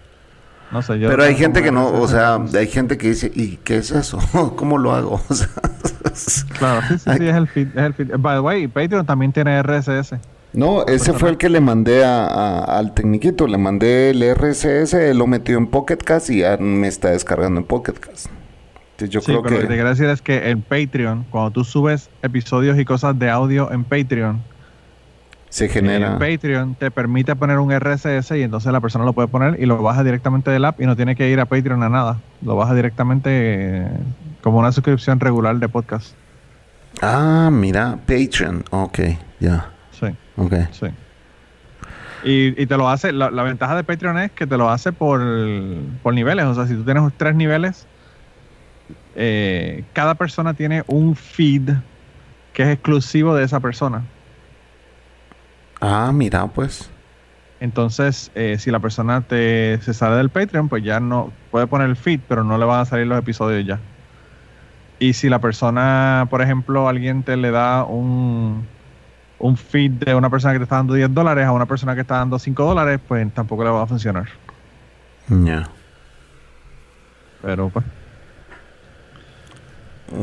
Pero 0.86 1.22
hay 1.22 1.34
gente 1.34 1.62
que 1.62 1.72
no, 1.72 1.88
o 1.88 2.06
sea, 2.08 2.38
hay 2.54 2.66
gente 2.66 2.98
que 2.98 3.08
dice, 3.08 3.32
¿y 3.34 3.56
qué 3.64 3.78
es 3.78 3.90
eso? 3.90 4.18
¿Cómo 4.56 4.78
lo 4.78 4.92
hago? 4.92 5.20
claro, 6.58 6.82
sí, 6.88 6.98
sí, 6.98 7.10
sí, 7.16 7.28
es 7.28 7.36
el 7.36 7.48
feed, 7.48 7.68
es 7.68 7.76
el 7.76 7.94
feed. 7.94 8.10
By 8.18 8.36
the 8.36 8.40
way, 8.40 8.68
Patreon 8.68 9.06
también 9.06 9.32
tiene 9.32 9.62
RSS. 9.62 10.14
No, 10.52 10.86
ese 10.86 11.12
fue 11.12 11.30
el 11.30 11.36
que 11.36 11.48
le 11.48 11.60
mandé 11.60 12.04
a, 12.04 12.64
al 12.64 12.94
tecniquito, 12.94 13.46
le 13.46 13.58
mandé 13.58 14.10
el 14.10 14.34
RSS, 14.34 15.14
lo 15.14 15.26
metió 15.26 15.58
en 15.58 15.66
Pocket 15.66 15.98
y 16.28 16.38
ya 16.38 16.56
me 16.56 16.88
está 16.88 17.10
descargando 17.10 17.60
en 17.60 17.66
Pocket 17.66 17.94
yo 19.06 19.22
creo 19.22 19.42
que... 19.42 19.50
lo 19.50 19.60
que 19.60 19.66
te 19.66 19.74
quiero 19.74 19.88
decir 19.88 20.06
es 20.06 20.20
que 20.22 20.50
en 20.50 20.62
Patreon, 20.62 21.24
cuando 21.30 21.50
tú 21.52 21.64
subes 21.64 22.10
episodios 22.22 22.78
y 22.78 22.84
cosas 22.84 23.18
de 23.18 23.30
audio 23.30 23.70
en 23.70 23.84
Patreon, 23.84 24.42
se 25.48 25.68
genera. 25.68 26.12
En 26.12 26.18
Patreon 26.18 26.74
te 26.74 26.90
permite 26.90 27.34
poner 27.36 27.58
un 27.58 27.72
RSS 27.72 28.32
y 28.32 28.42
entonces 28.42 28.72
la 28.72 28.80
persona 28.80 29.04
lo 29.04 29.12
puede 29.12 29.28
poner 29.28 29.60
y 29.60 29.66
lo 29.66 29.82
baja 29.82 30.04
directamente 30.04 30.50
del 30.50 30.64
app 30.64 30.80
y 30.80 30.86
no 30.86 30.96
tiene 30.96 31.16
que 31.16 31.28
ir 31.30 31.40
a 31.40 31.46
Patreon 31.46 31.82
a 31.82 31.88
nada. 31.88 32.20
Lo 32.42 32.56
baja 32.56 32.74
directamente 32.74 33.30
eh, 33.32 33.88
como 34.42 34.58
una 34.58 34.72
suscripción 34.72 35.20
regular 35.20 35.56
de 35.56 35.68
podcast. 35.68 36.14
Ah, 37.02 37.50
mira, 37.52 37.98
Patreon. 38.06 38.64
Ok, 38.70 39.00
ya. 39.40 39.70
Sí. 39.92 40.06
Ok. 40.36 40.54
Sí. 40.72 40.86
Y, 42.24 42.66
te 42.66 42.76
lo 42.76 42.88
hace, 42.88 43.12
la, 43.12 43.30
ventaja 43.30 43.76
de 43.76 43.84
Patreon 43.84 44.18
es 44.18 44.32
que 44.32 44.46
te 44.46 44.56
lo 44.56 44.68
hace 44.68 44.92
por, 44.92 45.20
por 46.02 46.14
niveles. 46.14 46.46
O 46.46 46.54
sea, 46.54 46.66
si 46.66 46.74
tú 46.74 46.82
tienes 46.82 47.02
tres 47.16 47.34
niveles, 47.34 47.86
eh, 49.14 49.84
cada 49.92 50.14
persona 50.14 50.54
tiene 50.54 50.82
un 50.88 51.14
feed 51.14 51.70
que 52.52 52.64
es 52.64 52.68
exclusivo 52.70 53.34
de 53.34 53.44
esa 53.44 53.60
persona. 53.60 54.02
Ah, 55.80 56.10
mira, 56.12 56.46
pues. 56.46 56.90
Entonces, 57.60 58.30
eh, 58.34 58.56
si 58.58 58.70
la 58.70 58.78
persona 58.78 59.20
te, 59.22 59.80
se 59.82 59.92
sale 59.92 60.16
del 60.16 60.30
Patreon, 60.30 60.68
pues 60.68 60.84
ya 60.84 61.00
no 61.00 61.32
puede 61.50 61.66
poner 61.66 61.88
el 61.88 61.96
feed, 61.96 62.20
pero 62.28 62.44
no 62.44 62.56
le 62.56 62.64
van 62.64 62.80
a 62.80 62.84
salir 62.84 63.06
los 63.06 63.18
episodios 63.18 63.66
ya. 63.66 63.80
Y 65.00 65.12
si 65.12 65.28
la 65.28 65.40
persona, 65.40 66.26
por 66.30 66.42
ejemplo, 66.42 66.88
alguien 66.88 67.22
te 67.22 67.36
le 67.36 67.50
da 67.50 67.84
un, 67.84 68.66
un 69.38 69.56
feed 69.56 69.92
de 69.92 70.14
una 70.14 70.30
persona 70.30 70.52
que 70.52 70.58
te 70.58 70.64
está 70.64 70.76
dando 70.76 70.94
10 70.94 71.12
dólares 71.14 71.46
a 71.46 71.52
una 71.52 71.66
persona 71.66 71.94
que 71.94 72.02
está 72.02 72.16
dando 72.16 72.38
5 72.38 72.64
dólares, 72.64 73.00
pues 73.06 73.32
tampoco 73.32 73.64
le 73.64 73.70
va 73.70 73.82
a 73.82 73.86
funcionar. 73.86 74.28
Ya. 75.28 75.68
Pero 77.42 77.68
pues. 77.68 77.84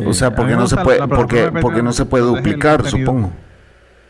O 0.06 0.14
sea, 0.14 0.36
porque 0.36 0.56
no 0.56 0.68
se 0.68 0.78
puede, 0.78 1.08
porque, 1.08 1.52
porque 1.62 1.84
no 1.84 1.94
se 1.94 2.06
puede 2.06 2.24
duplicar, 2.24 2.86
supongo. 2.86 3.32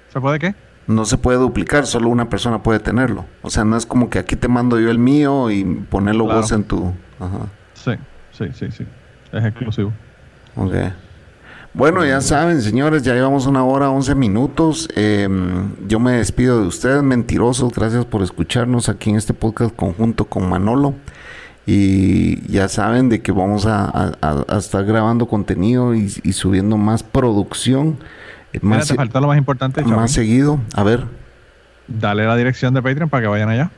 ¿Se 0.09 0.22
puede 0.22 0.39
qué? 0.39 0.55
No 0.88 1.06
se 1.06 1.18
puede 1.18 1.38
duplicar, 1.40 1.88
solo 1.88 2.10
una 2.10 2.30
persona 2.30 2.62
puede 2.62 2.80
tenerlo. 2.80 3.26
O 3.41 3.49
sea, 3.49 3.66
no 3.66 3.76
es 3.78 3.86
como 3.86 4.10
que 4.10 4.20
aquí 4.20 4.36
te 4.36 4.48
mando 4.48 4.80
yo 4.80 4.91
el 4.91 4.99
mío 4.99 5.49
y 5.49 5.64
ponerlo 5.64 6.26
vos 6.26 6.52
en 6.52 6.64
tu... 6.64 6.94
Ajá. 7.20 7.48
Sí, 7.74 7.91
sí, 8.32 8.45
sí, 8.53 8.72
sí. 8.72 8.86
Es 9.32 9.45
exclusivo. 9.45 9.91
Ok. 10.56 10.74
Bueno, 11.74 12.06
ya 12.06 12.22
saben, 12.22 12.62
señores, 12.62 13.03
ya 13.03 13.14
llevamos 13.14 13.48
una 13.48 13.66
hora, 13.66 13.90
once 13.90 14.16
minutos. 14.16 14.88
Em, 14.95 15.76
yo 15.88 15.99
me 15.99 16.14
despido 16.14 16.62
de 16.62 16.68
ustedes, 16.68 17.03
mentirosos. 17.03 17.74
Gracias 17.74 18.06
por 18.06 18.22
escucharnos 18.22 18.88
aquí 18.88 19.10
en 19.10 19.18
este 19.18 19.34
podcast 19.34 19.76
conjunto 19.76 20.26
con 20.26 20.48
Manolo. 20.48 20.94
Y 21.66 22.49
ya 22.49 22.70
saben 22.70 23.10
de 23.10 23.22
que 23.22 23.32
vamos 23.32 23.66
a, 23.66 24.14
estar 24.57 24.86
grabando 24.86 25.28
contenido 25.28 25.95
y 25.95 26.10
subiendo 26.10 26.78
más 26.78 27.02
producción. 27.03 27.98
Más, 28.61 28.88
te 28.88 28.95
falta 28.95 29.19
lo 29.19 29.27
más 29.27 29.38
importante. 29.38 29.84
Más 29.84 30.11
seguido, 30.11 30.60
a 30.73 30.84
ver. 30.84 31.06
Dale 31.88 32.26
la 32.26 32.36
dirección 32.36 32.73
de 32.73 32.82
Patreon 32.82 33.10
para 33.10 33.22
que 33.22 33.27
vayan 33.27 33.49
allá. 33.49 33.72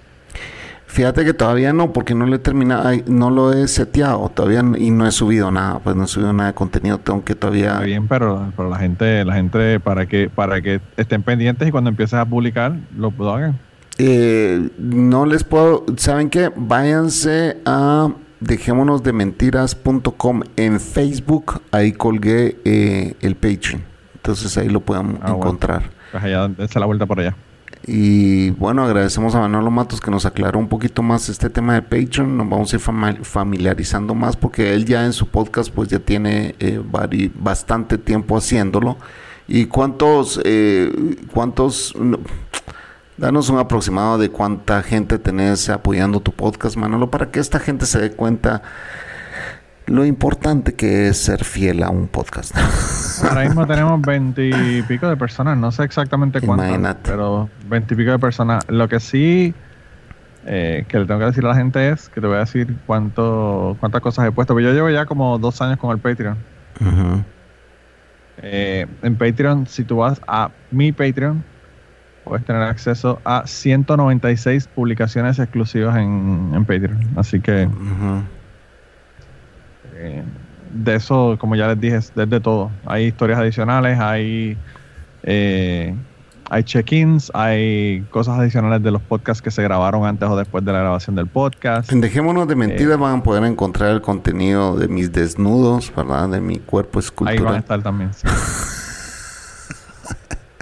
Fíjate 0.88 1.26
que 1.26 1.34
todavía 1.34 1.74
no, 1.74 1.92
porque 1.92 2.16
no 2.16 2.26
lo 2.26 2.36
he 2.38 2.40
terminado, 2.40 2.90
no 3.08 3.30
lo 3.30 3.54
he 3.54 3.68
seteado 3.68 4.30
todavía 4.30 4.64
y 4.78 4.90
no 4.90 5.06
he 5.06 5.12
subido 5.12 5.52
nada, 5.52 5.80
pues 5.80 5.98
no 5.98 6.06
he 6.06 6.08
subido 6.08 6.32
nada 6.32 6.50
de 6.50 6.56
contenido, 6.56 6.98
tengo 6.98 7.24
que 7.26 7.36
todavía. 7.36 7.74
Está 7.74 7.84
bien, 7.84 8.08
pero, 8.08 8.54
pero 8.56 8.70
la 8.70 8.80
gente, 8.80 9.26
la 9.26 9.34
gente 9.34 9.82
para 9.82 10.06
que 10.06 10.30
para 10.30 10.62
que 10.62 10.80
estén 10.96 11.24
pendientes 11.24 11.68
y 11.68 11.72
cuando 11.72 11.90
empieces 11.90 12.14
a 12.14 12.26
publicar 12.26 12.78
lo, 12.98 13.12
hagan. 13.32 13.60
Eh, 13.98 14.70
no 14.80 15.26
les 15.26 15.44
puedo, 15.44 15.86
¿saben 15.98 16.30
qué? 16.30 16.52
Váyanse 16.56 17.58
a 17.66 18.10
dejémonos 18.40 19.04
de 19.04 19.14
mentiras.com 19.14 20.42
en 20.56 20.80
Facebook, 20.80 21.62
ahí 21.72 21.92
colgué 21.92 22.58
eh, 22.64 23.16
el 23.22 23.36
Patreon. 23.36 23.84
Entonces 24.28 24.58
ahí 24.58 24.68
lo 24.68 24.82
puedan 24.82 25.20
ah, 25.22 25.30
encontrar. 25.30 25.84
Pues 26.12 26.22
allá, 26.22 26.50
la 26.76 26.86
vuelta 26.86 27.06
por 27.06 27.22
allá. 27.22 27.34
Y 27.86 28.50
bueno, 28.50 28.84
agradecemos 28.84 29.34
a 29.36 29.40
Manolo 29.40 29.72
Matos 29.72 30.02
que 30.02 30.12
nos 30.12 30.26
aclaró 30.26 30.60
un 30.60 30.68
poquito 30.68 31.02
más 31.02 31.30
este 31.30 31.50
tema 31.50 31.76
de 31.76 31.82
Patreon. 31.82 32.36
Nos 32.36 32.50
vamos 32.50 32.74
a 32.74 32.76
ir 32.76 32.82
familiarizando 33.24 34.14
más 34.16 34.36
porque 34.36 34.74
él 34.74 34.84
ya 34.84 35.06
en 35.06 35.14
su 35.14 35.30
podcast 35.30 35.72
pues 35.72 35.88
ya 35.88 36.00
tiene 36.00 36.56
eh, 36.60 36.82
bastante 37.36 37.98
tiempo 37.98 38.36
haciéndolo. 38.36 38.98
¿Y 39.48 39.68
cuántos, 39.68 40.42
eh, 40.44 40.92
cuántos, 41.34 41.96
danos 43.16 43.50
un 43.50 43.60
aproximado 43.60 44.18
de 44.18 44.30
cuánta 44.30 44.84
gente 44.84 45.20
tenés 45.20 45.70
apoyando 45.70 46.20
tu 46.20 46.34
podcast, 46.34 46.76
Manolo, 46.76 47.10
para 47.10 47.32
que 47.32 47.40
esta 47.40 47.60
gente 47.60 47.86
se 47.86 48.02
dé 48.02 48.12
cuenta 48.12 48.62
lo 49.88 50.06
importante 50.06 50.74
que 50.74 51.08
es 51.08 51.18
ser 51.18 51.44
fiel 51.44 51.84
a 51.84 51.90
un 51.90 52.08
podcast. 52.08 52.56
Ahora 53.24 53.46
mismo 53.46 53.66
tenemos 53.66 54.02
veintipico 54.02 55.10
de 55.10 55.18
personas, 55.18 55.58
no 55.58 55.72
sé 55.72 55.84
exactamente 55.84 56.42
cuántas, 56.42 56.98
pero 57.04 57.50
veintipico 57.68 58.12
de 58.12 58.20
personas. 58.20 58.64
Lo 58.70 58.88
que 58.88 59.00
sí 59.00 59.54
eh, 60.50 60.86
que 60.88 61.00
le 61.00 61.06
tengo 61.06 61.20
que 61.20 61.26
decir 61.26 61.44
a 61.44 61.50
la 61.50 61.56
gente 61.56 61.90
es 61.90 62.08
que 62.08 62.22
te 62.22 62.28
voy 62.28 62.38
a 62.38 62.40
decir 62.40 62.74
cuánto, 62.86 63.76
cuántas 63.82 64.02
cosas 64.02 64.28
he 64.28 64.32
puesto. 64.32 64.56
Pero 64.56 64.70
yo 64.70 64.74
llevo 64.74 64.90
ya 64.90 65.06
como 65.06 65.38
dos 65.38 65.62
años 65.62 65.78
con 65.78 65.92
el 65.92 66.00
Patreon. 66.00 66.38
Eh, 68.42 68.86
en 69.02 69.16
Patreon, 69.18 69.68
si 69.68 69.84
tú 69.84 69.98
vas 69.98 70.22
a 70.26 70.52
mi 70.72 70.94
Patreon, 70.94 71.44
puedes 72.24 72.46
tener 72.46 72.62
acceso 72.62 73.20
a 73.26 73.46
196 73.46 74.68
publicaciones 74.68 75.38
exclusivas 75.38 75.98
en, 75.98 76.64
Patreon. 76.66 77.10
Así 77.18 77.42
que 77.42 77.68
eh, 79.98 80.24
de 80.74 80.96
eso, 80.96 81.38
como 81.40 81.56
ya 81.56 81.68
les 81.68 81.80
dije, 81.80 81.96
es 81.98 82.14
de 82.16 82.40
todo. 82.40 82.72
Hay 82.86 83.06
historias 83.06 83.40
adicionales, 83.40 84.00
hay, 84.00 84.58
eh, 85.24 85.96
hay 86.50 86.64
check-ins, 86.64 87.32
hay 87.34 88.06
cosas 88.10 88.40
adicionales 88.40 88.84
de 88.84 88.92
los 88.92 89.02
podcasts 89.02 89.42
que 89.42 89.52
se 89.52 89.64
grabaron 89.64 90.06
antes 90.06 90.30
o 90.30 90.36
después 90.36 90.64
de 90.64 90.74
la 90.74 90.80
grabación 90.80 91.16
del 91.16 91.28
podcast. 91.28 91.92
En 91.92 92.02
Dejémonos 92.02 92.48
de 92.48 92.56
Mentiras 92.56 92.96
eh, 92.96 93.00
van 93.00 93.20
a 93.20 93.24
poder 93.24 93.44
encontrar 93.44 93.92
el 93.92 94.02
contenido 94.02 94.78
de 94.78 94.88
mis 94.88 95.12
desnudos, 95.12 95.92
¿verdad? 95.96 96.30
De 96.30 96.42
mi 96.42 96.60
cuerpo 96.60 97.00
escultural. 97.00 97.38
Ahí 97.38 97.44
van 97.44 97.56
a 97.56 97.60
estar 97.60 97.82
también, 97.82 98.12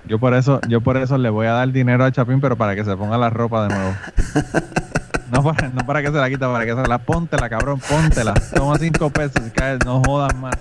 Yo 0.07 0.19
por 0.19 0.35
eso, 0.35 0.61
yo 0.67 0.81
por 0.81 0.97
eso 0.97 1.17
le 1.17 1.31
voy 1.31 1.47
a 1.47 1.53
dar 1.53 1.71
dinero 1.71 2.05
a 2.05 2.11
Chapín, 2.11 2.39
pero 2.39 2.55
para 2.55 2.75
que 2.75 2.85
se 2.85 2.95
ponga 2.95 3.17
la 3.17 3.31
ropa 3.31 3.67
de 3.67 3.75
nuevo. 3.75 3.95
No 5.31 5.43
para, 5.43 5.69
no 5.69 5.85
para 5.85 6.01
que 6.01 6.07
se 6.07 6.13
la 6.13 6.29
quita, 6.29 6.51
para 6.51 6.65
que 6.65 6.75
se 6.75 6.87
la 6.87 6.99
póntela, 6.99 7.49
cabrón, 7.49 7.79
póntela. 7.79 8.33
Toma 8.53 8.77
cinco 8.77 9.09
pesos 9.09 9.41
y 9.47 9.49
caes, 9.51 9.79
no 9.85 10.01
jodas 10.05 10.35
más. 10.35 10.55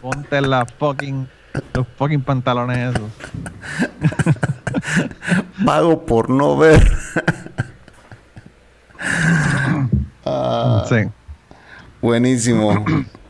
Ponte 0.00 0.40
la 0.40 0.66
fucking, 0.66 1.28
los 1.72 1.86
fucking 1.96 2.22
pantalones 2.22 2.94
esos. 2.94 3.10
Pago 5.64 6.04
por 6.06 6.30
no 6.30 6.56
ver. 6.56 6.90
Ah, 10.26 10.86
sí. 10.88 10.96
Buenísimo. 12.00 12.82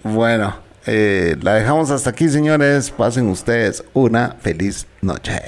bueno, 0.05 0.55
eh, 0.87 1.37
la 1.43 1.55
dejamos 1.55 1.91
hasta 1.91 2.11
aquí, 2.11 2.29
señores. 2.29 2.93
Pasen 2.93 3.29
ustedes 3.29 3.85
una 3.95 4.37
feliz 4.41 4.87
noche. 5.01 5.41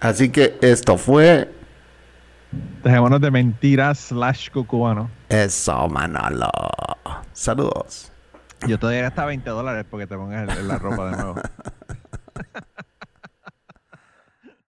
Así 0.00 0.30
que 0.30 0.58
esto 0.60 0.98
fue 0.98 1.52
Dejémonos 2.82 3.20
de 3.20 3.30
mentiras 3.30 3.98
slash 3.98 4.50
cucubano. 4.50 5.10
Eso, 5.28 5.88
Manolo. 5.88 6.50
Saludos. 7.32 8.12
Yo 8.66 8.78
te 8.78 8.86
daría 8.86 9.06
hasta 9.06 9.24
20 9.24 9.48
dólares 9.50 9.86
porque 9.88 10.06
te 10.06 10.16
pongas 10.16 10.64
la 10.64 10.78
ropa 10.78 11.10
de 11.10 11.16
nuevo. 11.16 11.34